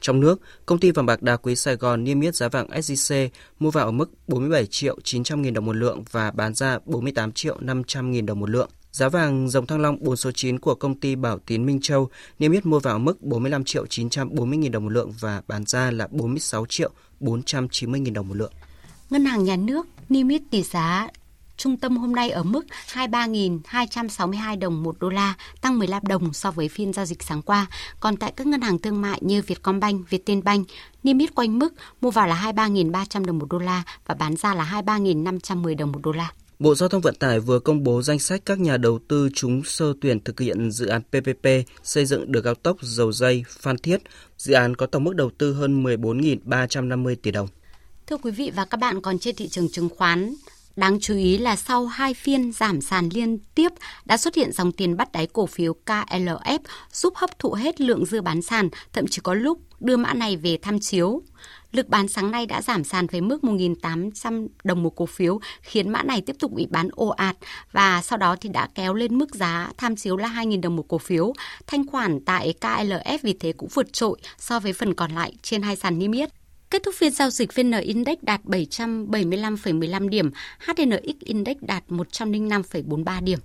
Trong 0.00 0.20
nước, 0.20 0.40
công 0.66 0.78
ty 0.78 0.90
vàng 0.90 1.06
bạc 1.06 1.22
đá 1.22 1.36
quý 1.36 1.56
Sài 1.56 1.76
Gòn 1.76 2.04
niêm 2.04 2.20
yết 2.20 2.34
giá 2.34 2.48
vàng 2.48 2.68
SJC 2.68 3.28
mua 3.58 3.70
vào 3.70 3.84
ở 3.84 3.90
mức 3.90 4.10
47 4.28 4.66
triệu 4.66 4.98
900 5.04 5.42
nghìn 5.42 5.54
đồng 5.54 5.66
một 5.66 5.76
lượng 5.76 6.04
và 6.10 6.30
bán 6.30 6.54
ra 6.54 6.78
48 6.84 7.32
triệu 7.32 7.56
500 7.60 8.10
nghìn 8.10 8.26
đồng 8.26 8.40
một 8.40 8.50
lượng. 8.50 8.70
Giá 8.92 9.08
vàng 9.08 9.48
dòng 9.48 9.66
thăng 9.66 9.80
long 9.80 9.96
4 10.00 10.16
số 10.16 10.30
9 10.32 10.58
của 10.58 10.74
công 10.74 11.00
ty 11.00 11.14
Bảo 11.14 11.38
Tín 11.38 11.66
Minh 11.66 11.80
Châu 11.80 12.08
niêm 12.38 12.52
yết 12.52 12.66
mua 12.66 12.78
vào 12.78 12.98
mức 12.98 13.22
45 13.22 13.64
triệu 13.64 13.86
940 13.86 14.58
nghìn 14.58 14.72
đồng 14.72 14.84
một 14.84 14.92
lượng 14.92 15.12
và 15.20 15.42
bán 15.48 15.64
ra 15.66 15.90
là 15.90 16.06
46 16.10 16.66
triệu 16.68 16.90
490.000 17.20 18.12
đồng 18.12 18.28
một 18.28 18.34
lượng. 18.34 18.52
Ngân 19.10 19.24
hàng 19.24 19.44
Nhà 19.44 19.56
nước 19.56 19.86
niêm 20.08 20.28
yết 20.28 20.42
tỷ 20.50 20.62
giá 20.62 21.08
trung 21.58 21.76
tâm 21.76 21.96
hôm 21.96 22.14
nay 22.14 22.30
ở 22.30 22.42
mức 22.42 22.66
23.262 22.92 24.58
đồng 24.58 24.82
một 24.82 24.96
đô 25.00 25.08
la, 25.08 25.34
tăng 25.60 25.78
15 25.78 26.06
đồng 26.06 26.32
so 26.32 26.50
với 26.50 26.68
phiên 26.68 26.92
giao 26.92 27.04
dịch 27.04 27.22
sáng 27.22 27.42
qua. 27.42 27.66
Còn 28.00 28.16
tại 28.16 28.32
các 28.36 28.46
ngân 28.46 28.60
hàng 28.60 28.78
thương 28.78 29.00
mại 29.00 29.18
như 29.22 29.42
Vietcombank, 29.42 30.10
Vietinbank, 30.10 30.66
niêm 31.02 31.18
yết 31.18 31.34
quanh 31.34 31.58
mức 31.58 31.74
mua 32.00 32.10
vào 32.10 32.26
là 32.26 32.52
23.300 32.52 33.24
đồng 33.24 33.38
một 33.38 33.46
đô 33.50 33.58
la 33.58 33.82
và 34.06 34.14
bán 34.14 34.36
ra 34.36 34.54
là 34.54 34.82
23.510 34.86 35.76
đồng 35.76 35.92
một 35.92 36.00
đô 36.02 36.12
la. 36.12 36.30
Bộ 36.58 36.74
Giao 36.74 36.88
thông 36.88 37.00
Vận 37.00 37.14
tải 37.14 37.40
vừa 37.40 37.58
công 37.58 37.84
bố 37.84 38.02
danh 38.02 38.18
sách 38.18 38.42
các 38.44 38.60
nhà 38.60 38.76
đầu 38.76 38.98
tư 39.08 39.28
trúng 39.34 39.64
sơ 39.64 39.92
tuyển 40.00 40.20
thực 40.20 40.40
hiện 40.40 40.70
dự 40.70 40.86
án 40.86 41.02
PPP 41.02 41.46
xây 41.82 42.06
dựng 42.06 42.32
đường 42.32 42.44
cao 42.44 42.54
tốc 42.54 42.76
dầu 42.80 43.12
dây 43.12 43.44
Phan 43.48 43.78
Thiết. 43.78 44.02
Dự 44.36 44.54
án 44.54 44.76
có 44.76 44.86
tổng 44.86 45.04
mức 45.04 45.14
đầu 45.14 45.30
tư 45.38 45.52
hơn 45.52 45.84
14.350 45.84 47.16
tỷ 47.22 47.30
đồng. 47.30 47.48
Thưa 48.06 48.16
quý 48.16 48.30
vị 48.30 48.52
và 48.56 48.64
các 48.64 48.76
bạn, 48.80 49.02
còn 49.02 49.18
trên 49.18 49.36
thị 49.36 49.48
trường 49.48 49.68
chứng 49.68 49.88
khoán, 49.88 50.34
Đáng 50.78 51.00
chú 51.00 51.14
ý 51.14 51.38
là 51.38 51.56
sau 51.56 51.86
hai 51.86 52.14
phiên 52.14 52.52
giảm 52.52 52.80
sàn 52.80 53.08
liên 53.14 53.38
tiếp 53.54 53.72
đã 54.04 54.16
xuất 54.16 54.34
hiện 54.34 54.52
dòng 54.52 54.72
tiền 54.72 54.96
bắt 54.96 55.12
đáy 55.12 55.26
cổ 55.26 55.46
phiếu 55.46 55.74
KLF 55.86 56.58
giúp 56.92 57.14
hấp 57.16 57.38
thụ 57.38 57.52
hết 57.52 57.80
lượng 57.80 58.06
dư 58.06 58.20
bán 58.22 58.42
sàn, 58.42 58.68
thậm 58.92 59.06
chí 59.06 59.20
có 59.22 59.34
lúc 59.34 59.58
đưa 59.80 59.96
mã 59.96 60.14
này 60.14 60.36
về 60.36 60.58
tham 60.62 60.80
chiếu. 60.80 61.22
Lực 61.78 61.88
bán 61.88 62.08
sáng 62.08 62.30
nay 62.30 62.46
đã 62.46 62.62
giảm 62.62 62.84
sàn 62.84 63.06
về 63.06 63.20
mức 63.20 63.42
1.800 63.42 64.48
đồng 64.64 64.82
một 64.82 64.96
cổ 64.96 65.06
phiếu, 65.06 65.40
khiến 65.62 65.90
mã 65.90 66.02
này 66.02 66.20
tiếp 66.20 66.36
tục 66.38 66.52
bị 66.52 66.66
bán 66.70 66.88
ồ 66.92 67.08
ạt 67.08 67.36
và 67.72 68.02
sau 68.02 68.18
đó 68.18 68.36
thì 68.40 68.48
đã 68.48 68.68
kéo 68.74 68.94
lên 68.94 69.18
mức 69.18 69.34
giá 69.34 69.70
tham 69.76 69.96
chiếu 69.96 70.16
là 70.16 70.28
2.000 70.28 70.60
đồng 70.60 70.76
một 70.76 70.88
cổ 70.88 70.98
phiếu. 70.98 71.32
Thanh 71.66 71.86
khoản 71.86 72.20
tại 72.24 72.54
KLF 72.60 73.18
vì 73.22 73.36
thế 73.40 73.52
cũng 73.52 73.68
vượt 73.74 73.92
trội 73.92 74.18
so 74.38 74.60
với 74.60 74.72
phần 74.72 74.94
còn 74.94 75.10
lại 75.10 75.32
trên 75.42 75.62
hai 75.62 75.76
sàn 75.76 75.98
niêm 75.98 76.12
yết. 76.12 76.28
Kết 76.70 76.82
thúc 76.82 76.94
phiên 76.94 77.12
giao 77.12 77.30
dịch 77.30 77.54
VN 77.54 77.72
Index 77.72 78.18
đạt 78.22 78.40
775,15 78.44 80.08
điểm, 80.08 80.30
HNX 80.66 81.18
Index 81.20 81.56
đạt 81.60 81.84
105,43 81.88 83.24
điểm. 83.24 83.38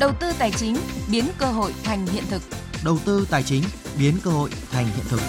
Đầu 0.00 0.10
tư 0.20 0.32
tài 0.38 0.50
chính 0.50 0.76
biến 1.12 1.24
cơ 1.38 1.46
hội 1.46 1.72
thành 1.84 2.06
hiện 2.06 2.24
thực. 2.30 2.42
Đầu 2.84 2.98
tư 3.04 3.26
tài 3.30 3.42
chính 3.42 3.62
biến 3.98 4.14
cơ 4.24 4.30
hội 4.30 4.50
thành 4.70 4.86
hiện 4.86 5.04
thực. 5.08 5.20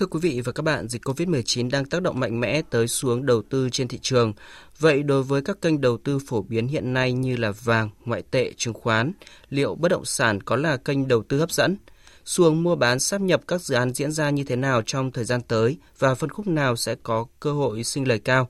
Thưa 0.00 0.06
quý 0.06 0.20
vị 0.22 0.40
và 0.40 0.52
các 0.52 0.62
bạn, 0.62 0.88
dịch 0.88 1.02
COVID-19 1.02 1.70
đang 1.70 1.84
tác 1.84 2.02
động 2.02 2.20
mạnh 2.20 2.40
mẽ 2.40 2.62
tới 2.70 2.88
xuống 2.88 3.26
đầu 3.26 3.42
tư 3.42 3.68
trên 3.72 3.88
thị 3.88 3.98
trường. 4.02 4.32
Vậy 4.78 5.02
đối 5.02 5.22
với 5.22 5.42
các 5.42 5.60
kênh 5.60 5.80
đầu 5.80 5.98
tư 5.98 6.18
phổ 6.18 6.42
biến 6.42 6.68
hiện 6.68 6.92
nay 6.92 7.12
như 7.12 7.36
là 7.36 7.52
vàng, 7.64 7.90
ngoại 8.04 8.22
tệ, 8.30 8.52
chứng 8.56 8.74
khoán, 8.74 9.12
liệu 9.48 9.74
bất 9.74 9.88
động 9.88 10.04
sản 10.04 10.42
có 10.42 10.56
là 10.56 10.76
kênh 10.76 11.08
đầu 11.08 11.22
tư 11.22 11.38
hấp 11.38 11.50
dẫn? 11.50 11.76
Xuống 12.24 12.62
mua 12.62 12.76
bán 12.76 13.00
sáp 13.00 13.20
nhập 13.20 13.42
các 13.48 13.62
dự 13.62 13.74
án 13.74 13.94
diễn 13.94 14.12
ra 14.12 14.30
như 14.30 14.44
thế 14.44 14.56
nào 14.56 14.82
trong 14.86 15.12
thời 15.12 15.24
gian 15.24 15.40
tới 15.40 15.78
và 15.98 16.14
phân 16.14 16.30
khúc 16.30 16.46
nào 16.46 16.76
sẽ 16.76 16.94
có 17.02 17.26
cơ 17.40 17.52
hội 17.52 17.84
sinh 17.84 18.08
lời 18.08 18.18
cao? 18.18 18.48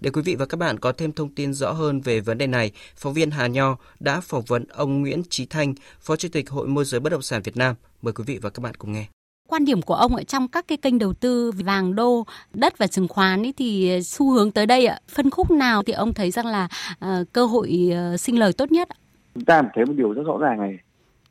Để 0.00 0.10
quý 0.10 0.22
vị 0.22 0.34
và 0.34 0.46
các 0.46 0.56
bạn 0.56 0.78
có 0.78 0.92
thêm 0.92 1.12
thông 1.12 1.34
tin 1.34 1.54
rõ 1.54 1.72
hơn 1.72 2.00
về 2.00 2.20
vấn 2.20 2.38
đề 2.38 2.46
này, 2.46 2.70
phóng 2.96 3.14
viên 3.14 3.30
Hà 3.30 3.46
Nho 3.46 3.76
đã 4.00 4.20
phỏng 4.20 4.44
vấn 4.44 4.64
ông 4.64 5.00
Nguyễn 5.00 5.22
Trí 5.30 5.46
Thanh, 5.46 5.74
Phó 6.00 6.16
Chủ 6.16 6.28
tịch 6.32 6.50
Hội 6.50 6.66
môi 6.68 6.84
giới 6.84 7.00
bất 7.00 7.10
động 7.10 7.22
sản 7.22 7.42
Việt 7.42 7.56
Nam. 7.56 7.76
Mời 8.02 8.12
quý 8.12 8.24
vị 8.26 8.38
và 8.42 8.50
các 8.50 8.60
bạn 8.60 8.74
cùng 8.74 8.92
nghe 8.92 9.06
quan 9.52 9.64
điểm 9.64 9.82
của 9.82 9.94
ông 9.94 10.16
ở 10.16 10.22
trong 10.22 10.48
các 10.48 10.64
cái 10.68 10.78
kênh 10.78 10.98
đầu 10.98 11.12
tư 11.12 11.52
vàng 11.64 11.94
đô 11.94 12.24
đất 12.54 12.78
và 12.78 12.86
chứng 12.86 13.08
khoán 13.08 13.42
ấy 13.42 13.54
thì 13.56 13.90
ờ, 13.90 14.00
xu 14.00 14.30
hướng 14.30 14.50
tới 14.50 14.66
đây 14.66 14.86
ạ 14.86 14.98
phân 15.08 15.30
khúc 15.30 15.50
nào 15.50 15.82
thì 15.82 15.92
ông 15.92 16.14
thấy 16.14 16.30
rằng 16.30 16.46
là 16.46 16.68
uh, 16.94 17.32
cơ 17.32 17.46
hội 17.46 17.90
uh, 18.14 18.20
sinh 18.20 18.38
lời 18.38 18.52
tốt 18.58 18.72
nhất 18.72 18.88
chúng 19.34 19.44
ta 19.44 19.62
thấy 19.74 19.86
một 19.86 19.92
điều 19.96 20.12
rất 20.12 20.22
rõ 20.26 20.38
ràng 20.38 20.58
này 20.58 20.78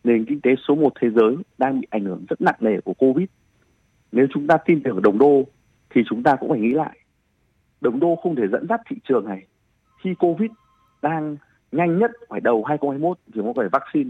nền 0.04 0.26
kinh 0.26 0.42
tế 0.42 0.52
số 0.68 0.76
một 0.76 0.94
thế 1.02 1.10
giới 1.10 1.36
đang 1.58 1.82
bị 1.82 1.88
ảnh 1.90 2.06
hưởng 2.06 2.26
rất 2.30 2.42
nặng 2.42 2.56
nề 2.60 2.82
của 2.82 2.94
Covid. 2.94 3.28
Nếu 4.12 4.28
chúng 4.34 4.48
ta 4.48 4.58
tin 4.58 4.84
tưởng 4.84 5.02
đồng 5.02 5.18
đô 5.18 5.44
thì 5.90 6.02
chúng 6.10 6.24
ta 6.24 6.36
cũng 6.36 6.50
phải 6.50 6.60
nghĩ 6.60 6.74
lại. 6.74 6.98
Đồng 7.82 8.00
đô 8.00 8.16
không 8.16 8.36
thể 8.36 8.44
dẫn 8.52 8.68
dắt 8.70 8.82
thị 8.90 8.96
trường 9.04 9.26
này. 9.26 9.46
Khi 10.04 10.16
Covid 10.20 10.52
đang 11.02 11.38
nhanh 11.72 12.00
nhất 12.00 12.12
phải 12.30 12.40
đầu 12.40 12.64
2021 12.64 13.18
thì 13.34 13.42
có 13.44 13.54
phải 13.56 13.68
vaccine, 13.72 14.10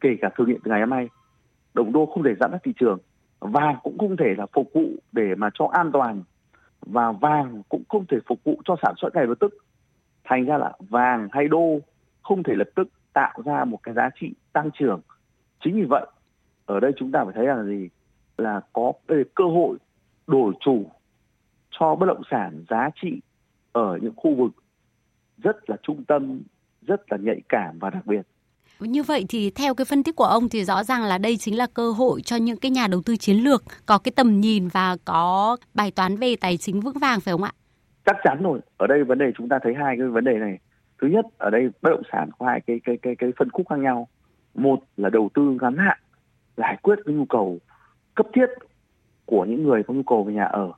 kể 0.00 0.10
cả 0.20 0.30
thử 0.36 0.46
nghiệm 0.46 0.60
từ 0.64 0.70
ngày 0.70 0.80
hôm 0.80 0.90
nay. 0.90 1.08
Đồng 1.74 1.92
đô 1.92 2.06
không 2.06 2.22
thể 2.22 2.30
dẫn 2.40 2.50
dắt 2.50 2.60
thị 2.64 2.72
trường. 2.80 2.98
Vàng 3.40 3.76
cũng 3.82 3.98
không 3.98 4.16
thể 4.16 4.34
là 4.38 4.46
phục 4.52 4.70
vụ 4.74 4.84
để 5.12 5.34
mà 5.34 5.50
cho 5.54 5.66
an 5.72 5.90
toàn. 5.92 6.22
Và 6.80 7.12
vàng 7.12 7.62
cũng 7.68 7.82
không 7.88 8.06
thể 8.06 8.16
phục 8.26 8.44
vụ 8.44 8.60
cho 8.64 8.76
sản 8.82 8.94
xuất 8.96 9.14
ngay 9.14 9.26
lập 9.26 9.34
tức. 9.40 9.54
Thành 10.24 10.44
ra 10.44 10.58
là 10.58 10.72
vàng 10.78 11.28
hay 11.32 11.48
đô 11.48 11.78
không 12.22 12.42
thể 12.42 12.54
lập 12.54 12.68
tức 12.74 12.88
tạo 13.12 13.42
ra 13.44 13.64
một 13.64 13.78
cái 13.82 13.94
giá 13.94 14.10
trị 14.20 14.32
tăng 14.52 14.70
trưởng 14.78 15.00
chính 15.64 15.74
vì 15.74 15.84
vậy, 15.84 16.06
ở 16.66 16.80
đây 16.80 16.92
chúng 16.96 17.12
ta 17.12 17.24
phải 17.24 17.32
thấy 17.34 17.46
là 17.46 17.62
gì 17.62 17.88
là 18.38 18.60
có 18.72 18.92
cơ 19.34 19.44
hội 19.44 19.78
đổi 20.26 20.54
chủ 20.60 20.90
cho 21.70 21.94
bất 21.94 22.06
động 22.06 22.22
sản 22.30 22.64
giá 22.70 22.90
trị 23.02 23.20
ở 23.72 23.98
những 24.02 24.12
khu 24.16 24.34
vực 24.34 24.52
rất 25.42 25.70
là 25.70 25.76
trung 25.82 26.04
tâm, 26.04 26.40
rất 26.82 27.12
là 27.12 27.18
nhạy 27.20 27.40
cảm 27.48 27.78
và 27.78 27.90
đặc 27.90 28.06
biệt 28.06 28.22
như 28.86 29.02
vậy 29.02 29.24
thì 29.28 29.50
theo 29.50 29.74
cái 29.74 29.84
phân 29.84 30.02
tích 30.02 30.16
của 30.16 30.24
ông 30.24 30.48
thì 30.48 30.64
rõ 30.64 30.84
ràng 30.84 31.02
là 31.02 31.18
đây 31.18 31.36
chính 31.36 31.58
là 31.58 31.66
cơ 31.74 31.90
hội 31.90 32.20
cho 32.22 32.36
những 32.36 32.56
cái 32.56 32.70
nhà 32.70 32.86
đầu 32.86 33.02
tư 33.06 33.16
chiến 33.16 33.36
lược 33.36 33.62
có 33.86 33.98
cái 33.98 34.12
tầm 34.16 34.40
nhìn 34.40 34.68
và 34.68 34.96
có 35.04 35.56
bài 35.74 35.90
toán 35.90 36.16
về 36.16 36.36
tài 36.40 36.56
chính 36.56 36.80
vững 36.80 36.98
vàng, 36.98 37.20
phải 37.20 37.32
không 37.32 37.42
ạ? 37.42 37.52
Chắc 38.06 38.16
chắn 38.24 38.42
rồi. 38.42 38.60
Ở 38.76 38.86
đây 38.86 39.04
vấn 39.04 39.18
đề 39.18 39.32
chúng 39.38 39.48
ta 39.48 39.58
thấy 39.62 39.74
hai 39.74 39.96
cái 39.98 40.06
vấn 40.06 40.24
đề 40.24 40.32
này. 40.32 40.58
Thứ 41.02 41.08
nhất, 41.08 41.26
ở 41.38 41.50
đây 41.50 41.68
bất 41.82 41.90
động 41.90 42.02
sản 42.12 42.30
có 42.38 42.46
hai 42.46 42.60
cái 42.66 42.80
cái 42.84 42.98
cái 43.02 43.16
cái 43.18 43.30
phân 43.38 43.50
khúc 43.50 43.66
khác 43.68 43.78
nhau 43.78 44.08
một 44.54 44.80
là 44.96 45.10
đầu 45.10 45.30
tư 45.34 45.56
ngắn 45.60 45.76
hạn, 45.76 45.98
giải 46.56 46.76
quyết 46.82 46.98
cái 47.04 47.14
nhu 47.14 47.24
cầu 47.24 47.58
cấp 48.14 48.26
thiết 48.34 48.46
của 49.24 49.44
những 49.44 49.64
người 49.64 49.82
có 49.82 49.94
nhu 49.94 50.02
cầu 50.02 50.24
về 50.24 50.32
nhà 50.34 50.44
ở 50.44 50.72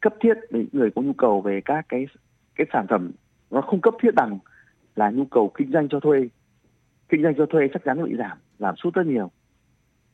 cấp 0.00 0.14
thiết 0.20 0.34
để 0.50 0.60
những 0.60 0.68
người 0.72 0.90
có 0.94 1.02
nhu 1.02 1.12
cầu 1.12 1.40
về 1.40 1.60
các 1.64 1.86
cái 1.88 2.06
cái 2.54 2.66
sản 2.72 2.86
phẩm 2.90 3.10
nó 3.50 3.60
không 3.60 3.80
cấp 3.80 3.94
thiết 4.02 4.14
bằng 4.14 4.38
là 4.96 5.10
nhu 5.10 5.24
cầu 5.24 5.52
kinh 5.54 5.72
doanh 5.72 5.88
cho 5.88 6.00
thuê 6.00 6.28
kinh 7.08 7.22
doanh 7.22 7.34
cho 7.34 7.46
thuê 7.46 7.68
chắc 7.72 7.84
chắn 7.84 8.04
bị 8.04 8.16
giảm 8.18 8.38
giảm 8.58 8.76
sút 8.76 8.94
rất 8.94 9.06
nhiều. 9.06 9.30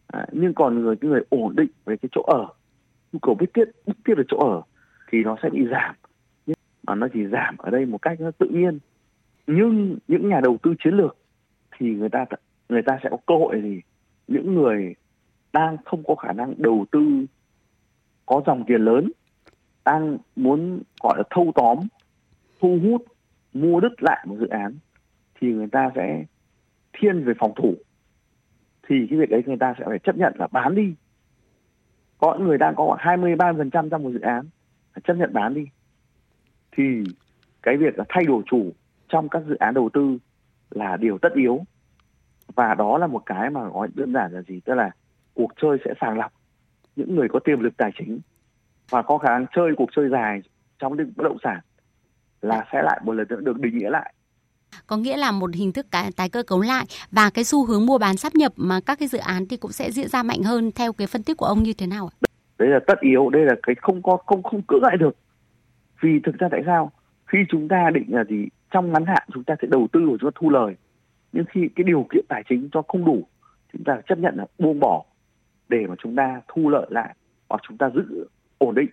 À, 0.07 0.27
nhưng 0.33 0.55
còn 0.55 0.83
người 0.83 0.97
cái 0.97 1.11
người 1.11 1.23
ổn 1.29 1.57
định 1.57 1.71
về 1.85 1.97
cái 1.97 2.09
chỗ 2.13 2.23
ở 2.23 2.47
nhu 3.13 3.19
cầu 3.23 3.35
bức 3.35 3.55
thiết 3.55 3.65
bức 3.87 3.97
thiết 4.05 4.15
về 4.17 4.25
chỗ 4.29 4.39
ở 4.39 4.63
thì 5.11 5.23
nó 5.25 5.37
sẽ 5.43 5.51
bị 5.51 5.67
giảm. 5.71 5.95
Nhưng 6.47 6.57
mà 6.83 6.95
nó 6.95 7.09
chỉ 7.15 7.27
giảm 7.27 7.57
ở 7.59 7.71
đây 7.71 7.87
một 7.87 8.03
cách 8.03 8.21
nó 8.21 8.31
tự 8.31 8.47
nhiên. 8.47 8.79
Nhưng 9.47 9.99
những 10.09 10.29
nhà 10.29 10.41
đầu 10.41 10.57
tư 10.63 10.75
chiến 10.85 10.95
lược 10.95 11.17
thì 11.79 11.95
người 11.95 12.09
ta 12.09 12.25
người 12.69 12.83
ta 12.83 12.99
sẽ 13.03 13.11
có 13.11 13.17
cơ 13.27 13.35
hội 13.35 13.61
gì? 13.63 13.81
Những 14.29 14.55
người 14.55 14.95
đang 15.53 15.77
không 15.85 16.03
có 16.05 16.15
khả 16.15 16.33
năng 16.33 16.55
đầu 16.59 16.85
tư 16.93 17.27
có 18.27 18.43
dòng 18.47 18.65
tiền 18.67 18.81
lớn 18.81 19.11
đang 19.85 20.19
muốn 20.37 20.83
gọi 21.03 21.15
là 21.19 21.25
thâu 21.31 21.53
tóm 21.55 21.79
thu 22.61 22.79
hút 22.83 23.05
mua 23.53 23.81
đứt 23.81 24.03
lại 24.03 24.25
một 24.27 24.37
dự 24.41 24.47
án 24.47 24.75
thì 25.41 25.53
người 25.53 25.69
ta 25.73 25.91
sẽ 25.95 26.25
thiên 26.99 27.25
về 27.25 27.33
phòng 27.39 27.53
thủ, 27.57 27.75
thì 28.89 29.07
cái 29.11 29.19
việc 29.19 29.31
đấy 29.31 29.43
người 29.47 29.57
ta 29.57 29.75
sẽ 29.79 29.85
phải 29.89 29.99
chấp 29.99 30.17
nhận 30.17 30.33
là 30.39 30.47
bán 30.47 30.75
đi. 30.75 30.95
Có 32.19 32.35
những 32.39 32.47
người 32.49 32.59
đang 32.59 32.75
có 32.75 32.87
khoảng 32.87 32.99
23 33.03 33.53
phần 33.53 33.71
trăm 33.71 33.91
trong 33.91 34.03
một 34.03 34.11
dự 34.11 34.21
án 34.21 34.45
chấp 35.05 35.15
nhận 35.15 35.33
bán 35.33 35.55
đi. 35.55 35.65
Thì 36.77 37.05
cái 37.63 37.77
việc 37.77 37.99
là 37.99 38.05
thay 38.09 38.25
đổi 38.25 38.43
chủ 38.47 38.73
trong 39.09 39.29
các 39.29 39.43
dự 39.49 39.55
án 39.55 39.75
đầu 39.75 39.91
tư 39.93 40.19
là 40.71 40.97
điều 40.97 41.19
tất 41.19 41.33
yếu. 41.35 41.65
Và 42.55 42.75
đó 42.75 42.99
là 42.99 43.07
một 43.07 43.23
cái 43.27 43.51
mà 43.51 43.61
nói 43.61 43.89
đơn 43.95 44.13
giản 44.13 44.33
là 44.33 44.43
gì? 44.43 44.61
Tức 44.61 44.75
là 44.75 44.91
cuộc 45.35 45.53
chơi 45.63 45.79
sẽ 45.85 45.95
sàng 46.01 46.19
lọc. 46.19 46.33
Những 46.97 47.15
người 47.15 47.29
có 47.29 47.39
tiềm 47.39 47.61
lực 47.61 47.77
tài 47.77 47.91
chính 47.99 48.21
và 48.91 49.03
có 49.03 49.19
khả 49.19 49.29
năng 49.29 49.47
chơi 49.57 49.75
cuộc 49.77 49.89
chơi 49.97 50.09
dài 50.09 50.43
trong 50.79 50.93
lĩnh 50.93 51.13
bất 51.17 51.25
động 51.25 51.39
sản 51.45 51.61
là 52.43 52.67
sẽ 52.73 52.83
lại 52.83 53.01
một 53.05 53.13
lần 53.13 53.29
nữa 53.29 53.41
được 53.41 53.61
định 53.61 53.79
nghĩa 53.79 53.91
lại 53.91 54.14
có 54.87 54.97
nghĩa 54.97 55.17
là 55.17 55.33
một 55.33 55.51
hình 55.55 55.73
thức 55.73 55.87
cái 55.91 56.11
tái 56.17 56.29
cơ 56.29 56.43
cấu 56.43 56.61
lại 56.61 56.85
và 57.11 57.31
cái 57.31 57.45
xu 57.45 57.67
hướng 57.67 57.87
mua 57.87 57.99
bán 57.99 58.17
sắp 58.17 58.35
nhập 58.35 58.53
mà 58.57 58.81
các 58.87 58.99
cái 58.99 59.09
dự 59.09 59.19
án 59.19 59.47
thì 59.47 59.57
cũng 59.57 59.73
sẽ 59.73 59.91
diễn 59.91 60.09
ra 60.09 60.23
mạnh 60.23 60.43
hơn 60.43 60.71
theo 60.73 60.93
cái 60.93 61.07
phân 61.07 61.23
tích 61.23 61.37
của 61.37 61.47
ông 61.47 61.63
như 61.63 61.73
thế 61.73 61.87
nào 61.87 62.11
ạ? 62.13 62.15
Đấy 62.59 62.69
là 62.69 62.79
tất 62.87 63.01
yếu, 63.01 63.31
đây 63.31 63.45
là 63.45 63.55
cái 63.63 63.75
không 63.83 64.03
có 64.03 64.17
không 64.27 64.43
không 64.43 64.63
cưỡng 64.63 64.83
lại 64.83 64.97
được. 64.97 65.17
Vì 66.03 66.11
thực 66.25 66.39
ra 66.39 66.49
tại 66.51 66.61
sao? 66.67 66.93
Khi 67.27 67.39
chúng 67.49 67.69
ta 67.69 67.91
định 67.95 68.07
là 68.09 68.25
gì 68.25 68.49
trong 68.71 68.93
ngắn 68.93 69.05
hạn 69.07 69.29
chúng 69.35 69.45
ta 69.45 69.55
sẽ 69.63 69.69
đầu 69.71 69.89
tư 69.93 70.01
của 70.09 70.17
chúng 70.21 70.31
ta 70.31 70.39
thu 70.41 70.51
lời 70.51 70.75
nhưng 71.35 71.45
khi 71.51 71.61
cái 71.77 71.85
điều 71.85 72.07
kiện 72.13 72.25
tài 72.29 72.43
chính 72.49 72.69
cho 72.73 72.83
không 72.89 73.05
đủ 73.05 73.27
chúng 73.73 73.85
ta 73.85 74.01
chấp 74.09 74.19
nhận 74.19 74.35
là 74.37 74.47
buông 74.59 74.81
bỏ 74.81 75.05
để 75.69 75.87
mà 75.89 75.95
chúng 76.03 76.17
ta 76.17 76.41
thu 76.49 76.69
lợi 76.69 76.87
lại 76.91 77.15
hoặc 77.49 77.61
chúng 77.69 77.79
ta 77.79 77.91
giữ 77.95 78.27
ổn 78.59 78.75
định 78.75 78.91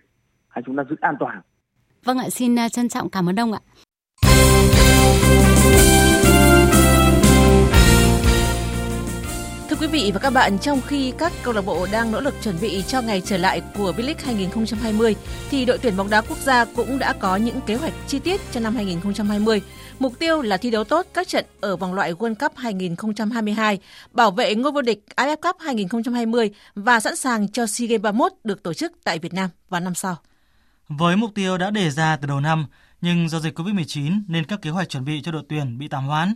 hay 0.48 0.62
chúng 0.66 0.76
ta 0.76 0.84
giữ 0.90 0.96
an 1.00 1.14
toàn. 1.20 1.40
Vâng 2.04 2.18
ạ, 2.18 2.30
xin 2.30 2.58
à, 2.58 2.68
trân 2.68 2.88
trọng 2.88 3.10
cảm 3.10 3.28
ơn 3.28 3.40
ông 3.40 3.52
ạ. 3.52 3.60
Thưa 9.72 9.76
quý 9.80 9.86
vị 9.86 10.10
và 10.14 10.20
các 10.20 10.30
bạn, 10.30 10.58
trong 10.58 10.80
khi 10.86 11.12
các 11.18 11.32
câu 11.42 11.54
lạc 11.54 11.60
bộ 11.66 11.86
đang 11.92 12.12
nỗ 12.12 12.20
lực 12.20 12.34
chuẩn 12.42 12.60
bị 12.60 12.84
cho 12.88 13.00
ngày 13.00 13.22
trở 13.24 13.36
lại 13.36 13.62
của 13.78 13.92
V-League 13.96 14.14
2020 14.24 15.16
thì 15.50 15.64
đội 15.64 15.78
tuyển 15.78 15.96
bóng 15.96 16.10
đá 16.10 16.20
quốc 16.20 16.38
gia 16.38 16.64
cũng 16.64 16.98
đã 16.98 17.12
có 17.12 17.36
những 17.36 17.60
kế 17.60 17.74
hoạch 17.74 17.92
chi 18.06 18.18
tiết 18.18 18.40
cho 18.52 18.60
năm 18.60 18.74
2020. 18.74 19.62
Mục 19.98 20.18
tiêu 20.18 20.42
là 20.42 20.56
thi 20.56 20.70
đấu 20.70 20.84
tốt 20.84 21.06
các 21.14 21.28
trận 21.28 21.44
ở 21.60 21.76
vòng 21.76 21.94
loại 21.94 22.12
World 22.14 22.34
Cup 22.34 22.52
2022, 22.56 23.78
bảo 24.10 24.30
vệ 24.30 24.54
ngôi 24.54 24.72
vô 24.72 24.82
địch 24.82 25.04
AFF 25.16 25.36
Cup 25.36 25.56
2020 25.60 26.50
và 26.74 27.00
sẵn 27.00 27.16
sàng 27.16 27.48
cho 27.48 27.66
SEA 27.66 27.86
Games 27.86 28.02
31 28.02 28.32
được 28.44 28.62
tổ 28.62 28.74
chức 28.74 28.92
tại 29.04 29.18
Việt 29.18 29.34
Nam 29.34 29.50
vào 29.68 29.80
năm 29.80 29.94
sau. 29.94 30.16
Với 30.88 31.16
mục 31.16 31.30
tiêu 31.34 31.58
đã 31.58 31.70
đề 31.70 31.90
ra 31.90 32.16
từ 32.16 32.26
đầu 32.26 32.40
năm, 32.40 32.66
nhưng 33.02 33.28
do 33.28 33.40
dịch 33.40 33.58
Covid-19 33.58 34.22
nên 34.28 34.44
các 34.44 34.62
kế 34.62 34.70
hoạch 34.70 34.88
chuẩn 34.88 35.04
bị 35.04 35.22
cho 35.22 35.32
đội 35.32 35.42
tuyển 35.48 35.78
bị 35.78 35.88
tạm 35.88 36.06
hoãn. 36.06 36.34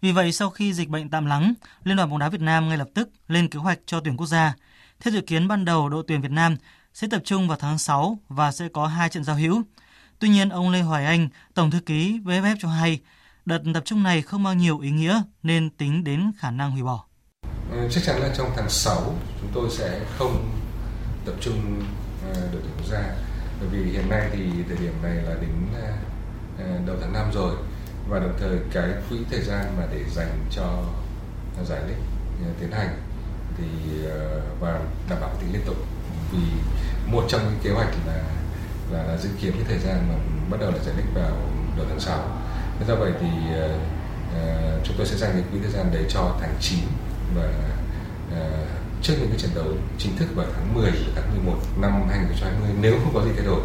Vì 0.00 0.12
vậy, 0.12 0.32
sau 0.32 0.50
khi 0.50 0.72
dịch 0.72 0.88
bệnh 0.88 1.10
tạm 1.10 1.26
lắng, 1.26 1.54
Liên 1.84 1.96
đoàn 1.96 2.10
bóng 2.10 2.18
đá 2.18 2.28
Việt 2.28 2.40
Nam 2.40 2.68
ngay 2.68 2.78
lập 2.78 2.88
tức 2.94 3.08
lên 3.28 3.48
kế 3.48 3.58
hoạch 3.58 3.78
cho 3.86 4.00
tuyển 4.00 4.16
quốc 4.16 4.26
gia. 4.26 4.54
Theo 5.00 5.12
dự 5.12 5.20
kiến 5.20 5.48
ban 5.48 5.64
đầu, 5.64 5.88
đội 5.88 6.04
tuyển 6.06 6.20
Việt 6.20 6.30
Nam 6.30 6.56
sẽ 6.94 7.06
tập 7.10 7.22
trung 7.24 7.48
vào 7.48 7.58
tháng 7.60 7.78
6 7.78 8.18
và 8.28 8.52
sẽ 8.52 8.68
có 8.68 8.86
hai 8.86 9.08
trận 9.08 9.24
giao 9.24 9.36
hữu. 9.36 9.62
Tuy 10.18 10.28
nhiên, 10.28 10.48
ông 10.48 10.70
Lê 10.70 10.80
Hoài 10.80 11.04
Anh, 11.04 11.28
Tổng 11.54 11.70
thư 11.70 11.80
ký 11.80 12.20
VFF 12.24 12.56
cho 12.58 12.68
hay, 12.68 13.00
đợt 13.44 13.62
tập 13.74 13.82
trung 13.84 14.02
này 14.02 14.22
không 14.22 14.42
mang 14.42 14.58
nhiều 14.58 14.78
ý 14.78 14.90
nghĩa 14.90 15.22
nên 15.42 15.70
tính 15.70 16.04
đến 16.04 16.32
khả 16.38 16.50
năng 16.50 16.70
hủy 16.70 16.82
bỏ. 16.82 17.04
Ừ, 17.70 17.88
chắc 17.90 18.04
chắn 18.04 18.20
là 18.20 18.34
trong 18.36 18.50
tháng 18.56 18.70
6 18.70 19.14
chúng 19.40 19.50
tôi 19.54 19.70
sẽ 19.70 20.00
không 20.18 20.50
tập 21.24 21.34
trung 21.40 21.82
ờ, 22.24 22.48
đội 22.52 22.62
tuyển 22.62 22.72
quốc 22.76 22.86
gia 22.90 23.27
bởi 23.60 23.68
vì 23.68 23.92
hiện 23.92 24.08
nay 24.08 24.28
thì 24.32 24.44
thời 24.68 24.76
điểm 24.76 24.92
này 25.02 25.14
là 25.14 25.34
đến 25.40 25.50
à, 25.82 25.92
à, 26.58 26.66
đầu 26.86 26.96
tháng 27.00 27.12
5 27.12 27.30
rồi. 27.34 27.54
Và 28.08 28.18
đồng 28.18 28.34
thời 28.40 28.58
cái 28.72 28.90
quỹ 29.08 29.18
thời 29.30 29.40
gian 29.40 29.64
mà 29.78 29.86
để 29.92 30.04
dành 30.14 30.46
cho 30.50 30.84
giải 31.64 31.80
lích 31.88 31.98
à, 32.44 32.50
tiến 32.60 32.70
hành 32.70 33.02
thì 33.58 33.64
và 34.60 34.80
đảm 35.10 35.20
bảo 35.20 35.30
tính 35.40 35.52
liên 35.52 35.62
tục. 35.66 35.76
Vì 36.32 36.38
một 37.06 37.24
trong 37.28 37.40
những 37.44 37.58
kế 37.62 37.70
hoạch 37.70 37.90
là 38.06 38.22
là, 38.92 39.02
là 39.02 39.16
dự 39.16 39.28
kiến 39.40 39.52
cái 39.52 39.64
thời 39.68 39.78
gian 39.78 40.08
mà 40.08 40.14
bắt 40.50 40.60
đầu 40.60 40.70
là 40.70 40.78
giải 40.78 40.94
lích 40.96 41.14
vào 41.14 41.36
đầu 41.76 41.86
tháng 41.88 42.00
6 42.00 42.18
Thế 42.78 42.86
do 42.88 42.94
vậy 42.94 43.12
thì 43.20 43.28
uh, 43.58 44.84
chúng 44.84 44.96
tôi 44.96 45.06
sẽ 45.06 45.16
dành 45.16 45.30
cái 45.32 45.42
quỹ 45.52 45.58
thời 45.62 45.70
gian 45.70 45.92
đấy 45.92 46.04
cho 46.08 46.36
tháng 46.40 46.54
9 46.60 46.78
và 47.34 47.48
uh, 48.32 48.68
trước 49.02 49.14
những 49.20 49.28
cái 49.28 49.38
trận 49.38 49.50
đấu 49.54 49.74
chính 49.98 50.16
thức 50.16 50.28
vào 50.34 50.46
tháng 50.54 50.74
10 50.74 50.90
và 50.90 51.12
tháng 51.14 51.44
11 51.44 51.58
năm 51.80 51.92
2020 52.08 52.70
nếu 52.80 52.98
không 53.04 53.14
có 53.14 53.24
gì 53.24 53.30
thay 53.36 53.46
đổi. 53.46 53.60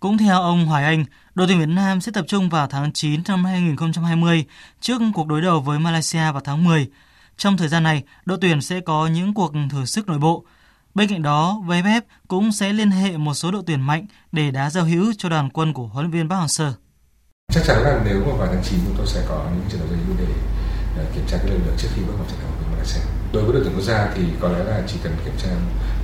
Cũng 0.00 0.18
theo 0.18 0.42
ông 0.42 0.66
Hoài 0.66 0.84
Anh, 0.84 1.04
đội 1.34 1.46
tuyển 1.46 1.58
Việt 1.58 1.68
Nam 1.68 2.00
sẽ 2.00 2.12
tập 2.12 2.24
trung 2.28 2.48
vào 2.48 2.66
tháng 2.66 2.92
9 2.92 3.20
năm 3.28 3.44
2020 3.44 4.44
trước 4.80 5.02
cuộc 5.14 5.26
đối 5.26 5.40
đầu 5.40 5.60
với 5.60 5.78
Malaysia 5.78 6.32
vào 6.32 6.40
tháng 6.44 6.64
10. 6.64 6.88
Trong 7.36 7.56
thời 7.56 7.68
gian 7.68 7.82
này, 7.82 8.02
đội 8.24 8.38
tuyển 8.40 8.60
sẽ 8.60 8.80
có 8.80 9.06
những 9.06 9.34
cuộc 9.34 9.52
thử 9.70 9.84
sức 9.84 10.08
nội 10.08 10.18
bộ. 10.18 10.44
Bên 10.94 11.08
cạnh 11.08 11.22
đó, 11.22 11.62
VFF 11.66 12.00
cũng 12.28 12.52
sẽ 12.52 12.72
liên 12.72 12.90
hệ 12.90 13.16
một 13.16 13.34
số 13.34 13.50
đội 13.50 13.62
tuyển 13.66 13.80
mạnh 13.80 14.06
để 14.32 14.50
đá 14.50 14.70
giao 14.70 14.84
hữu 14.84 15.12
cho 15.18 15.28
đoàn 15.28 15.50
quân 15.50 15.72
của 15.72 15.86
huấn 15.86 16.04
luyện 16.04 16.12
viên 16.12 16.28
Park 16.30 16.40
Hang-seo. 16.40 16.72
Chắc 17.52 17.64
chắn 17.66 17.82
là 17.82 18.00
nếu 18.04 18.24
mà 18.26 18.36
vào 18.36 18.48
tháng 18.52 18.62
9 18.64 18.78
chúng 18.86 18.94
tôi 18.96 19.06
sẽ 19.06 19.24
có 19.28 19.50
những 19.54 19.70
trận 19.70 19.80
đấu 19.80 19.88
giao 19.90 19.98
hữu 20.06 20.16
để 20.18 20.34
uh, 21.02 21.14
kiểm 21.14 21.24
tra 21.28 21.38
cái 21.38 21.46
lực 21.46 21.60
lượng 21.66 21.76
trước 21.78 21.88
khi 21.94 22.02
bước 22.02 22.14
vào 22.18 22.26
trận 22.28 22.38
đấu 22.42 22.50
với 22.58 22.70
Malaysia. 22.70 23.19
Đối 23.32 23.42
với 23.42 23.52
đội 23.52 23.62
tuyển 23.64 23.74
quốc 23.74 23.84
gia 23.84 24.12
thì 24.14 24.22
có 24.40 24.48
lẽ 24.48 24.64
là 24.64 24.82
chỉ 24.86 24.96
cần 25.02 25.12
kiểm 25.24 25.34
tra 25.38 25.48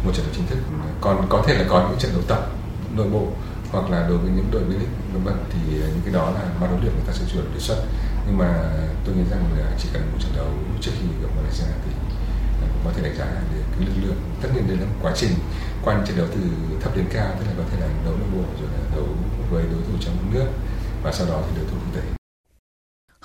một 0.04 0.12
trận 0.14 0.26
đấu 0.26 0.34
chính 0.36 0.46
thức, 0.46 0.58
còn 1.00 1.26
có 1.28 1.42
thể 1.46 1.54
là 1.54 1.64
có 1.68 1.86
những 1.88 1.98
trận 1.98 2.12
đấu 2.12 2.22
tập 2.28 2.50
nội 2.96 3.08
bộ 3.12 3.26
hoặc 3.72 3.90
là 3.90 4.06
đối 4.08 4.18
với 4.18 4.30
những 4.30 4.48
đội 4.52 4.62
V-League 4.62 4.94
vân 5.12 5.24
vân. 5.24 5.34
Thì 5.50 5.80
ờ, 5.80 5.88
những 5.88 6.00
cái 6.04 6.14
đó 6.14 6.30
là 6.30 6.40
ban 6.60 6.70
huấn 6.70 6.82
luyện 6.82 6.92
người 6.94 7.04
ta 7.06 7.12
sẽ 7.12 7.24
chủ 7.32 7.38
động 7.38 7.54
đề 7.54 7.60
xuất. 7.60 7.76
Nhưng 8.26 8.38
mà 8.38 8.72
tôi 9.04 9.14
nghĩ 9.14 9.22
rằng 9.30 9.44
là 9.58 9.66
chỉ 9.78 9.88
cần 9.92 10.02
một 10.12 10.18
trận 10.20 10.32
đấu 10.36 10.46
trước 10.80 10.90
khi 10.94 11.06
gặp 11.22 11.28
Malaysia 11.36 11.72
thì 11.84 11.92
ờ, 12.62 12.66
cũng 12.72 12.82
có 12.84 12.90
thể 12.96 13.02
đánh 13.02 13.16
giá 13.18 13.26
được 13.54 13.64
cái 13.78 13.88
lực 13.88 13.94
lượng 14.02 14.20
tất 14.42 14.48
nhiên 14.54 14.68
đây 14.68 14.76
là 14.76 14.84
một 14.84 14.98
quá 15.02 15.12
trình 15.16 15.30
quan 15.84 16.04
trận 16.06 16.16
đấu 16.16 16.26
từ 16.34 16.40
thấp 16.80 16.96
đến 16.96 17.06
cao 17.12 17.30
tức 17.38 17.44
là 17.46 17.52
có 17.58 17.64
thể 17.70 17.80
là 17.80 17.86
đấu 18.04 18.14
nội 18.20 18.28
bộ 18.34 18.44
rồi 18.60 18.68
là 18.72 18.96
đấu 18.96 19.06
với 19.50 19.62
đối 19.62 19.82
thủ 19.82 19.98
trong 20.00 20.16
nước 20.34 20.46
và 21.02 21.12
sau 21.12 21.26
đó 21.26 21.42
thì 21.46 21.56
đối 21.56 21.70
thủ 21.70 21.76
quốc 21.80 21.94
tế. 21.94 22.25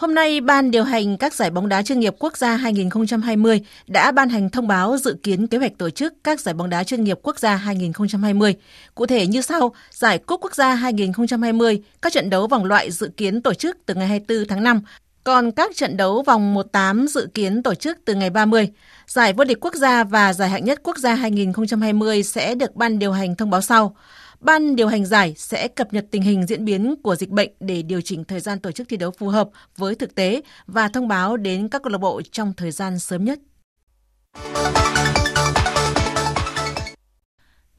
Hôm 0.02 0.16
nay, 0.16 0.42
Ban 0.42 0.72
điều 0.72 0.84
hành 0.84 1.18
các 1.18 1.34
giải 1.34 1.50
bóng 1.50 1.70
đá 1.70 1.82
chuyên 1.82 2.00
nghiệp 2.00 2.16
quốc 2.20 2.38
gia 2.38 2.56
2020 2.56 3.62
đã 3.88 4.12
ban 4.12 4.30
hành 4.30 4.50
thông 4.50 4.68
báo 4.68 4.98
dự 4.98 5.16
kiến 5.24 5.48
kế 5.48 5.58
hoạch 5.58 5.78
tổ 5.78 5.90
chức 5.90 6.14
các 6.24 6.40
giải 6.40 6.54
bóng 6.54 6.70
đá 6.70 6.84
chuyên 6.84 7.04
nghiệp 7.04 7.20
quốc 7.24 7.40
gia 7.40 7.56
2020. 7.56 8.56
Cụ 8.96 9.06
thể 9.06 9.28
như 9.28 9.42
sau, 9.42 9.74
giải 9.92 10.18
Cúp 10.18 10.42
Quốc 10.42 10.56
gia 10.56 10.74
2020, 10.74 11.82
các 12.02 12.14
trận 12.14 12.30
đấu 12.30 12.48
vòng 12.48 12.66
loại 12.66 12.92
dự 12.92 13.12
kiến 13.18 13.42
tổ 13.42 13.54
chức 13.54 13.78
từ 13.86 13.94
ngày 13.94 14.08
24 14.08 14.48
tháng 14.48 14.64
5, 14.64 14.82
còn 15.24 15.52
các 15.52 15.76
trận 15.76 15.98
đấu 15.98 16.24
vòng 16.24 16.56
1-8 16.56 17.08
dự 17.08 17.28
kiến 17.34 17.64
tổ 17.64 17.74
chức 17.74 17.98
từ 18.06 18.14
ngày 18.16 18.30
30. 18.30 18.70
Giải 19.08 19.34
vô 19.34 19.44
địch 19.44 19.58
quốc 19.62 19.76
gia 19.76 20.04
và 20.04 20.34
giải 20.34 20.50
hạng 20.50 20.66
nhất 20.66 20.80
quốc 20.84 20.98
gia 20.98 21.16
2020 21.16 22.24
sẽ 22.24 22.56
được 22.56 22.76
ban 22.76 23.00
điều 23.00 23.12
hành 23.12 23.36
thông 23.36 23.50
báo 23.50 23.62
sau. 23.62 23.96
Ban 24.42 24.76
điều 24.76 24.88
hành 24.88 25.06
giải 25.06 25.34
sẽ 25.38 25.68
cập 25.68 25.94
nhật 25.94 26.06
tình 26.12 26.22
hình 26.22 26.46
diễn 26.46 26.66
biến 26.66 26.96
của 27.04 27.16
dịch 27.16 27.30
bệnh 27.30 27.52
để 27.60 27.82
điều 27.82 28.02
chỉnh 28.02 28.24
thời 28.24 28.40
gian 28.40 28.60
tổ 28.60 28.72
chức 28.72 28.90
thi 28.90 28.98
đấu 28.98 29.12
phù 29.20 29.30
hợp 29.30 29.50
với 29.78 29.96
thực 29.96 30.16
tế 30.16 30.42
và 30.68 30.88
thông 30.88 31.08
báo 31.08 31.38
đến 31.38 31.70
các 31.70 31.84
câu 31.84 31.92
lạc 31.92 31.98
bộ 31.98 32.22
trong 32.32 32.54
thời 32.58 32.72
gian 32.72 33.00
sớm 33.00 33.26
nhất. 33.26 33.40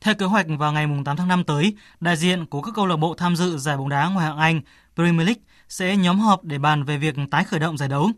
Theo 0.00 0.14
kế 0.14 0.26
hoạch 0.26 0.46
vào 0.58 0.72
ngày 0.72 0.86
8 1.04 1.16
tháng 1.16 1.28
5 1.28 1.44
tới, 1.44 1.76
đại 2.00 2.16
diện 2.16 2.46
của 2.46 2.62
các 2.62 2.72
câu 2.74 2.86
lạc 2.86 2.96
bộ 2.96 3.14
tham 3.14 3.36
dự 3.36 3.58
giải 3.58 3.76
bóng 3.76 3.88
đá 3.88 4.08
ngoại 4.08 4.26
hạng 4.26 4.38
Anh 4.38 4.60
Premier 4.94 5.26
League 5.26 5.42
sẽ 5.68 5.96
nhóm 5.96 6.18
họp 6.18 6.44
để 6.44 6.58
bàn 6.58 6.84
về 6.84 6.98
việc 6.98 7.14
tái 7.30 7.44
khởi 7.44 7.60
động 7.60 7.78
giải 7.78 7.88
đấu. 7.88 8.10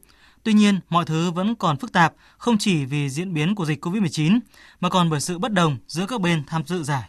Tuy 0.43 0.53
nhiên, 0.53 0.81
mọi 0.89 1.05
thứ 1.05 1.31
vẫn 1.31 1.55
còn 1.55 1.77
phức 1.77 1.93
tạp, 1.93 2.15
không 2.39 2.59
chỉ 2.59 2.85
vì 2.85 3.11
diễn 3.11 3.35
biến 3.35 3.55
của 3.55 3.67
dịch 3.67 3.85
COVID-19, 3.85 4.39
mà 4.81 4.89
còn 4.89 5.11
bởi 5.11 5.21
sự 5.21 5.39
bất 5.39 5.53
đồng 5.53 5.77
giữa 5.87 6.07
các 6.07 6.21
bên 6.21 6.43
tham 6.47 6.63
dự 6.67 6.83
giải. 6.83 7.09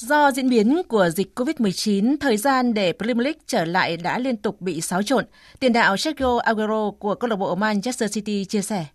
Do 0.00 0.30
diễn 0.30 0.48
biến 0.48 0.82
của 0.88 1.08
dịch 1.10 1.40
COVID-19, 1.40 2.16
thời 2.20 2.36
gian 2.36 2.74
để 2.74 2.92
Premier 2.92 3.24
League 3.24 3.40
trở 3.46 3.64
lại 3.64 3.96
đã 3.96 4.18
liên 4.18 4.36
tục 4.36 4.60
bị 4.60 4.80
xáo 4.80 5.02
trộn. 5.02 5.24
Tiền 5.60 5.72
đạo 5.72 5.96
Sergio 5.96 6.38
Aguero 6.38 6.90
của 6.90 7.14
câu 7.14 7.30
lạc 7.30 7.36
bộ 7.36 7.54
Manchester 7.54 8.14
City 8.14 8.44
chia 8.44 8.62
sẻ. 8.62 8.86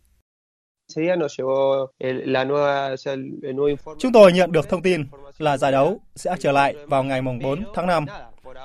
Chúng 3.99 4.11
tôi 4.13 4.33
nhận 4.33 4.51
được 4.51 4.69
thông 4.69 4.81
tin 4.81 5.05
là 5.37 5.57
giải 5.57 5.71
đấu 5.71 5.99
sẽ 6.15 6.35
trở 6.39 6.51
lại 6.51 6.75
vào 6.87 7.03
ngày 7.03 7.21
4 7.21 7.63
tháng 7.75 7.87
5. 7.87 8.05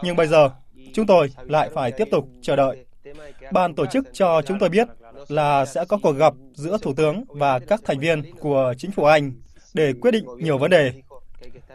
Nhưng 0.03 0.16
bây 0.16 0.26
giờ, 0.26 0.51
chúng 0.95 1.07
tôi 1.07 1.30
lại 1.45 1.70
phải 1.74 1.93
tiếp 1.93 2.09
tục 2.11 2.28
chờ 2.43 2.57
đợi. 2.57 2.84
Ban 3.53 3.74
tổ 3.74 3.86
chức 3.86 4.05
cho 4.12 4.43
chúng 4.47 4.59
tôi 4.59 4.68
biết 4.68 4.89
là 5.28 5.64
sẽ 5.66 5.84
có 5.89 5.99
cuộc 6.03 6.12
gặp 6.12 6.34
giữa 6.55 6.78
Thủ 6.82 6.95
tướng 6.97 7.24
và 7.28 7.59
các 7.59 7.80
thành 7.84 7.99
viên 7.99 8.22
của 8.41 8.74
chính 8.78 8.91
phủ 8.91 9.05
Anh 9.05 9.32
để 9.74 9.93
quyết 10.01 10.11
định 10.11 10.24
nhiều 10.39 10.59
vấn 10.59 10.70
đề 10.70 10.93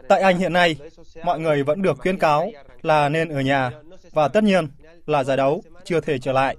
Tại 0.08 0.20
Anh 0.20 0.38
hiện 0.38 0.52
nay, 0.52 0.76
mọi 1.24 1.40
người 1.40 1.62
vẫn 1.62 1.82
được 1.82 1.98
khuyên 1.98 2.18
cáo 2.18 2.50
là 2.82 3.08
nên 3.08 3.28
ở 3.28 3.40
nhà 3.40 3.70
và 4.12 4.28
tất 4.28 4.44
nhiên 4.44 4.68
là 5.06 5.24
giải 5.24 5.36
đấu 5.36 5.62
chưa 5.84 6.00
thể 6.00 6.18
trở 6.18 6.32
lại. 6.32 6.56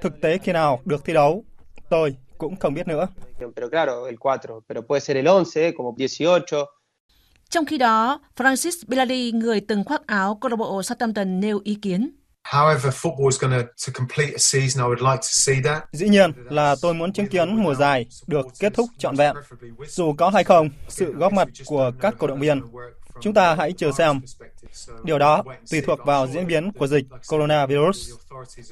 Thực 0.00 0.20
tế 0.20 0.38
khi 0.38 0.52
nào 0.52 0.80
được 0.84 1.04
thi 1.04 1.12
đấu, 1.12 1.44
tôi 1.90 2.16
cũng 2.38 2.56
không 2.56 2.74
biết 2.74 2.88
nữa. 2.88 3.06
Trong 7.50 7.64
khi 7.64 7.78
đó, 7.78 8.20
Francis 8.36 8.82
Bilali, 8.88 9.32
người 9.32 9.60
từng 9.60 9.84
khoác 9.84 10.06
áo 10.06 10.38
câu 10.40 10.48
lạc 10.50 10.56
bộ 10.56 10.82
Southampton 10.82 11.40
nêu 11.40 11.60
ý 11.64 11.74
kiến. 11.82 12.10
Dĩ 15.92 16.08
nhiên 16.08 16.32
là 16.50 16.76
tôi 16.82 16.94
muốn 16.94 17.12
chứng 17.12 17.26
kiến 17.26 17.56
mùa 17.62 17.74
giải 17.74 18.06
được 18.26 18.46
kết 18.60 18.74
thúc 18.74 18.88
trọn 18.98 19.16
vẹn. 19.16 19.36
Dù 19.86 20.12
có 20.12 20.30
hay 20.30 20.44
không, 20.44 20.70
sự 20.88 21.12
góp 21.12 21.32
mặt 21.32 21.48
của 21.66 21.92
các 22.00 22.14
cổ 22.18 22.26
động 22.26 22.40
viên. 22.40 22.62
Chúng 23.20 23.34
ta 23.34 23.54
hãy 23.54 23.72
chờ 23.76 23.92
xem. 23.92 24.20
Điều 25.04 25.18
đó 25.18 25.42
tùy 25.70 25.80
thuộc 25.80 25.98
vào 26.06 26.26
diễn 26.26 26.46
biến 26.46 26.72
của 26.72 26.86
dịch 26.86 27.04
coronavirus. 27.28 28.10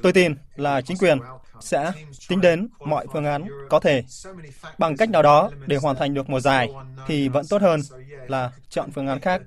Tôi 0.03 0.13
tin 0.13 0.35
là 0.55 0.81
chính 0.81 0.97
quyền 0.97 1.19
sẽ 1.61 1.91
tính 2.29 2.41
đến 2.41 2.67
mọi 2.79 3.05
phương 3.13 3.25
án 3.25 3.47
có 3.69 3.79
thể. 3.79 4.03
Bằng 4.77 4.97
cách 4.97 5.09
nào 5.09 5.21
đó 5.23 5.49
để 5.67 5.77
hoàn 5.77 5.95
thành 5.95 6.13
được 6.13 6.29
mùa 6.29 6.39
giải 6.39 6.69
thì 7.07 7.29
vẫn 7.29 7.45
tốt 7.49 7.61
hơn 7.61 7.79
là 8.27 8.51
chọn 8.69 8.91
phương 8.91 9.07
án 9.07 9.19
khác. 9.19 9.41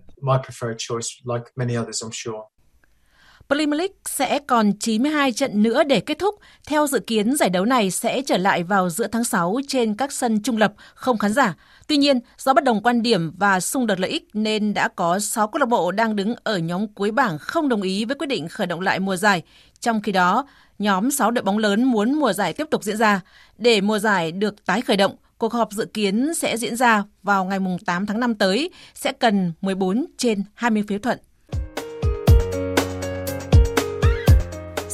Premier 3.53 3.79
League 3.79 3.95
sẽ 4.05 4.39
còn 4.39 4.73
92 4.73 5.33
trận 5.33 5.63
nữa 5.63 5.85
để 5.85 6.01
kết 6.01 6.19
thúc. 6.19 6.35
Theo 6.67 6.87
dự 6.87 6.99
kiến, 6.99 7.37
giải 7.37 7.51
đấu 7.51 7.65
này 7.65 7.91
sẽ 7.91 8.23
trở 8.27 8.37
lại 8.37 8.63
vào 8.63 8.91
giữa 8.91 9.07
tháng 9.07 9.25
6 9.25 9.57
trên 9.69 9.97
các 9.97 10.13
sân 10.13 10.43
trung 10.43 10.57
lập, 10.57 10.73
không 10.95 11.19
khán 11.19 11.33
giả. 11.33 11.55
Tuy 11.87 11.97
nhiên, 11.97 12.21
do 12.39 12.55
bất 12.55 12.65
đồng 12.65 12.83
quan 12.83 13.03
điểm 13.03 13.33
và 13.39 13.61
xung 13.61 13.87
đột 13.87 14.01
lợi 14.01 14.11
ích 14.11 14.29
nên 14.33 14.75
đã 14.75 14.89
có 14.89 15.19
6 15.19 15.49
câu 15.49 15.61
lạc 15.61 15.67
bộ 15.67 15.91
đang 15.91 16.17
đứng 16.17 16.35
ở 16.45 16.59
nhóm 16.59 16.87
cuối 16.87 17.11
bảng 17.11 17.39
không 17.39 17.69
đồng 17.69 17.83
ý 17.83 18.05
với 18.05 18.17
quyết 18.17 18.27
định 18.27 18.49
khởi 18.49 18.67
động 18.67 18.81
lại 18.81 19.01
mùa 19.01 19.17
giải. 19.17 19.43
Trong 19.81 20.03
khi 20.03 20.13
đó, 20.13 20.47
nhóm 20.79 21.11
6 21.11 21.31
đội 21.31 21.43
bóng 21.45 21.59
lớn 21.59 21.85
muốn 21.85 22.15
mùa 22.15 22.33
giải 22.33 22.53
tiếp 22.53 22.67
tục 22.71 22.85
diễn 22.85 22.97
ra. 22.97 23.21
Để 23.59 23.81
mùa 23.81 23.99
giải 23.99 24.33
được 24.33 24.67
tái 24.67 24.81
khởi 24.81 24.97
động, 24.97 25.17
cuộc 25.39 25.53
họp 25.53 25.73
dự 25.73 25.85
kiến 25.85 26.35
sẽ 26.35 26.57
diễn 26.57 26.77
ra 26.77 27.05
vào 27.23 27.45
ngày 27.45 27.59
8 27.87 28.07
tháng 28.07 28.21
5 28.21 28.35
tới, 28.35 28.71
sẽ 28.95 29.13
cần 29.13 29.53
14 29.61 30.07
trên 30.19 30.43
20 30.55 30.85
phiếu 30.89 30.99
thuận. 30.99 31.19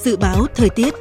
Dự 0.09 0.17
báo 0.17 0.47
thời 0.55 0.71
tiết 0.71 0.95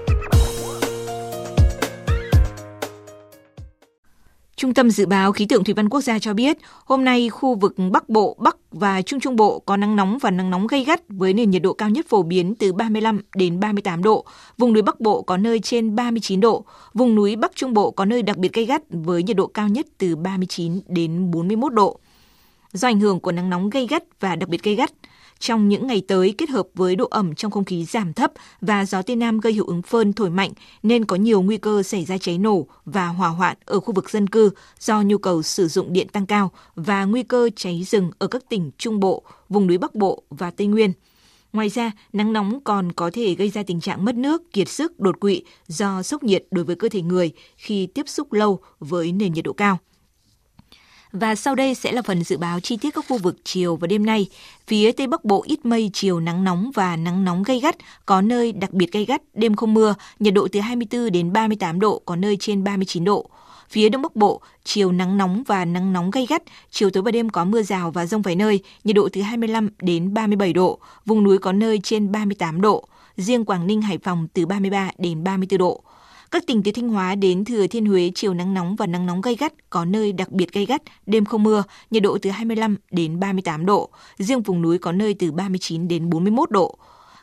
Trung 4.55 4.73
tâm 4.73 4.91
Dự 4.91 5.05
báo 5.05 5.31
Khí 5.31 5.45
tượng 5.45 5.63
Thủy 5.63 5.73
văn 5.73 5.89
Quốc 5.89 6.01
gia 6.01 6.19
cho 6.19 6.33
biết, 6.33 6.57
hôm 6.85 7.05
nay 7.05 7.29
khu 7.29 7.55
vực 7.55 7.75
Bắc 7.91 8.09
Bộ, 8.09 8.35
Bắc 8.39 8.57
và 8.71 9.01
Trung 9.01 9.19
Trung 9.19 9.35
Bộ 9.35 9.59
có 9.59 9.77
nắng 9.77 9.95
nóng 9.95 10.17
và 10.21 10.31
nắng 10.31 10.49
nóng 10.49 10.67
gay 10.67 10.83
gắt 10.83 11.01
với 11.09 11.33
nền 11.33 11.51
nhiệt 11.51 11.61
độ 11.61 11.73
cao 11.73 11.89
nhất 11.89 12.05
phổ 12.09 12.23
biến 12.23 12.55
từ 12.55 12.73
35 12.73 13.21
đến 13.35 13.59
38 13.59 14.03
độ. 14.03 14.25
Vùng 14.57 14.73
núi 14.73 14.81
Bắc 14.81 14.99
Bộ 14.99 15.21
có 15.21 15.37
nơi 15.37 15.59
trên 15.59 15.95
39 15.95 16.39
độ. 16.39 16.65
Vùng 16.93 17.15
núi 17.15 17.35
Bắc 17.35 17.51
Trung 17.55 17.73
Bộ 17.73 17.91
có 17.91 18.05
nơi 18.05 18.21
đặc 18.21 18.37
biệt 18.37 18.53
gay 18.53 18.65
gắt 18.65 18.81
với 18.89 19.23
nhiệt 19.23 19.37
độ 19.37 19.47
cao 19.47 19.67
nhất 19.67 19.85
từ 19.97 20.15
39 20.15 20.79
đến 20.87 21.31
41 21.31 21.73
độ. 21.73 21.99
Do 22.73 22.87
ảnh 22.87 22.99
hưởng 22.99 23.19
của 23.19 23.31
nắng 23.31 23.49
nóng 23.49 23.69
gay 23.69 23.87
gắt 23.87 24.03
và 24.19 24.35
đặc 24.35 24.49
biệt 24.49 24.63
gay 24.63 24.75
gắt, 24.75 24.91
trong 25.39 25.69
những 25.69 25.87
ngày 25.87 26.01
tới 26.07 26.35
kết 26.37 26.49
hợp 26.49 26.67
với 26.73 26.95
độ 26.95 27.07
ẩm 27.11 27.35
trong 27.35 27.51
không 27.51 27.65
khí 27.65 27.85
giảm 27.85 28.13
thấp 28.13 28.31
và 28.61 28.85
gió 28.85 29.01
tây 29.01 29.15
nam 29.15 29.39
gây 29.39 29.53
hiệu 29.53 29.65
ứng 29.65 29.81
phơn 29.81 30.13
thổi 30.13 30.29
mạnh 30.29 30.51
nên 30.83 31.05
có 31.05 31.15
nhiều 31.15 31.41
nguy 31.41 31.57
cơ 31.57 31.83
xảy 31.83 32.05
ra 32.05 32.17
cháy 32.17 32.37
nổ 32.37 32.67
và 32.85 33.07
hỏa 33.07 33.29
hoạn 33.29 33.57
ở 33.65 33.79
khu 33.79 33.93
vực 33.93 34.09
dân 34.09 34.27
cư 34.27 34.49
do 34.79 35.01
nhu 35.01 35.17
cầu 35.17 35.41
sử 35.41 35.67
dụng 35.67 35.93
điện 35.93 36.07
tăng 36.07 36.25
cao 36.25 36.51
và 36.75 37.05
nguy 37.05 37.23
cơ 37.23 37.49
cháy 37.55 37.83
rừng 37.83 38.11
ở 38.19 38.27
các 38.27 38.49
tỉnh 38.49 38.71
Trung 38.77 38.99
Bộ, 38.99 39.23
vùng 39.49 39.67
núi 39.67 39.77
Bắc 39.77 39.95
Bộ 39.95 40.23
và 40.29 40.51
Tây 40.51 40.67
Nguyên. 40.67 40.93
Ngoài 41.53 41.69
ra, 41.69 41.91
nắng 42.13 42.33
nóng 42.33 42.59
còn 42.63 42.91
có 42.91 43.09
thể 43.13 43.35
gây 43.35 43.49
ra 43.49 43.63
tình 43.63 43.81
trạng 43.81 44.05
mất 44.05 44.15
nước, 44.15 44.53
kiệt 44.53 44.69
sức, 44.69 44.99
đột 44.99 45.19
quỵ 45.19 45.43
do 45.67 46.03
sốc 46.03 46.23
nhiệt 46.23 46.45
đối 46.51 46.65
với 46.65 46.75
cơ 46.75 46.89
thể 46.89 47.01
người 47.01 47.31
khi 47.57 47.87
tiếp 47.87 48.09
xúc 48.09 48.33
lâu 48.33 48.59
với 48.79 49.11
nền 49.11 49.33
nhiệt 49.33 49.45
độ 49.45 49.53
cao. 49.53 49.77
Và 51.19 51.35
sau 51.35 51.55
đây 51.55 51.75
sẽ 51.75 51.91
là 51.91 52.01
phần 52.01 52.23
dự 52.23 52.37
báo 52.37 52.59
chi 52.59 52.77
tiết 52.77 52.93
các 52.95 53.05
khu 53.09 53.17
vực 53.17 53.37
chiều 53.43 53.75
và 53.75 53.87
đêm 53.87 54.05
nay. 54.05 54.27
Phía 54.67 54.91
Tây 54.91 55.07
Bắc 55.07 55.25
Bộ 55.25 55.43
ít 55.47 55.65
mây, 55.65 55.89
chiều 55.93 56.19
nắng 56.19 56.43
nóng 56.43 56.71
và 56.73 56.95
nắng 56.95 57.25
nóng 57.25 57.43
gay 57.43 57.59
gắt, 57.59 57.75
có 58.05 58.21
nơi 58.21 58.51
đặc 58.51 58.73
biệt 58.73 58.91
gay 58.91 59.05
gắt, 59.05 59.21
đêm 59.33 59.55
không 59.55 59.73
mưa, 59.73 59.95
nhiệt 60.19 60.33
độ 60.33 60.47
từ 60.51 60.59
24 60.59 61.11
đến 61.11 61.33
38 61.33 61.79
độ, 61.79 62.01
có 62.05 62.15
nơi 62.15 62.37
trên 62.39 62.63
39 62.63 63.03
độ. 63.03 63.29
Phía 63.69 63.89
Đông 63.89 64.01
Bắc 64.01 64.15
Bộ, 64.15 64.41
chiều 64.63 64.91
nắng 64.91 65.17
nóng 65.17 65.43
và 65.47 65.65
nắng 65.65 65.93
nóng 65.93 66.11
gay 66.11 66.25
gắt, 66.29 66.43
chiều 66.71 66.89
tối 66.89 67.03
và 67.03 67.11
đêm 67.11 67.29
có 67.29 67.45
mưa 67.45 67.63
rào 67.63 67.91
và 67.91 68.05
rông 68.05 68.21
vài 68.21 68.35
nơi, 68.35 68.59
nhiệt 68.83 68.95
độ 68.95 69.09
từ 69.13 69.21
25 69.21 69.69
đến 69.81 70.13
37 70.13 70.53
độ, 70.53 70.79
vùng 71.05 71.23
núi 71.23 71.37
có 71.37 71.51
nơi 71.51 71.79
trên 71.83 72.11
38 72.11 72.61
độ, 72.61 72.87
riêng 73.17 73.45
Quảng 73.45 73.67
Ninh, 73.67 73.81
Hải 73.81 73.97
Phòng 73.97 74.27
từ 74.33 74.45
33 74.45 74.91
đến 74.97 75.23
34 75.23 75.57
độ. 75.57 75.83
Các 76.31 76.47
tỉnh 76.47 76.63
từ 76.63 76.71
Thanh 76.71 76.89
Hóa 76.89 77.15
đến 77.15 77.45
Thừa 77.45 77.67
Thiên 77.67 77.85
Huế 77.85 78.11
chiều 78.15 78.33
nắng 78.33 78.53
nóng 78.53 78.75
và 78.75 78.85
nắng 78.85 79.05
nóng 79.05 79.21
gay 79.21 79.35
gắt, 79.35 79.53
có 79.69 79.85
nơi 79.85 80.11
đặc 80.11 80.31
biệt 80.31 80.53
gay 80.53 80.65
gắt, 80.65 80.81
đêm 81.05 81.25
không 81.25 81.43
mưa, 81.43 81.63
nhiệt 81.91 82.03
độ 82.03 82.17
từ 82.21 82.29
25 82.29 82.75
đến 82.91 83.19
38 83.19 83.65
độ, 83.65 83.89
riêng 84.17 84.41
vùng 84.41 84.61
núi 84.61 84.77
có 84.77 84.91
nơi 84.91 85.13
từ 85.13 85.31
39 85.31 85.87
đến 85.87 86.09
41 86.09 86.51
độ. 86.51 86.77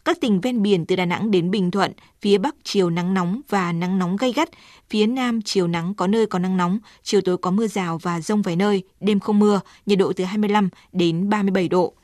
Các 0.05 0.21
tỉnh 0.21 0.41
ven 0.41 0.63
biển 0.63 0.87
từ 0.87 0.97
Đà 0.97 1.05
Nẵng 1.05 1.31
đến 1.31 1.51
Bình 1.51 1.71
Thuận, 1.71 1.93
phía 2.21 2.39
Bắc 2.39 2.55
chiều 2.63 2.91
nắng 2.91 3.15
nóng 3.15 3.41
và 3.49 3.73
nắng 3.73 3.99
nóng 3.99 4.17
gay 4.17 4.33
gắt, 4.33 4.49
phía 4.91 5.07
Nam 5.07 5.43
chiều 5.43 5.67
nắng 5.67 5.95
có 5.95 6.07
nơi 6.07 6.27
có 6.27 6.39
nắng 6.39 6.57
nóng, 6.57 6.79
chiều 7.03 7.21
tối 7.21 7.37
có 7.37 7.51
mưa 7.51 7.67
rào 7.67 7.99
và 7.99 8.21
rông 8.21 8.43
vài 8.43 8.57
nơi, 8.57 8.83
đêm 9.01 9.21
không 9.21 9.39
mưa, 9.39 9.61
nhiệt 9.87 9.99
độ 9.99 10.13
từ 10.17 10.25
25 10.25 10.69
đến 10.93 11.29
37 11.29 11.69
độ. 11.69 11.95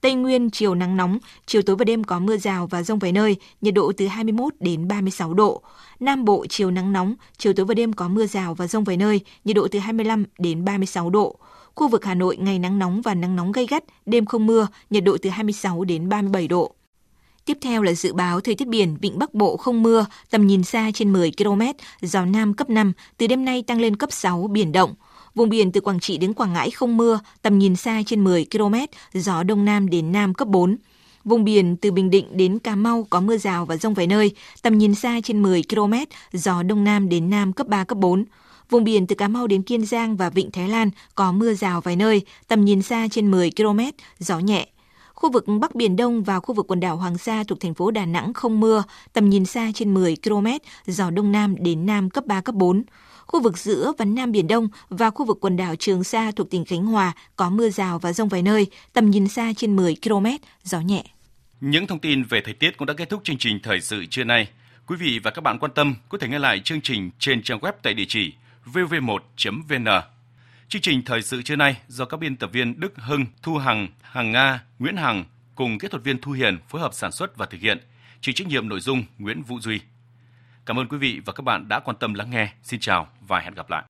Tây 0.00 0.14
Nguyên 0.14 0.50
chiều 0.50 0.74
nắng 0.74 0.96
nóng, 0.96 1.18
chiều 1.46 1.62
tối 1.62 1.76
và 1.76 1.84
đêm 1.84 2.04
có 2.04 2.18
mưa 2.18 2.36
rào 2.36 2.66
và 2.66 2.82
rông 2.82 2.98
vài 2.98 3.12
nơi, 3.12 3.36
nhiệt 3.60 3.74
độ 3.74 3.92
từ 3.96 4.06
21 4.06 4.54
đến 4.60 4.88
36 4.88 5.34
độ. 5.34 5.62
Nam 6.00 6.24
Bộ 6.24 6.46
chiều 6.48 6.70
nắng 6.70 6.92
nóng, 6.92 7.14
chiều 7.38 7.52
tối 7.52 7.66
và 7.66 7.74
đêm 7.74 7.92
có 7.92 8.08
mưa 8.08 8.26
rào 8.26 8.54
và 8.54 8.66
rông 8.66 8.84
vài 8.84 8.96
nơi, 8.96 9.20
nhiệt 9.44 9.56
độ 9.56 9.68
từ 9.70 9.78
25 9.78 10.24
đến 10.38 10.64
36 10.64 11.10
độ. 11.10 11.38
Khu 11.74 11.88
vực 11.88 12.04
Hà 12.04 12.14
Nội 12.14 12.36
ngày 12.36 12.58
nắng 12.58 12.78
nóng 12.78 13.02
và 13.02 13.14
nắng 13.14 13.36
nóng 13.36 13.52
gay 13.52 13.66
gắt, 13.66 13.84
đêm 14.06 14.26
không 14.26 14.46
mưa, 14.46 14.66
nhiệt 14.90 15.04
độ 15.04 15.16
từ 15.22 15.30
26 15.30 15.84
đến 15.84 16.08
37 16.08 16.48
độ. 16.48 16.74
Tiếp 17.44 17.58
theo 17.60 17.82
là 17.82 17.92
dự 17.92 18.12
báo 18.12 18.40
thời 18.40 18.54
tiết 18.54 18.68
biển, 18.68 18.96
vịnh 19.00 19.18
Bắc 19.18 19.34
Bộ 19.34 19.56
không 19.56 19.82
mưa, 19.82 20.06
tầm 20.30 20.46
nhìn 20.46 20.64
xa 20.64 20.90
trên 20.94 21.12
10 21.12 21.32
km, 21.38 21.62
gió 22.00 22.24
Nam 22.24 22.54
cấp 22.54 22.70
5, 22.70 22.92
từ 23.16 23.26
đêm 23.26 23.44
nay 23.44 23.62
tăng 23.62 23.80
lên 23.80 23.96
cấp 23.96 24.12
6, 24.12 24.46
biển 24.52 24.72
động. 24.72 24.94
Vùng 25.34 25.48
biển 25.48 25.72
từ 25.72 25.80
Quảng 25.80 26.00
Trị 26.00 26.18
đến 26.18 26.34
Quảng 26.34 26.52
Ngãi 26.52 26.70
không 26.70 26.96
mưa, 26.96 27.20
tầm 27.42 27.58
nhìn 27.58 27.76
xa 27.76 28.02
trên 28.06 28.24
10 28.24 28.46
km, 28.52 28.74
gió 29.12 29.42
Đông 29.42 29.64
Nam 29.64 29.90
đến 29.90 30.12
Nam 30.12 30.34
cấp 30.34 30.48
4. 30.48 30.76
Vùng 31.24 31.44
biển 31.44 31.76
từ 31.76 31.90
Bình 31.90 32.10
Định 32.10 32.26
đến 32.36 32.58
Cà 32.58 32.74
Mau 32.74 33.06
có 33.10 33.20
mưa 33.20 33.36
rào 33.36 33.64
và 33.66 33.76
rông 33.76 33.94
vài 33.94 34.06
nơi, 34.06 34.34
tầm 34.62 34.78
nhìn 34.78 34.94
xa 34.94 35.20
trên 35.24 35.42
10 35.42 35.62
km, 35.68 35.94
gió 36.32 36.62
Đông 36.62 36.84
Nam 36.84 37.08
đến 37.08 37.30
Nam 37.30 37.52
cấp 37.52 37.66
3, 37.66 37.84
cấp 37.84 37.98
4. 37.98 38.24
Vùng 38.70 38.84
biển 38.84 39.06
từ 39.06 39.14
Cà 39.14 39.28
Mau 39.28 39.46
đến 39.46 39.62
Kiên 39.62 39.86
Giang 39.86 40.16
và 40.16 40.30
Vịnh 40.30 40.50
Thái 40.50 40.68
Lan 40.68 40.90
có 41.14 41.32
mưa 41.32 41.54
rào 41.54 41.80
vài 41.80 41.96
nơi, 41.96 42.22
tầm 42.48 42.64
nhìn 42.64 42.82
xa 42.82 43.08
trên 43.10 43.30
10 43.30 43.50
km, 43.56 43.80
gió 44.18 44.38
nhẹ. 44.38 44.68
Khu 45.14 45.32
vực 45.32 45.44
Bắc 45.60 45.74
Biển 45.74 45.96
Đông 45.96 46.22
và 46.22 46.40
khu 46.40 46.54
vực 46.54 46.66
quần 46.68 46.80
đảo 46.80 46.96
Hoàng 46.96 47.18
Sa 47.18 47.44
thuộc 47.48 47.60
thành 47.60 47.74
phố 47.74 47.90
Đà 47.90 48.06
Nẵng 48.06 48.32
không 48.32 48.60
mưa, 48.60 48.82
tầm 49.12 49.30
nhìn 49.30 49.44
xa 49.44 49.70
trên 49.74 49.94
10 49.94 50.16
km, 50.24 50.46
gió 50.86 51.10
Đông 51.10 51.32
Nam 51.32 51.54
đến 51.58 51.86
Nam 51.86 52.10
cấp 52.10 52.26
3, 52.26 52.40
cấp 52.40 52.54
4 52.54 52.84
khu 53.28 53.42
vực 53.42 53.58
giữa 53.58 53.92
và 53.98 54.04
Nam 54.04 54.32
Biển 54.32 54.48
Đông 54.48 54.68
và 54.88 55.10
khu 55.10 55.26
vực 55.26 55.38
quần 55.40 55.56
đảo 55.56 55.76
Trường 55.76 56.04
Sa 56.04 56.30
thuộc 56.36 56.50
tỉnh 56.50 56.64
Khánh 56.64 56.86
Hòa 56.86 57.12
có 57.36 57.50
mưa 57.50 57.70
rào 57.70 57.98
và 57.98 58.12
rông 58.12 58.28
vài 58.28 58.42
nơi, 58.42 58.66
tầm 58.92 59.10
nhìn 59.10 59.28
xa 59.28 59.52
trên 59.56 59.76
10 59.76 59.96
km, 60.02 60.26
gió 60.64 60.80
nhẹ. 60.80 61.04
Những 61.60 61.86
thông 61.86 61.98
tin 61.98 62.22
về 62.22 62.40
thời 62.40 62.54
tiết 62.54 62.76
cũng 62.76 62.86
đã 62.86 62.94
kết 62.94 63.08
thúc 63.08 63.20
chương 63.24 63.38
trình 63.38 63.60
thời 63.62 63.80
sự 63.80 64.06
trưa 64.06 64.24
nay. 64.24 64.48
Quý 64.86 64.96
vị 64.96 65.20
và 65.22 65.30
các 65.30 65.40
bạn 65.40 65.58
quan 65.58 65.72
tâm 65.74 65.94
có 66.08 66.18
thể 66.18 66.28
nghe 66.28 66.38
lại 66.38 66.60
chương 66.64 66.80
trình 66.80 67.10
trên 67.18 67.42
trang 67.42 67.58
web 67.58 67.72
tại 67.82 67.94
địa 67.94 68.04
chỉ 68.08 68.32
vv1.vn. 68.72 69.84
Chương 70.68 70.82
trình 70.82 71.02
thời 71.04 71.22
sự 71.22 71.42
trưa 71.42 71.56
nay 71.56 71.76
do 71.88 72.04
các 72.04 72.20
biên 72.20 72.36
tập 72.36 72.50
viên 72.52 72.80
Đức 72.80 72.92
Hưng, 72.96 73.26
Thu 73.42 73.56
Hằng, 73.56 73.88
Hằng 74.02 74.32
Nga, 74.32 74.62
Nguyễn 74.78 74.96
Hằng 74.96 75.24
cùng 75.54 75.78
kỹ 75.78 75.88
thuật 75.88 76.04
viên 76.04 76.20
Thu 76.20 76.32
Hiền 76.32 76.58
phối 76.68 76.80
hợp 76.80 76.94
sản 76.94 77.12
xuất 77.12 77.36
và 77.36 77.46
thực 77.46 77.60
hiện. 77.60 77.78
Chịu 78.20 78.32
trách 78.32 78.48
nhiệm 78.48 78.68
nội 78.68 78.80
dung 78.80 79.02
Nguyễn 79.18 79.42
Vũ 79.42 79.60
Duy. 79.60 79.80
Cảm 80.68 80.78
ơn 80.78 80.88
quý 80.88 80.98
vị 80.98 81.20
và 81.24 81.32
các 81.32 81.42
bạn 81.42 81.68
đã 81.68 81.80
quan 81.80 81.96
tâm 82.00 82.14
lắng 82.14 82.30
nghe. 82.30 82.52
Xin 82.62 82.80
chào 82.80 83.06
và 83.28 83.40
hẹn 83.40 83.54
gặp 83.54 83.70
lại. 83.70 83.84